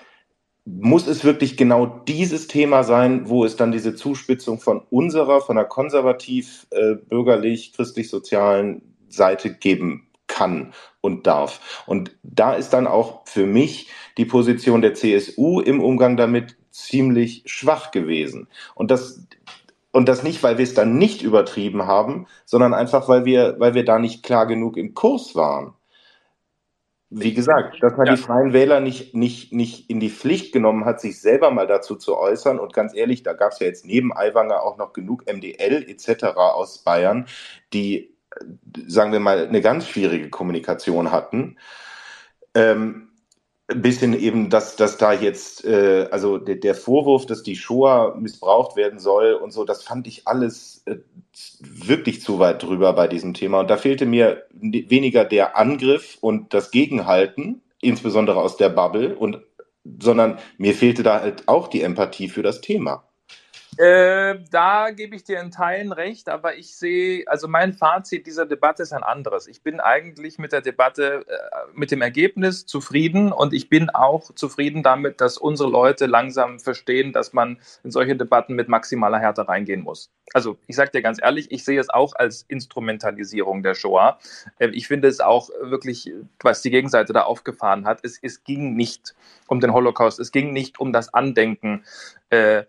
muss 0.64 1.06
es 1.06 1.24
wirklich 1.24 1.56
genau 1.56 1.86
dieses 1.86 2.48
Thema 2.48 2.84
sein, 2.84 3.28
wo 3.28 3.44
es 3.44 3.56
dann 3.56 3.72
diese 3.72 3.94
Zuspitzung 3.94 4.60
von 4.60 4.80
unserer, 4.90 5.40
von 5.40 5.56
der 5.56 5.66
konservativ, 5.66 6.66
äh, 6.70 6.94
bürgerlich, 6.94 7.72
christlich-sozialen 7.74 8.82
Seite 9.08 9.52
geben 9.52 10.08
kann 10.26 10.72
und 11.00 11.26
darf. 11.26 11.84
Und 11.86 12.16
da 12.22 12.54
ist 12.54 12.70
dann 12.70 12.86
auch 12.86 13.26
für 13.26 13.46
mich 13.46 13.90
die 14.16 14.24
Position 14.24 14.80
der 14.80 14.94
CSU 14.94 15.60
im 15.60 15.82
Umgang 15.82 16.16
damit 16.16 16.56
ziemlich 16.74 17.44
schwach 17.46 17.92
gewesen. 17.92 18.48
Und 18.74 18.90
das, 18.90 19.26
und 19.92 20.08
das 20.08 20.24
nicht, 20.24 20.42
weil 20.42 20.58
wir 20.58 20.64
es 20.64 20.74
dann 20.74 20.98
nicht 20.98 21.22
übertrieben 21.22 21.86
haben, 21.86 22.26
sondern 22.44 22.74
einfach, 22.74 23.08
weil 23.08 23.24
wir, 23.24 23.56
weil 23.58 23.74
wir 23.74 23.84
da 23.84 23.98
nicht 23.98 24.24
klar 24.24 24.46
genug 24.46 24.76
im 24.76 24.92
Kurs 24.94 25.36
waren. 25.36 25.74
Wie 27.10 27.32
gesagt, 27.32 27.80
dass 27.80 27.96
man 27.96 28.06
ja. 28.06 28.16
die 28.16 28.20
Freien 28.20 28.52
Wähler 28.52 28.80
nicht, 28.80 29.14
nicht, 29.14 29.52
nicht 29.52 29.88
in 29.88 30.00
die 30.00 30.10
Pflicht 30.10 30.52
genommen 30.52 30.84
hat, 30.84 31.00
sich 31.00 31.20
selber 31.20 31.52
mal 31.52 31.68
dazu 31.68 31.94
zu 31.94 32.16
äußern. 32.16 32.58
Und 32.58 32.72
ganz 32.72 32.92
ehrlich, 32.92 33.22
da 33.22 33.34
gab 33.34 33.52
es 33.52 33.60
ja 33.60 33.68
jetzt 33.68 33.86
neben 33.86 34.12
Aiwanger 34.12 34.62
auch 34.62 34.76
noch 34.76 34.92
genug 34.92 35.24
MDL 35.32 35.88
etc. 35.88 36.24
aus 36.36 36.78
Bayern, 36.82 37.26
die 37.72 38.16
sagen 38.88 39.12
wir 39.12 39.20
mal, 39.20 39.46
eine 39.46 39.60
ganz 39.60 39.86
schwierige 39.86 40.28
Kommunikation 40.28 41.12
hatten. 41.12 41.56
Ähm, 42.56 43.10
bisschen 43.66 44.18
eben, 44.18 44.50
dass, 44.50 44.76
dass 44.76 44.98
da 44.98 45.12
jetzt, 45.12 45.64
äh, 45.64 46.08
also 46.10 46.38
der, 46.38 46.56
der, 46.56 46.74
Vorwurf, 46.74 47.24
dass 47.26 47.42
die 47.42 47.56
Shoah 47.56 48.14
missbraucht 48.14 48.76
werden 48.76 48.98
soll 48.98 49.32
und 49.32 49.52
so, 49.52 49.64
das 49.64 49.82
fand 49.82 50.06
ich 50.06 50.26
alles 50.26 50.82
äh, 50.84 50.96
wirklich 51.60 52.20
zu 52.20 52.38
weit 52.38 52.62
drüber 52.62 52.92
bei 52.92 53.08
diesem 53.08 53.32
Thema. 53.32 53.60
Und 53.60 53.70
da 53.70 53.76
fehlte 53.76 54.04
mir 54.04 54.44
weniger 54.52 55.24
der 55.24 55.56
Angriff 55.56 56.18
und 56.20 56.52
das 56.52 56.70
Gegenhalten, 56.70 57.62
insbesondere 57.80 58.40
aus 58.40 58.56
der 58.58 58.68
Bubble, 58.68 59.16
und, 59.16 59.40
sondern 59.98 60.38
mir 60.58 60.74
fehlte 60.74 61.02
da 61.02 61.20
halt 61.20 61.48
auch 61.48 61.68
die 61.68 61.82
Empathie 61.82 62.28
für 62.28 62.42
das 62.42 62.60
Thema. 62.60 63.04
Äh, 63.76 64.38
da 64.50 64.90
gebe 64.90 65.16
ich 65.16 65.24
dir 65.24 65.40
in 65.40 65.50
Teilen 65.50 65.92
recht, 65.92 66.28
aber 66.28 66.56
ich 66.56 66.76
sehe, 66.76 67.24
also 67.26 67.48
mein 67.48 67.72
Fazit 67.72 68.26
dieser 68.26 68.46
Debatte 68.46 68.82
ist 68.82 68.92
ein 68.92 69.02
anderes. 69.02 69.48
Ich 69.48 69.62
bin 69.62 69.80
eigentlich 69.80 70.38
mit 70.38 70.52
der 70.52 70.60
Debatte, 70.60 71.24
äh, 71.26 71.36
mit 71.72 71.90
dem 71.90 72.00
Ergebnis 72.00 72.66
zufrieden 72.66 73.32
und 73.32 73.52
ich 73.52 73.68
bin 73.68 73.90
auch 73.90 74.32
zufrieden 74.34 74.82
damit, 74.82 75.20
dass 75.20 75.38
unsere 75.38 75.68
Leute 75.68 76.06
langsam 76.06 76.60
verstehen, 76.60 77.12
dass 77.12 77.32
man 77.32 77.58
in 77.82 77.90
solche 77.90 78.14
Debatten 78.14 78.54
mit 78.54 78.68
maximaler 78.68 79.18
Härte 79.18 79.48
reingehen 79.48 79.82
muss. 79.82 80.10
Also 80.32 80.56
ich 80.66 80.76
sage 80.76 80.92
dir 80.92 81.02
ganz 81.02 81.18
ehrlich, 81.20 81.50
ich 81.50 81.64
sehe 81.64 81.80
es 81.80 81.90
auch 81.90 82.14
als 82.14 82.44
Instrumentalisierung 82.48 83.62
der 83.62 83.74
Shoah. 83.74 84.18
Äh, 84.58 84.68
ich 84.68 84.86
finde 84.86 85.08
es 85.08 85.20
auch 85.20 85.50
wirklich, 85.60 86.12
was 86.40 86.62
die 86.62 86.70
Gegenseite 86.70 87.12
da 87.12 87.22
aufgefahren 87.22 87.86
hat, 87.86 88.00
es, 88.04 88.18
es 88.22 88.44
ging 88.44 88.76
nicht 88.76 89.14
um 89.48 89.60
den 89.60 89.72
Holocaust, 89.72 90.20
es 90.20 90.30
ging 90.30 90.52
nicht 90.52 90.78
um 90.78 90.92
das 90.92 91.12
Andenken. 91.12 91.84
Äh, 92.30 92.64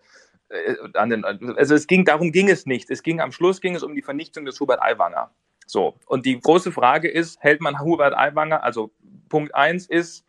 an 0.94 1.10
den, 1.10 1.24
also 1.24 1.74
es 1.74 1.86
ging, 1.86 2.04
darum 2.04 2.32
ging 2.32 2.48
es 2.48 2.66
nicht. 2.66 2.90
Es 2.90 3.02
ging, 3.02 3.20
am 3.20 3.32
Schluss 3.32 3.60
ging 3.60 3.74
es 3.74 3.82
um 3.82 3.94
die 3.94 4.02
Vernichtung 4.02 4.44
des 4.44 4.60
Hubert 4.60 4.80
Aiwanger. 4.80 5.30
So. 5.66 5.98
Und 6.06 6.24
die 6.26 6.38
große 6.38 6.72
Frage 6.72 7.08
ist, 7.08 7.40
hält 7.40 7.60
man 7.60 7.80
Hubert 7.80 8.16
Aiwanger, 8.16 8.62
also 8.62 8.92
Punkt 9.28 9.54
eins 9.54 9.86
ist, 9.86 10.24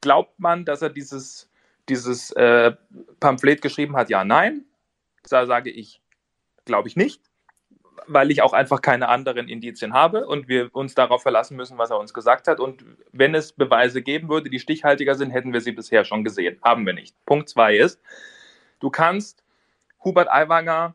glaubt 0.00 0.38
man, 0.40 0.64
dass 0.64 0.82
er 0.82 0.90
dieses, 0.90 1.50
dieses 1.88 2.30
äh, 2.32 2.72
Pamphlet 3.20 3.60
geschrieben 3.62 3.96
hat? 3.96 4.08
Ja, 4.08 4.24
nein. 4.24 4.64
Da 5.28 5.46
sage 5.46 5.70
ich, 5.70 6.00
glaube 6.64 6.88
ich 6.88 6.96
nicht, 6.96 7.20
weil 8.06 8.30
ich 8.30 8.40
auch 8.40 8.54
einfach 8.54 8.80
keine 8.80 9.08
anderen 9.08 9.48
Indizien 9.48 9.92
habe 9.92 10.26
und 10.26 10.48
wir 10.48 10.74
uns 10.74 10.94
darauf 10.94 11.22
verlassen 11.22 11.56
müssen, 11.56 11.76
was 11.76 11.90
er 11.90 11.98
uns 11.98 12.14
gesagt 12.14 12.48
hat. 12.48 12.60
Und 12.60 12.84
wenn 13.12 13.34
es 13.34 13.52
Beweise 13.52 14.00
geben 14.00 14.30
würde, 14.30 14.48
die 14.48 14.60
stichhaltiger 14.60 15.14
sind, 15.14 15.30
hätten 15.30 15.52
wir 15.52 15.60
sie 15.60 15.72
bisher 15.72 16.04
schon 16.04 16.24
gesehen. 16.24 16.58
Haben 16.62 16.86
wir 16.86 16.94
nicht. 16.94 17.14
Punkt 17.26 17.50
zwei 17.50 17.76
ist, 17.76 18.00
du 18.80 18.88
kannst 18.88 19.44
Hubert 20.04 20.30
Aiwanger, 20.30 20.94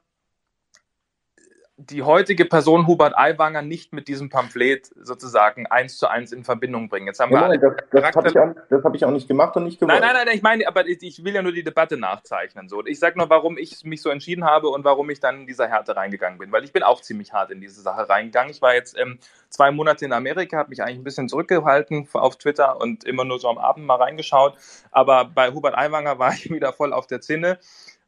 die 1.78 2.04
heutige 2.04 2.46
Person 2.46 2.86
Hubert 2.86 3.18
Aiwanger 3.18 3.64
nicht 3.64 3.94
mit 3.94 4.08
diesem 4.08 4.30
Pamphlet 4.30 4.92
sozusagen 4.96 5.66
eins 5.66 5.98
zu 5.98 6.08
eins 6.08 6.32
in 6.32 6.44
Verbindung 6.44 6.88
bringen. 6.88 7.08
Jetzt 7.08 7.20
haben 7.20 7.34
ja, 7.34 7.50
wir 7.50 7.58
das, 7.58 7.74
das 7.92 8.16
habe 8.16 8.28
ich, 8.28 8.38
auch, 8.38 8.84
hab 8.84 8.96
ich 8.96 9.06
auch 9.06 9.12
nicht 9.12 9.28
gemacht 9.28 9.56
und 9.56 9.64
nicht 9.64 9.80
gewollt. 9.80 10.00
Nein, 10.00 10.14
nein, 10.14 10.26
nein, 10.28 10.36
ich 10.36 10.44
meine, 10.44 10.68
aber 10.68 10.88
ich 10.88 11.24
will 11.24 11.34
ja 11.34 11.42
nur 11.42 11.52
die 11.52 11.64
Debatte 11.64 11.98
nachzeichnen. 11.98 12.70
So. 12.70 12.86
Ich 12.86 13.00
sage 13.00 13.18
nur, 13.18 13.30
warum 13.30 13.58
ich 13.58 13.84
mich 13.84 14.04
so 14.04 14.10
entschieden 14.10 14.46
habe 14.46 14.70
und 14.70 14.86
warum 14.86 15.10
ich 15.10 15.20
dann 15.20 15.42
in 15.42 15.48
dieser 15.48 15.68
Härte 15.68 15.96
reingegangen 15.96 16.38
bin, 16.38 16.52
weil 16.52 16.64
ich 16.64 16.74
bin 16.74 16.84
auch 16.84 17.02
ziemlich 17.02 17.34
hart 17.34 17.50
in 17.50 17.60
diese 17.60 17.82
Sache 17.82 18.08
reingegangen. 18.08 18.52
Ich 18.52 18.62
war 18.62 18.76
jetzt 18.76 18.98
ähm, 18.98 19.18
zwei 19.50 19.72
Monate 19.72 20.06
in 20.06 20.14
Amerika, 20.14 20.58
habe 20.58 20.70
mich 20.70 20.84
eigentlich 20.84 21.00
ein 21.00 21.04
bisschen 21.04 21.28
zurückgehalten 21.28 22.08
auf 22.14 22.38
Twitter 22.38 22.80
und 22.80 23.04
immer 23.04 23.26
nur 23.26 23.40
so 23.40 23.50
am 23.50 23.58
Abend 23.58 23.88
mal 23.88 23.96
reingeschaut, 23.96 24.56
aber 24.92 25.26
bei 25.26 25.52
Hubert 25.52 25.76
Aiwanger 25.76 26.20
war 26.20 26.34
ich 26.34 26.50
wieder 26.52 26.72
voll 26.72 26.94
auf 26.94 27.08
der 27.08 27.22
Zinne 27.22 27.58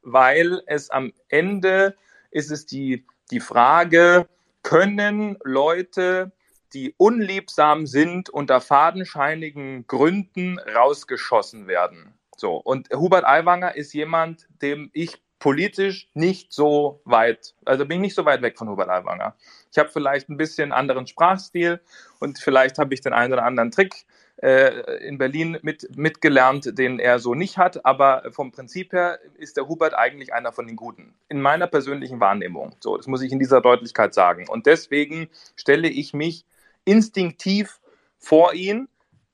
weil 0.06 0.62
es 0.68 0.90
am 0.90 1.12
Ende 1.28 1.96
ist 2.32 2.52
es 2.52 2.66
die, 2.66 3.06
die 3.32 3.40
Frage, 3.40 4.28
können 4.64 5.38
Leute, 5.44 6.32
die 6.74 6.94
unliebsam 6.98 7.88
sind, 7.88 8.30
unter 8.30 8.62
fadenscheinigen 8.62 9.88
Gründen 9.88 10.60
rausgeschossen 10.60 11.68
werden? 11.68 12.14
So. 12.38 12.56
Und 12.56 12.90
Hubert 12.94 13.26
Aiwanger 13.26 13.76
ist 13.76 13.94
jemand, 13.94 14.48
dem 14.62 14.90
ich 14.94 15.22
politisch 15.40 16.10
nicht 16.14 16.54
so 16.54 17.02
weit, 17.06 17.54
also 17.66 17.86
bin 17.86 17.98
ich 17.98 18.02
nicht 18.02 18.16
so 18.16 18.26
weit 18.26 18.42
weg 18.42 18.58
von 18.58 18.70
Hubert 18.70 18.90
Aiwanger. 18.90 19.36
Ich 19.72 19.78
habe 19.78 19.90
vielleicht 19.90 20.30
ein 20.30 20.38
bisschen 20.38 20.72
anderen 20.72 21.08
Sprachstil 21.08 21.82
und 22.20 22.40
vielleicht 22.40 22.78
habe 22.78 22.94
ich 22.94 23.02
den 23.02 23.14
einen 23.14 23.34
oder 23.34 23.44
anderen 23.44 23.72
Trick 23.72 24.06
äh, 24.38 25.06
in 25.06 25.18
Berlin 25.18 25.58
mit, 25.62 25.96
mitgelernt, 25.98 26.78
den 26.78 27.00
er 27.00 27.20
so 27.20 27.36
nicht 27.36 27.58
hat. 27.58 27.86
Aber 27.86 28.24
vom 28.32 28.52
Prinzip 28.52 28.94
her 28.94 29.20
ist 29.38 29.58
der 29.58 29.68
Hubert 29.68 29.94
eigentlich 29.94 30.34
einer 30.34 30.52
von 30.52 30.68
den 30.68 30.76
Guten. 30.76 31.14
In 31.30 31.42
meiner 31.42 31.68
persönlichen 31.68 32.20
Wahrnehmung. 32.20 32.76
So, 32.80 32.98
das 32.98 33.08
muss 33.08 33.22
ich 33.22 33.32
in 33.32 33.40
dieser 33.40 33.62
Deutlichkeit 33.62 34.14
sagen. 34.14 34.48
Und 34.48 34.66
deswegen 34.66 35.30
stelle 35.56 35.88
ich 35.88 36.14
mich 36.14 36.46
instinktiv 36.86 37.80
vor 38.18 38.54
ihn, 38.54 38.88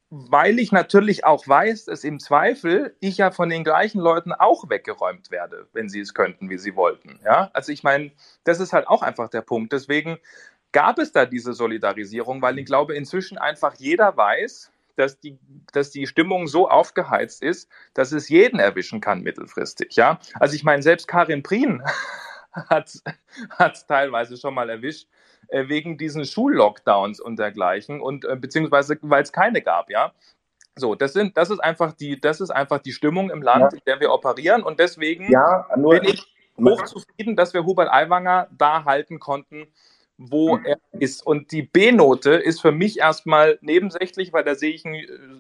weil 0.10 0.60
ich 0.60 0.74
natürlich 0.74 1.24
auch 1.24 1.48
weiß, 1.48 1.86
dass 1.86 2.04
im 2.04 2.20
Zweifel 2.20 2.96
ich 3.00 3.18
ja 3.18 3.32
von 3.32 3.48
den 3.48 3.64
gleichen 3.64 4.00
Leuten 4.00 4.34
auch 4.34 4.70
weggeräumt 4.70 5.32
werde, 5.32 5.68
wenn 5.72 5.88
sie 5.88 6.02
es 6.02 6.14
könnten, 6.14 6.50
wie 6.50 6.58
sie 6.58 6.76
wollten. 6.76 7.20
Ja, 7.24 7.50
also 7.54 7.72
ich 7.72 7.82
meine, 7.84 8.12
das 8.44 8.60
ist 8.60 8.74
halt 8.74 8.88
auch 8.88 9.04
einfach 9.04 9.30
der 9.30 9.42
Punkt. 9.42 9.72
Deswegen 9.72 10.18
gab 10.74 11.00
es 11.00 11.14
da 11.14 11.26
diese 11.26 11.54
Solidarisierung, 11.54 12.42
weil 12.42 12.60
ich 12.60 12.66
glaube, 12.66 12.94
inzwischen 12.94 13.38
einfach 13.38 13.76
jeder 13.76 14.16
weiß, 14.18 14.72
dass 14.96 15.20
die, 15.20 15.40
dass 15.74 15.92
die 15.92 16.08
Stimmung 16.08 16.48
so 16.48 16.70
aufgeheizt 16.70 17.44
ist, 17.44 17.70
dass 17.94 18.12
es 18.12 18.30
jeden 18.30 18.60
erwischen 18.60 19.02
kann 19.02 19.22
mittelfristig. 19.22 19.96
Ja? 19.96 20.20
Also 20.40 20.56
ich 20.56 20.64
meine, 20.64 20.82
selbst 20.82 21.08
Karin 21.08 21.44
Prien 21.44 21.84
hat 22.54 22.90
es 22.90 23.86
teilweise 23.88 24.38
schon 24.38 24.54
mal 24.54 24.70
erwischt, 24.70 25.08
äh, 25.48 25.68
wegen 25.68 25.98
diesen 25.98 26.26
Schullockdowns 26.26 27.20
und 27.20 27.38
dergleichen 27.38 28.02
und 28.02 28.26
äh, 28.26 28.36
beziehungsweise 28.36 28.98
weil 29.02 29.24
es 29.24 29.32
keine 29.32 29.62
gab, 29.62 29.90
ja. 29.90 30.14
So, 30.76 30.96
das 30.96 31.14
sind, 31.14 31.36
das 31.36 31.50
ist 31.50 31.60
einfach 31.60 31.92
die, 31.92 32.20
das 32.20 32.40
ist 32.40 32.50
einfach 32.50 32.80
die 32.80 32.94
Stimmung 32.94 33.30
im 33.30 33.42
Land, 33.42 33.74
ja. 33.74 33.78
in 33.78 33.82
der 33.86 34.00
wir 34.00 34.12
operieren 34.12 34.64
und 34.64 34.80
deswegen 34.80 35.30
ja, 35.30 35.68
bin 35.76 36.04
ich 36.06 36.26
hochzufrieden, 36.58 37.36
dass 37.36 37.54
wir 37.54 37.66
Hubert 37.66 37.90
Aiwanger 37.92 38.48
da 38.58 38.86
halten 38.86 39.20
konnten, 39.20 39.68
wo 40.18 40.58
mhm. 40.58 40.66
er 40.66 40.78
ist. 41.00 41.26
Und 41.26 41.52
die 41.52 41.64
B-Note 41.64 42.32
ist 42.32 42.62
für 42.62 42.72
mich 42.72 43.00
erstmal 43.00 43.58
nebensächlich, 43.62 44.34
weil 44.34 44.44
da 44.44 44.56
sehe 44.56 44.72
ich 44.72 44.84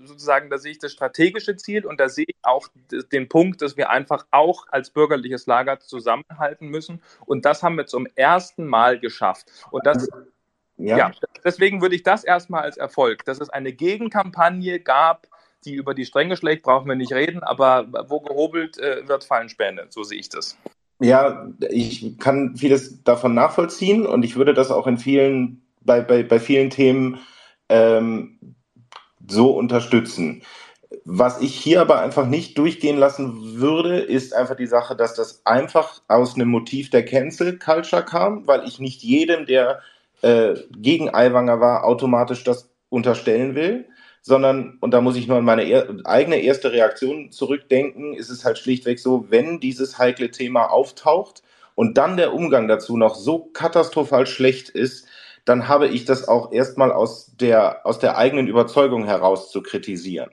sozusagen, 0.05 0.49
da 0.49 0.57
sehe 0.57 0.71
ich 0.71 0.79
das 0.79 0.91
strategische 0.91 1.55
Ziel 1.55 1.85
und 1.85 1.99
da 1.99 2.09
sehe 2.09 2.25
ich 2.27 2.37
auch 2.41 2.67
den 3.11 3.29
Punkt, 3.29 3.61
dass 3.61 3.77
wir 3.77 3.89
einfach 3.89 4.25
auch 4.31 4.65
als 4.69 4.89
bürgerliches 4.89 5.45
Lager 5.45 5.79
zusammenhalten 5.79 6.67
müssen. 6.67 7.01
Und 7.25 7.45
das 7.45 7.63
haben 7.63 7.77
wir 7.77 7.85
zum 7.85 8.07
ersten 8.15 8.65
Mal 8.65 8.99
geschafft. 8.99 9.51
Und 9.71 9.85
das 9.85 10.09
ja. 10.77 10.97
ja, 10.97 11.11
deswegen 11.43 11.81
würde 11.81 11.95
ich 11.95 12.03
das 12.03 12.23
erstmal 12.23 12.63
als 12.63 12.77
Erfolg, 12.77 13.23
dass 13.25 13.39
es 13.39 13.49
eine 13.51 13.71
Gegenkampagne 13.71 14.79
gab, 14.79 15.27
die 15.63 15.75
über 15.75 15.93
die 15.93 16.05
Stränge 16.05 16.35
schlägt, 16.37 16.63
brauchen 16.63 16.87
wir 16.87 16.95
nicht 16.95 17.13
reden, 17.13 17.43
aber 17.43 17.87
wo 18.09 18.19
gehobelt 18.19 18.79
äh, 18.79 19.07
wird, 19.07 19.23
fallen 19.23 19.49
Späne. 19.49 19.85
So 19.89 20.01
sehe 20.01 20.19
ich 20.19 20.29
das. 20.29 20.57
Ja, 21.01 21.47
ich 21.67 22.19
kann 22.19 22.55
vieles 22.55 23.03
davon 23.03 23.33
nachvollziehen 23.33 24.05
und 24.05 24.23
ich 24.23 24.35
würde 24.35 24.53
das 24.53 24.69
auch 24.69 24.85
in 24.85 24.99
vielen, 24.99 25.63
bei, 25.81 25.99
bei, 26.01 26.21
bei 26.21 26.39
vielen 26.39 26.69
Themen 26.69 27.19
ähm, 27.69 28.55
so 29.27 29.49
unterstützen. 29.49 30.43
Was 31.03 31.41
ich 31.41 31.55
hier 31.55 31.81
aber 31.81 32.01
einfach 32.01 32.27
nicht 32.27 32.55
durchgehen 32.55 32.97
lassen 32.97 33.59
würde, 33.59 33.99
ist 33.99 34.35
einfach 34.35 34.55
die 34.55 34.67
Sache, 34.67 34.95
dass 34.95 35.15
das 35.15 35.43
einfach 35.43 36.03
aus 36.07 36.35
einem 36.35 36.49
Motiv 36.49 36.91
der 36.91 37.03
Cancel 37.03 37.57
Culture 37.57 38.03
kam, 38.03 38.45
weil 38.45 38.67
ich 38.67 38.79
nicht 38.79 39.01
jedem, 39.01 39.47
der 39.47 39.81
äh, 40.21 40.53
gegen 40.77 41.11
Aiwanger 41.11 41.59
war, 41.59 41.83
automatisch 41.83 42.43
das 42.43 42.69
unterstellen 42.89 43.55
will 43.55 43.85
sondern, 44.21 44.77
und 44.79 44.91
da 44.91 45.01
muss 45.01 45.15
ich 45.15 45.27
nur 45.27 45.37
an 45.37 45.45
meine 45.45 45.63
er 45.63 45.87
eigene 46.05 46.41
erste 46.41 46.71
Reaktion 46.71 47.31
zurückdenken, 47.31 48.13
ist 48.13 48.29
es 48.29 48.45
halt 48.45 48.57
schlichtweg 48.57 48.99
so, 48.99 49.25
wenn 49.29 49.59
dieses 49.59 49.97
heikle 49.97 50.31
Thema 50.31 50.71
auftaucht 50.71 51.41
und 51.75 51.97
dann 51.97 52.17
der 52.17 52.33
Umgang 52.33 52.67
dazu 52.67 52.97
noch 52.97 53.15
so 53.15 53.45
katastrophal 53.45 54.27
schlecht 54.27 54.69
ist, 54.69 55.07
dann 55.45 55.67
habe 55.67 55.87
ich 55.87 56.05
das 56.05 56.27
auch 56.27 56.51
erstmal 56.51 56.91
aus 56.91 57.35
der, 57.35 57.85
aus 57.85 57.97
der 57.97 58.17
eigenen 58.17 58.47
Überzeugung 58.47 59.05
heraus 59.05 59.49
zu 59.51 59.63
kritisieren. 59.63 60.29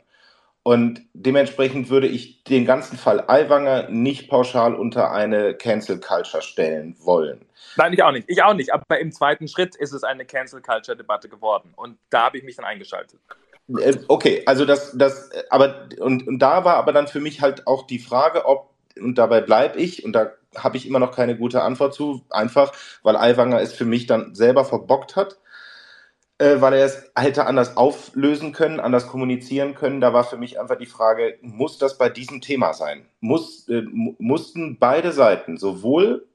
Und 0.62 1.01
dementsprechend 1.15 1.89
würde 1.89 2.09
ich 2.09 2.44
den 2.44 2.66
ganzen 2.66 2.98
Fall 2.98 3.24
Aiwanger 3.27 3.89
nicht 3.89 4.28
pauschal 4.28 4.74
unter 4.74 5.12
eine 5.12 5.55
Cancel 5.55 5.98
Culture 5.98 6.43
stellen 6.43 6.94
wollen. 7.01 7.47
Nein, 7.77 7.94
ich 7.94 8.02
auch 8.02 8.12
nicht. 8.12 8.28
Ich 8.28 8.43
auch 8.43 8.52
nicht. 8.52 8.74
Aber 8.74 8.98
im 8.98 9.10
zweiten 9.10 9.48
Schritt 9.48 9.77
ist 9.77 9.93
es 9.93 10.05
eine 10.05 10.27
Cancel 10.27 10.60
Culture 10.60 10.94
Debatte 10.94 11.31
geworden. 11.31 11.73
Und 11.74 11.97
da 12.10 12.24
habe 12.24 12.36
ich 12.36 12.44
mich 12.44 12.56
dann 12.56 12.66
eingeschaltet. 12.66 13.19
Äh, 13.68 13.98
okay, 14.08 14.42
also 14.46 14.64
das, 14.64 14.96
das, 14.96 15.30
aber 15.50 15.88
und, 16.00 16.26
und 16.26 16.38
da 16.38 16.64
war 16.64 16.76
aber 16.76 16.92
dann 16.92 17.08
für 17.08 17.20
mich 17.20 17.40
halt 17.40 17.66
auch 17.66 17.86
die 17.86 17.98
Frage, 17.98 18.46
ob, 18.46 18.70
und 19.00 19.16
dabei 19.16 19.40
bleibe 19.40 19.78
ich, 19.78 20.04
und 20.04 20.12
da 20.12 20.32
habe 20.56 20.76
ich 20.76 20.86
immer 20.86 20.98
noch 20.98 21.14
keine 21.14 21.36
gute 21.36 21.62
Antwort 21.62 21.94
zu, 21.94 22.24
einfach, 22.30 22.72
weil 23.02 23.16
Aiwanger 23.16 23.60
es 23.60 23.72
für 23.72 23.84
mich 23.84 24.06
dann 24.06 24.34
selber 24.34 24.64
verbockt 24.64 25.16
hat, 25.16 25.38
äh, 26.38 26.60
weil 26.60 26.74
er 26.74 26.86
es 26.86 27.10
hätte 27.16 27.46
anders 27.46 27.76
auflösen 27.76 28.52
können, 28.52 28.80
anders 28.80 29.08
kommunizieren 29.08 29.74
können. 29.74 30.00
Da 30.00 30.12
war 30.12 30.24
für 30.24 30.36
mich 30.36 30.58
einfach 30.58 30.78
die 30.78 30.86
Frage, 30.86 31.36
muss 31.42 31.78
das 31.78 31.98
bei 31.98 32.08
diesem 32.08 32.40
Thema 32.40 32.72
sein? 32.72 33.06
Muss, 33.20 33.68
äh, 33.68 33.82
mussten 33.92 34.78
beide 34.78 35.12
Seiten, 35.12 35.58
sowohl 35.58 36.26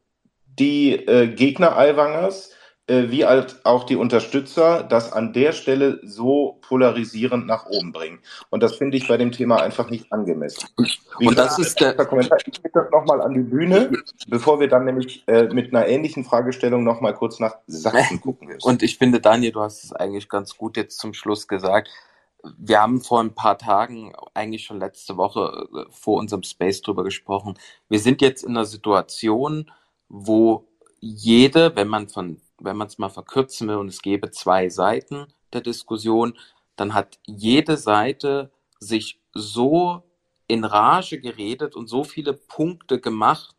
die 0.59 0.93
äh, 0.93 1.27
Gegner 1.27 1.77
Aiwangers, 1.77 2.51
äh, 2.87 3.09
wie 3.09 3.25
halt 3.25 3.61
auch 3.63 3.85
die 3.85 3.95
Unterstützer 3.95 4.83
das 4.83 5.13
an 5.13 5.31
der 5.31 5.53
Stelle 5.53 6.01
so 6.03 6.59
polarisierend 6.67 7.47
nach 7.47 7.65
oben 7.65 7.93
bringen. 7.93 8.19
Und 8.49 8.61
das 8.61 8.75
finde 8.75 8.97
ich 8.97 9.07
bei 9.07 9.15
dem 9.15 9.31
Thema 9.31 9.61
einfach 9.61 9.89
nicht 9.89 10.11
angemessen. 10.11 10.67
Wie 11.17 11.27
und 11.27 11.37
das 11.37 11.57
ist 11.59 11.79
der 11.79 11.93
Kommentar. 11.93 12.39
Ich 12.45 12.61
gebe 12.61 12.69
das 12.73 12.91
nochmal 12.91 13.21
an 13.21 13.33
die 13.33 13.39
Bühne, 13.39 13.89
bevor 14.27 14.59
wir 14.59 14.67
dann 14.67 14.83
nämlich 14.83 15.23
äh, 15.27 15.43
mit 15.45 15.73
einer 15.73 15.87
ähnlichen 15.87 16.25
Fragestellung 16.25 16.83
nochmal 16.83 17.13
kurz 17.13 17.39
nach 17.39 17.55
Sachsen 17.67 18.19
gucken 18.19 18.49
müssen. 18.49 18.67
Und 18.67 18.83
ich 18.83 18.97
finde, 18.97 19.21
Daniel, 19.21 19.53
du 19.53 19.61
hast 19.61 19.85
es 19.85 19.93
eigentlich 19.93 20.27
ganz 20.27 20.57
gut 20.57 20.75
jetzt 20.75 20.99
zum 20.99 21.13
Schluss 21.13 21.47
gesagt. 21.47 21.89
Wir 22.57 22.81
haben 22.81 22.99
vor 22.99 23.21
ein 23.21 23.33
paar 23.33 23.57
Tagen, 23.57 24.11
eigentlich 24.33 24.65
schon 24.65 24.79
letzte 24.79 25.15
Woche, 25.15 25.69
äh, 25.73 25.85
vor 25.89 26.17
unserem 26.17 26.43
Space 26.43 26.81
drüber 26.81 27.05
gesprochen. 27.05 27.53
Wir 27.87 27.99
sind 27.99 28.21
jetzt 28.21 28.43
in 28.43 28.49
einer 28.49 28.65
Situation, 28.65 29.71
wo 30.09 30.67
jede, 30.99 31.75
wenn 31.77 31.87
man 31.87 32.09
von 32.09 32.41
wenn 32.63 32.77
man 32.77 32.87
es 32.87 32.97
mal 32.97 33.09
verkürzen 33.09 33.67
will 33.67 33.75
und 33.75 33.89
es 33.89 34.01
gäbe 34.01 34.31
zwei 34.31 34.69
Seiten 34.69 35.27
der 35.53 35.61
Diskussion, 35.61 36.37
dann 36.75 36.93
hat 36.93 37.19
jede 37.25 37.77
Seite 37.77 38.51
sich 38.79 39.21
so 39.33 40.03
in 40.47 40.63
Rage 40.63 41.19
geredet 41.19 41.75
und 41.75 41.87
so 41.87 42.03
viele 42.03 42.33
Punkte 42.33 42.99
gemacht, 42.99 43.55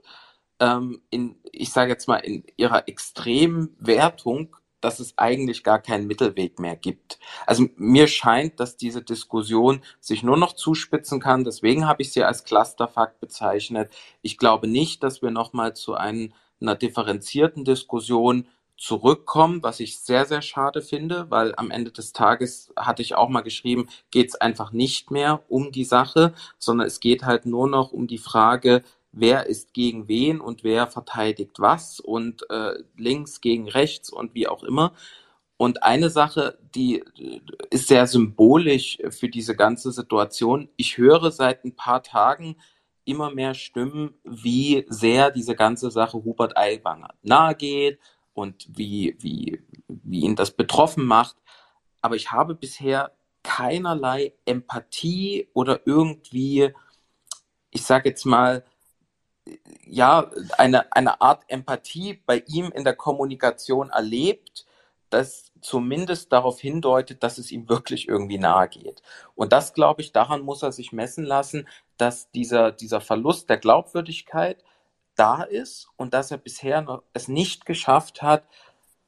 ähm, 0.61 1.03
in, 1.11 1.37
ich 1.51 1.73
sage 1.73 1.93
jetzt 1.93 2.09
mal, 2.09 2.19
in 2.19 2.45
ihrer 2.57 2.89
extremen 2.89 3.77
Wertung, 3.79 4.57
dass 4.81 5.01
es 5.01 5.17
eigentlich 5.17 5.65
gar 5.65 5.81
keinen 5.81 6.07
Mittelweg 6.07 6.59
mehr 6.59 6.77
gibt. 6.77 7.19
Also 7.47 7.67
mir 7.77 8.07
scheint, 8.07 8.61
dass 8.61 8.77
diese 8.77 9.03
Diskussion 9.03 9.81
sich 9.99 10.23
nur 10.23 10.37
noch 10.37 10.53
zuspitzen 10.53 11.21
kann. 11.21 11.43
Deswegen 11.43 11.89
habe 11.89 12.03
ich 12.03 12.13
sie 12.13 12.23
als 12.23 12.45
Clusterfakt 12.45 13.19
bezeichnet. 13.19 13.91
Ich 14.21 14.37
glaube 14.37 14.69
nicht, 14.69 15.03
dass 15.03 15.23
wir 15.23 15.31
nochmal 15.31 15.75
zu 15.75 15.95
einem, 15.95 16.35
einer 16.61 16.75
differenzierten 16.75 17.65
Diskussion 17.65 18.47
zurückkommen, 18.77 19.63
was 19.63 19.81
ich 19.81 19.99
sehr, 19.99 20.27
sehr 20.27 20.43
schade 20.43 20.83
finde, 20.83 21.31
weil 21.31 21.55
am 21.57 21.71
Ende 21.71 21.91
des 21.91 22.13
Tages 22.13 22.73
hatte 22.77 23.03
ich 23.03 23.15
auch 23.15 23.29
mal 23.29 23.43
geschrieben, 23.43 23.89
geht 24.11 24.29
es 24.29 24.35
einfach 24.35 24.73
nicht 24.73 25.11
mehr 25.11 25.43
um 25.49 25.73
die 25.73 25.85
Sache, 25.85 26.35
sondern 26.59 26.87
es 26.87 27.01
geht 27.01 27.25
halt 27.25 27.47
nur 27.47 27.69
noch 27.69 27.93
um 27.93 28.07
die 28.07 28.19
Frage, 28.19 28.83
wer 29.13 29.47
ist 29.47 29.75
gegen 29.75 30.09
wen 30.09 30.41
und 30.41 30.65
wer 30.65 30.87
verteidigt 30.89 31.61
was 31.61 32.01
und 32.01 32.49
äh, 32.51 32.75
links 32.97 33.41
gegen 33.41 33.69
rechts 33.69 34.11
und 34.11 34.35
wie 34.35 34.49
auch 34.49 34.65
immer. 34.65 34.93
Und 35.57 35.85
eine 35.85 36.11
Sache, 36.11 36.59
die 36.75 36.99
äh, 37.19 37.41
ist 37.71 37.89
sehr 37.89 38.07
symbolisch 38.07 38.99
für 39.11 39.29
diese 39.29 39.55
ganze 39.55 39.93
Situation. 39.93 40.69
Ich 40.77 40.99
höre 40.99 41.31
seit 41.31 41.65
ein 41.65 41.77
paar 41.77 42.03
Tagen 42.03 42.57
immer 43.05 43.31
mehr 43.31 43.55
Stimmen, 43.55 44.15
wie 44.25 44.85
sehr 44.89 45.31
diese 45.31 45.55
ganze 45.55 45.91
Sache 45.91 46.25
Hubert 46.25 46.57
Aiwanger 46.57 47.15
nahe 47.23 47.55
geht, 47.55 47.99
und 48.35 48.67
wie, 48.77 49.17
wie, 49.21 49.63
wie 49.89 50.21
ihn 50.21 50.37
das 50.37 50.51
betroffen 50.51 51.07
macht. 51.07 51.37
Aber 52.03 52.17
ich 52.17 52.33
habe 52.33 52.55
bisher 52.55 53.13
keinerlei 53.43 54.35
Empathie 54.45 55.49
oder 55.55 55.81
irgendwie, 55.87 56.73
ich 57.71 57.85
sage 57.85 58.11
jetzt 58.11 58.27
mal, 58.27 58.65
ja, 59.87 60.31
eine, 60.59 60.93
eine 60.93 61.21
Art 61.21 61.45
Empathie 61.49 62.15
bei 62.27 62.43
ihm 62.47 62.73
in 62.73 62.85
der 62.85 62.97
Kommunikation 62.97 63.91
erlebt, 63.91 64.67
das 65.11 65.53
zumindest 65.61 66.33
darauf 66.33 66.61
hindeutet, 66.61 67.23
dass 67.23 67.39
es 67.39 67.53
ihm 67.53 67.69
wirklich 67.69 68.09
irgendwie 68.09 68.39
nahe 68.39 68.69
geht. 68.69 69.03
Und 69.35 69.53
das, 69.53 69.73
glaube 69.73 70.03
ich, 70.03 70.13
daran 70.13 70.43
muss 70.43 70.63
er 70.63 70.73
sich 70.73 70.93
messen 70.93 71.25
lassen, 71.25 71.69
dass 71.97 72.31
dieser, 72.33 72.73
dieser 72.73 73.01
Verlust 73.01 73.49
der 73.49 73.59
Glaubwürdigkeit 73.59 74.65
da 75.17 75.43
ist 75.43 75.89
und 75.97 76.15
dass 76.15 76.31
er 76.31 76.39
bisher 76.39 76.83
noch 76.83 77.03
es 77.13 77.29
nicht 77.29 77.67
geschafft 77.67 78.23
hat, 78.23 78.45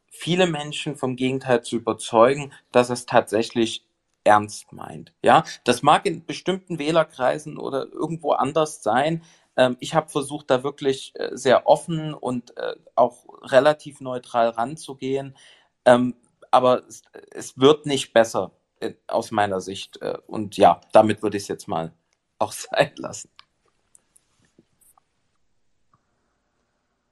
viele 0.09 0.47
Menschen 0.47 0.97
vom 0.97 1.17
Gegenteil 1.17 1.63
zu 1.63 1.77
überzeugen, 1.77 2.53
dass 2.73 2.91
es 2.91 3.07
tatsächlich 3.07 3.87
ernst 4.25 4.73
meint. 4.73 5.13
Ja, 5.23 5.45
das 5.65 5.83
mag 5.83 6.07
in 6.07 6.25
bestimmten 6.27 6.79
Wählerkreisen 6.79 7.59
oder 7.59 7.87
irgendwo 7.93 8.33
anders 8.33 8.83
sein. 8.83 9.23
Ähm, 9.57 9.77
ich 9.81 9.95
habe 9.95 10.09
versucht, 10.09 10.51
da 10.51 10.63
wirklich 10.63 11.13
äh, 11.15 11.31
sehr 11.37 11.67
offen 11.67 12.13
und 12.13 12.57
äh, 12.57 12.75
auch 12.95 13.25
relativ 13.43 14.01
neutral 14.01 14.49
ranzugehen. 14.51 15.37
Ähm, 15.85 16.17
aber 16.51 16.87
es, 16.87 17.03
es, 17.31 17.59
wird 17.59 17.87
nicht 17.87 18.13
besser 18.13 18.53
äh, 18.81 18.95
aus 19.07 19.31
meiner 19.31 19.61
Sicht. 19.61 20.01
Äh, 20.03 20.19
und 20.27 20.57
ja, 20.57 20.81
damit 20.93 21.23
würde 21.23 21.37
ich 21.37 21.45
es 21.45 21.49
jetzt 21.49 21.69
mal 21.69 21.93
auch 22.39 22.53
sein 22.53 22.93
lassen. 22.97 23.31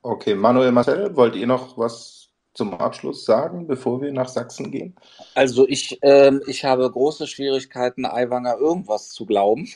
Okay, 0.07 0.35
Manuel 0.35 0.71
Marcel, 0.71 1.17
wollt 1.17 1.35
ihr 1.35 1.47
noch 1.47 1.79
was 1.79 2.29
zum 2.53 2.75
Abschluss 2.75 3.25
sagen, 3.25 3.67
bevor 3.67 4.03
wir 4.03 4.13
nach 4.13 4.29
Sachsen 4.29 4.71
gehen? 4.71 4.95
Also 5.35 5.67
ich, 5.67 5.99
ähm, 6.03 6.43
ich 6.47 6.63
habe 6.67 6.91
große 6.91 7.27
Schwierigkeiten, 7.27 8.05
Aiwanger 8.05 8.59
irgendwas 8.59 9.09
zu 9.09 9.25
glauben. 9.25 9.67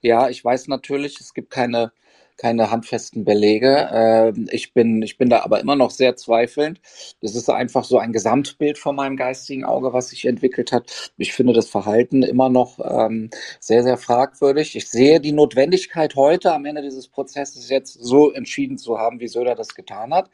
Ja, 0.00 0.28
ich 0.28 0.44
weiß 0.44 0.68
natürlich, 0.68 1.20
es 1.20 1.34
gibt 1.34 1.50
keine 1.50 1.90
keine 2.36 2.70
handfesten 2.70 3.24
Belege. 3.24 3.88
Ähm, 3.92 4.48
ich, 4.50 4.72
bin, 4.72 5.02
ich 5.02 5.18
bin 5.18 5.28
da 5.28 5.42
aber 5.42 5.60
immer 5.60 5.76
noch 5.76 5.90
sehr 5.90 6.16
zweifelnd. 6.16 6.80
Das 7.20 7.34
ist 7.34 7.48
einfach 7.48 7.84
so 7.84 7.98
ein 7.98 8.12
Gesamtbild 8.12 8.78
von 8.78 8.96
meinem 8.96 9.16
geistigen 9.16 9.64
Auge, 9.64 9.92
was 9.92 10.08
sich 10.08 10.24
entwickelt 10.24 10.72
hat. 10.72 11.12
Ich 11.16 11.32
finde 11.32 11.52
das 11.52 11.68
Verhalten 11.68 12.22
immer 12.22 12.48
noch 12.48 12.78
ähm, 12.80 13.30
sehr, 13.60 13.82
sehr 13.82 13.96
fragwürdig. 13.96 14.76
Ich 14.76 14.88
sehe 14.88 15.20
die 15.20 15.32
Notwendigkeit 15.32 16.16
heute 16.16 16.52
am 16.52 16.64
Ende 16.64 16.82
dieses 16.82 17.08
Prozesses 17.08 17.68
jetzt 17.68 17.94
so 17.94 18.32
entschieden 18.32 18.78
zu 18.78 18.98
haben, 18.98 19.20
wie 19.20 19.28
Söder 19.28 19.54
das 19.54 19.74
getan 19.74 20.12
hat. 20.12 20.30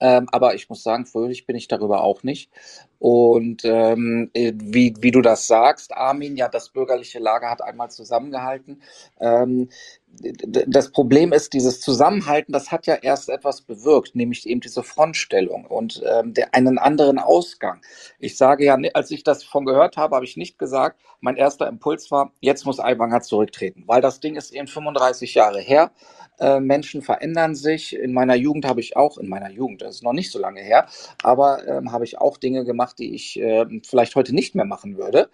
Ähm, 0.00 0.28
aber 0.30 0.54
ich 0.54 0.68
muss 0.68 0.82
sagen, 0.82 1.06
fröhlich 1.06 1.46
bin 1.46 1.56
ich 1.56 1.68
darüber 1.68 2.02
auch 2.02 2.22
nicht. 2.22 2.50
Und 2.98 3.64
ähm, 3.64 4.30
äh, 4.34 4.52
wie, 4.56 4.94
wie 5.00 5.12
du 5.12 5.20
das 5.22 5.46
sagst, 5.46 5.92
Armin, 5.92 6.36
ja, 6.36 6.48
das 6.48 6.70
bürgerliche 6.70 7.20
Lager 7.20 7.48
hat 7.48 7.62
einmal 7.62 7.90
zusammengehalten. 7.90 8.82
Ähm, 9.20 9.68
das 10.66 10.90
Problem 10.92 11.32
ist, 11.32 11.52
dieses 11.52 11.80
Zusammenhalten, 11.80 12.52
das 12.52 12.70
hat 12.70 12.86
ja 12.86 12.94
erst 12.94 13.28
etwas 13.28 13.62
bewirkt, 13.62 14.14
nämlich 14.14 14.46
eben 14.46 14.60
diese 14.60 14.82
Frontstellung 14.82 15.64
und 15.64 16.02
ähm, 16.06 16.34
der, 16.34 16.54
einen 16.54 16.78
anderen 16.78 17.18
Ausgang. 17.18 17.80
Ich 18.18 18.36
sage 18.36 18.64
ja, 18.64 18.78
als 18.94 19.10
ich 19.10 19.24
das 19.24 19.44
von 19.44 19.64
gehört 19.64 19.96
habe, 19.96 20.14
habe 20.16 20.24
ich 20.24 20.36
nicht 20.36 20.58
gesagt, 20.58 21.00
mein 21.20 21.36
erster 21.36 21.68
Impuls 21.68 22.10
war, 22.10 22.32
jetzt 22.40 22.64
muss 22.64 22.80
Aiwanger 22.80 23.22
zurücktreten, 23.22 23.84
weil 23.86 24.00
das 24.00 24.20
Ding 24.20 24.36
ist 24.36 24.52
eben 24.52 24.68
35 24.68 25.34
Jahre 25.34 25.60
her. 25.60 25.90
Äh, 26.40 26.60
Menschen 26.60 27.02
verändern 27.02 27.54
sich. 27.54 27.96
In 27.96 28.12
meiner 28.12 28.36
Jugend 28.36 28.66
habe 28.66 28.80
ich 28.80 28.96
auch, 28.96 29.18
in 29.18 29.28
meiner 29.28 29.50
Jugend, 29.50 29.82
das 29.82 29.96
ist 29.96 30.02
noch 30.04 30.12
nicht 30.12 30.30
so 30.30 30.38
lange 30.38 30.60
her, 30.60 30.86
aber 31.22 31.66
ähm, 31.66 31.90
habe 31.92 32.04
ich 32.04 32.18
auch 32.18 32.36
Dinge 32.36 32.64
gemacht, 32.64 32.98
die 32.98 33.14
ich 33.14 33.40
äh, 33.40 33.66
vielleicht 33.84 34.14
heute 34.14 34.34
nicht 34.34 34.54
mehr 34.54 34.64
machen 34.64 34.96
würde 34.96 35.30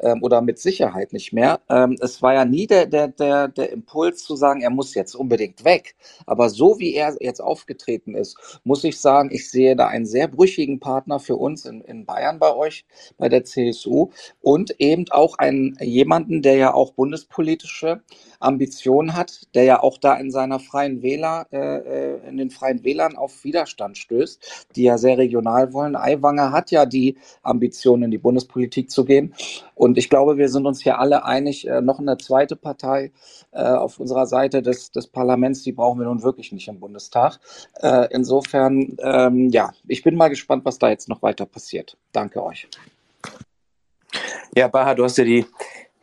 ähm, 0.00 0.22
oder 0.22 0.40
mit 0.42 0.58
Sicherheit 0.58 1.12
nicht 1.12 1.32
mehr. 1.32 1.60
Ähm, 1.68 1.96
es 2.00 2.22
war 2.22 2.34
ja 2.34 2.44
nie 2.44 2.66
der, 2.66 2.86
der, 2.86 3.08
der, 3.08 3.48
der 3.48 3.72
Impuls 3.72 4.22
zu 4.24 4.36
sagen, 4.36 4.60
er 4.60 4.70
muss 4.70 4.94
jetzt 4.94 5.14
unbedingt 5.14 5.64
weg. 5.64 5.96
Aber 6.26 6.48
so 6.50 6.78
wie 6.78 6.94
er 6.94 7.16
jetzt 7.20 7.40
aufgetreten 7.40 8.14
ist, 8.14 8.60
muss 8.64 8.84
ich 8.84 9.00
sagen, 9.00 9.30
ich 9.32 9.50
sehe 9.50 9.76
da 9.76 9.88
einen 9.88 10.06
sehr 10.06 10.28
brüchigen 10.28 10.80
Partner 10.80 11.18
für 11.18 11.36
uns 11.36 11.64
in, 11.64 11.80
in 11.80 12.06
Bayern 12.06 12.38
bei 12.38 12.54
euch, 12.54 12.84
bei 13.18 13.28
der 13.28 13.44
CSU 13.44 14.10
und 14.40 14.78
eben 14.78 15.06
auch 15.10 15.38
einen 15.38 15.76
jemanden, 15.80 16.42
der 16.42 16.56
ja 16.56 16.74
auch 16.74 16.92
bundespolitische 16.92 18.02
Ambitionen 18.40 19.14
hat, 19.14 19.42
der 19.54 19.64
ja 19.64 19.82
auch 19.82 19.98
da 19.98 20.14
in 20.14 20.30
seiner 20.44 20.60
freien 20.60 21.02
Wähler, 21.02 21.46
äh, 21.52 21.56
äh, 21.56 22.28
in 22.28 22.36
den 22.36 22.50
freien 22.50 22.84
Wählern 22.84 23.16
auf 23.16 23.44
Widerstand 23.44 23.96
stößt, 23.96 24.66
die 24.76 24.82
ja 24.82 24.98
sehr 24.98 25.16
regional 25.16 25.72
wollen. 25.72 25.96
Aiwanger 25.96 26.52
hat 26.52 26.70
ja 26.70 26.84
die 26.84 27.16
Ambition, 27.42 28.02
in 28.02 28.10
die 28.10 28.18
Bundespolitik 28.18 28.90
zu 28.90 29.04
gehen. 29.06 29.34
Und 29.74 29.96
ich 29.96 30.10
glaube, 30.10 30.36
wir 30.36 30.50
sind 30.50 30.66
uns 30.66 30.82
hier 30.82 30.98
alle 30.98 31.24
einig, 31.24 31.66
äh, 31.66 31.80
noch 31.80 31.98
eine 31.98 32.18
zweite 32.18 32.56
Partei 32.56 33.10
äh, 33.52 33.62
auf 33.62 33.98
unserer 33.98 34.26
Seite 34.26 34.60
des, 34.60 34.92
des 34.92 35.06
Parlaments, 35.06 35.62
die 35.62 35.72
brauchen 35.72 35.98
wir 35.98 36.06
nun 36.06 36.22
wirklich 36.22 36.52
nicht 36.52 36.68
im 36.68 36.78
Bundestag. 36.78 37.40
Äh, 37.80 38.08
insofern, 38.10 38.96
ähm, 39.02 39.48
ja, 39.48 39.72
ich 39.88 40.02
bin 40.02 40.16
mal 40.16 40.28
gespannt, 40.28 40.64
was 40.66 40.78
da 40.78 40.90
jetzt 40.90 41.08
noch 41.08 41.22
weiter 41.22 41.46
passiert. 41.46 41.96
Danke 42.12 42.42
euch. 42.42 42.68
Ja, 44.54 44.68
Baha, 44.68 44.94
du 44.94 45.04
hast 45.04 45.18
ja 45.18 45.24
die 45.24 45.46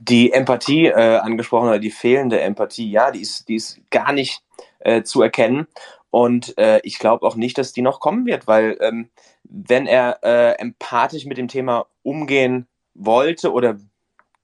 die 0.01 0.33
Empathie 0.33 0.87
äh, 0.87 1.17
angesprochen 1.17 1.69
oder 1.69 1.79
die 1.79 1.91
fehlende 1.91 2.41
Empathie, 2.41 2.89
ja, 2.89 3.11
die 3.11 3.21
ist, 3.21 3.47
die 3.47 3.55
ist 3.55 3.79
gar 3.91 4.11
nicht 4.13 4.43
äh, 4.79 5.03
zu 5.03 5.21
erkennen. 5.21 5.67
Und 6.09 6.57
äh, 6.57 6.81
ich 6.83 6.97
glaube 6.97 7.25
auch 7.25 7.35
nicht, 7.35 7.57
dass 7.57 7.71
die 7.71 7.83
noch 7.83 7.99
kommen 7.99 8.25
wird, 8.25 8.47
weil 8.47 8.77
ähm, 8.81 9.11
wenn 9.43 9.85
er 9.85 10.19
äh, 10.23 10.59
empathisch 10.59 11.25
mit 11.25 11.37
dem 11.37 11.47
Thema 11.47 11.85
umgehen 12.01 12.67
wollte 12.95 13.51
oder 13.51 13.77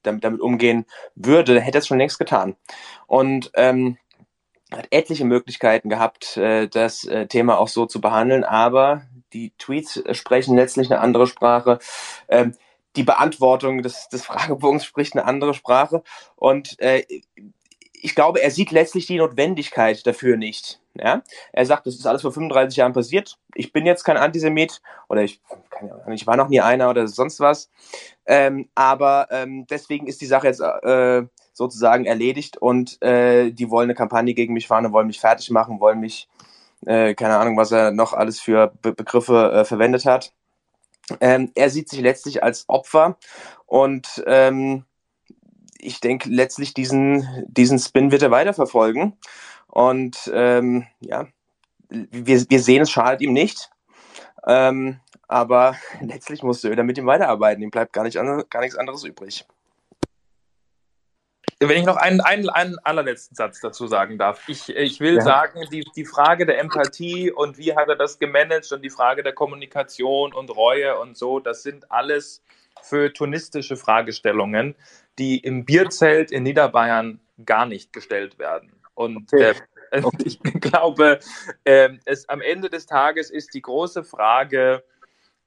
damit, 0.04 0.24
damit 0.24 0.42
umgehen 0.42 0.86
würde, 1.16 1.60
hätte 1.60 1.80
er 1.80 1.82
es 1.82 1.88
schon 1.88 1.98
längst 1.98 2.20
getan. 2.20 2.56
Und 3.08 3.50
ähm, 3.56 3.98
hat 4.72 4.88
etliche 4.92 5.26
Möglichkeiten 5.26 5.90
gehabt, 5.90 6.38
äh, 6.38 6.68
das 6.68 7.04
äh, 7.04 7.26
Thema 7.26 7.58
auch 7.58 7.68
so 7.68 7.88
zu 7.88 8.00
behandeln, 8.00 8.44
aber 8.44 9.02
die 9.34 9.54
Tweets 9.58 10.04
sprechen 10.12 10.56
letztlich 10.56 10.92
eine 10.92 11.02
andere 11.02 11.26
Sprache. 11.26 11.80
Ähm, 12.30 12.54
die 12.98 13.04
Beantwortung 13.04 13.82
des, 13.84 14.10
des 14.10 14.26
Fragebogens 14.26 14.84
spricht 14.84 15.16
eine 15.16 15.26
andere 15.26 15.54
Sprache. 15.54 16.04
Und 16.36 16.80
äh, 16.80 17.04
ich 17.94 18.16
glaube, 18.16 18.42
er 18.42 18.52
sieht 18.52 18.72
letztlich 18.72 19.06
die 19.06 19.18
Notwendigkeit 19.18 20.06
dafür 20.06 20.38
nicht. 20.38 20.82
Ja? 20.96 21.22
Er 21.54 21.66
sagt, 21.66 21.88
das 21.88 21.96
ist 21.96 22.06
alles 22.06 22.22
vor 22.22 22.32
35 22.32 22.78
Jahren 22.78 22.94
passiert. 22.94 23.38
Ich 23.56 23.72
bin 23.72 23.86
jetzt 23.86 24.04
kein 24.04 24.18
Antisemit 24.18 24.82
oder 25.10 25.24
ich, 25.24 25.42
ich 26.14 26.28
war 26.28 26.38
noch 26.38 26.50
nie 26.50 26.62
einer 26.62 26.90
oder 26.90 27.08
sonst 27.08 27.40
was. 27.40 27.70
Ähm, 28.26 28.70
aber 28.76 29.28
ähm, 29.32 29.66
deswegen 29.68 30.08
ist 30.08 30.22
die 30.22 30.26
Sache 30.26 30.48
jetzt 30.48 30.60
äh, 30.60 31.24
sozusagen 31.54 32.06
erledigt 32.06 32.58
und 32.58 33.02
äh, 33.02 33.52
die 33.52 33.70
wollen 33.70 33.86
eine 33.86 33.96
Kampagne 33.96 34.34
gegen 34.34 34.54
mich 34.54 34.68
fahren 34.68 34.92
wollen 34.92 35.08
mich 35.08 35.20
fertig 35.20 35.50
machen, 35.50 35.80
wollen 35.80 36.00
mich, 36.00 36.28
äh, 36.86 37.16
keine 37.16 37.38
Ahnung, 37.38 37.58
was 37.58 37.72
er 37.72 37.92
noch 37.92 38.14
alles 38.14 38.40
für 38.40 38.74
Be 38.82 38.94
Begriffe 38.94 39.52
äh, 39.52 39.66
verwendet 39.66 40.06
hat. 40.06 40.34
Ähm, 41.22 41.52
er 41.56 41.70
sieht 41.70 41.90
sich 41.90 42.02
letztlich 42.02 42.44
als 42.44 42.66
Opfer 42.68 43.18
und 43.66 44.24
ähm, 44.28 44.86
ich 45.80 46.00
denke, 46.00 46.30
letztlich 46.30 46.74
diesen, 46.74 47.46
diesen 47.48 47.80
Spin 47.80 48.12
wird 48.12 48.22
er 48.22 48.32
weiterverfolgen. 48.32 49.18
Und 49.68 50.30
ähm, 50.34 50.88
ja, 51.00 51.28
wir, 51.90 52.50
wir 52.50 52.60
sehen, 52.60 52.82
es 52.82 52.92
schadet 52.92 53.22
ihm 53.22 53.34
nicht. 53.34 53.70
Ähm, 54.46 55.00
aber 55.28 55.76
letztlich 56.02 56.44
muss 56.44 56.62
Söder 56.62 56.84
mit 56.84 56.98
ihm 56.98 57.06
weiterarbeiten. 57.06 57.62
Ihm 57.64 57.72
bleibt 57.72 57.94
gar, 57.94 58.04
nicht, 58.04 58.16
gar 58.16 58.62
nichts 58.62 58.78
anderes 58.78 59.04
übrig. 59.04 59.46
Wenn 61.60 61.78
ich 61.78 61.86
noch 61.86 61.96
einen, 61.96 62.22
einen, 62.22 62.50
einen 62.50 62.78
allerletzten 62.80 63.36
Satz 63.36 63.60
dazu 63.62 63.88
sagen 63.88 64.20
darf. 64.20 64.48
Ich, 64.48 64.70
ich 64.70 65.00
will 65.00 65.16
ja. 65.16 65.22
sagen, 65.22 65.62
die, 65.72 65.84
die 65.96 66.06
Frage 66.06 66.46
der 66.46 66.60
Empathie 66.60 67.32
und 67.32 67.58
wie 67.58 67.76
hat 67.76 67.90
er 67.90 67.96
das 67.96 68.20
gemanagt 68.20 68.72
und 68.72 68.84
die 68.84 68.92
Frage 68.92 69.24
der 69.24 69.34
Kommunikation 69.34 70.34
und 70.34 70.56
Reue 70.56 71.00
und 71.00 71.18
so, 71.18 71.40
das 71.40 71.64
sind 71.64 71.92
alles 71.92 72.44
feuilletonistische 72.84 73.76
Fragestellungen, 73.76 74.76
die 75.18 75.40
im 75.40 75.66
Bierzelt 75.66 76.32
in 76.32 76.44
Niederbayern 76.44 77.20
gar 77.44 77.66
nicht 77.66 77.92
gestellt 77.92 78.38
werden. 78.38 78.72
Und 78.94 79.34
okay. 79.34 79.54
äh, 79.92 80.02
ich 80.24 80.40
glaube, 80.44 81.20
äh, 81.64 81.90
es, 82.06 82.30
am 82.30 82.42
Ende 82.42 82.70
des 82.70 82.86
Tages 82.86 83.30
ist 83.32 83.54
die 83.54 83.62
große 83.62 84.04
Frage, 84.04 84.84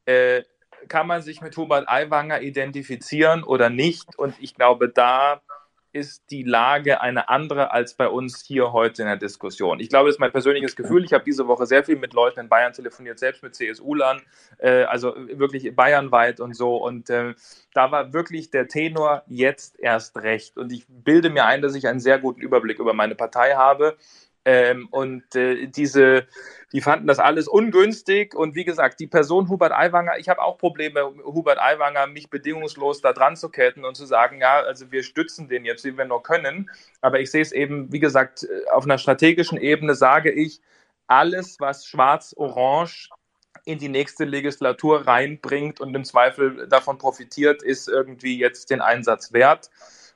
äh, 0.06 0.42
kann 0.88 1.06
man 1.06 1.22
sich 1.22 1.40
mit 1.40 1.56
Hubert 1.56 1.88
Aiwanger 1.88 2.40
identifizieren 2.40 3.42
oder 3.44 3.70
nicht? 3.70 4.18
Und 4.18 4.34
ich 4.40 4.54
glaube, 4.54 4.88
da 4.88 5.42
ist 5.92 6.30
die 6.30 6.42
Lage 6.42 7.00
eine 7.00 7.28
andere 7.28 7.72
als 7.72 7.94
bei 7.94 8.08
uns 8.08 8.44
hier 8.44 8.72
heute 8.72 9.02
in 9.02 9.08
der 9.08 9.16
Diskussion. 9.16 9.80
Ich 9.80 9.88
glaube, 9.88 10.08
das 10.08 10.16
ist 10.16 10.20
mein 10.20 10.32
persönliches 10.32 10.76
Gefühl. 10.76 11.04
Ich 11.04 11.12
habe 11.12 11.24
diese 11.24 11.46
Woche 11.46 11.66
sehr 11.66 11.84
viel 11.84 11.96
mit 11.96 12.12
Leuten 12.14 12.40
in 12.40 12.48
Bayern 12.48 12.72
telefoniert, 12.72 13.18
selbst 13.18 13.42
mit 13.42 13.54
CSU-Lern, 13.54 14.22
äh, 14.58 14.84
also 14.84 15.14
wirklich 15.16 15.74
bayernweit 15.74 16.40
und 16.40 16.54
so. 16.54 16.76
Und 16.76 17.10
äh, 17.10 17.34
da 17.74 17.90
war 17.90 18.12
wirklich 18.12 18.50
der 18.50 18.68
Tenor 18.68 19.24
jetzt 19.26 19.78
erst 19.80 20.16
recht. 20.18 20.56
Und 20.56 20.72
ich 20.72 20.86
bilde 20.88 21.30
mir 21.30 21.46
ein, 21.46 21.62
dass 21.62 21.74
ich 21.74 21.88
einen 21.88 22.00
sehr 22.00 22.18
guten 22.18 22.40
Überblick 22.40 22.78
über 22.78 22.94
meine 22.94 23.14
Partei 23.14 23.54
habe. 23.54 23.96
Ähm, 24.44 24.88
und 24.90 25.34
äh, 25.34 25.66
diese, 25.66 26.26
die 26.72 26.80
fanden 26.80 27.06
das 27.06 27.18
alles 27.18 27.46
ungünstig. 27.46 28.34
Und 28.34 28.54
wie 28.54 28.64
gesagt, 28.64 29.00
die 29.00 29.06
Person 29.06 29.48
Hubert 29.48 29.72
Aiwanger, 29.72 30.18
ich 30.18 30.28
habe 30.28 30.40
auch 30.40 30.56
Probleme, 30.56 31.02
Hubert 31.24 31.58
Aiwanger 31.58 32.06
mich 32.06 32.30
bedingungslos 32.30 33.00
da 33.02 33.12
dran 33.12 33.36
zu 33.36 33.50
ketten 33.50 33.84
und 33.84 33.96
zu 33.96 34.06
sagen, 34.06 34.40
ja, 34.40 34.60
also 34.60 34.90
wir 34.90 35.02
stützen 35.02 35.48
den 35.48 35.64
jetzt, 35.64 35.84
wie 35.84 35.96
wir 35.96 36.06
nur 36.06 36.22
können. 36.22 36.70
Aber 37.02 37.20
ich 37.20 37.30
sehe 37.30 37.42
es 37.42 37.52
eben, 37.52 37.92
wie 37.92 38.00
gesagt, 38.00 38.46
auf 38.72 38.84
einer 38.84 38.98
strategischen 38.98 39.58
Ebene 39.58 39.94
sage 39.94 40.30
ich, 40.30 40.60
alles, 41.06 41.58
was 41.58 41.86
schwarz-orange 41.86 43.10
in 43.64 43.78
die 43.78 43.88
nächste 43.88 44.24
Legislatur 44.24 45.06
reinbringt 45.06 45.80
und 45.80 45.94
im 45.94 46.04
Zweifel 46.04 46.66
davon 46.68 46.98
profitiert, 46.98 47.62
ist 47.62 47.88
irgendwie 47.88 48.38
jetzt 48.38 48.70
den 48.70 48.80
Einsatz 48.80 49.32
wert. 49.32 49.70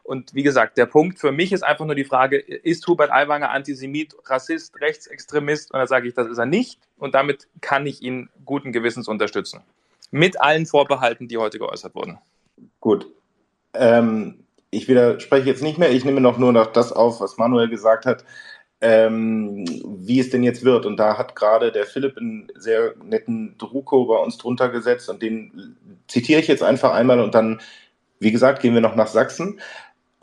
Und 0.05 0.35
wie 0.35 0.43
gesagt, 0.43 0.77
der 0.77 0.87
Punkt 0.87 1.19
für 1.19 1.33
mich 1.33 1.51
ist 1.51 1.63
einfach 1.63 1.87
nur 1.87 1.95
die 1.95 2.05
Frage, 2.05 2.37
ist 2.37 2.87
Hubert 2.87 3.11
Aiwanger 3.11 3.51
Antisemit, 3.51 4.15
Rassist, 4.27 4.79
Rechtsextremist? 4.81 5.73
Und 5.73 5.81
da 5.81 5.87
sage 5.87 6.07
ich, 6.07 6.15
das 6.15 6.29
ist 6.29 6.39
er 6.39 6.47
nicht. 6.47 6.79
Und 6.99 7.15
damit 7.15 7.49
kann 7.63 7.87
ich 7.87 8.03
ihn 8.03 8.29
guten 8.45 8.71
Gewissens 8.71 9.09
unterstützen. 9.09 9.63
Mit 10.11 10.41
allen 10.41 10.67
Vorbehalten, 10.67 11.27
die 11.27 11.39
heute 11.39 11.59
geäußert 11.59 11.95
wurden. 11.95 12.19
Gut. 12.81 13.07
Ähm, 13.73 14.45
ich 14.71 14.89
widerspreche 14.89 15.49
jetzt 15.49 15.63
nicht 15.63 15.79
mehr. 15.79 15.91
Ich 15.91 16.05
nehme 16.05 16.21
noch 16.21 16.37
nur 16.37 16.53
noch 16.53 16.67
das 16.67 16.93
auf, 16.93 17.21
was 17.21 17.39
Manuel 17.39 17.69
gesagt 17.69 18.05
hat, 18.05 18.25
ähm, 18.81 19.65
wie 19.87 20.21
es 20.21 20.29
denn 20.29 20.43
jetzt 20.43 20.65
wird. 20.65 20.85
Und 20.85 20.99
da 20.99 21.17
hat 21.17 21.35
gerade 21.35 21.73
der 21.73 21.87
Philipp 21.87 22.19
einen 22.19 22.49
sehr 22.55 22.95
netten 23.03 23.57
Druko 23.57 24.05
bei 24.05 24.19
uns 24.19 24.37
drunter 24.37 24.69
gesetzt 24.69 25.09
und 25.09 25.23
den 25.23 25.77
zitiere 26.09 26.41
ich 26.41 26.49
jetzt 26.49 26.63
einfach 26.63 26.93
einmal 26.93 27.21
und 27.21 27.35
dann, 27.35 27.61
wie 28.19 28.33
gesagt, 28.33 28.61
gehen 28.61 28.75
wir 28.75 28.83
noch 28.83 28.97
nach 28.97 29.07
Sachsen. 29.07 29.61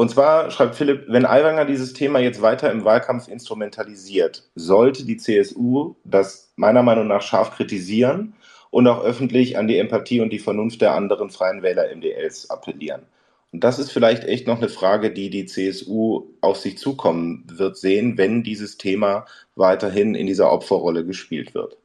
Und 0.01 0.09
zwar 0.09 0.49
schreibt 0.49 0.73
Philipp, 0.73 1.03
wenn 1.09 1.27
Aiwanger 1.27 1.65
dieses 1.65 1.93
Thema 1.93 2.17
jetzt 2.17 2.41
weiter 2.41 2.71
im 2.71 2.83
Wahlkampf 2.83 3.27
instrumentalisiert, 3.27 4.49
sollte 4.55 5.05
die 5.05 5.17
CSU 5.17 5.93
das 6.03 6.51
meiner 6.55 6.81
Meinung 6.81 7.05
nach 7.05 7.21
scharf 7.21 7.55
kritisieren 7.55 8.33
und 8.71 8.87
auch 8.87 9.03
öffentlich 9.03 9.59
an 9.59 9.67
die 9.67 9.77
Empathie 9.77 10.19
und 10.19 10.33
die 10.33 10.39
Vernunft 10.39 10.81
der 10.81 10.95
anderen 10.95 11.29
freien 11.29 11.61
Wähler 11.61 11.95
MDLs 11.95 12.49
appellieren. 12.49 13.03
Und 13.51 13.63
das 13.63 13.77
ist 13.77 13.91
vielleicht 13.91 14.23
echt 14.23 14.47
noch 14.47 14.57
eine 14.57 14.69
Frage, 14.69 15.11
die 15.11 15.29
die 15.29 15.45
CSU 15.45 16.31
auf 16.41 16.57
sich 16.57 16.79
zukommen 16.79 17.45
wird 17.53 17.77
sehen, 17.77 18.17
wenn 18.17 18.41
dieses 18.41 18.79
Thema 18.79 19.27
weiterhin 19.55 20.15
in 20.15 20.25
dieser 20.25 20.51
Opferrolle 20.51 21.05
gespielt 21.05 21.53
wird. 21.53 21.77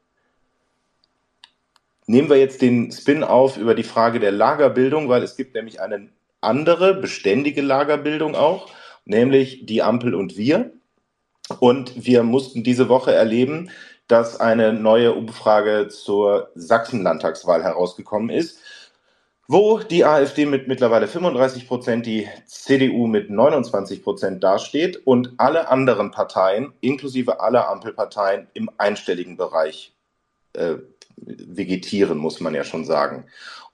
Nehmen 2.07 2.31
wir 2.31 2.39
jetzt 2.39 2.63
den 2.63 2.91
Spin 2.93 3.23
auf 3.23 3.59
über 3.59 3.75
die 3.75 3.83
Frage 3.83 4.21
der 4.21 4.33
Lagerbildung, 4.33 5.11
weil 5.11 5.23
es 5.23 5.37
gibt 5.37 5.55
nämlich 5.55 5.83
einen 5.83 6.16
andere 6.47 6.95
beständige 6.95 7.63
Lagerbildung 7.63 8.35
auch, 8.35 8.71
nämlich 9.05 9.67
die 9.67 9.83
Ampel 9.83 10.15
und 10.15 10.37
wir. 10.37 10.73
Und 11.61 12.05
wir 12.05 12.23
mussten 12.23 12.65
diese 12.65 12.89
Woche 12.89 13.13
erleben, 13.13 13.71
dass 14.09 14.41
eine 14.41 14.73
neue 14.73 15.13
Umfrage 15.13 15.89
zur 15.89 16.51
Sachsen-Landtagswahl 16.55 17.63
herausgekommen 17.63 18.31
ist. 18.31 18.59
wo 19.49 19.79
die 19.79 20.05
AfD 20.05 20.45
mit 20.45 20.67
mittlerweile 20.67 21.07
35 21.07 21.69
Prozent, 21.69 22.05
die 22.05 22.29
CDU 22.47 23.07
mit 23.07 23.31
29 23.31 24.03
Prozent 24.03 24.43
dasteht 24.43 25.07
und 25.07 25.35
alle 25.37 25.69
anderen 25.69 26.11
Parteien, 26.11 26.73
inklusive 26.81 27.39
aller 27.39 27.69
Ampelparteien, 27.69 28.49
im 28.55 28.69
einstelligen 28.77 29.37
Bereich 29.37 29.95
äh, 30.55 30.75
vegetieren, 31.17 32.19
muss 32.19 32.41
man 32.41 32.55
ja 32.55 32.65
schon 32.65 32.85
sagen. 32.85 33.27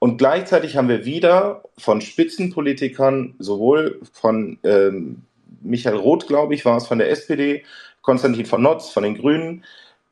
Und 0.03 0.19
gleichzeitig 0.19 0.77
haben 0.77 0.89
wir 0.89 1.05
wieder 1.05 1.63
von 1.79 2.01
Spitzenpolitikern, 2.01 3.37
sowohl 3.39 4.01
von 4.13 4.59
ähm, 4.65 5.23
Michael 5.61 5.95
Roth, 5.95 6.27
glaube 6.27 6.57
ich, 6.57 6.65
war 6.65 6.77
es 6.77 6.89
von 6.89 6.99
der 6.99 7.09
SPD, 7.09 7.63
Konstantin 8.01 8.45
von 8.45 8.63
Notz 8.63 8.91
von 8.91 9.05
den 9.05 9.17
Grünen, 9.17 9.63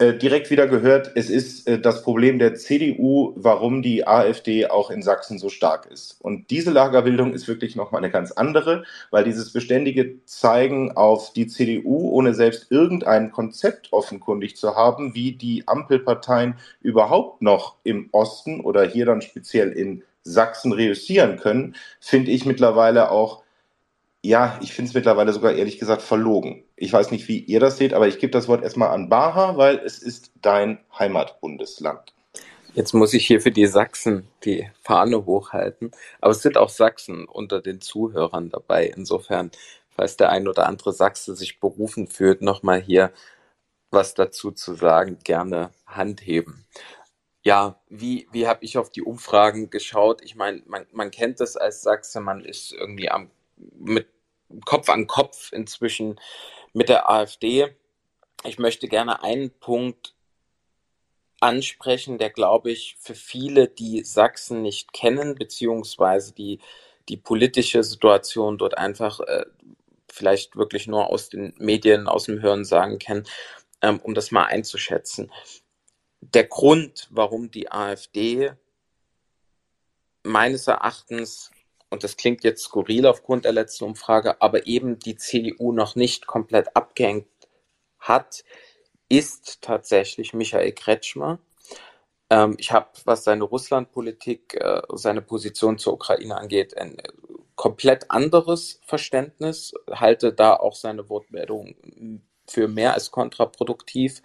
äh, 0.01 0.15
direkt 0.15 0.51
wieder 0.51 0.67
gehört, 0.67 1.13
es 1.15 1.29
ist 1.29 1.69
äh, 1.69 1.79
das 1.79 2.03
Problem 2.03 2.39
der 2.39 2.55
CDU, 2.55 3.35
warum 3.37 3.83
die 3.83 4.07
AfD 4.07 4.67
auch 4.67 4.91
in 4.91 5.03
Sachsen 5.03 5.39
so 5.39 5.51
stark 5.51 5.91
ist. 5.93 6.17
Und 6.23 6.51
diese 6.51 6.71
Lagerbildung 6.71 7.35
ist 7.35 7.47
wirklich 7.49 7.77
nochmal 7.77 8.03
eine 8.03 8.11
ganz 8.11 8.33
andere, 8.33 8.85
weil 9.11 9.25
dieses 9.25 9.53
beständige 9.53 10.25
Zeigen 10.25 10.97
auf 10.97 11.35
die 11.35 11.47
CDU, 11.47 12.13
ohne 12.13 12.33
selbst 12.33 12.73
irgendein 12.73 13.31
Konzept 13.31 13.93
offenkundig 13.93 14.57
zu 14.57 14.75
haben, 14.75 15.15
wie 15.15 15.33
die 15.33 15.69
Ampelparteien 15.69 16.55
überhaupt 16.81 17.43
noch 17.43 17.77
im 17.85 18.09
Osten 18.13 18.61
oder 18.61 18.87
hier 18.87 19.05
dann 19.05 19.21
speziell 19.21 19.71
in 19.71 20.03
Sachsen 20.23 20.73
reüssieren 20.73 21.37
können, 21.37 21.77
finde 22.01 22.31
ich 22.31 22.47
mittlerweile 22.47 23.11
auch 23.11 23.43
ja, 24.23 24.59
ich 24.61 24.75
finde 24.75 24.91
es 24.91 24.95
mittlerweile 24.95 25.33
sogar 25.33 25.53
ehrlich 25.53 25.79
gesagt 25.79 26.03
verlogen. 26.03 26.65
Ich 26.77 26.93
weiß 26.93 27.11
nicht, 27.11 27.29
wie 27.29 27.39
ihr 27.39 27.61
das 27.61 27.79
seht, 27.79 27.95
aber 27.95 28.07
ich 28.07 28.19
gebe 28.19 28.31
das 28.31 28.49
Wort 28.49 28.63
erstmal 28.63 28.91
an 28.91 29.09
Baha, 29.09 29.57
weil 29.57 29.79
es 29.79 29.99
ist 29.99 30.33
dein 30.43 30.79
Heimatbundesland. 30.99 32.13
Jetzt 32.75 32.93
muss 32.93 33.15
ich 33.15 33.27
hier 33.27 33.41
für 33.41 33.51
die 33.51 33.67
Sachsen 33.67 34.29
die 34.45 34.71
Fahne 34.83 35.27
hochhalten. 35.27 35.91
Aber 36.21 36.33
es 36.33 36.43
sind 36.43 36.57
auch 36.57 36.69
Sachsen 36.69 37.25
unter 37.25 37.61
den 37.61 37.81
Zuhörern 37.81 38.51
dabei. 38.51 38.93
Insofern, 38.95 39.51
falls 39.89 40.17
der 40.17 40.31
ein 40.31 40.47
oder 40.47 40.67
andere 40.67 40.93
Sachse 40.93 41.35
sich 41.35 41.59
berufen 41.59 42.07
fühlt, 42.07 42.43
nochmal 42.43 42.81
hier 42.81 43.13
was 43.91 44.15
dazu 44.15 44.53
zu 44.53 44.75
sagen, 44.75 45.19
gerne 45.25 45.71
Hand 45.85 46.25
heben. 46.25 46.65
Ja, 47.43 47.81
wie, 47.89 48.29
wie 48.31 48.47
habe 48.47 48.65
ich 48.65 48.79
auf 48.79 48.91
die 48.91 49.03
Umfragen 49.03 49.71
geschaut? 49.71 50.23
Ich 50.23 50.37
meine, 50.37 50.63
man, 50.67 50.87
man 50.93 51.11
kennt 51.11 51.41
das 51.41 51.57
als 51.57 51.83
Sachse, 51.83 52.21
man 52.21 52.45
ist 52.45 52.73
irgendwie 52.73 53.11
am 53.11 53.31
mit 53.79 54.09
Kopf 54.65 54.89
an 54.89 55.07
Kopf 55.07 55.53
inzwischen 55.53 56.21
mit 56.73 56.89
der 56.89 57.09
AfD. 57.11 57.75
Ich 58.45 58.59
möchte 58.59 58.89
gerne 58.89 59.23
einen 59.23 59.51
Punkt 59.51 60.15
ansprechen, 61.41 62.19
der, 62.19 62.31
glaube 62.31 62.71
ich, 62.71 62.97
für 62.99 63.15
viele, 63.15 63.69
die 63.69 64.03
Sachsen 64.05 64.63
nicht 64.63 64.93
kennen, 64.93 65.35
beziehungsweise 65.35 66.35
die 66.35 66.61
die 67.11 67.17
politische 67.17 67.83
Situation 67.83 68.57
dort 68.57 68.79
einfach 68.79 69.21
äh, 69.21 69.45
vielleicht 70.09 70.57
wirklich 70.57 70.87
nur 70.87 71.09
aus 71.09 71.29
den 71.29 71.53
Medien, 71.59 72.07
aus 72.09 72.25
dem 72.25 72.41
Hören 72.41 72.65
sagen 72.65 72.99
kennen, 72.99 73.27
ähm, 73.83 74.01
um 74.01 74.15
das 74.15 74.31
mal 74.31 74.45
einzuschätzen. 74.45 75.31
Der 76.21 76.45
Grund, 76.45 77.09
warum 77.11 77.51
die 77.51 77.71
AfD 77.71 78.53
meines 80.23 80.67
Erachtens 80.67 81.51
und 81.91 82.05
das 82.05 82.17
klingt 82.17 82.45
jetzt 82.45 82.63
skurril 82.63 83.07
aufgrund 83.07 83.45
der 83.45 83.53
letzten 83.53 83.85
Umfrage, 83.85 84.41
aber 84.41 84.67
eben 84.67 84.99
die 84.99 85.17
CDU 85.17 85.73
noch 85.73 85.97
nicht 85.97 86.27
komplett 86.27 86.77
abgehängt 86.77 87.27
hat, 87.99 88.45
ist 89.09 89.61
tatsächlich 89.61 90.33
Michael 90.33 90.73
Kretschmer. 90.73 91.41
Ähm, 92.31 92.55
ich 92.59 92.73
habe, 92.73 92.89
was 93.05 93.25
seine 93.25 93.45
Russlandpolitik, 93.45 94.55
äh, 94.55 94.83
seine 94.95 95.21
Position 95.21 95.79
zur 95.79 95.95
Ukraine 95.95 96.37
angeht, 96.37 96.77
ein 96.79 96.99
äh, 96.99 97.09
komplett 97.57 98.11
anderes 98.11 98.81
Verständnis, 98.87 99.75
halte 99.91 100.33
da 100.33 100.55
auch 100.55 100.77
seine 100.77 101.09
Wortmeldung 101.11 101.75
für 102.47 102.69
mehr 102.69 102.95
als 102.95 103.11
kontraproduktiv, 103.11 104.23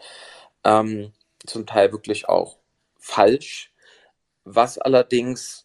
ähm, 0.64 1.14
zum 1.46 1.66
Teil 1.66 1.92
wirklich 1.92 2.30
auch 2.30 2.58
falsch. 2.98 3.74
Was 4.46 4.78
allerdings 4.78 5.65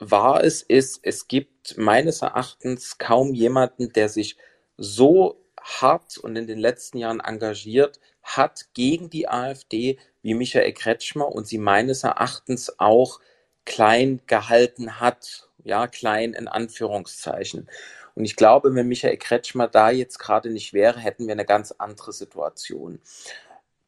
wahr 0.00 0.42
es 0.42 0.62
ist, 0.62 1.00
es 1.02 1.28
gibt 1.28 1.78
meines 1.78 2.22
Erachtens 2.22 2.98
kaum 2.98 3.34
jemanden, 3.34 3.92
der 3.92 4.08
sich 4.08 4.36
so 4.76 5.40
hart 5.60 6.18
und 6.18 6.36
in 6.36 6.46
den 6.46 6.58
letzten 6.58 6.98
Jahren 6.98 7.20
engagiert 7.20 8.00
hat 8.22 8.66
gegen 8.74 9.10
die 9.10 9.28
AfD 9.28 9.98
wie 10.22 10.34
Michael 10.34 10.72
Kretschmer 10.72 11.28
und 11.28 11.46
sie 11.46 11.58
meines 11.58 12.04
Erachtens 12.04 12.78
auch 12.78 13.20
klein 13.64 14.20
gehalten 14.26 15.00
hat. 15.00 15.48
Ja, 15.62 15.86
klein 15.86 16.32
in 16.32 16.48
Anführungszeichen. 16.48 17.68
Und 18.14 18.24
ich 18.24 18.36
glaube, 18.36 18.74
wenn 18.74 18.88
Michael 18.88 19.18
Kretschmer 19.18 19.68
da 19.68 19.90
jetzt 19.90 20.18
gerade 20.18 20.50
nicht 20.50 20.72
wäre, 20.72 20.98
hätten 20.98 21.26
wir 21.26 21.32
eine 21.32 21.44
ganz 21.44 21.72
andere 21.72 22.12
Situation. 22.12 23.00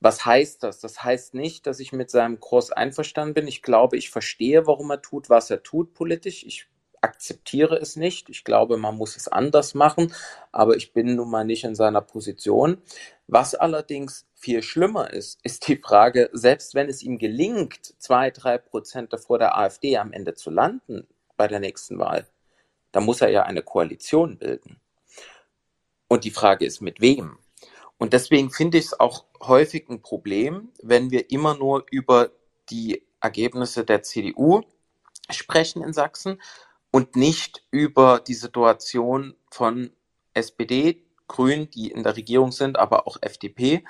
Was 0.03 0.27
heißt 0.27 0.65
das? 0.65 0.81
Das 0.81 1.05
heißt 1.05 1.35
nicht, 1.35 1.65
dass 1.69 1.79
ich 1.79 1.93
mit 1.93 2.11
seinem 2.11 2.41
Kurs 2.41 2.73
einverstanden 2.73 3.35
bin. 3.35 3.47
Ich 3.47 3.63
glaube, 3.63 3.97
ich 3.97 4.11
verstehe, 4.11 4.67
warum 4.67 4.91
er 4.91 5.01
tut, 5.01 5.31
was 5.31 5.49
er 5.49 5.63
tut 5.63 5.95
politisch. 5.95 6.45
Ich 6.45 6.67
akzeptiere 7.01 7.77
es 7.77 7.95
nicht. 7.95 8.29
Ich 8.29 8.43
glaube, 8.43 8.79
man 8.79 8.97
muss 8.97 9.17
es 9.17 9.29
anders 9.29 9.75
machen, 9.75 10.13
aber 10.51 10.75
ich 10.75 10.93
bin 10.93 11.15
nun 11.15 11.31
mal 11.31 11.45
nicht 11.45 11.63
in 11.63 11.77
seiner 11.77 12.01
Position. 12.01 12.83
Was 13.29 13.55
allerdings 13.55 14.27
viel 14.35 14.65
schlimmer 14.65 15.13
ist, 15.13 15.39
ist 15.45 15.69
die 15.69 15.77
Frage, 15.77 16.31
selbst 16.33 16.75
wenn 16.75 16.89
es 16.89 17.05
ihm 17.05 17.19
gelingt, 17.19 17.95
zwei, 18.03 18.33
drei 18.33 18.59
Prozent 18.59 19.15
vor 19.25 19.39
der 19.39 19.57
AfD 19.57 19.99
am 19.99 20.13
Ende 20.13 20.35
zu 20.35 20.51
landen 20.51 21.07
bei 21.37 21.47
der 21.47 21.61
nächsten 21.61 22.01
Wahl, 22.01 22.27
dann 22.91 23.05
muss 23.05 23.21
er 23.21 23.31
ja 23.31 23.45
eine 23.45 23.63
Koalition 23.63 24.39
bilden. 24.39 24.81
Und 26.09 26.25
die 26.25 26.33
Frage 26.33 26.67
ist, 26.67 26.81
mit 26.81 27.01
wem? 27.01 27.39
Und 28.03 28.15
deswegen 28.15 28.51
finde 28.51 28.79
ich 28.79 28.87
es 28.87 28.99
auch 28.99 29.27
häufig 29.41 29.89
ein 29.89 30.03
Problem, 30.03 30.73
wenn 30.83 31.13
wir 31.13 31.31
immer 31.31 31.57
nur 31.57 31.87
über 31.89 32.33
die 32.69 33.07
Ergebnisse 33.21 33.85
der 33.85 34.03
CDU 34.03 34.63
sprechen 35.31 35.85
in 35.85 35.93
Sachsen 35.93 36.43
und 36.91 37.15
nicht 37.15 37.63
über 37.71 38.19
die 38.19 38.35
Situation 38.35 39.37
von 39.53 39.93
SPD, 40.35 41.05
Grünen, 41.29 41.71
die 41.71 41.93
in 41.93 42.03
der 42.03 42.17
Regierung 42.17 42.51
sind, 42.51 42.77
aber 42.77 43.07
auch 43.07 43.19
FDP, 43.21 43.85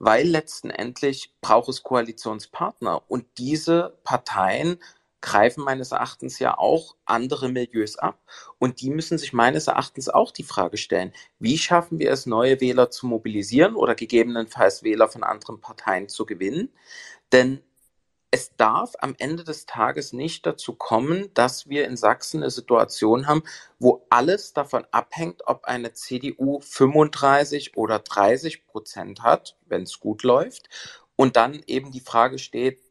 weil 0.00 0.26
letzten 0.26 0.70
Endlich 0.70 1.32
braucht 1.40 1.68
es 1.68 1.84
Koalitionspartner 1.84 3.04
und 3.06 3.26
diese 3.38 3.96
Parteien 4.02 4.80
greifen 5.22 5.64
meines 5.64 5.92
Erachtens 5.92 6.38
ja 6.38 6.58
auch 6.58 6.96
andere 7.06 7.48
Milieus 7.48 7.96
ab. 7.96 8.20
Und 8.58 8.80
die 8.82 8.90
müssen 8.90 9.16
sich 9.16 9.32
meines 9.32 9.68
Erachtens 9.68 10.08
auch 10.08 10.32
die 10.32 10.42
Frage 10.42 10.76
stellen, 10.76 11.12
wie 11.38 11.56
schaffen 11.56 11.98
wir 11.98 12.10
es, 12.10 12.26
neue 12.26 12.60
Wähler 12.60 12.90
zu 12.90 13.06
mobilisieren 13.06 13.74
oder 13.74 13.94
gegebenenfalls 13.94 14.82
Wähler 14.82 15.08
von 15.08 15.22
anderen 15.22 15.60
Parteien 15.60 16.08
zu 16.08 16.26
gewinnen? 16.26 16.70
Denn 17.32 17.62
es 18.34 18.56
darf 18.56 18.94
am 18.98 19.14
Ende 19.18 19.44
des 19.44 19.66
Tages 19.66 20.14
nicht 20.14 20.46
dazu 20.46 20.74
kommen, 20.74 21.28
dass 21.34 21.68
wir 21.68 21.86
in 21.86 21.98
Sachsen 21.98 22.42
eine 22.42 22.50
Situation 22.50 23.26
haben, 23.26 23.42
wo 23.78 24.06
alles 24.08 24.54
davon 24.54 24.86
abhängt, 24.90 25.42
ob 25.46 25.66
eine 25.66 25.92
CDU 25.92 26.60
35 26.60 27.76
oder 27.76 27.98
30 27.98 28.66
Prozent 28.66 29.22
hat, 29.22 29.58
wenn 29.66 29.82
es 29.82 30.00
gut 30.00 30.22
läuft, 30.22 30.70
und 31.14 31.36
dann 31.36 31.62
eben 31.66 31.92
die 31.92 32.00
Frage 32.00 32.38
steht, 32.38 32.81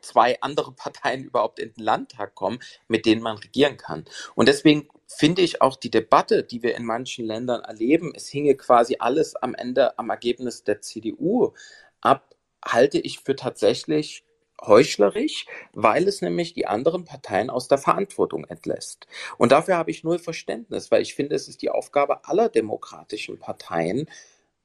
zwei 0.00 0.40
andere 0.40 0.72
Parteien 0.76 1.24
überhaupt 1.24 1.58
in 1.58 1.72
den 1.72 1.84
Landtag 1.84 2.34
kommen, 2.34 2.60
mit 2.88 3.06
denen 3.06 3.22
man 3.22 3.38
regieren 3.38 3.76
kann. 3.76 4.04
Und 4.34 4.48
deswegen 4.48 4.88
finde 5.06 5.42
ich 5.42 5.62
auch 5.62 5.76
die 5.76 5.90
Debatte, 5.90 6.44
die 6.44 6.62
wir 6.62 6.76
in 6.76 6.84
manchen 6.84 7.24
Ländern 7.24 7.62
erleben, 7.62 8.12
es 8.14 8.28
hinge 8.28 8.54
quasi 8.54 8.96
alles 8.98 9.36
am 9.36 9.54
Ende 9.54 9.98
am 9.98 10.10
Ergebnis 10.10 10.64
der 10.64 10.80
CDU 10.80 11.52
ab, 12.00 12.34
halte 12.64 12.98
ich 12.98 13.20
für 13.20 13.36
tatsächlich 13.36 14.24
heuchlerisch, 14.60 15.46
weil 15.72 16.08
es 16.08 16.20
nämlich 16.20 16.52
die 16.52 16.66
anderen 16.66 17.04
Parteien 17.04 17.50
aus 17.50 17.68
der 17.68 17.78
Verantwortung 17.78 18.44
entlässt. 18.44 19.06
Und 19.36 19.52
dafür 19.52 19.76
habe 19.76 19.90
ich 19.90 20.04
null 20.04 20.18
Verständnis, 20.18 20.90
weil 20.90 21.02
ich 21.02 21.14
finde, 21.14 21.36
es 21.36 21.48
ist 21.48 21.62
die 21.62 21.70
Aufgabe 21.70 22.24
aller 22.24 22.48
demokratischen 22.48 23.38
Parteien, 23.38 24.08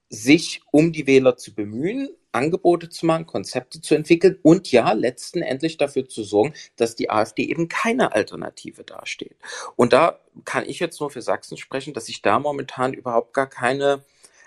sich 0.09 0.61
um 0.71 0.91
die 0.91 1.07
Wähler 1.07 1.37
zu 1.37 1.53
bemühen, 1.53 2.09
Angebote 2.33 2.89
zu 2.89 3.05
machen, 3.05 3.25
Konzepte 3.25 3.81
zu 3.81 3.95
entwickeln 3.95 4.37
und 4.41 4.71
ja, 4.71 4.91
letzten 4.93 5.41
Endlich 5.41 5.77
dafür 5.77 6.07
zu 6.07 6.23
sorgen, 6.23 6.53
dass 6.75 6.95
die 6.95 7.09
AfD 7.09 7.43
eben 7.43 7.67
keine 7.67 8.13
Alternative 8.13 8.83
dasteht. 8.83 9.37
Und 9.75 9.93
da 9.93 10.19
kann 10.45 10.65
ich 10.65 10.79
jetzt 10.79 10.99
nur 10.99 11.11
für 11.11 11.21
Sachsen 11.21 11.57
sprechen, 11.57 11.93
dass 11.93 12.09
ich 12.09 12.21
da 12.21 12.39
momentan 12.39 12.93
überhaupt 12.93 13.33
gar 13.33 13.47
keine, 13.47 14.03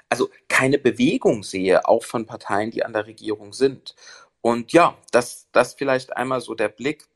also 0.08 0.30
keine 0.48 0.78
Bewegung 0.78 1.42
sehe, 1.42 1.86
auch 1.86 2.04
von 2.04 2.26
Parteien, 2.26 2.70
die 2.70 2.84
an 2.84 2.92
der 2.92 3.06
Regierung 3.06 3.52
sind. 3.52 3.94
Und 4.40 4.72
ja, 4.72 4.96
das, 5.12 5.48
das 5.52 5.74
vielleicht 5.74 6.16
einmal 6.16 6.40
so 6.40 6.54
der 6.54 6.68
Blick 6.68 7.08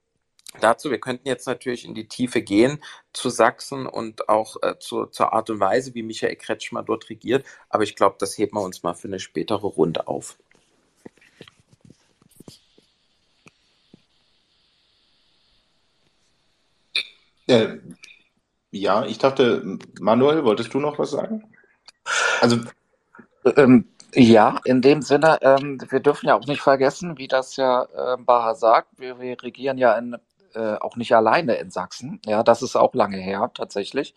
dazu. 0.60 0.90
Wir 0.90 0.98
könnten 0.98 1.28
jetzt 1.28 1.46
natürlich 1.46 1.84
in 1.84 1.94
die 1.94 2.08
Tiefe 2.08 2.42
gehen 2.42 2.82
zu 3.12 3.30
Sachsen 3.30 3.86
und 3.86 4.28
auch 4.28 4.56
äh, 4.62 4.78
zu, 4.78 5.06
zur 5.06 5.32
Art 5.32 5.50
und 5.50 5.60
Weise, 5.60 5.94
wie 5.94 6.02
Michael 6.02 6.36
Kretschmer 6.36 6.82
dort 6.82 7.08
regiert. 7.08 7.44
Aber 7.68 7.84
ich 7.84 7.94
glaube, 7.94 8.16
das 8.18 8.36
heben 8.36 8.56
wir 8.56 8.62
uns 8.62 8.82
mal 8.82 8.94
für 8.94 9.08
eine 9.08 9.20
spätere 9.20 9.66
Runde 9.66 10.08
auf. 10.08 10.38
Äh, 17.50 17.78
ja, 18.70 19.04
ich 19.04 19.18
dachte, 19.18 19.78
Manuel, 20.00 20.44
wolltest 20.44 20.72
du 20.72 20.78
noch 20.78 20.98
was 20.98 21.10
sagen? 21.10 21.42
Also 22.40 22.58
ähm, 23.56 23.88
ja, 24.14 24.60
in 24.64 24.82
dem 24.82 25.02
Sinne, 25.02 25.38
ähm, 25.42 25.78
wir 25.88 26.00
dürfen 26.00 26.28
ja 26.28 26.36
auch 26.36 26.46
nicht 26.46 26.60
vergessen, 26.60 27.18
wie 27.18 27.28
das 27.28 27.56
ja 27.56 27.84
äh, 27.84 28.16
Baha 28.18 28.54
sagt, 28.54 28.98
wir, 28.98 29.20
wir 29.20 29.42
regieren 29.42 29.78
ja 29.78 29.96
in 29.96 30.16
äh, 30.54 30.74
auch 30.80 30.96
nicht 30.96 31.14
alleine 31.14 31.54
in 31.56 31.70
Sachsen. 31.70 32.20
Ja, 32.26 32.42
das 32.42 32.62
ist 32.62 32.76
auch 32.76 32.94
lange 32.94 33.18
her 33.18 33.50
tatsächlich. 33.54 34.14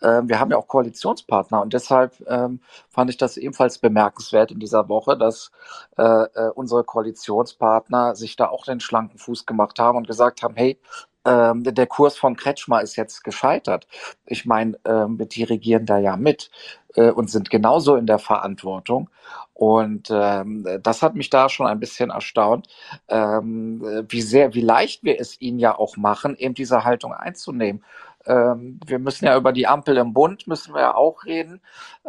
Ähm, 0.00 0.28
wir 0.28 0.38
haben 0.38 0.50
ja 0.50 0.56
auch 0.56 0.68
Koalitionspartner 0.68 1.60
und 1.60 1.72
deshalb 1.72 2.14
ähm, 2.28 2.60
fand 2.88 3.10
ich 3.10 3.16
das 3.16 3.36
ebenfalls 3.36 3.78
bemerkenswert 3.78 4.52
in 4.52 4.60
dieser 4.60 4.88
Woche, 4.88 5.16
dass 5.16 5.50
äh, 5.98 6.02
äh, 6.02 6.50
unsere 6.54 6.84
Koalitionspartner 6.84 8.14
sich 8.14 8.36
da 8.36 8.48
auch 8.48 8.64
den 8.64 8.80
schlanken 8.80 9.18
Fuß 9.18 9.46
gemacht 9.46 9.78
haben 9.78 9.98
und 9.98 10.06
gesagt 10.06 10.42
haben, 10.42 10.54
hey, 10.54 10.78
ähm, 11.24 11.62
der 11.64 11.86
Kurs 11.86 12.16
von 12.16 12.36
Kretschmer 12.36 12.82
ist 12.82 12.96
jetzt 12.96 13.22
gescheitert. 13.24 13.86
Ich 14.26 14.46
meine, 14.46 14.78
ähm, 14.84 15.18
die 15.28 15.44
regieren 15.44 15.86
da 15.86 15.98
ja 15.98 16.16
mit 16.16 16.50
äh, 16.94 17.10
und 17.10 17.30
sind 17.30 17.50
genauso 17.50 17.96
in 17.96 18.06
der 18.06 18.18
Verantwortung. 18.18 19.08
Und 19.54 20.08
ähm, 20.10 20.66
das 20.82 21.02
hat 21.02 21.14
mich 21.14 21.30
da 21.30 21.48
schon 21.48 21.66
ein 21.66 21.78
bisschen 21.78 22.10
erstaunt, 22.10 22.68
ähm, 23.08 24.04
wie 24.08 24.22
sehr, 24.22 24.54
wie 24.54 24.60
leicht 24.60 25.04
wir 25.04 25.20
es 25.20 25.40
ihnen 25.40 25.58
ja 25.58 25.78
auch 25.78 25.96
machen, 25.96 26.36
eben 26.36 26.54
diese 26.54 26.84
Haltung 26.84 27.12
einzunehmen. 27.12 27.84
Ähm, 28.26 28.80
wir 28.86 28.98
müssen 28.98 29.26
ja 29.26 29.36
über 29.36 29.52
die 29.52 29.66
Ampel 29.66 29.96
im 29.96 30.12
Bund, 30.12 30.46
müssen 30.46 30.74
wir 30.74 30.80
ja 30.80 30.94
auch 30.94 31.24
reden, 31.24 31.60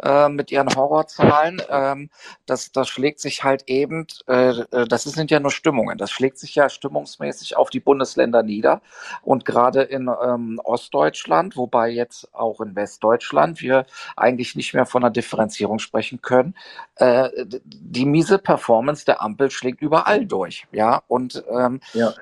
äh, 0.02 0.28
mit 0.28 0.50
ihren 0.50 0.74
Horrorzahlen. 0.74 1.62
Ähm, 1.68 2.10
das, 2.46 2.72
das 2.72 2.88
schlägt 2.88 3.20
sich 3.20 3.44
halt 3.44 3.64
eben, 3.66 4.06
äh, 4.28 4.50
äh, 4.50 4.86
das 4.86 5.04
sind 5.04 5.30
ja 5.30 5.40
nur 5.40 5.50
Stimmungen, 5.50 5.98
das 5.98 6.10
schlägt 6.10 6.38
sich 6.38 6.54
ja 6.54 6.68
stimmungsmäßig 6.68 7.56
auf 7.56 7.70
die 7.70 7.80
Bundesländer 7.80 8.42
nieder. 8.42 8.80
Und 9.22 9.44
gerade 9.44 9.82
in 9.82 10.10
ähm, 10.22 10.60
Ostdeutschland, 10.62 11.56
wobei 11.56 11.90
jetzt 11.90 12.34
auch 12.34 12.60
in 12.60 12.76
Westdeutschland 12.76 13.60
wir 13.60 13.86
eigentlich 14.16 14.56
nicht 14.56 14.74
mehr 14.74 14.86
von 14.86 15.02
einer 15.02 15.12
Differenzierung 15.12 15.78
sprechen 15.78 16.22
können, 16.22 16.54
äh, 16.96 17.30
die 17.46 18.06
miese 18.06 18.38
Performance 18.38 19.04
der 19.04 19.22
Ampel 19.22 19.50
schlägt 19.50 19.80
überall 19.80 20.26
durch. 20.26 20.66
Ja, 20.72 21.02
und 21.08 21.42
ähm, 21.50 21.80
ja. 21.92 22.12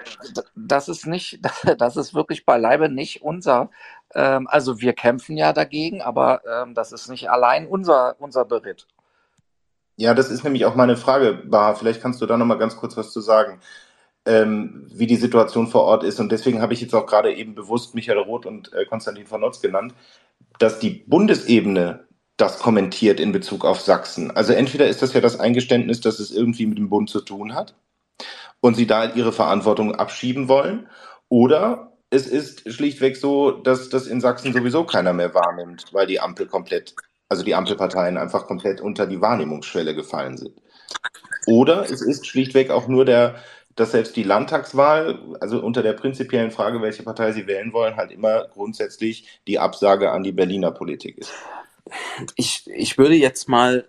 das 0.54 0.88
ist 0.88 1.06
nicht, 1.06 1.40
das 1.78 1.96
ist 1.96 2.14
wirklich 2.14 2.44
beileibe 2.44 2.88
nicht 2.88 3.22
unser 3.22 3.70
ähm, 4.14 4.46
also 4.48 4.80
wir 4.80 4.92
kämpfen 4.92 5.36
ja 5.36 5.52
dagegen, 5.52 6.02
aber 6.02 6.42
ähm, 6.46 6.74
das 6.74 6.92
ist 6.92 7.08
nicht 7.08 7.30
allein 7.30 7.66
unser, 7.66 8.16
unser 8.18 8.44
Beritt. 8.44 8.86
Ja, 9.96 10.14
das 10.14 10.30
ist 10.30 10.44
nämlich 10.44 10.64
auch 10.64 10.74
meine 10.74 10.96
Frage, 10.96 11.34
Baha. 11.34 11.74
Vielleicht 11.74 12.00
kannst 12.00 12.20
du 12.20 12.26
da 12.26 12.36
nochmal 12.36 12.58
ganz 12.58 12.76
kurz 12.76 12.96
was 12.96 13.12
zu 13.12 13.20
sagen, 13.20 13.60
ähm, 14.26 14.86
wie 14.92 15.06
die 15.06 15.16
Situation 15.16 15.66
vor 15.66 15.82
Ort 15.82 16.04
ist. 16.04 16.20
Und 16.20 16.32
deswegen 16.32 16.62
habe 16.62 16.72
ich 16.72 16.80
jetzt 16.80 16.94
auch 16.94 17.06
gerade 17.06 17.34
eben 17.34 17.54
bewusst 17.54 17.94
Michael 17.94 18.18
Roth 18.18 18.46
und 18.46 18.72
äh, 18.72 18.84
Konstantin 18.86 19.26
von 19.26 19.40
Notz 19.40 19.60
genannt, 19.60 19.94
dass 20.58 20.78
die 20.78 20.90
Bundesebene 20.90 22.06
das 22.36 22.58
kommentiert 22.58 23.20
in 23.20 23.32
Bezug 23.32 23.64
auf 23.64 23.80
Sachsen. 23.80 24.30
Also 24.30 24.52
entweder 24.52 24.88
ist 24.88 25.02
das 25.02 25.12
ja 25.12 25.20
das 25.20 25.38
Eingeständnis, 25.38 26.00
dass 26.00 26.18
es 26.18 26.30
irgendwie 26.30 26.66
mit 26.66 26.78
dem 26.78 26.88
Bund 26.88 27.10
zu 27.10 27.20
tun 27.20 27.54
hat 27.54 27.74
und 28.60 28.74
sie 28.74 28.86
da 28.86 29.12
ihre 29.12 29.32
Verantwortung 29.32 29.94
abschieben 29.94 30.48
wollen, 30.48 30.88
oder 31.32 31.91
es 32.12 32.26
ist 32.26 32.70
schlichtweg 32.70 33.16
so, 33.16 33.50
dass 33.52 33.88
das 33.88 34.06
in 34.06 34.20
Sachsen 34.20 34.52
sowieso 34.52 34.84
keiner 34.84 35.14
mehr 35.14 35.32
wahrnimmt, 35.32 35.86
weil 35.92 36.06
die 36.06 36.20
Ampel 36.20 36.46
komplett, 36.46 36.94
also 37.30 37.42
die 37.42 37.54
Ampelparteien 37.54 38.18
einfach 38.18 38.46
komplett 38.46 38.82
unter 38.82 39.06
die 39.06 39.22
Wahrnehmungsschwelle 39.22 39.94
gefallen 39.94 40.36
sind. 40.36 40.52
Oder 41.46 41.84
es 41.90 42.02
ist 42.02 42.26
schlichtweg 42.26 42.70
auch 42.70 42.86
nur 42.86 43.06
der, 43.06 43.36
dass 43.76 43.92
selbst 43.92 44.14
die 44.14 44.24
Landtagswahl, 44.24 45.18
also 45.40 45.58
unter 45.62 45.82
der 45.82 45.94
prinzipiellen 45.94 46.50
Frage, 46.50 46.82
welche 46.82 47.02
Partei 47.02 47.32
sie 47.32 47.46
wählen 47.46 47.72
wollen, 47.72 47.96
halt 47.96 48.12
immer 48.12 48.46
grundsätzlich 48.48 49.40
die 49.46 49.58
Absage 49.58 50.10
an 50.10 50.22
die 50.22 50.32
Berliner 50.32 50.70
Politik 50.70 51.16
ist. 51.16 51.32
Ich, 52.36 52.64
ich 52.66 52.98
würde 52.98 53.14
jetzt 53.14 53.48
mal 53.48 53.88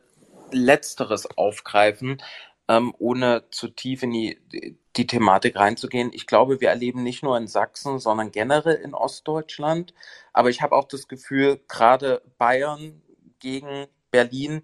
Letzteres 0.51 1.27
aufgreifen 1.37 2.21
ähm, 2.67 2.93
ohne 2.97 3.43
zu 3.51 3.67
tief 3.67 4.03
in 4.03 4.11
die, 4.11 4.77
die 4.95 5.07
Thematik 5.07 5.55
reinzugehen. 5.55 6.11
Ich 6.13 6.27
glaube, 6.27 6.61
wir 6.61 6.69
erleben 6.69 7.03
nicht 7.03 7.23
nur 7.23 7.37
in 7.37 7.47
Sachsen, 7.47 7.99
sondern 7.99 8.31
generell 8.31 8.75
in 8.75 8.93
Ostdeutschland. 8.93 9.93
Aber 10.31 10.49
ich 10.49 10.61
habe 10.61 10.75
auch 10.75 10.87
das 10.87 11.07
Gefühl, 11.07 11.61
gerade 11.67 12.21
Bayern 12.37 13.01
gegen 13.39 13.87
Berlin, 14.11 14.61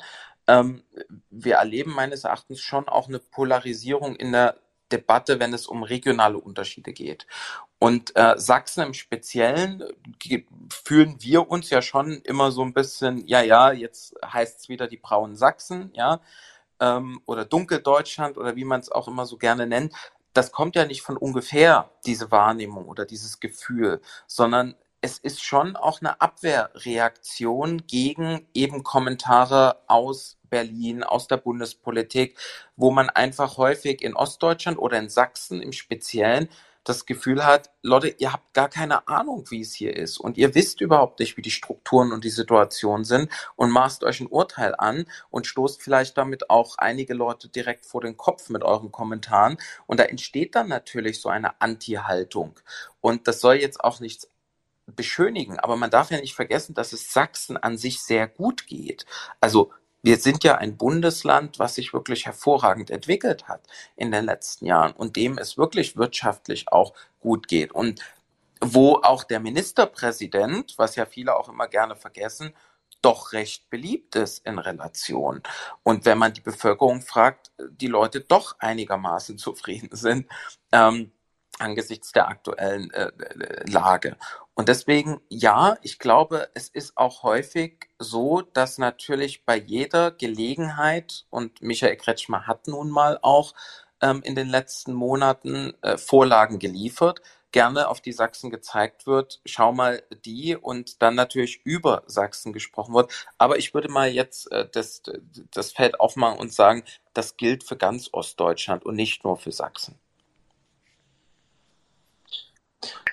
ähm, 0.48 0.84
wir 1.30 1.56
erleben 1.56 1.92
meines 1.92 2.24
Erachtens 2.24 2.62
schon 2.62 2.88
auch 2.88 3.08
eine 3.08 3.20
Polarisierung 3.20 4.16
in 4.16 4.32
der 4.32 4.56
Debatte, 4.92 5.40
wenn 5.40 5.54
es 5.54 5.68
um 5.68 5.84
regionale 5.84 6.40
Unterschiede 6.40 6.94
geht. 6.94 7.28
Und 7.78 8.16
äh, 8.16 8.36
Sachsen 8.38 8.84
im 8.84 8.94
Speziellen 8.94 9.84
fühlen 10.72 11.18
wir 11.20 11.50
uns 11.50 11.70
ja 11.70 11.82
schon 11.82 12.22
immer 12.24 12.52
so 12.52 12.64
ein 12.64 12.74
bisschen, 12.74 13.28
ja, 13.28 13.42
ja, 13.42 13.72
jetzt 13.72 14.16
heißt 14.26 14.62
es 14.62 14.70
wieder 14.70 14.88
die 14.88 14.98
braunen 14.98 15.36
Sachsen, 15.36 15.92
ja 15.94 16.22
ähm, 16.80 17.22
oder 17.26 17.46
Dunkeldeutschland 17.46 18.38
oder 18.38 18.56
wie 18.56 18.66
man 18.66 18.80
es 18.80 18.92
auch 18.92 19.08
immer 19.08 19.26
so 19.26 19.38
gerne 19.38 19.68
nennt, 19.68 19.94
das 20.34 20.52
kommt 20.52 20.76
ja 20.76 20.86
nicht 20.86 21.02
von 21.02 21.18
ungefähr, 21.18 21.90
diese 22.06 22.32
Wahrnehmung 22.32 22.88
oder 22.88 23.06
dieses 23.06 23.40
Gefühl, 23.40 24.02
sondern 24.28 24.76
es 25.02 25.18
ist 25.18 25.44
schon 25.44 25.76
auch 25.76 26.02
eine 26.02 26.20
Abwehrreaktion 26.20 27.86
gegen 27.88 28.48
eben 28.54 28.84
Kommentare 28.84 29.82
aus 29.88 30.38
Berlin, 30.50 31.04
aus 31.04 31.28
der 31.28 31.38
Bundespolitik, 31.38 32.38
wo 32.76 32.92
man 32.92 33.10
einfach 33.10 33.58
häufig 33.58 34.02
in 34.02 34.16
Ostdeutschland 34.16 34.78
oder 34.78 34.98
in 34.98 35.10
Sachsen 35.10 35.62
im 35.62 35.72
Speziellen 35.72 36.50
das 36.84 37.06
Gefühl 37.06 37.46
hat, 37.46 37.72
Leute, 37.82 38.08
ihr 38.08 38.34
habt 38.34 38.54
gar 38.54 38.70
keine 38.70 39.08
Ahnung, 39.08 39.46
wie 39.50 39.62
es 39.62 39.74
hier 39.74 39.96
ist. 39.96 40.18
Und 40.18 40.38
ihr 40.38 40.56
wisst 40.56 40.82
überhaupt 40.82 41.20
nicht, 41.20 41.38
wie 41.38 41.42
die 41.42 41.52
Strukturen 41.52 42.12
und 42.12 42.24
die 42.24 42.30
Situation 42.30 43.04
sind. 43.04 43.32
Und 43.56 43.72
maßt 43.72 44.04
euch 44.04 44.22
ein 44.22 44.28
Urteil 44.28 44.76
an 44.78 45.06
und 45.30 45.48
stoßt 45.48 45.82
vielleicht 45.82 46.18
damit 46.18 46.50
auch 46.50 46.78
einige 46.78 47.14
Leute 47.14 47.50
direkt 47.50 47.86
vor 47.86 48.02
den 48.02 48.18
Kopf 48.18 48.50
mit 48.50 48.64
euren 48.64 48.92
Kommentaren. 48.92 49.58
Und 49.88 50.00
da 50.00 50.06
entsteht 50.06 50.56
dann 50.56 50.68
natürlich 50.68 51.22
so 51.22 51.30
eine 51.30 51.62
Anti-Haltung. 51.62 52.60
Und 53.02 53.28
das 53.28 53.42
soll 53.42 53.56
jetzt 53.56 53.84
auch 53.84 54.00
nichts 54.00 54.30
beschönigen, 54.96 55.60
aber 55.60 55.76
man 55.76 55.92
darf 55.92 56.12
ja 56.12 56.20
nicht 56.20 56.36
vergessen, 56.36 56.74
dass 56.74 56.94
es 56.94 57.14
Sachsen 57.14 57.58
an 57.58 57.78
sich 57.78 58.02
sehr 58.02 58.28
gut 58.28 58.68
geht. 58.68 59.06
Also 59.40 59.72
wir 60.02 60.18
sind 60.18 60.44
ja 60.44 60.56
ein 60.56 60.78
Bundesland, 60.78 61.60
was 61.60 61.76
sich 61.76 61.94
wirklich 61.94 62.26
hervorragend 62.26 62.90
entwickelt 62.90 63.48
hat 63.48 63.62
in 63.96 64.12
den 64.12 64.26
letzten 64.26 64.66
Jahren 64.66 64.94
und 64.94 65.16
dem 65.16 65.38
es 65.38 65.58
wirklich 65.58 65.98
wirtschaftlich 65.98 66.72
auch 66.72 66.94
gut 67.20 67.48
geht 67.48 67.72
und 67.72 68.02
wo 68.62 68.96
auch 68.96 69.24
der 69.24 69.40
Ministerpräsident, 69.40 70.78
was 70.78 70.96
ja 70.96 71.06
viele 71.06 71.36
auch 71.36 71.50
immer 71.50 71.68
gerne 71.68 71.96
vergessen, 71.96 72.54
doch 73.02 73.32
recht 73.32 73.70
beliebt 73.70 74.16
ist 74.16 74.46
in 74.46 74.60
Relation. 74.60 75.42
Und 75.84 76.06
wenn 76.06 76.18
man 76.18 76.34
die 76.34 76.42
Bevölkerung 76.42 77.02
fragt, 77.02 77.52
die 77.58 77.88
Leute 77.88 78.22
doch 78.22 78.60
einigermaßen 78.60 79.38
zufrieden 79.38 79.90
sind. 79.94 80.28
Ähm, 80.72 81.12
angesichts 81.60 82.12
der 82.12 82.28
aktuellen 82.28 82.92
äh, 82.92 83.08
äh, 83.08 83.70
Lage. 83.70 84.18
Und 84.54 84.68
deswegen, 84.68 85.22
ja, 85.30 85.78
ich 85.82 86.00
glaube, 86.00 86.50
es 86.54 86.70
ist 86.70 86.98
auch 86.98 87.24
häufig 87.24 87.90
so, 87.98 88.42
dass 88.42 88.78
natürlich 88.78 89.46
bei 89.46 89.58
jeder 89.58 90.12
Gelegenheit, 90.12 91.26
und 91.30 91.62
Michael 91.62 91.96
Kretschmer 91.96 92.48
hat 92.48 92.68
nun 92.68 92.90
mal 92.90 93.20
auch 93.22 93.54
ähm, 94.02 94.22
in 94.24 94.36
den 94.36 94.48
letzten 94.48 94.94
Monaten 94.94 95.74
äh, 95.82 95.98
Vorlagen 95.98 96.60
geliefert, 96.60 97.22
gerne 97.52 97.88
auf 97.88 98.02
die 98.02 98.12
Sachsen 98.12 98.50
gezeigt 98.50 99.08
wird, 99.08 99.42
schau 99.46 99.72
mal 99.72 100.04
die 100.24 100.56
und 100.56 101.02
dann 101.02 101.16
natürlich 101.16 101.62
über 101.64 102.04
Sachsen 102.06 102.54
gesprochen 102.54 102.94
wird. 102.94 103.12
Aber 103.38 103.58
ich 103.58 103.74
würde 103.74 103.90
mal 103.90 104.10
jetzt 104.10 104.52
äh, 104.52 104.68
das, 104.72 105.02
das 105.52 105.72
Feld 105.72 106.00
aufmachen 106.00 106.40
und 106.40 106.54
sagen, 106.54 106.84
das 107.14 107.38
gilt 107.38 107.64
für 107.64 107.78
ganz 107.78 108.10
Ostdeutschland 108.12 108.86
und 108.86 108.96
nicht 108.96 109.24
nur 109.24 109.38
für 109.38 109.52
Sachsen. 109.52 110.00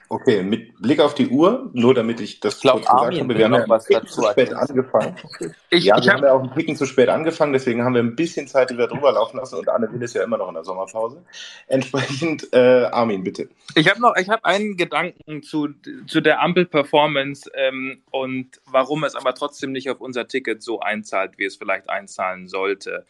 Okay, 0.08 0.42
mit 0.42 0.80
Blick 0.80 1.00
auf 1.00 1.14
die 1.14 1.28
Uhr, 1.28 1.68
nur 1.72 1.92
damit 1.92 2.20
ich 2.20 2.38
das 2.38 2.56
ich 2.56 2.60
glaub, 2.60 2.76
kurz 2.76 2.88
Armin, 2.88 3.10
gesagt 3.10 3.22
habe, 3.22 3.38
wir 3.38 3.44
haben 3.44 3.54
ja 3.54 3.68
was 3.68 3.86
dazu 3.86 4.22
zu 4.22 4.30
spät 4.30 4.52
angefangen. 4.52 5.16
Ich, 5.68 5.84
ja, 5.84 5.98
ich 5.98 6.04
wir 6.04 6.12
hab... 6.12 6.18
haben 6.18 6.24
ja 6.24 6.32
auch 6.32 6.42
einen 6.42 6.54
Ticken 6.54 6.76
zu 6.76 6.86
spät 6.86 7.08
angefangen, 7.08 7.52
deswegen 7.52 7.84
haben 7.84 7.94
wir 7.94 8.02
ein 8.02 8.14
bisschen 8.14 8.46
Zeit 8.46 8.70
wieder 8.70 8.86
drüber 8.86 9.12
laufen 9.12 9.36
lassen 9.36 9.56
und 9.56 9.68
Anne 9.68 9.92
Will 9.92 10.00
ist 10.00 10.14
ja 10.14 10.22
immer 10.22 10.38
noch 10.38 10.48
in 10.48 10.54
der 10.54 10.64
Sommerpause. 10.64 11.24
Entsprechend, 11.66 12.52
äh, 12.52 12.84
Armin, 12.84 13.24
bitte. 13.24 13.48
Ich 13.74 13.90
habe 13.90 14.00
noch, 14.00 14.14
ich 14.16 14.28
habe 14.28 14.44
einen 14.44 14.76
Gedanken 14.76 15.42
zu, 15.42 15.68
zu 16.06 16.20
der 16.20 16.40
Ampel-Performance 16.40 17.50
ähm, 17.54 18.02
und 18.10 18.60
warum 18.64 19.04
es 19.04 19.16
aber 19.16 19.34
trotzdem 19.34 19.72
nicht 19.72 19.90
auf 19.90 20.00
unser 20.00 20.28
Ticket 20.28 20.62
so 20.62 20.80
einzahlt, 20.80 21.36
wie 21.36 21.44
es 21.44 21.56
vielleicht 21.56 21.90
einzahlen 21.90 22.46
sollte. 22.46 23.04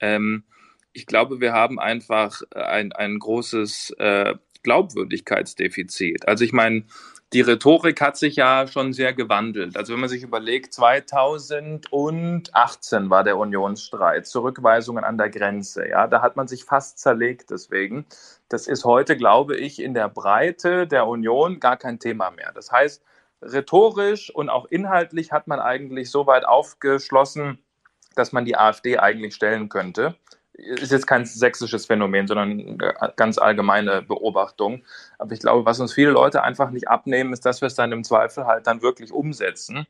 Ähm, 0.00 0.42
ich 0.92 1.06
glaube, 1.06 1.40
wir 1.40 1.52
haben 1.52 1.78
einfach 1.78 2.42
ein, 2.50 2.92
ein 2.92 3.18
großes 3.18 3.90
äh, 3.98 4.34
Glaubwürdigkeitsdefizit. 4.62 6.28
Also 6.28 6.44
ich 6.44 6.52
meine, 6.52 6.84
die 7.32 7.42
Rhetorik 7.42 8.00
hat 8.00 8.16
sich 8.16 8.34
ja 8.36 8.66
schon 8.66 8.92
sehr 8.92 9.12
gewandelt. 9.12 9.76
Also 9.76 9.92
wenn 9.92 10.00
man 10.00 10.08
sich 10.08 10.24
überlegt, 10.24 10.74
2018 10.74 13.08
war 13.08 13.22
der 13.22 13.36
Unionsstreit, 13.36 14.26
Zurückweisungen 14.26 15.04
an 15.04 15.16
der 15.16 15.30
Grenze, 15.30 15.88
ja, 15.88 16.08
da 16.08 16.22
hat 16.22 16.34
man 16.34 16.48
sich 16.48 16.64
fast 16.64 16.98
zerlegt 16.98 17.50
deswegen. 17.50 18.04
Das 18.48 18.66
ist 18.66 18.84
heute, 18.84 19.16
glaube 19.16 19.56
ich, 19.56 19.80
in 19.80 19.94
der 19.94 20.08
Breite 20.08 20.88
der 20.88 21.06
Union 21.06 21.60
gar 21.60 21.76
kein 21.76 22.00
Thema 22.00 22.32
mehr. 22.32 22.50
Das 22.52 22.72
heißt, 22.72 23.00
rhetorisch 23.42 24.34
und 24.34 24.50
auch 24.50 24.66
inhaltlich 24.66 25.30
hat 25.30 25.46
man 25.46 25.60
eigentlich 25.60 26.10
so 26.10 26.26
weit 26.26 26.44
aufgeschlossen, 26.44 27.60
dass 28.16 28.32
man 28.32 28.44
die 28.44 28.56
AfD 28.56 28.98
eigentlich 28.98 29.36
stellen 29.36 29.68
könnte. 29.68 30.16
Ist 30.60 30.92
jetzt 30.92 31.06
kein 31.06 31.24
sächsisches 31.24 31.86
Phänomen, 31.86 32.26
sondern 32.26 32.78
ganz 33.16 33.38
allgemeine 33.38 34.02
Beobachtung. 34.02 34.82
Aber 35.18 35.32
ich 35.32 35.40
glaube, 35.40 35.64
was 35.64 35.80
uns 35.80 35.92
viele 35.92 36.10
Leute 36.10 36.42
einfach 36.42 36.70
nicht 36.70 36.88
abnehmen, 36.88 37.32
ist, 37.32 37.46
dass 37.46 37.60
wir 37.60 37.66
es 37.66 37.74
dann 37.74 37.92
im 37.92 38.04
Zweifel 38.04 38.46
halt 38.46 38.66
dann 38.66 38.82
wirklich 38.82 39.12
umsetzen. 39.12 39.86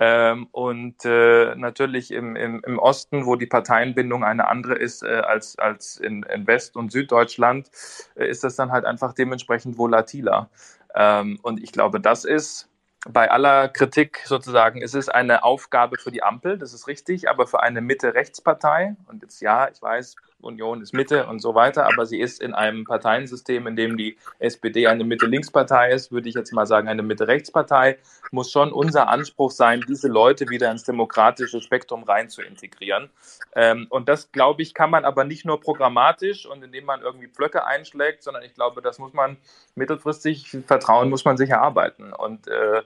Ähm, 0.00 0.48
und 0.50 1.04
äh, 1.04 1.54
natürlich 1.54 2.10
im, 2.10 2.34
im, 2.34 2.62
im 2.66 2.78
Osten, 2.78 3.26
wo 3.26 3.36
die 3.36 3.46
Parteienbindung 3.46 4.24
eine 4.24 4.48
andere 4.48 4.74
ist 4.74 5.04
äh, 5.04 5.22
als, 5.24 5.56
als 5.58 5.98
in, 5.98 6.24
in 6.24 6.46
West- 6.48 6.76
und 6.76 6.90
Süddeutschland, 6.90 7.70
äh, 8.16 8.28
ist 8.28 8.42
das 8.42 8.56
dann 8.56 8.72
halt 8.72 8.84
einfach 8.84 9.12
dementsprechend 9.12 9.78
volatiler. 9.78 10.50
Ähm, 10.96 11.38
und 11.42 11.62
ich 11.62 11.70
glaube, 11.72 12.00
das 12.00 12.24
ist 12.24 12.68
bei 13.08 13.30
aller 13.30 13.68
Kritik 13.68 14.22
sozusagen, 14.24 14.82
es 14.82 14.94
ist 14.94 15.08
eine 15.08 15.44
Aufgabe 15.44 15.96
für 15.98 16.10
die 16.10 16.22
Ampel, 16.22 16.58
das 16.58 16.72
ist 16.72 16.86
richtig, 16.86 17.28
aber 17.28 17.46
für 17.46 17.62
eine 17.62 17.80
Mitte-Rechtspartei, 17.80 18.96
und 19.06 19.22
jetzt 19.22 19.40
ja, 19.40 19.68
ich 19.68 19.80
weiß, 19.82 20.16
Union 20.44 20.82
ist 20.82 20.92
Mitte 20.92 21.26
und 21.26 21.40
so 21.40 21.54
weiter, 21.54 21.86
aber 21.86 22.06
sie 22.06 22.20
ist 22.20 22.40
in 22.40 22.54
einem 22.54 22.84
Parteiensystem, 22.84 23.66
in 23.66 23.76
dem 23.76 23.96
die 23.96 24.16
SPD 24.38 24.86
eine 24.86 25.04
Mitte-Links-Partei 25.04 25.90
ist, 25.90 26.12
würde 26.12 26.28
ich 26.28 26.34
jetzt 26.34 26.52
mal 26.52 26.66
sagen, 26.66 26.88
eine 26.88 27.02
Mitte-Rechts-Partei, 27.02 27.98
muss 28.30 28.50
schon 28.50 28.72
unser 28.72 29.08
Anspruch 29.08 29.50
sein, 29.50 29.82
diese 29.88 30.08
Leute 30.08 30.48
wieder 30.48 30.70
ins 30.70 30.84
demokratische 30.84 31.60
Spektrum 31.60 32.04
rein 32.04 32.28
zu 32.28 32.42
integrieren. 32.42 33.10
Ähm, 33.54 33.86
und 33.90 34.08
das, 34.08 34.30
glaube 34.32 34.62
ich, 34.62 34.74
kann 34.74 34.90
man 34.90 35.04
aber 35.04 35.24
nicht 35.24 35.44
nur 35.44 35.60
programmatisch 35.60 36.46
und 36.46 36.62
indem 36.62 36.84
man 36.84 37.02
irgendwie 37.02 37.28
Pflöcke 37.28 37.66
einschlägt, 37.66 38.22
sondern 38.22 38.42
ich 38.42 38.54
glaube, 38.54 38.82
das 38.82 38.98
muss 38.98 39.12
man 39.12 39.36
mittelfristig, 39.74 40.56
Vertrauen 40.66 41.10
muss 41.10 41.24
man 41.24 41.36
sich 41.36 41.50
erarbeiten. 41.50 42.12
Und 42.12 42.48
äh, 42.48 42.82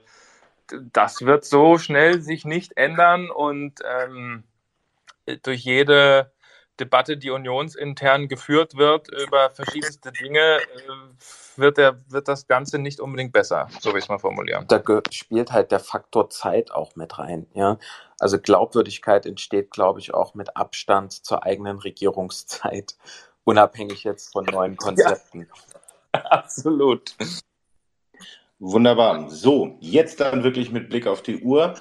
das 0.93 1.25
wird 1.25 1.45
so 1.45 1.77
schnell 1.77 2.21
sich 2.21 2.45
nicht 2.45 2.77
ändern 2.77 3.29
und 3.29 3.79
ähm, 3.83 4.43
durch 5.43 5.63
jede 5.63 6.31
Debatte, 6.79 7.17
die 7.17 7.29
unionsintern 7.29 8.27
geführt 8.27 8.75
wird 8.75 9.09
über 9.09 9.49
verschiedenste 9.49 10.11
Dinge, 10.11 10.57
äh, 10.59 11.57
wird, 11.57 11.77
der, 11.77 11.99
wird 12.07 12.27
das 12.27 12.47
Ganze 12.47 12.79
nicht 12.79 12.99
unbedingt 12.99 13.33
besser, 13.33 13.67
so 13.79 13.93
wie 13.93 13.97
ich 13.97 14.05
es 14.05 14.09
mal 14.09 14.19
formulieren. 14.19 14.65
Da 14.67 14.81
spielt 15.11 15.51
halt 15.51 15.71
der 15.71 15.79
Faktor 15.79 16.29
Zeit 16.29 16.71
auch 16.71 16.95
mit 16.95 17.19
rein. 17.19 17.47
Ja? 17.53 17.77
Also 18.19 18.39
Glaubwürdigkeit 18.39 19.25
entsteht, 19.25 19.71
glaube 19.71 19.99
ich, 19.99 20.13
auch 20.13 20.33
mit 20.33 20.55
Abstand 20.55 21.13
zur 21.13 21.43
eigenen 21.43 21.79
Regierungszeit, 21.79 22.97
unabhängig 23.43 24.03
jetzt 24.03 24.31
von 24.31 24.45
neuen 24.45 24.77
Konzepten. 24.77 25.47
Ja, 26.13 26.21
absolut. 26.29 27.15
Wunderbar. 28.59 29.29
So, 29.29 29.77
jetzt 29.79 30.19
dann 30.19 30.43
wirklich 30.43 30.71
mit 30.71 30.89
Blick 30.89 31.07
auf 31.07 31.21
die 31.21 31.41
Uhr. 31.41 31.75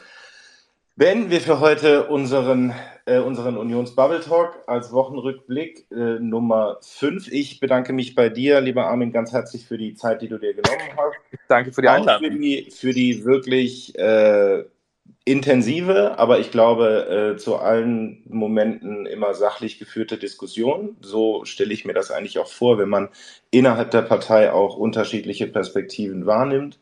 Beenden 0.98 1.30
wir 1.30 1.40
für 1.40 1.60
heute 1.60 2.08
unseren, 2.08 2.74
äh, 3.06 3.20
unseren 3.20 3.56
Unions 3.56 3.94
Bubble 3.94 4.18
Talk 4.18 4.64
als 4.66 4.92
Wochenrückblick 4.92 5.86
äh, 5.92 6.18
Nummer 6.18 6.78
5. 6.80 7.30
Ich 7.30 7.60
bedanke 7.60 7.92
mich 7.92 8.16
bei 8.16 8.28
dir, 8.28 8.60
lieber 8.60 8.86
Armin, 8.86 9.12
ganz 9.12 9.32
herzlich 9.32 9.64
für 9.64 9.78
die 9.78 9.94
Zeit, 9.94 10.22
die 10.22 10.28
du 10.28 10.38
dir 10.38 10.54
genommen 10.54 10.82
hast. 10.96 11.38
Danke 11.46 11.70
für 11.70 11.82
die 11.82 11.88
Einladung. 11.88 12.28
Für 12.28 12.36
die, 12.36 12.70
für 12.72 12.92
die 12.92 13.24
wirklich 13.24 13.96
äh, 13.96 14.64
intensive, 15.24 16.18
aber 16.18 16.40
ich 16.40 16.50
glaube, 16.50 17.36
äh, 17.36 17.38
zu 17.38 17.58
allen 17.58 18.24
Momenten 18.28 19.06
immer 19.06 19.34
sachlich 19.34 19.78
geführte 19.78 20.18
Diskussion. 20.18 20.96
So 21.00 21.44
stelle 21.44 21.72
ich 21.72 21.84
mir 21.84 21.94
das 21.94 22.10
eigentlich 22.10 22.40
auch 22.40 22.48
vor, 22.48 22.76
wenn 22.76 22.88
man 22.88 23.08
innerhalb 23.52 23.92
der 23.92 24.02
Partei 24.02 24.52
auch 24.52 24.76
unterschiedliche 24.76 25.46
Perspektiven 25.46 26.26
wahrnimmt 26.26 26.80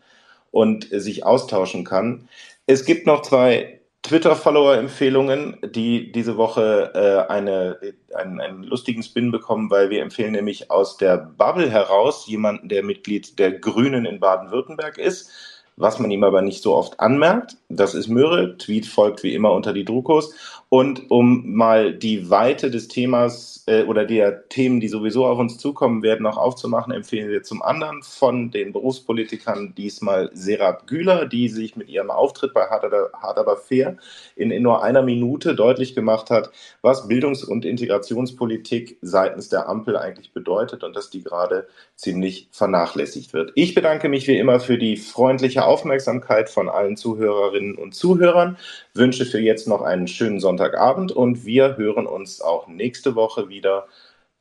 und 0.52 0.90
äh, 0.90 1.00
sich 1.00 1.26
austauschen 1.26 1.84
kann. 1.84 2.30
Es 2.66 2.86
gibt 2.86 3.06
noch 3.06 3.20
zwei 3.20 3.76
Twitter-Follower-Empfehlungen, 4.06 5.58
die 5.62 6.12
diese 6.12 6.36
Woche 6.36 6.92
äh, 6.94 7.30
eine, 7.32 7.78
einen, 8.14 8.40
einen 8.40 8.62
lustigen 8.62 9.02
Spin 9.02 9.32
bekommen, 9.32 9.68
weil 9.70 9.90
wir 9.90 10.00
empfehlen 10.00 10.32
nämlich 10.32 10.70
aus 10.70 10.96
der 10.96 11.16
Bubble 11.16 11.68
heraus 11.68 12.26
jemanden, 12.28 12.68
der 12.68 12.84
Mitglied 12.84 13.38
der 13.38 13.52
Grünen 13.58 14.06
in 14.06 14.20
Baden-Württemberg 14.20 14.98
ist 14.98 15.30
was 15.76 15.98
man 15.98 16.10
ihm 16.10 16.24
aber 16.24 16.42
nicht 16.42 16.62
so 16.62 16.74
oft 16.74 17.00
anmerkt. 17.00 17.56
Das 17.68 17.94
ist 17.94 18.08
Möhre. 18.08 18.56
Tweet 18.56 18.86
folgt 18.86 19.22
wie 19.22 19.34
immer 19.34 19.52
unter 19.52 19.72
die 19.72 19.84
Drukos. 19.84 20.34
Und 20.68 21.10
um 21.12 21.54
mal 21.54 21.94
die 21.94 22.28
Weite 22.28 22.72
des 22.72 22.88
Themas 22.88 23.62
äh, 23.66 23.84
oder 23.84 24.04
der 24.04 24.48
Themen, 24.48 24.80
die 24.80 24.88
sowieso 24.88 25.24
auf 25.24 25.38
uns 25.38 25.58
zukommen 25.58 26.02
werden, 26.02 26.24
noch 26.24 26.36
aufzumachen, 26.36 26.92
empfehlen 26.92 27.30
wir 27.30 27.44
zum 27.44 27.62
anderen 27.62 28.02
von 28.02 28.50
den 28.50 28.72
Berufspolitikern 28.72 29.74
diesmal 29.76 30.30
Serap 30.32 30.88
Güler, 30.88 31.26
die 31.26 31.48
sich 31.48 31.76
mit 31.76 31.88
ihrem 31.88 32.10
Auftritt 32.10 32.52
bei 32.52 32.66
Hart, 32.66 32.84
Hart 33.12 33.38
aber 33.38 33.56
fair 33.56 33.96
in, 34.34 34.50
in 34.50 34.64
nur 34.64 34.82
einer 34.82 35.02
Minute 35.02 35.54
deutlich 35.54 35.94
gemacht 35.94 36.30
hat, 36.30 36.50
was 36.82 37.06
Bildungs- 37.06 37.44
und 37.44 37.64
Integrationspolitik 37.64 38.98
seitens 39.02 39.48
der 39.48 39.68
Ampel 39.68 39.96
eigentlich 39.96 40.32
bedeutet 40.32 40.82
und 40.82 40.96
dass 40.96 41.10
die 41.10 41.22
gerade 41.22 41.68
ziemlich 41.94 42.48
vernachlässigt 42.50 43.32
wird. 43.32 43.52
Ich 43.54 43.74
bedanke 43.74 44.08
mich 44.08 44.26
wie 44.26 44.38
immer 44.38 44.58
für 44.58 44.78
die 44.78 44.96
freundliche 44.96 45.64
Aufmerksamkeit 45.66 46.48
von 46.48 46.68
allen 46.68 46.96
Zuhörerinnen 46.96 47.76
und 47.76 47.94
Zuhörern, 47.94 48.56
wünsche 48.94 49.26
für 49.26 49.40
jetzt 49.40 49.68
noch 49.68 49.82
einen 49.82 50.08
schönen 50.08 50.40
Sonntagabend 50.40 51.12
und 51.12 51.44
wir 51.44 51.76
hören 51.76 52.06
uns 52.06 52.40
auch 52.40 52.68
nächste 52.68 53.14
Woche 53.14 53.48
wieder 53.48 53.86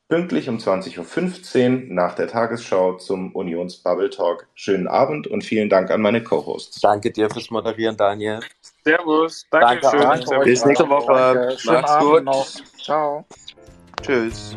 pünktlich 0.08 0.48
um 0.48 0.58
20.15 0.58 1.88
Uhr 1.88 1.94
nach 1.94 2.14
der 2.14 2.28
Tagesschau 2.28 2.94
zum 2.94 3.34
Unions 3.34 3.76
Bubble 3.76 4.10
Talk. 4.10 4.46
Schönen 4.54 4.86
Abend 4.86 5.26
und 5.26 5.42
vielen 5.44 5.68
Dank 5.68 5.90
an 5.90 6.00
meine 6.00 6.22
Co-Hosts. 6.22 6.80
Danke 6.80 7.10
dir 7.10 7.28
fürs 7.30 7.50
Moderieren, 7.50 7.96
Daniel. 7.96 8.40
Servus. 8.84 9.46
Danke, 9.50 9.80
Danke 9.82 10.26
schön. 10.28 10.44
Bis 10.44 10.64
nächste 10.64 10.88
Woche. 10.88 11.56
Schönen 11.58 11.74
Macht's 11.74 11.90
Abend 11.90 12.10
gut. 12.10 12.24
noch. 12.24 12.46
Ciao. 12.80 13.24
Tschüss. 14.02 14.56